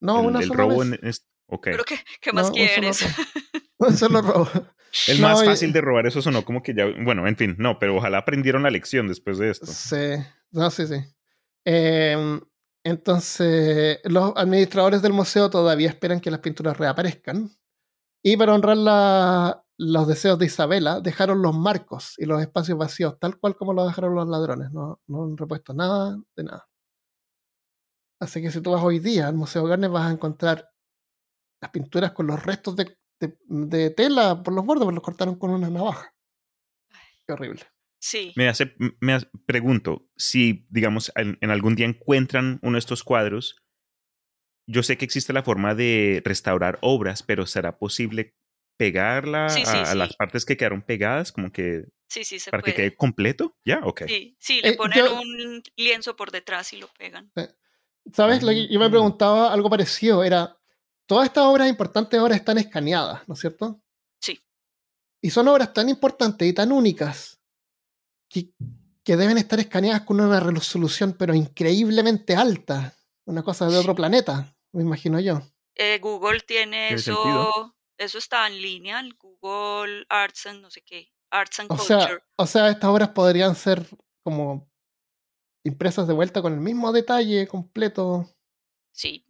No, 0.00 0.20
el, 0.20 0.26
una 0.26 0.40
el 0.40 0.46
sola 0.48 0.58
robo 0.62 0.78
vez. 0.80 0.92
en 1.00 1.08
es- 1.08 1.26
ok. 1.48 1.64
¿Pero 1.64 1.84
qué, 1.84 2.32
más 2.32 2.50
quieres? 2.50 3.00
Un 3.88 3.96
solo 3.96 4.22
robo. 4.22 4.48
El 5.08 5.20
No, 5.20 5.28
más 5.28 5.42
y- 5.42 5.46
fácil 5.46 5.72
de 5.72 5.80
robar, 5.80 6.06
eso 6.06 6.20
sonó 6.22 6.44
como 6.44 6.62
que 6.62 6.74
ya. 6.74 6.84
Bueno, 7.04 7.26
en 7.26 7.36
fin, 7.36 7.56
no, 7.58 7.78
pero 7.78 7.96
ojalá 7.96 8.18
aprendieron 8.18 8.62
la 8.62 8.70
lección 8.70 9.08
después 9.08 9.38
de 9.38 9.50
esto. 9.50 9.66
Sí, 9.66 10.16
no, 10.50 10.70
sí, 10.70 10.86
sí. 10.86 10.96
Em, 11.64 12.40
entonces, 12.84 14.00
los 14.04 14.32
administradores 14.36 15.00
del 15.02 15.12
museo 15.12 15.48
todavía 15.50 15.88
esperan 15.88 16.20
que 16.20 16.30
las 16.30 16.40
pinturas 16.40 16.76
reaparezcan. 16.76 17.50
Y 18.22 18.36
para 18.36 18.54
honrar 18.54 18.76
la- 18.76 19.64
los 19.78 20.06
deseos 20.06 20.38
de 20.38 20.46
Isabela, 20.46 21.00
dejaron 21.00 21.42
los 21.42 21.56
marcos 21.56 22.14
y 22.18 22.26
los 22.26 22.40
espacios 22.40 22.78
vacíos, 22.78 23.18
tal 23.18 23.38
cual 23.38 23.56
como 23.56 23.72
los 23.72 23.86
dejaron 23.88 24.14
los 24.14 24.28
ladrones. 24.28 24.70
No, 24.72 25.00
no 25.08 25.24
han 25.24 25.36
repuesto 25.36 25.72
nada 25.74 26.16
de 26.36 26.44
nada. 26.44 26.68
Así 28.20 28.40
que 28.40 28.50
si 28.50 28.60
tú 28.60 28.70
vas 28.72 28.82
hoy 28.84 28.98
día 29.00 29.26
al 29.26 29.34
Museo 29.34 29.64
Garner 29.64 29.90
vas 29.90 30.08
a 30.08 30.12
encontrar 30.12 30.68
las 31.60 31.70
pinturas 31.72 32.12
con 32.12 32.26
los 32.26 32.44
restos 32.44 32.76
de, 32.76 32.96
de- 33.28 33.38
de 33.48 33.90
tela 33.90 34.42
por 34.42 34.52
los 34.54 34.64
bordes, 34.64 34.84
porque 34.84 34.94
los 34.96 35.04
cortaron 35.04 35.36
con 35.38 35.50
una 35.50 35.70
navaja. 35.70 36.14
Qué 37.26 37.32
horrible. 37.32 37.62
Sí. 38.00 38.32
Me 38.36 38.48
hace, 38.48 38.74
me 39.00 39.12
hace- 39.14 39.28
pregunto 39.46 40.08
si, 40.16 40.66
digamos, 40.70 41.12
en, 41.14 41.38
en 41.40 41.50
algún 41.50 41.76
día 41.76 41.86
encuentran 41.86 42.58
uno 42.62 42.72
de 42.72 42.80
estos 42.80 43.04
cuadros. 43.04 43.56
Yo 44.66 44.82
sé 44.82 44.96
que 44.96 45.04
existe 45.04 45.32
la 45.32 45.42
forma 45.42 45.74
de 45.74 46.22
restaurar 46.24 46.78
obras, 46.82 47.22
pero 47.22 47.46
¿será 47.46 47.78
posible 47.78 48.34
pegarla 48.78 49.48
Sí, 49.50 49.64
sí, 49.64 49.76
a, 49.76 49.90
a 49.90 49.94
las 49.94 50.16
partes 50.16 50.44
que 50.44 50.56
quedaron 50.56 50.82
pegadas, 50.82 51.30
como 51.32 51.52
que 51.52 51.84
Sí, 52.08 52.24
sí 52.24 52.38
se 52.38 52.50
para 52.50 52.62
que 52.62 52.72
puede. 52.72 52.88
quede 52.88 52.96
completo? 52.96 53.56
¿Ya? 53.64 53.80
Ok. 53.84 54.02
Sí, 54.06 54.36
sí, 54.40 54.60
le 54.62 54.70
Eh, 54.70 54.76
ponen 54.76 54.98
yo- 54.98 55.20
un 55.20 55.62
lienzo 55.76 56.16
por 56.16 56.30
detrás 56.30 56.72
y 56.72 56.78
lo 56.78 56.88
pegan. 56.98 57.32
¿Sabes? 58.12 58.42
Lo 58.42 58.50
que 58.50 58.68
yo 58.68 58.80
me 58.80 58.86
Ah. 58.86 58.90
preguntaba 58.90 59.52
algo 59.52 59.70
parecido. 59.70 60.24
Era, 60.24 60.56
todas 61.06 61.26
estas 61.26 61.44
obras 61.44 61.68
importantes 61.68 62.18
ahora 62.18 62.36
están 62.36 62.58
escaneadas, 62.58 63.26
¿no 63.28 63.34
es 63.34 63.40
cierto? 63.40 63.80
Sí. 64.20 64.40
Y 65.22 65.30
son 65.30 65.48
obras 65.48 65.72
tan 65.72 65.88
importantes 65.88 66.48
y 66.48 66.52
tan 66.52 66.72
únicas 66.72 67.40
que, 68.28 68.50
que 69.04 69.16
deben 69.16 69.38
estar 69.38 69.60
escaneadas 69.60 70.02
con 70.02 70.20
una 70.20 70.40
resolución 70.40 71.14
pero 71.18 71.34
increíblemente 71.34 72.34
alta. 72.34 72.94
Una 73.24 73.42
cosa 73.42 73.68
de 73.68 73.76
otro 73.76 73.94
planeta, 73.94 74.52
me 74.72 74.82
imagino 74.82 75.20
yo. 75.20 75.40
Eh, 75.76 75.98
Google 76.00 76.40
tiene 76.40 76.88
Tiene 76.88 76.94
eso. 76.94 77.14
sentido. 77.14 77.76
Eso 77.98 78.18
está 78.18 78.46
en 78.48 78.60
línea, 78.60 78.98
el 79.00 79.14
Google 79.14 80.04
Arts 80.08 80.46
and 80.46 80.60
no 80.60 80.70
sé 80.70 80.82
qué. 80.82 81.08
Arts 81.30 81.60
and 81.60 81.70
O 81.70 81.76
Culture. 81.76 82.00
sea, 82.00 82.22
o 82.36 82.46
sea, 82.46 82.68
estas 82.70 82.90
obras 82.90 83.10
podrían 83.10 83.54
ser 83.54 83.86
como 84.24 84.68
impresas 85.64 86.08
de 86.08 86.12
vuelta 86.14 86.42
con 86.42 86.52
el 86.52 86.60
mismo 86.60 86.90
detalle 86.92 87.46
completo. 87.46 88.28
sí. 88.92 89.24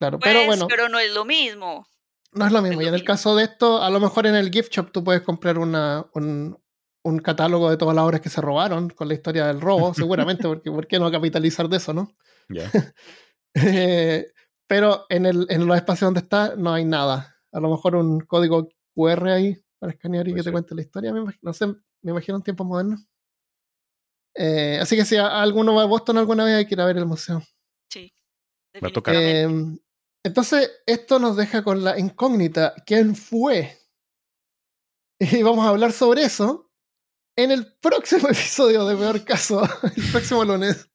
Claro, 0.00 0.18
Pues, 0.18 0.32
pero 0.32 0.46
bueno. 0.46 0.66
pero 0.66 0.88
no 0.88 0.98
es 0.98 1.12
lo 1.14 1.24
mismo. 1.24 1.86
No 2.32 2.46
es 2.46 2.52
lo 2.52 2.62
mismo. 2.62 2.80
Es 2.80 2.86
Y 2.86 2.88
en 2.88 2.94
el 2.94 3.04
caso 3.04 3.36
de 3.36 3.44
esto, 3.44 3.82
a 3.82 3.90
lo 3.90 4.00
mejor 4.00 4.26
en 4.26 4.34
el 4.34 4.50
gift 4.50 4.72
shop 4.72 4.90
tú 4.92 5.04
puedes 5.04 5.20
comprar 5.22 5.58
una, 5.58 6.06
un, 6.14 6.58
un 7.04 7.18
catálogo 7.18 7.68
de 7.70 7.76
todas 7.76 7.94
las 7.94 8.04
obras 8.04 8.20
que 8.22 8.30
se 8.30 8.40
robaron 8.40 8.88
con 8.90 9.08
la 9.08 9.14
historia 9.14 9.46
del 9.46 9.60
robo, 9.60 9.92
seguramente, 9.94 10.44
porque 10.48 10.70
¿por 10.70 10.86
qué 10.86 10.98
no 10.98 11.10
capitalizar 11.12 11.68
de 11.68 11.76
eso, 11.76 11.92
no? 11.94 12.10
Ya. 12.48 12.68
Eh, 13.54 14.32
pero 14.68 15.06
en, 15.08 15.26
el, 15.26 15.44
en 15.50 15.66
los 15.66 15.76
espacios 15.76 16.06
donde 16.06 16.20
está 16.20 16.54
no 16.56 16.72
hay 16.72 16.84
nada. 16.84 17.36
A 17.52 17.58
lo 17.60 17.68
mejor 17.68 17.96
un 17.96 18.20
código 18.20 18.68
QR 18.94 19.32
ahí 19.32 19.56
para 19.80 19.92
escanear 19.92 20.28
y 20.28 20.34
que 20.34 20.42
te 20.42 20.52
cuente 20.52 20.74
la 20.74 20.82
historia. 20.82 21.12
Me 21.12 21.18
imagino, 21.20 21.40
no 21.42 21.52
sé, 21.52 21.66
me 21.66 22.10
imagino 22.12 22.36
en 22.38 22.42
tiempos 22.44 22.66
modernos. 22.66 23.04
Eh, 24.34 24.78
así 24.80 24.96
que 24.96 25.04
si 25.04 25.16
a- 25.16 25.42
alguno 25.42 25.74
va 25.74 25.82
a 25.82 25.86
Boston 25.86 26.18
alguna 26.18 26.44
vez 26.44 26.54
hay 26.54 26.66
que 26.66 26.74
ir 26.74 26.80
a 26.80 26.86
ver 26.86 26.96
el 26.96 27.06
museo. 27.06 27.42
Sí. 27.88 28.12
Va 28.82 28.88
a 28.88 28.92
tocar. 28.92 29.14
Eh, 29.16 29.48
entonces, 30.22 30.70
esto 30.86 31.18
nos 31.18 31.36
deja 31.36 31.62
con 31.62 31.82
la 31.84 31.98
incógnita. 31.98 32.74
¿Quién 32.86 33.14
fue? 33.14 33.76
Y 35.18 35.42
vamos 35.42 35.64
a 35.66 35.68
hablar 35.70 35.92
sobre 35.92 36.22
eso 36.22 36.70
en 37.36 37.50
el 37.50 37.74
próximo 37.80 38.28
episodio 38.28 38.86
de 38.86 38.96
Peor 38.96 39.24
Caso, 39.24 39.62
el 39.96 40.02
próximo 40.10 40.44
lunes. 40.44 40.88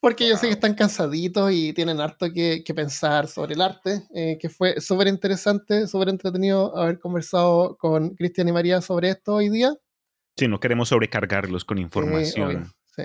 Porque 0.00 0.28
yo 0.28 0.36
sé 0.36 0.46
que 0.46 0.52
están 0.52 0.74
cansaditos 0.74 1.50
y 1.52 1.72
tienen 1.72 2.00
harto 2.00 2.32
que, 2.32 2.62
que 2.64 2.74
pensar 2.74 3.26
sobre 3.26 3.54
el 3.54 3.60
arte, 3.60 4.06
eh, 4.14 4.38
que 4.40 4.48
fue 4.48 4.80
súper 4.80 5.08
interesante, 5.08 5.88
súper 5.88 6.10
entretenido 6.10 6.76
haber 6.76 7.00
conversado 7.00 7.76
con 7.76 8.14
Cristian 8.14 8.46
y 8.48 8.52
María 8.52 8.80
sobre 8.80 9.10
esto 9.10 9.34
hoy 9.34 9.48
día. 9.48 9.74
Sí, 10.36 10.46
no 10.46 10.60
queremos 10.60 10.90
sobrecargarlos 10.90 11.64
con 11.64 11.78
Eh, 11.78 11.82
información. 11.82 12.46
obvio, 12.46 12.66
sí. 12.94 13.02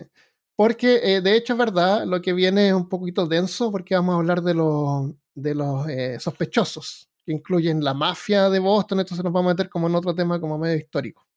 Porque 0.55 0.99
eh, 1.03 1.21
de 1.21 1.35
hecho 1.35 1.53
es 1.53 1.59
verdad, 1.59 2.05
lo 2.05 2.21
que 2.21 2.33
viene 2.33 2.67
es 2.69 2.73
un 2.73 2.87
poquito 2.87 3.25
denso 3.25 3.71
porque 3.71 3.95
vamos 3.95 4.13
a 4.13 4.17
hablar 4.19 4.41
de, 4.43 4.53
los 4.53 5.11
de 5.33 5.55
los 5.55 5.87
eh, 5.89 6.19
sospechosos, 6.19 7.09
que 7.25 7.31
incluyen 7.33 7.83
la 7.83 7.93
mafia 7.93 8.49
de 8.49 8.59
Boston, 8.59 8.99
entonces 8.99 9.23
nos 9.23 9.33
vamos 9.33 9.49
a 9.51 9.53
meter 9.53 9.69
como 9.69 9.87
en 9.87 9.95
otro 9.95 10.13
tema 10.13 10.39
como 10.39 10.57
medio 10.57 10.77
histórico. 10.77 11.27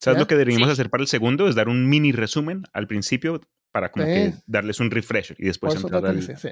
¿Sabes 0.00 0.16
¿Ya? 0.16 0.20
lo 0.20 0.26
que 0.26 0.34
deberíamos 0.36 0.68
Sí. 0.68 0.72
hacer 0.72 0.90
para 0.90 1.02
el 1.02 1.08
segundo? 1.08 1.48
Es 1.48 1.54
dar 1.54 1.68
un 1.68 1.88
mini 1.88 2.12
resumen 2.12 2.64
al 2.72 2.86
principio 2.86 3.40
para 3.72 3.90
como 3.90 4.04
Sí. 4.04 4.12
que 4.12 4.34
darles 4.46 4.78
un 4.80 4.90
refresher 4.90 5.36
y 5.40 5.46
después 5.46 5.74
entrar 5.74 6.04
al... 6.06 6.22
sí. 6.22 6.48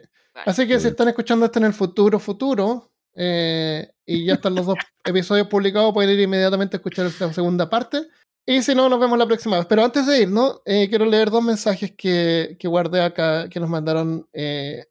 Así 0.47 0.67
que 0.67 0.81
si 0.81 0.89
están 0.89 1.09
escuchando 1.09 1.47
esto 1.47 1.59
en 1.59 1.67
el 1.67 1.75
futuro, 1.75 2.19
futuro, 2.19 2.91
eh, 3.15 3.91
y 4.07 4.25
ya 4.25 4.35
están 4.35 4.55
los 4.55 4.67
dos 4.67 4.77
episodios 5.05 5.49
publicados, 5.49 5.93
pueden 5.93 6.11
ir 6.11 6.21
inmediatamente 6.21 6.77
a 6.77 6.79
escuchar 6.79 7.07
esta 7.07 7.33
segunda 7.33 7.69
parte. 7.69 8.07
Y 8.51 8.63
si 8.63 8.75
no, 8.75 8.89
nos 8.89 8.99
vemos 8.99 9.17
la 9.17 9.29
próxima 9.29 9.59
vez. 9.59 9.67
Pero 9.67 9.85
antes 9.85 10.05
de 10.07 10.23
ir, 10.23 10.29
¿no? 10.29 10.61
Eh, 10.65 10.89
quiero 10.89 11.07
leer 11.07 11.31
dos 11.31 11.41
mensajes 11.41 11.93
que, 11.97 12.57
que 12.59 12.67
guardé 12.67 13.01
acá, 13.01 13.49
que 13.49 13.61
nos 13.61 13.71
mandaron 13.71 14.29
eh, 14.33 14.87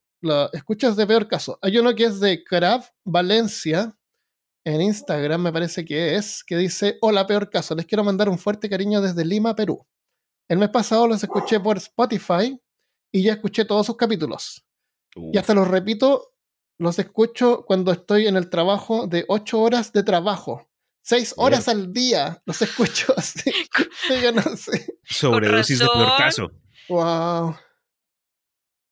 escuchas 0.53 0.95
de 0.95 1.05
peor 1.05 1.27
caso. 1.27 1.59
Hay 1.61 1.77
uno 1.77 1.93
que 1.93 2.05
es 2.05 2.21
de 2.21 2.41
Crab 2.41 2.85
Valencia, 3.03 3.97
en 4.63 4.79
Instagram 4.79 5.41
me 5.41 5.51
parece 5.51 5.83
que 5.83 6.15
es, 6.15 6.41
que 6.45 6.55
dice, 6.55 6.99
hola 7.01 7.27
peor 7.27 7.49
caso, 7.49 7.75
les 7.75 7.85
quiero 7.85 8.05
mandar 8.05 8.29
un 8.29 8.37
fuerte 8.37 8.69
cariño 8.69 9.01
desde 9.01 9.25
Lima, 9.25 9.53
Perú. 9.55 9.85
El 10.47 10.57
mes 10.57 10.69
pasado 10.69 11.05
los 11.05 11.21
escuché 11.21 11.59
por 11.59 11.75
Spotify 11.75 12.57
y 13.11 13.23
ya 13.23 13.33
escuché 13.33 13.65
todos 13.65 13.85
sus 13.85 13.97
capítulos. 13.97 14.65
Uf, 15.17 15.33
Y 15.33 15.37
hasta 15.37 15.53
los 15.53 15.67
repito, 15.67 16.31
los 16.77 16.97
escucho 16.97 17.65
cuando 17.67 17.91
estoy 17.91 18.27
en 18.27 18.37
el 18.37 18.49
trabajo 18.49 19.05
de 19.05 19.25
8 19.27 19.59
horas 19.59 19.91
de 19.91 20.03
trabajo. 20.03 20.68
6 21.03 21.33
horas 21.37 21.67
al 21.67 21.91
día 21.93 22.41
los 22.45 22.61
escucho 22.61 23.13
así. 23.17 23.51
Sí, 24.07 24.13
yo 24.23 24.31
no 24.31 24.41
sé. 24.55 24.95
sobredosis 25.03 25.79
de 25.79 25.87
caso. 26.17 26.51
Wow. 26.87 27.55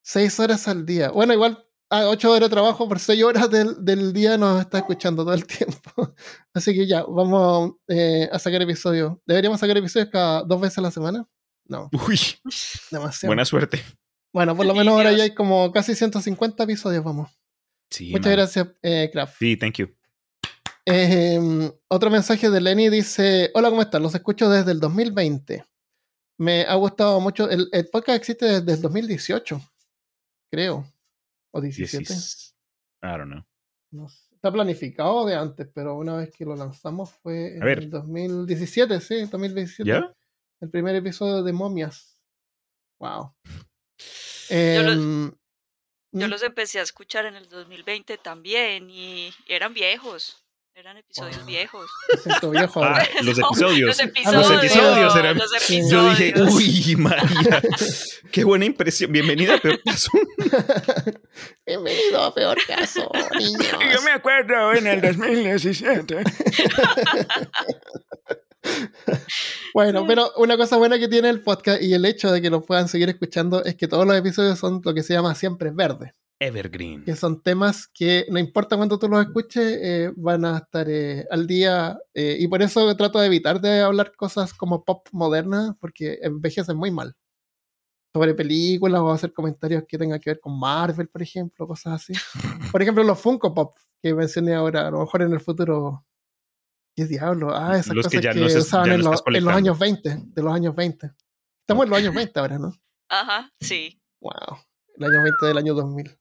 6 0.04 0.40
horas 0.40 0.68
al 0.68 0.86
día. 0.86 1.10
Bueno, 1.12 1.34
igual 1.34 1.66
a 1.90 2.08
8 2.10 2.32
horas 2.32 2.50
de 2.50 2.54
trabajo 2.54 2.88
por 2.88 3.00
6 3.00 3.24
horas 3.24 3.50
del, 3.50 3.84
del 3.84 4.14
día 4.14 4.38
nos 4.38 4.60
está 4.62 4.80
escuchando 4.80 5.24
todo 5.24 5.34
el 5.34 5.46
tiempo. 5.46 6.16
Así 6.54 6.74
que 6.74 6.88
ya, 6.88 7.04
vamos 7.04 7.74
eh, 7.88 8.30
a 8.32 8.40
sacar 8.40 8.62
episodios. 8.62 9.18
¿Deberíamos 9.26 9.60
sacar 9.60 9.78
episodios 9.78 10.10
cada 10.12 10.44
dos 10.44 10.62
veces 10.62 10.78
a 10.78 10.82
la 10.82 10.92
semana? 10.92 11.28
No, 11.66 11.90
Uy, 12.08 12.20
demasiado. 12.92 13.30
buena 13.30 13.44
suerte. 13.44 13.84
Bueno, 14.34 14.56
por 14.56 14.66
lo 14.66 14.74
menos 14.74 14.94
ahora 14.94 15.12
ya 15.12 15.24
hay 15.24 15.34
como 15.34 15.72
casi 15.72 15.96
150 15.96 16.64
episodios, 16.64 17.04
vamos. 17.04 17.32
Sí, 17.90 18.12
Muchas 18.12 18.28
man. 18.28 18.36
gracias, 18.38 18.68
eh, 18.82 19.10
Kraft. 19.12 19.36
Sí, 19.40 19.58
thank 19.58 19.76
you. 19.76 19.97
Eh, 20.90 21.72
otro 21.90 22.10
mensaje 22.10 22.50
de 22.50 22.62
Lenny 22.62 22.90
dice: 22.90 23.52
Hola, 23.54 23.70
¿cómo 23.70 23.82
están? 23.82 24.02
Los 24.04 24.16
escucho 24.16 24.50
desde 24.50 24.72
el 24.72 24.80
2020. 24.80 25.66
Me 26.40 26.62
ha 26.64 26.76
gustado 26.76 27.20
mucho. 27.20 27.50
El, 27.50 27.68
el 27.72 27.90
podcast 27.90 28.18
existe 28.18 28.46
desde 28.46 28.74
el 28.74 28.82
2018, 28.82 29.60
creo. 30.52 30.86
O 31.52 31.60
17. 31.62 32.06
Diecis- 32.06 32.54
I 33.04 33.08
don't 33.18 33.26
know. 33.32 33.44
No 33.92 34.08
sé. 34.08 34.28
Está 34.36 34.52
planificado 34.52 35.26
de 35.26 35.36
antes, 35.36 35.68
pero 35.74 35.96
una 35.96 36.16
vez 36.18 36.32
que 36.32 36.46
lo 36.46 36.56
lanzamos 36.56 37.12
fue 37.12 37.58
en 37.58 37.64
el 37.68 37.90
2017, 37.90 39.02
sí, 39.02 39.26
2017. 39.26 39.90
¿Ya? 39.90 40.14
El 40.62 40.70
primer 40.70 40.96
episodio 40.96 41.42
de 41.44 41.52
Momias. 41.54 42.18
Wow. 43.00 43.34
Yo 44.50 44.84
los- 44.84 44.96
Em, 44.96 45.32
Yo 46.14 46.28
¿Mm? 46.28 46.30
los 46.30 46.44
empecé 46.44 46.80
a 46.80 46.84
escuchar 46.84 47.26
en 47.26 47.36
el 47.36 47.50
2020 47.50 48.18
también 48.20 48.90
y 48.90 49.32
eran 49.50 49.74
viejos. 49.74 50.44
Eran 50.78 50.96
episodios 50.96 51.44
viejos. 51.48 51.90
viejo 52.52 52.84
Ah, 52.84 53.04
los 53.24 53.36
No, 53.40 53.48
episodios. 53.50 53.88
Los 53.88 54.00
Ah, 54.00 54.04
episodios. 54.04 54.50
los 54.52 54.64
episodios 54.64 55.16
eran- 55.16 55.38
Los 55.38 55.52
episodios. 55.56 55.90
Yo 55.90 56.10
dije, 56.14 56.34
uy, 56.44 56.96
María, 56.98 57.62
qué 58.32 58.44
buena 58.44 58.66
impresión. 58.66 59.12
Bienvenida 59.12 59.56
a 59.56 59.58
Peor 59.58 59.82
Caso. 59.84 60.12
Bienvenido 61.66 62.22
a 62.22 62.32
Peor 62.36 62.58
Caso, 62.68 63.10
niños. 63.40 63.60
Yo 63.92 64.02
me 64.04 64.12
acuerdo 64.12 64.72
en 64.74 64.86
el 64.86 65.02
2017. 65.02 66.24
Bueno, 69.74 70.06
pero 70.06 70.32
una 70.38 70.58
cosa 70.58 70.78
buena 70.78 71.00
que 71.00 71.08
tiene 71.08 71.30
el 71.30 71.42
podcast 71.42 71.82
y 71.82 71.96
el 71.96 72.06
hecho 72.06 72.32
de 72.32 72.40
que 72.40 72.52
lo 72.52 72.62
puedan 72.64 72.88
seguir 72.88 73.10
escuchando 73.10 73.64
es 73.66 73.74
que 73.76 73.88
todos 73.88 74.06
los 74.06 74.16
episodios 74.16 74.60
son 74.60 74.82
lo 74.86 74.94
que 74.94 75.02
se 75.02 75.16
llama 75.16 75.34
siempre 75.34 75.72
verde, 75.72 76.12
Evergreen. 76.40 77.04
que 77.04 77.16
son 77.16 77.42
temas 77.42 77.88
que 77.88 78.26
no 78.30 78.38
importa 78.40 78.78
cuánto 78.78 79.00
tú 79.00 79.08
los 79.10 79.26
escuches, 79.26 79.80
eh, 79.82 80.12
van 80.16 80.46
a 80.46 80.58
estar 80.58 80.88
eh, 80.90 81.26
al 81.32 81.48
día 81.48 81.98
eh, 82.14 82.38
y 82.40 82.48
por 82.48 82.62
eso 82.62 82.96
trato 82.96 83.20
de 83.20 83.26
evitar 83.28 83.60
de 83.60 83.82
hablar 83.82 84.14
cosas 84.16 84.54
como 84.54 84.84
pop 84.86 85.08
modernas 85.12 85.72
porque 85.80 86.20
envejecen 86.22 86.78
muy 86.78 86.92
mal. 86.92 87.16
Sobre 88.14 88.34
películas 88.34 89.02
o 89.02 89.12
hacer 89.12 89.34
comentarios 89.34 89.84
que 89.88 89.98
tengan 89.98 90.20
que 90.20 90.30
ver 90.32 90.40
con 90.40 90.58
Marvel, 90.60 91.08
por 91.08 91.22
ejemplo, 91.22 91.68
cosas 91.68 91.94
así. 92.02 92.14
Por 92.72 92.82
ejemplo, 92.82 93.04
los 93.04 93.20
Funko 93.20 93.54
Pop 93.54 93.74
que 94.02 94.14
mencioné 94.14 94.54
ahora, 94.56 94.88
a 94.88 94.92
lo 94.92 95.00
mejor 95.02 95.22
en 95.24 95.34
el 95.34 95.40
futuro. 95.40 96.04
¿Qué 96.96 97.06
diablo? 97.06 97.56
Ah, 97.56 97.78
esas 97.78 97.96
Los 97.96 98.08
que 98.08 98.18
cosas 98.18 98.24
ya 98.24 98.34
que, 98.34 98.40
no 98.40 98.50
se- 98.50 98.60
usaban 98.60 98.88
ya 98.88 98.94
en, 98.96 99.02
no 99.02 99.12
los- 99.12 99.24
en 99.28 99.44
los 99.46 99.54
años 99.54 99.78
20, 99.80 100.18
de 100.26 100.42
los 100.44 100.54
años 100.54 100.76
20. 100.76 101.12
Estamos 101.62 101.84
en 101.84 101.90
los 101.92 102.00
años 102.00 102.16
20 102.16 102.40
ahora, 102.40 102.58
¿no? 102.58 102.74
Ajá, 103.10 103.52
sí. 103.60 104.02
Wow, 104.20 104.58
el 104.98 105.04
año 105.06 105.22
20 105.24 105.46
del 105.46 105.58
año 105.58 105.74
2000. 105.76 106.18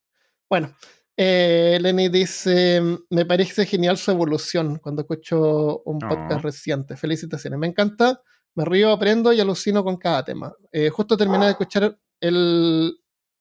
Bueno, 0.49 0.75
eh, 1.17 1.79
Lenny 1.81 2.09
dice, 2.09 2.81
me 3.11 3.25
parece 3.25 3.67
genial 3.67 3.97
su 3.97 4.11
evolución 4.11 4.79
cuando 4.79 5.03
escucho 5.03 5.83
un 5.85 5.99
podcast 5.99 6.43
reciente. 6.45 6.97
Felicitaciones, 6.97 7.59
me 7.59 7.67
encanta, 7.67 8.21
me 8.55 8.65
río, 8.65 8.91
aprendo 8.93 9.33
y 9.33 9.41
alucino 9.41 9.83
con 9.83 9.97
cada 9.97 10.25
tema. 10.25 10.53
Eh, 10.73 10.89
justo 10.91 11.17
terminé 11.17 11.47
de 11.47 11.51
escuchar 11.53 11.99
el, 12.21 12.97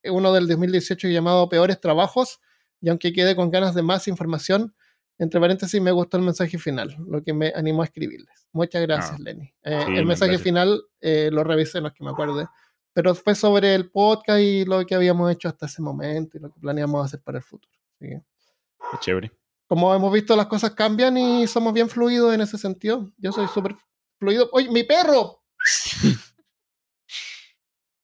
uno 0.05 0.33
del 0.33 0.47
2018 0.47 1.07
llamado 1.09 1.47
Peores 1.49 1.79
Trabajos 1.79 2.39
y 2.81 2.89
aunque 2.89 3.13
quedé 3.13 3.35
con 3.35 3.51
ganas 3.51 3.75
de 3.75 3.81
más 3.83 4.07
información, 4.07 4.73
entre 5.17 5.39
paréntesis 5.39 5.81
me 5.81 5.91
gustó 5.91 6.17
el 6.17 6.23
mensaje 6.23 6.57
final, 6.57 6.95
lo 7.07 7.23
que 7.23 7.33
me 7.33 7.53
animó 7.55 7.83
a 7.83 7.85
escribirles. 7.85 8.47
Muchas 8.51 8.81
gracias, 8.81 9.15
Ah. 9.17 9.21
Lenny. 9.23 9.53
Eh, 9.63 9.83
Sí, 9.85 9.93
el 9.95 10.05
mensaje 10.05 10.31
gracias. 10.31 10.41
final 10.43 10.81
eh, 11.01 11.29
lo 11.31 11.43
revisé, 11.43 11.79
no 11.81 11.87
es 11.87 11.93
que 11.93 12.03
me 12.03 12.09
acuerde 12.11 12.47
pero 12.95 13.13
fue 13.13 13.35
sobre 13.35 13.75
el 13.75 13.91
podcast 13.91 14.39
y 14.39 14.63
lo 14.63 14.85
que 14.85 14.95
habíamos 14.95 15.29
hecho 15.29 15.49
hasta 15.49 15.65
ese 15.65 15.81
momento 15.81 16.37
y 16.37 16.39
lo 16.39 16.49
que 16.49 16.61
planeamos 16.61 17.05
hacer 17.05 17.21
para 17.21 17.39
el 17.39 17.43
futuro. 17.43 17.73
Que, 17.99 18.21
Qué 18.91 18.97
chévere. 19.01 19.31
como 19.67 19.93
hemos 19.93 20.13
visto, 20.13 20.33
las 20.33 20.45
cosas 20.45 20.71
cambian 20.71 21.17
y 21.17 21.45
somos 21.45 21.73
bien 21.73 21.89
fluidos 21.89 22.33
en 22.33 22.39
ese 22.39 22.57
sentido. 22.57 23.11
Yo 23.17 23.33
soy 23.33 23.49
súper 23.49 23.75
fluido. 24.17 24.49
¡Oye, 24.53 24.71
mi 24.71 24.83
perro! 24.83 25.43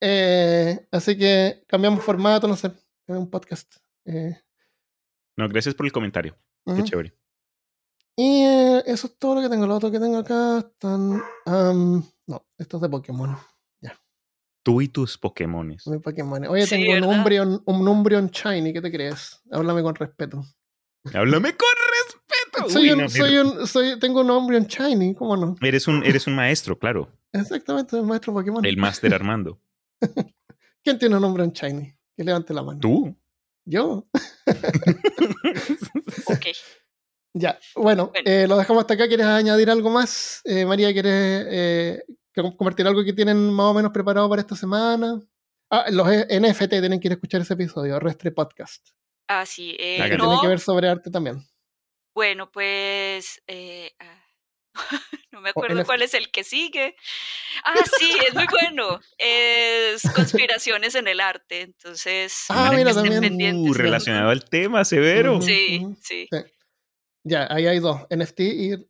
Eh, 0.04 0.88
así 0.90 1.16
que 1.16 1.62
cambiamos 1.68 2.02
formato, 2.02 2.48
no 2.48 2.56
sé, 2.56 2.72
es 3.06 3.16
un 3.16 3.30
podcast. 3.30 3.76
Eh, 4.04 4.36
No, 5.36 5.48
gracias 5.48 5.76
por 5.76 5.86
el 5.86 5.92
comentario. 5.92 6.36
Qué 6.66 6.82
chévere. 6.82 7.16
Y 8.16 8.42
eh, 8.42 8.82
eso 8.84 9.06
es 9.06 9.16
todo 9.16 9.36
lo 9.36 9.42
que 9.42 9.48
tengo. 9.48 9.64
Lo 9.64 9.76
otro 9.76 9.92
que 9.92 10.00
tengo 10.00 10.18
acá 10.18 10.58
están. 10.58 11.22
no, 12.26 12.46
esto 12.58 12.76
es 12.78 12.82
de 12.82 12.88
Pokémon. 12.88 13.38
Tú 14.62 14.80
y 14.80 14.88
tus 14.88 15.18
Pokémones. 15.18 15.86
Mi 15.86 15.98
Pokémon. 15.98 16.46
Oye, 16.46 16.66
Sí, 16.66 16.76
tengo 16.76 17.08
un. 17.08 17.18
Umbreon, 17.18 17.62
un 17.64 17.88
Umbreon 17.88 18.28
Shiny. 18.28 18.72
¿Qué 18.72 18.80
te 18.80 18.92
crees? 18.92 19.40
Háblame 19.50 19.82
con 19.82 19.94
respeto. 19.94 20.44
Háblame 21.12 21.56
con 21.56 21.68
respeto. 22.54 22.70
Soy 22.70 22.84
Uy, 22.84 22.90
un, 22.92 22.98
no, 23.00 23.08
soy 23.08 23.38
un, 23.38 23.66
soy, 23.66 23.98
tengo 23.98 24.20
un 24.20 24.30
Umbreon 24.30 24.66
Shiny, 24.66 25.14
¿cómo 25.14 25.36
no? 25.36 25.56
Eres 25.60 25.88
un, 25.88 26.04
eres 26.04 26.26
un 26.26 26.36
maestro, 26.36 26.78
claro. 26.78 27.10
Exactamente, 27.32 27.96
el 27.96 28.04
maestro 28.04 28.32
Pokémon. 28.32 28.64
El 28.64 28.76
máster 28.76 29.12
Armando. 29.14 29.60
¿Quién 30.84 30.98
tiene 30.98 31.16
un 31.16 31.24
Umbreon 31.24 31.50
Shiny? 31.52 31.92
Que 32.16 32.24
levante 32.24 32.54
la 32.54 32.62
mano. 32.62 32.78
Tú. 32.78 33.16
Yo. 33.64 34.06
Ok. 36.26 36.46
Ya, 37.34 37.58
bueno, 37.76 38.12
eh, 38.26 38.46
lo 38.46 38.58
dejamos 38.58 38.82
hasta 38.82 38.94
acá. 38.94 39.08
¿Quieres 39.08 39.24
añadir 39.26 39.70
algo 39.70 39.88
más? 39.88 40.42
Eh, 40.44 40.66
María, 40.66 40.92
¿quieres 40.92 41.46
eh, 41.48 42.04
compartir 42.34 42.86
algo 42.86 43.04
que 43.04 43.12
tienen 43.12 43.52
más 43.52 43.66
o 43.66 43.74
menos 43.74 43.92
preparado 43.92 44.28
para 44.28 44.42
esta 44.42 44.56
semana? 44.56 45.20
Ah, 45.70 45.86
los 45.90 46.06
NFT 46.06 46.68
tienen 46.68 47.00
que 47.00 47.08
ir 47.08 47.12
a 47.12 47.14
escuchar 47.14 47.40
ese 47.40 47.54
episodio, 47.54 47.98
Restre 47.98 48.30
Podcast. 48.30 48.90
Ah, 49.28 49.46
sí. 49.46 49.74
que 49.78 50.16
tiene 50.18 50.38
que 50.40 50.48
ver 50.48 50.60
sobre 50.60 50.88
arte 50.88 51.10
también. 51.10 51.42
Bueno, 52.14 52.50
pues... 52.50 53.42
Ah, 53.48 54.22
no 55.32 55.40
me 55.40 55.50
acuerdo 55.50 55.84
cuál 55.84 56.02
es 56.02 56.14
el 56.14 56.30
que 56.30 56.44
sigue. 56.44 56.96
Ah, 57.64 57.74
sí, 57.98 58.10
es 58.26 58.34
muy 58.34 58.46
bueno. 58.50 59.00
Es 59.18 60.02
conspiraciones 60.14 60.94
en 60.94 61.08
el 61.08 61.20
arte. 61.20 61.62
Entonces, 61.62 62.44
ah, 62.48 62.72
mira, 62.74 62.94
también. 62.94 63.56
Uh, 63.56 63.72
relacionado 63.72 64.30
al 64.30 64.44
tema, 64.44 64.84
severo. 64.84 65.40
sí, 65.42 65.86
sí, 66.02 66.28
Ya, 67.24 67.46
ahí 67.50 67.66
hay 67.66 67.78
dos, 67.78 68.00
NFT 68.10 68.40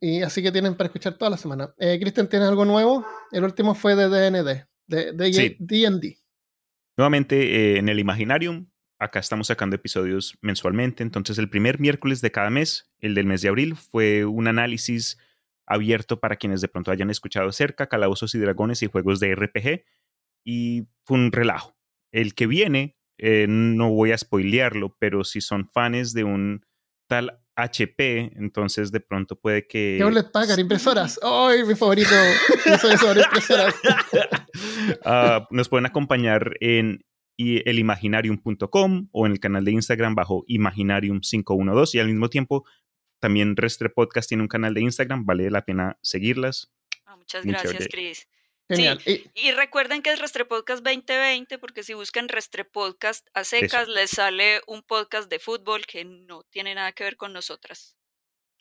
y, 0.01 0.21
así 0.23 0.41
que 0.41 0.51
tienen 0.51 0.75
para 0.75 0.87
escuchar 0.87 1.17
toda 1.17 1.29
la 1.29 1.37
semana. 1.37 1.73
Eh, 1.77 1.99
Cristian, 1.99 2.27
¿tienes 2.27 2.49
algo 2.49 2.65
nuevo? 2.65 3.05
El 3.31 3.43
último 3.43 3.75
fue 3.75 3.95
de 3.95 4.07
DND, 4.07 4.65
de 4.87 5.55
D&D. 5.59 6.17
Nuevamente 6.97 7.75
eh, 7.75 7.77
en 7.77 7.89
el 7.89 7.99
Imaginarium, 7.99 8.67
acá 8.99 9.19
estamos 9.19 9.47
sacando 9.47 9.75
episodios 9.75 10.37
mensualmente, 10.41 11.03
entonces 11.03 11.37
el 11.37 11.49
primer 11.49 11.79
miércoles 11.79 12.21
de 12.21 12.31
cada 12.31 12.49
mes, 12.49 12.91
el 12.99 13.13
del 13.13 13.27
mes 13.27 13.41
de 13.41 13.49
abril, 13.49 13.75
fue 13.75 14.25
un 14.25 14.47
análisis 14.47 15.19
abierto 15.65 16.19
para 16.19 16.35
quienes 16.35 16.61
de 16.61 16.67
pronto 16.67 16.91
hayan 16.91 17.09
escuchado 17.09 17.51
cerca, 17.51 17.87
Calabozos 17.87 18.33
y 18.35 18.39
Dragones 18.39 18.81
y 18.81 18.87
juegos 18.87 19.19
de 19.19 19.35
RPG, 19.35 19.85
y 20.43 20.87
fue 21.05 21.17
un 21.17 21.31
relajo. 21.31 21.75
El 22.11 22.33
que 22.33 22.47
viene, 22.47 22.97
eh, 23.17 23.45
no 23.47 23.91
voy 23.91 24.11
a 24.11 24.17
spoilearlo, 24.17 24.97
pero 24.99 25.23
si 25.23 25.39
son 25.41 25.67
fans 25.67 26.13
de 26.13 26.23
un 26.23 26.65
tal 27.07 27.39
HP, 27.55 28.31
entonces 28.35 28.91
de 28.91 28.99
pronto 28.99 29.35
puede 29.35 29.67
que... 29.67 29.97
les 30.11 30.23
pagan 30.25 30.59
impresoras. 30.59 31.19
¡Ay, 31.21 31.63
mi 31.63 31.75
favorito! 31.75 32.13
impresoras. 32.65 33.27
Ah, 35.05 35.47
nos 35.49 35.69
pueden 35.69 35.85
acompañar 35.85 36.55
en 36.59 37.03
elimaginarium.com 37.37 39.09
o 39.11 39.25
en 39.25 39.31
el 39.31 39.39
canal 39.39 39.65
de 39.65 39.71
Instagram 39.71 40.13
bajo 40.15 40.45
Imaginarium512 40.47 41.95
y 41.95 41.99
al 41.99 42.07
mismo 42.07 42.29
tiempo 42.29 42.63
también 43.19 43.55
Restre 43.55 43.89
Podcast 43.89 44.27
tiene 44.27 44.43
un 44.43 44.49
canal 44.49 44.73
de 44.73 44.81
Instagram, 44.81 45.25
vale 45.25 45.49
la 45.49 45.63
pena 45.63 45.97
seguirlas. 46.01 46.73
Ah, 47.05 47.15
muchas 47.15 47.45
gracias, 47.45 47.87
Cris. 47.89 48.27
Genial. 48.69 48.99
y, 49.05 49.51
recuerden 49.51 50.01
que 50.01 50.11
es 50.11 50.19
Restre 50.19 50.45
Podcast 50.45 50.83
2020, 50.83 51.57
porque 51.57 51.83
si 51.83 51.93
buscan 51.93 52.29
Restre 52.29 52.65
Podcast 52.65 53.27
a 53.33 53.43
secas, 53.43 53.87
les 53.87 54.11
sale 54.11 54.61
un 54.67 54.83
podcast 54.83 55.29
de 55.29 55.39
fútbol 55.39 55.85
que 55.85 56.05
no 56.05 56.43
tiene 56.43 56.73
nada 56.73 56.91
que 56.93 57.03
ver 57.03 57.17
con 57.17 57.33
nosotras. 57.33 57.97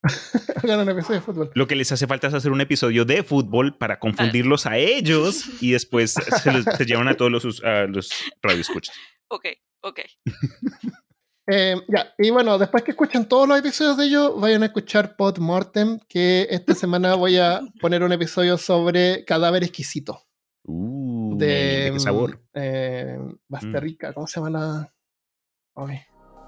un 0.64 0.88
episodio 0.88 1.20
de 1.20 1.24
fútbol. 1.24 1.50
Lo 1.54 1.66
que 1.66 1.76
les 1.76 1.92
hace 1.92 2.06
falta 2.06 2.26
es 2.26 2.34
hacer 2.34 2.50
un 2.50 2.60
episodio 2.60 3.04
de 3.04 3.22
fútbol 3.22 3.76
para 3.76 3.98
confundirlos 3.98 4.66
a 4.66 4.76
ellos 4.76 5.44
y 5.60 5.72
después 5.72 6.14
se, 6.14 6.84
llevan 6.84 7.08
a 7.08 7.14
todos 7.16 7.30
los, 7.30 7.62
a 7.62 7.84
los 7.84 8.10
radioescuchas. 8.42 8.96
Ok, 9.28 9.46
ok. 9.82 10.00
Eh, 11.46 11.74
ya, 11.88 12.14
y 12.18 12.30
bueno, 12.30 12.56
después 12.56 12.84
que 12.84 12.92
escuchen 12.92 13.26
todos 13.26 13.48
los 13.48 13.58
episodios 13.58 13.96
de 13.96 14.06
ellos, 14.06 14.40
vayan 14.40 14.62
a 14.62 14.66
escuchar 14.66 15.16
Pod 15.16 15.38
Mortem, 15.38 15.98
que 16.08 16.46
esta 16.50 16.74
semana 16.74 17.14
voy 17.14 17.38
a 17.38 17.60
poner 17.80 18.02
un 18.02 18.12
episodio 18.12 18.56
sobre 18.58 19.24
cadáver 19.24 19.64
exquisito. 19.64 20.20
Uh, 20.64 21.36
de, 21.36 21.90
qué 21.92 22.00
sabor? 22.00 22.40
Eh, 22.54 23.18
Basterrica, 23.48 24.10
mm. 24.10 24.14
¿cómo 24.14 24.26
se 24.26 24.40
llama 24.40 24.50
la...? 24.50 24.94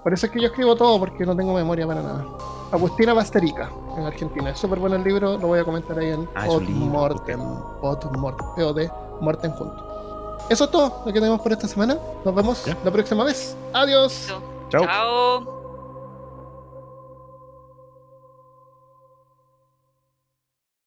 Por 0.03 0.13
eso 0.13 0.27
es 0.27 0.31
que 0.31 0.39
yo 0.39 0.47
escribo 0.47 0.75
todo, 0.75 0.99
porque 0.99 1.25
no 1.25 1.35
tengo 1.35 1.53
memoria 1.53 1.87
para 1.87 2.01
nada. 2.01 2.25
Agustina 2.71 3.13
Basterica, 3.13 3.71
en 3.97 4.03
Argentina. 4.03 4.51
Es 4.51 4.59
súper 4.59 4.79
bueno 4.79 4.95
el 4.95 5.03
libro, 5.03 5.37
lo 5.37 5.47
voy 5.47 5.59
a 5.59 5.63
comentar 5.63 5.97
ahí 5.97 6.11
en 6.11 6.29
ah, 6.35 6.45
Pod 6.45 6.61
Mortem. 6.61 7.39
Pod 7.81 8.05
Mortem, 8.17 8.47
POD, 8.55 8.81
Mortem 9.19 9.51
junto. 9.51 10.37
Eso 10.49 10.65
es 10.65 10.71
todo 10.71 11.01
lo 11.05 11.11
que 11.11 11.19
tenemos 11.19 11.41
por 11.41 11.51
esta 11.51 11.67
semana. 11.67 11.97
Nos 12.23 12.35
vemos 12.35 12.63
la 12.83 12.91
próxima 12.91 13.23
vez. 13.23 13.57
Adiós. 13.73 14.31
Chao. 14.69 15.54